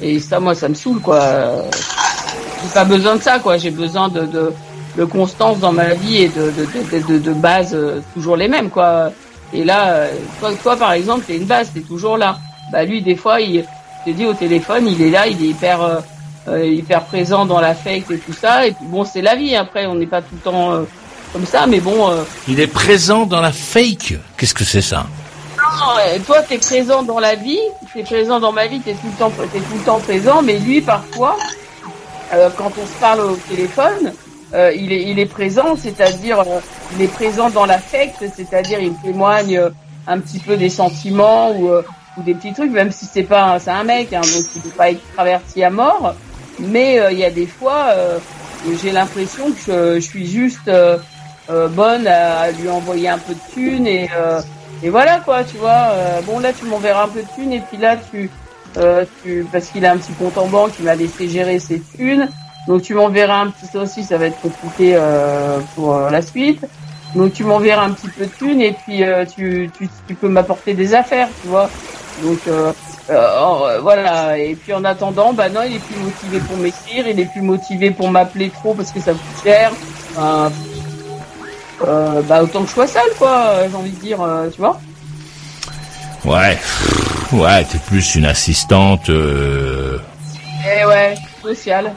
et 0.00 0.18
ça 0.20 0.40
moi 0.40 0.54
ça 0.54 0.68
me 0.68 0.74
saoule 0.74 1.00
quoi. 1.00 1.20
J'ai 2.66 2.72
pas 2.74 2.84
besoin 2.84 3.16
de 3.16 3.22
ça 3.22 3.38
quoi, 3.38 3.56
j'ai 3.56 3.70
besoin 3.70 4.08
de, 4.08 4.22
de 4.26 4.52
de 4.96 5.04
constance 5.04 5.58
dans 5.58 5.72
ma 5.72 5.94
vie 5.94 6.22
et 6.22 6.28
de 6.28 6.52
de 7.18 7.32
bases 7.32 7.74
euh, 7.74 8.00
toujours 8.14 8.36
les 8.36 8.48
mêmes 8.48 8.70
quoi. 8.70 9.10
Et 9.52 9.62
là, 9.62 9.90
euh, 9.90 10.10
toi, 10.40 10.50
toi 10.62 10.76
par 10.76 10.92
exemple, 10.92 11.24
t'es 11.26 11.36
une 11.36 11.44
base, 11.44 11.70
t'es 11.72 11.80
toujours 11.80 12.16
là. 12.16 12.38
Bah 12.72 12.84
lui, 12.84 13.00
des 13.02 13.14
fois, 13.14 13.40
il 13.40 13.64
te 14.04 14.10
dis 14.10 14.26
au 14.26 14.32
téléphone, 14.34 14.88
il 14.88 15.00
est 15.00 15.10
là, 15.10 15.26
il 15.28 15.40
est 15.44 15.48
hyper 15.48 16.00
euh, 16.48 16.64
hyper 16.64 17.02
présent 17.04 17.44
dans 17.46 17.60
l'affect 17.60 18.10
et 18.10 18.18
tout 18.18 18.32
ça. 18.32 18.66
Et 18.66 18.72
puis 18.72 18.86
bon, 18.86 19.04
c'est 19.04 19.22
la 19.22 19.36
vie. 19.36 19.54
Après, 19.54 19.86
on 19.86 19.94
n'est 19.94 20.06
pas 20.06 20.22
tout 20.22 20.34
le 20.34 20.40
temps 20.40 20.72
euh, 20.72 20.82
comme 21.32 21.46
ça, 21.46 21.66
mais 21.66 21.80
bon. 21.80 22.10
euh, 22.10 22.22
Il 22.48 22.58
est 22.58 22.66
présent 22.66 23.26
dans 23.26 23.40
la 23.40 23.52
fake. 23.52 24.14
Qu'est-ce 24.36 24.54
que 24.54 24.64
c'est 24.64 24.82
ça? 24.82 25.06
Non, 25.58 26.20
toi, 26.26 26.42
t'es 26.42 26.58
présent 26.58 27.02
dans 27.02 27.18
la 27.18 27.34
vie, 27.34 27.58
t'es 27.92 28.02
présent 28.02 28.40
dans 28.40 28.52
ma 28.52 28.66
vie, 28.66 28.80
t'es 28.80 28.92
tout 28.92 29.08
le 29.12 29.18
temps, 29.18 29.30
t'es 29.52 29.58
tout 29.58 29.76
le 29.76 29.84
temps 29.84 29.98
présent. 29.98 30.40
Mais 30.42 30.58
lui, 30.58 30.80
parfois, 30.80 31.36
euh, 32.32 32.50
quand 32.56 32.72
on 32.80 32.86
se 32.86 33.00
parle 33.00 33.20
au 33.20 33.36
téléphone, 33.48 34.12
euh, 34.54 34.72
il 34.74 34.92
est, 34.92 35.02
il 35.02 35.18
est 35.18 35.26
présent, 35.26 35.76
c'est-à-dire, 35.76 36.40
euh, 36.40 36.60
il 36.94 37.02
est 37.02 37.12
présent 37.12 37.50
dans 37.50 37.66
l'affect, 37.66 38.24
c'est-à-dire, 38.34 38.78
il 38.80 38.94
témoigne 39.02 39.58
euh, 39.58 39.70
un 40.06 40.20
petit 40.20 40.38
peu 40.38 40.56
des 40.56 40.68
sentiments 40.68 41.50
ou, 41.50 41.70
euh, 41.70 41.82
ou 42.16 42.22
des 42.22 42.34
petits 42.34 42.52
trucs, 42.52 42.70
même 42.70 42.92
si 42.92 43.06
c'est 43.06 43.24
pas 43.24 43.58
c'est 43.58 43.70
un 43.70 43.82
mec, 43.82 44.12
hein, 44.12 44.20
donc 44.20 44.44
il 44.54 44.62
peut 44.62 44.68
pas 44.70 44.90
être 44.90 45.02
traverti 45.14 45.64
à 45.64 45.70
mort. 45.70 46.14
Mais 46.58 46.98
il 47.12 47.18
y 47.18 47.24
a 47.24 47.30
des 47.30 47.44
fois, 47.46 47.88
j'ai 48.80 48.90
l'impression 48.90 49.52
que 49.52 49.58
je, 49.66 49.94
je, 49.96 50.00
suis 50.00 50.24
juste 50.24 50.70
bonne 51.50 52.06
à, 52.06 52.50
lui 52.52 52.70
envoyer 52.70 53.10
un 53.10 53.18
peu 53.18 53.34
de 53.34 53.52
thunes 53.52 53.86
et 53.86 54.08
et 54.82 54.88
voilà 54.88 55.20
quoi, 55.20 55.44
tu 55.44 55.58
vois. 55.58 55.90
bon 56.24 56.38
là, 56.38 56.54
tu 56.54 56.64
m'enverras 56.64 57.04
un 57.04 57.08
peu 57.08 57.20
de 57.20 57.28
thunes 57.34 57.52
et 57.52 57.60
puis 57.60 57.76
là, 57.76 57.98
tu 58.10 58.30
tu 59.22 59.46
parce 59.50 59.68
qu'il 59.68 59.84
a 59.86 59.92
un 59.92 59.98
petit 59.98 60.12
compte 60.12 60.38
en 60.38 60.46
banque, 60.46 60.72
il 60.78 60.84
m'a 60.84 60.94
laissé 60.94 61.28
gérer 61.28 61.58
ses 61.58 61.80
thunes. 61.80 62.28
Donc 62.68 62.82
tu 62.82 62.94
m'enverras 62.94 63.42
un 63.42 63.50
petit 63.50 63.66
ça 63.66 63.80
aussi, 63.80 64.02
ça 64.02 64.18
va 64.18 64.26
être 64.26 64.40
compliqué 64.40 64.98
pour 65.74 65.98
la 65.98 66.22
suite. 66.22 66.64
Donc 67.14 67.32
tu 67.32 67.44
m'enverras 67.44 67.84
un 67.84 67.92
petit 67.92 68.08
peu 68.08 68.26
de 68.26 68.30
thunes 68.30 68.60
et 68.60 68.72
puis 68.72 69.02
tu, 69.34 69.70
peux 70.20 70.28
m'apporter 70.28 70.74
des 70.74 70.94
affaires, 70.94 71.28
tu 71.42 71.48
vois. 71.48 71.70
Donc 72.22 72.38
euh, 72.48 72.72
euh, 73.10 73.78
voilà. 73.80 74.38
Et 74.38 74.54
puis 74.54 74.72
en 74.72 74.84
attendant, 74.84 75.32
bah 75.32 75.48
non, 75.48 75.60
il 75.66 75.76
est 75.76 75.78
plus 75.78 76.00
motivé 76.00 76.38
pour 76.40 76.56
m'écrire, 76.56 77.08
il 77.08 77.20
est 77.20 77.30
plus 77.30 77.42
motivé 77.42 77.90
pour 77.90 78.10
m'appeler 78.10 78.50
trop 78.50 78.74
parce 78.74 78.90
que 78.90 79.00
ça 79.00 79.12
coûte 79.12 79.42
cher. 79.42 79.72
Euh, 80.18 80.48
bah 82.22 82.42
autant 82.42 82.62
que 82.62 82.68
je 82.68 82.72
sois 82.72 82.86
seul, 82.86 83.10
quoi. 83.18 83.68
J'ai 83.68 83.76
envie 83.76 83.90
de 83.90 84.00
dire, 84.00 84.18
tu 84.52 84.60
vois. 84.60 84.80
Ouais, 86.24 86.58
ouais, 87.32 87.64
t'es 87.64 87.78
plus 87.78 88.14
une 88.14 88.26
assistante. 88.26 89.08
Eh 89.08 90.84
ouais, 90.84 91.14
sociale. 91.42 91.92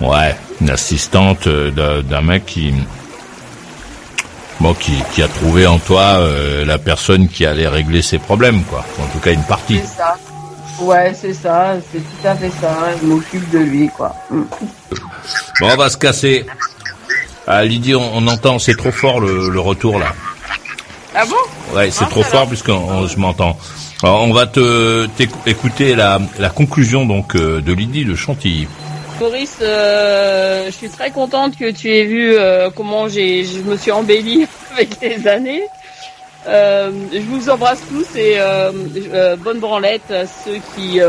Ouais, 0.00 0.36
une 0.60 0.70
assistante 0.70 1.48
d'un 1.48 2.22
mec 2.22 2.46
qui 2.46 2.74
bon, 4.60 4.74
qui, 4.74 4.92
qui, 5.12 5.22
a 5.22 5.28
trouvé 5.28 5.66
en 5.66 5.78
toi 5.78 6.18
euh, 6.18 6.64
la 6.64 6.78
personne 6.78 7.28
qui 7.28 7.46
allait 7.46 7.68
régler 7.68 8.02
ses 8.02 8.18
problèmes, 8.18 8.62
quoi. 8.64 8.84
En 9.02 9.06
tout 9.12 9.18
cas, 9.18 9.32
une 9.32 9.44
partie. 9.44 9.78
C'est 9.78 9.98
ça. 9.98 10.16
Ouais, 10.80 11.14
c'est 11.14 11.32
ça, 11.32 11.74
c'est 11.90 11.98
tout 12.00 12.28
à 12.28 12.34
fait 12.34 12.50
ça. 12.60 12.76
Je 13.00 13.06
m'occupe 13.06 13.48
de 13.50 13.58
lui, 13.58 13.88
quoi. 13.88 14.14
Mm. 14.30 14.42
Bon, 15.60 15.68
on 15.72 15.76
va 15.76 15.88
se 15.88 15.96
casser. 15.96 16.44
Ah, 17.46 17.64
Lydie, 17.64 17.94
on, 17.94 18.26
entend, 18.26 18.58
c'est 18.58 18.76
trop 18.76 18.90
fort 18.90 19.20
le, 19.20 19.48
le, 19.48 19.60
retour 19.60 19.98
là. 19.98 20.12
Ah 21.14 21.24
bon? 21.24 21.76
Ouais, 21.76 21.90
c'est 21.90 22.04
ah, 22.04 22.10
trop 22.10 22.22
fort 22.22 22.48
puisque 22.48 22.68
je 22.68 23.16
m'entends. 23.16 23.56
On 24.02 24.32
va 24.32 24.46
te 24.46 25.06
écouter 25.46 25.94
la, 25.94 26.20
la 26.38 26.50
conclusion 26.50 27.06
donc 27.06 27.34
euh, 27.34 27.60
de 27.60 27.72
Lydie 27.72 28.04
de 28.04 28.14
Chantilly. 28.14 28.66
Boris, 29.18 29.58
euh, 29.62 30.66
je 30.66 30.70
suis 30.72 30.90
très 30.90 31.10
contente 31.10 31.56
que 31.56 31.70
tu 31.70 31.90
aies 31.90 32.04
vu 32.04 32.34
euh, 32.34 32.68
comment 32.74 33.08
j'ai, 33.08 33.44
je 33.44 33.60
me 33.60 33.76
suis 33.76 33.90
embellie 33.90 34.46
avec 34.72 35.00
les 35.00 35.26
années. 35.26 35.62
Euh, 36.46 36.90
je 37.12 37.20
vous 37.20 37.48
embrasse 37.48 37.80
tous 37.88 38.16
et 38.16 38.38
bonne 39.42 39.58
branlette 39.58 40.10
à 40.10 40.26
ceux 40.26 40.58
qui, 40.74 41.00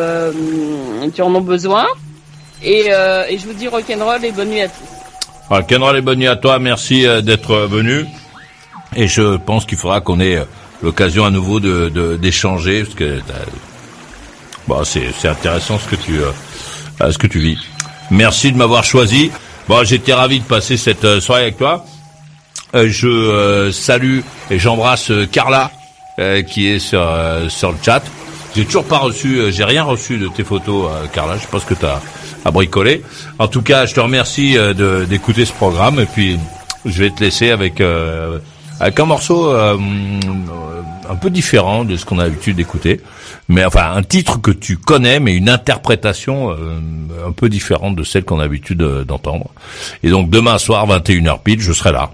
qui 1.14 1.22
en 1.22 1.36
ont 1.36 1.42
besoin. 1.42 1.86
Et, 2.64 2.88
et, 2.88 3.38
je 3.38 3.46
vous 3.46 3.54
dis 3.54 3.68
rock'n'roll 3.68 4.24
et 4.24 4.32
bonne 4.32 4.50
nuit 4.50 4.62
à 4.62 4.68
tous. 4.68 5.50
Rock'n'roll 5.50 5.98
et 5.98 6.02
bonne 6.02 6.20
nuit 6.20 6.28
à 6.28 6.38
toi, 6.38 6.58
merci 6.58 7.06
d'être 7.24 7.56
venu. 7.68 8.06
Et 8.96 9.08
je 9.08 9.38
pense 9.38 9.66
qu'il 9.66 9.78
faudra 9.78 10.02
qu'on 10.02 10.20
ait 10.20 10.40
l'occasion 10.82 11.26
à 11.26 11.32
nouveau 11.32 11.60
de, 11.60 12.18
d'échanger 12.18 12.84
parce 12.84 12.96
que 12.96 13.20
bon, 14.68 14.84
c'est, 14.84 15.12
c'est 15.18 15.28
intéressant 15.28 15.80
ce 15.80 15.88
que 15.88 15.96
tu 15.96 16.20
ce 17.00 17.18
que 17.18 17.28
tu 17.28 17.40
vis. 17.40 17.58
Merci 18.10 18.52
de 18.52 18.58
m'avoir 18.58 18.84
choisi. 18.84 19.32
Bon, 19.68 19.84
j'étais 19.84 20.14
ravi 20.14 20.40
de 20.40 20.46
passer 20.46 20.78
cette 20.78 21.04
euh, 21.04 21.20
soirée 21.20 21.42
avec 21.44 21.58
toi. 21.58 21.86
Euh, 22.74 22.88
je 22.88 23.08
euh, 23.08 23.72
salue 23.72 24.22
et 24.50 24.60
j'embrasse 24.60 25.12
Carla 25.32 25.72
qui 26.48 26.66
est 26.68 26.80
sur 26.80 27.08
sur 27.48 27.72
le 27.72 27.78
chat. 27.86 28.02
J'ai 28.56 28.66
toujours 28.66 28.86
pas 28.86 28.98
reçu, 28.98 29.52
j'ai 29.52 29.64
rien 29.64 29.84
reçu 29.84 30.18
de 30.18 30.28
tes 30.28 30.44
photos, 30.44 30.90
Carla. 31.14 31.38
Je 31.38 31.60
ce 31.60 31.64
que 31.64 31.76
tu 31.76 31.86
as 31.86 32.02
à 32.44 32.50
bricoler. 32.50 33.04
En 33.38 33.48
tout 33.48 33.62
cas, 33.62 33.86
je 33.86 33.94
te 33.94 34.00
remercie 34.00 34.58
d'écouter 35.08 35.46
ce 35.46 35.54
programme 35.54 36.00
et 36.00 36.08
puis 36.08 36.40
je 36.86 37.04
vais 37.04 37.12
te 37.12 37.24
laisser 37.24 37.52
avec 37.52 37.84
avec 38.80 39.00
un 39.00 39.06
morceau 39.06 39.50
un 39.50 41.16
peu 41.20 41.30
différent 41.30 41.86
de 41.86 41.96
ce 41.96 42.06
qu'on 42.06 42.20
a 42.20 42.24
l'habitude 42.24 42.58
d'écouter 42.58 43.02
mais 43.50 43.66
enfin 43.66 43.94
un 43.96 44.04
titre 44.04 44.42
que 44.42 44.52
tu 44.52 44.78
connais, 44.78 45.20
mais 45.20 45.36
une 45.36 45.50
interprétation 45.50 46.52
euh, 46.52 46.80
un 47.26 47.32
peu 47.32 47.50
différente 47.50 47.96
de 47.96 48.04
celle 48.04 48.24
qu'on 48.24 48.40
a 48.40 48.44
l'habitude 48.44 48.82
euh, 48.82 49.04
d'entendre. 49.04 49.50
Et 50.04 50.10
donc 50.10 50.30
demain 50.30 50.58
soir, 50.58 50.88
21h 50.88 51.42
pile, 51.44 51.62
je 51.62 51.72
serai 51.72 51.92
là. 51.92 52.12